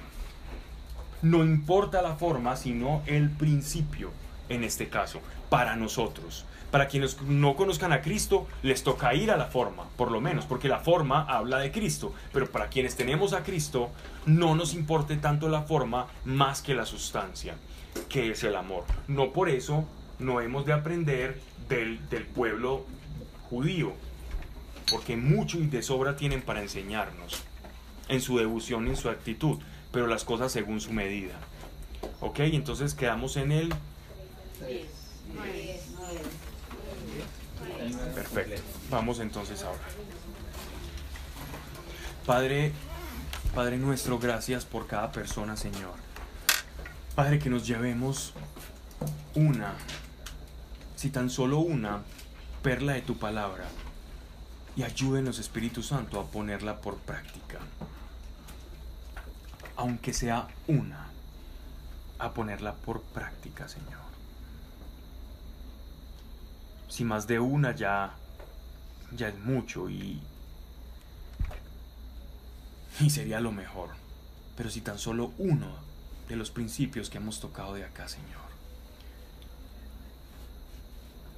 No 1.22 1.42
importa 1.42 2.02
la 2.02 2.14
forma, 2.14 2.56
sino 2.56 3.02
el 3.06 3.30
principio, 3.30 4.12
en 4.48 4.64
este 4.64 4.88
caso, 4.88 5.20
para 5.48 5.76
nosotros. 5.76 6.44
Para 6.70 6.88
quienes 6.88 7.20
no 7.22 7.56
conozcan 7.56 7.92
a 7.92 8.02
Cristo, 8.02 8.46
les 8.62 8.82
toca 8.82 9.14
ir 9.14 9.30
a 9.30 9.36
la 9.36 9.46
forma, 9.46 9.84
por 9.96 10.10
lo 10.10 10.20
menos, 10.20 10.44
porque 10.44 10.68
la 10.68 10.80
forma 10.80 11.22
habla 11.22 11.58
de 11.58 11.72
Cristo. 11.72 12.12
Pero 12.32 12.50
para 12.50 12.68
quienes 12.68 12.94
tenemos 12.94 13.32
a 13.32 13.42
Cristo, 13.42 13.90
no 14.26 14.54
nos 14.54 14.74
importe 14.74 15.16
tanto 15.16 15.48
la 15.48 15.62
forma 15.62 16.06
más 16.24 16.60
que 16.60 16.74
la 16.74 16.84
sustancia, 16.84 17.54
que 18.08 18.30
es 18.30 18.44
el 18.44 18.54
amor. 18.54 18.84
No 19.06 19.32
por 19.32 19.48
eso 19.48 19.86
no 20.18 20.40
hemos 20.40 20.66
de 20.66 20.74
aprender 20.74 21.40
del, 21.68 22.06
del 22.10 22.26
pueblo 22.26 22.84
judío, 23.48 23.92
porque 24.90 25.16
mucho 25.16 25.58
y 25.58 25.66
de 25.66 25.82
sobra 25.82 26.16
tienen 26.16 26.42
para 26.42 26.60
enseñarnos 26.60 27.42
en 28.08 28.20
su 28.20 28.38
devoción 28.38 28.86
y 28.86 28.90
en 28.90 28.96
su 28.96 29.08
actitud, 29.08 29.58
pero 29.92 30.06
las 30.06 30.24
cosas 30.24 30.52
según 30.52 30.80
su 30.80 30.92
medida. 30.92 31.34
¿Ok? 32.20 32.40
Entonces 32.40 32.94
quedamos 32.94 33.36
en 33.36 33.52
el... 33.52 33.74
Perfecto. 38.14 38.62
Vamos 38.90 39.20
entonces 39.20 39.62
ahora. 39.62 39.82
Padre, 42.26 42.72
Padre 43.54 43.78
nuestro, 43.78 44.18
gracias 44.18 44.64
por 44.64 44.86
cada 44.86 45.12
persona, 45.12 45.56
Señor. 45.56 45.94
Padre, 47.14 47.38
que 47.38 47.50
nos 47.50 47.66
llevemos 47.66 48.34
una, 49.34 49.74
si 50.96 51.10
tan 51.10 51.30
solo 51.30 51.58
una, 51.58 52.02
perla 52.62 52.94
de 52.94 53.02
tu 53.02 53.16
palabra 53.16 53.64
y 54.76 54.82
ayúdenos, 54.82 55.38
Espíritu 55.38 55.82
Santo, 55.82 56.20
a 56.20 56.26
ponerla 56.26 56.80
por 56.80 56.98
práctica. 56.98 57.58
Aunque 59.76 60.12
sea 60.12 60.48
una, 60.66 61.08
a 62.18 62.32
ponerla 62.32 62.74
por 62.74 63.02
práctica, 63.02 63.68
Señor. 63.68 64.07
Si 66.88 67.04
más 67.04 67.26
de 67.26 67.38
una 67.38 67.74
ya, 67.74 68.14
ya 69.12 69.28
es 69.28 69.38
mucho 69.38 69.90
y, 69.90 70.20
y 73.00 73.10
sería 73.10 73.40
lo 73.40 73.52
mejor. 73.52 73.90
Pero 74.56 74.70
si 74.70 74.80
tan 74.80 74.98
solo 74.98 75.32
uno 75.38 75.72
de 76.28 76.36
los 76.36 76.50
principios 76.50 77.10
que 77.10 77.18
hemos 77.18 77.40
tocado 77.40 77.74
de 77.74 77.84
acá, 77.84 78.08
Señor, 78.08 78.48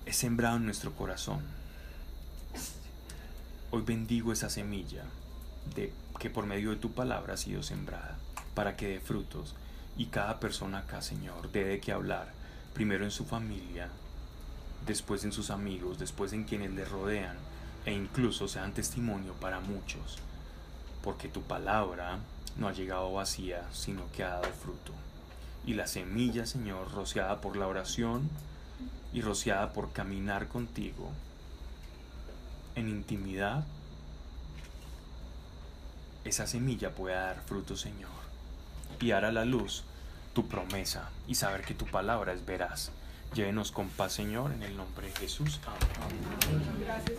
es 0.06 0.16
sembrado 0.16 0.56
en 0.56 0.64
nuestro 0.64 0.94
corazón. 0.94 1.40
Hoy 3.70 3.82
bendigo 3.82 4.32
esa 4.32 4.51
semilla 4.51 5.05
de 5.74 5.93
que 6.18 6.31
por 6.31 6.47
medio 6.47 6.70
de 6.70 6.77
tu 6.77 6.93
palabra 6.93 7.35
ha 7.35 7.36
sido 7.36 7.62
sembrada 7.62 8.18
para 8.55 8.77
que 8.77 8.89
dé 8.89 9.01
frutos 9.01 9.55
y 9.97 10.06
cada 10.06 10.40
persona 10.40 10.78
acá, 10.78 11.02
Señor, 11.02 11.52
dé 11.52 11.64
de 11.64 11.81
qué 11.81 11.93
hablar, 11.93 12.32
primero 12.74 13.05
en 13.05 13.10
su 13.10 13.24
familia, 13.24 13.89
después 14.90 15.22
en 15.22 15.30
sus 15.30 15.50
amigos, 15.50 16.00
después 16.00 16.32
en 16.32 16.42
quienes 16.42 16.72
le 16.72 16.84
rodean 16.84 17.36
e 17.86 17.92
incluso 17.92 18.48
sean 18.48 18.74
testimonio 18.74 19.34
para 19.34 19.60
muchos, 19.60 20.18
porque 21.00 21.28
tu 21.28 21.42
palabra 21.42 22.18
no 22.56 22.66
ha 22.66 22.72
llegado 22.72 23.12
vacía, 23.12 23.62
sino 23.72 24.10
que 24.10 24.24
ha 24.24 24.30
dado 24.30 24.52
fruto. 24.52 24.92
Y 25.64 25.74
la 25.74 25.86
semilla, 25.86 26.44
Señor, 26.44 26.92
rociada 26.92 27.40
por 27.40 27.56
la 27.56 27.68
oración 27.68 28.28
y 29.12 29.20
rociada 29.20 29.72
por 29.72 29.92
caminar 29.92 30.48
contigo 30.48 31.12
en 32.74 32.88
intimidad, 32.88 33.64
esa 36.24 36.48
semilla 36.48 36.96
pueda 36.96 37.26
dar 37.26 37.42
fruto, 37.42 37.76
Señor, 37.76 38.10
y 38.98 39.10
dar 39.10 39.24
a 39.24 39.30
la 39.30 39.44
luz 39.44 39.84
tu 40.34 40.48
promesa 40.48 41.10
y 41.28 41.36
saber 41.36 41.62
que 41.62 41.74
tu 41.74 41.86
palabra 41.86 42.32
es 42.32 42.44
veraz. 42.44 42.90
Llévenos 43.35 43.70
con 43.70 43.89
paz, 43.89 44.12
Señor, 44.12 44.52
en 44.52 44.62
el 44.62 44.77
nombre 44.77 45.07
de 45.07 45.12
Jesús. 45.15 45.61
Amén. 45.66 46.19
Gracias, 46.81 47.19